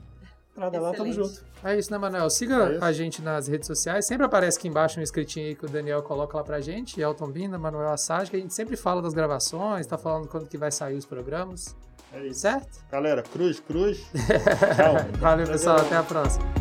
entrada 0.52 0.80
lá, 0.82 0.92
tamo 0.94 1.14
junto. 1.14 1.44
É 1.64 1.78
isso, 1.78 1.92
né, 1.92 1.98
Manuel? 1.98 2.26
É 2.26 2.30
Siga 2.30 2.74
isso. 2.74 2.84
a 2.84 2.92
gente 2.92 3.22
nas 3.22 3.48
redes 3.48 3.68
sociais. 3.68 4.06
Sempre 4.08 4.26
aparece 4.26 4.58
aqui 4.58 4.68
embaixo 4.68 5.00
um 5.00 5.04
escritinho 5.04 5.48
aí 5.48 5.56
que 5.56 5.66
o 5.66 5.70
Daniel 5.70 6.02
coloca 6.04 6.36
lá 6.38 6.44
pra 6.44 6.60
gente. 6.60 7.00
Elton 7.00 7.30
Bina, 7.30 7.58
Manuel 7.58 7.90
Assad, 7.92 8.30
que 8.30 8.36
a 8.36 8.40
gente 8.40 8.54
sempre 8.54 8.76
fala 8.76 9.02
das 9.02 9.14
gravações, 9.14 9.86
tá 9.88 9.98
falando 9.98 10.28
quando 10.28 10.48
que 10.48 10.58
vai 10.58 10.72
sair 10.72 10.98
os 10.98 11.06
programas. 11.06 11.76
É 12.12 12.26
isso. 12.26 12.42
Certo? 12.42 12.84
Galera, 12.92 13.24
cruz, 13.24 13.60
cruz. 13.62 14.00
Tchau. 14.76 15.20
Valeu, 15.20 15.48
pessoal. 15.48 15.78
Até 15.78 15.96
a 15.96 16.04
próxima. 16.04 16.61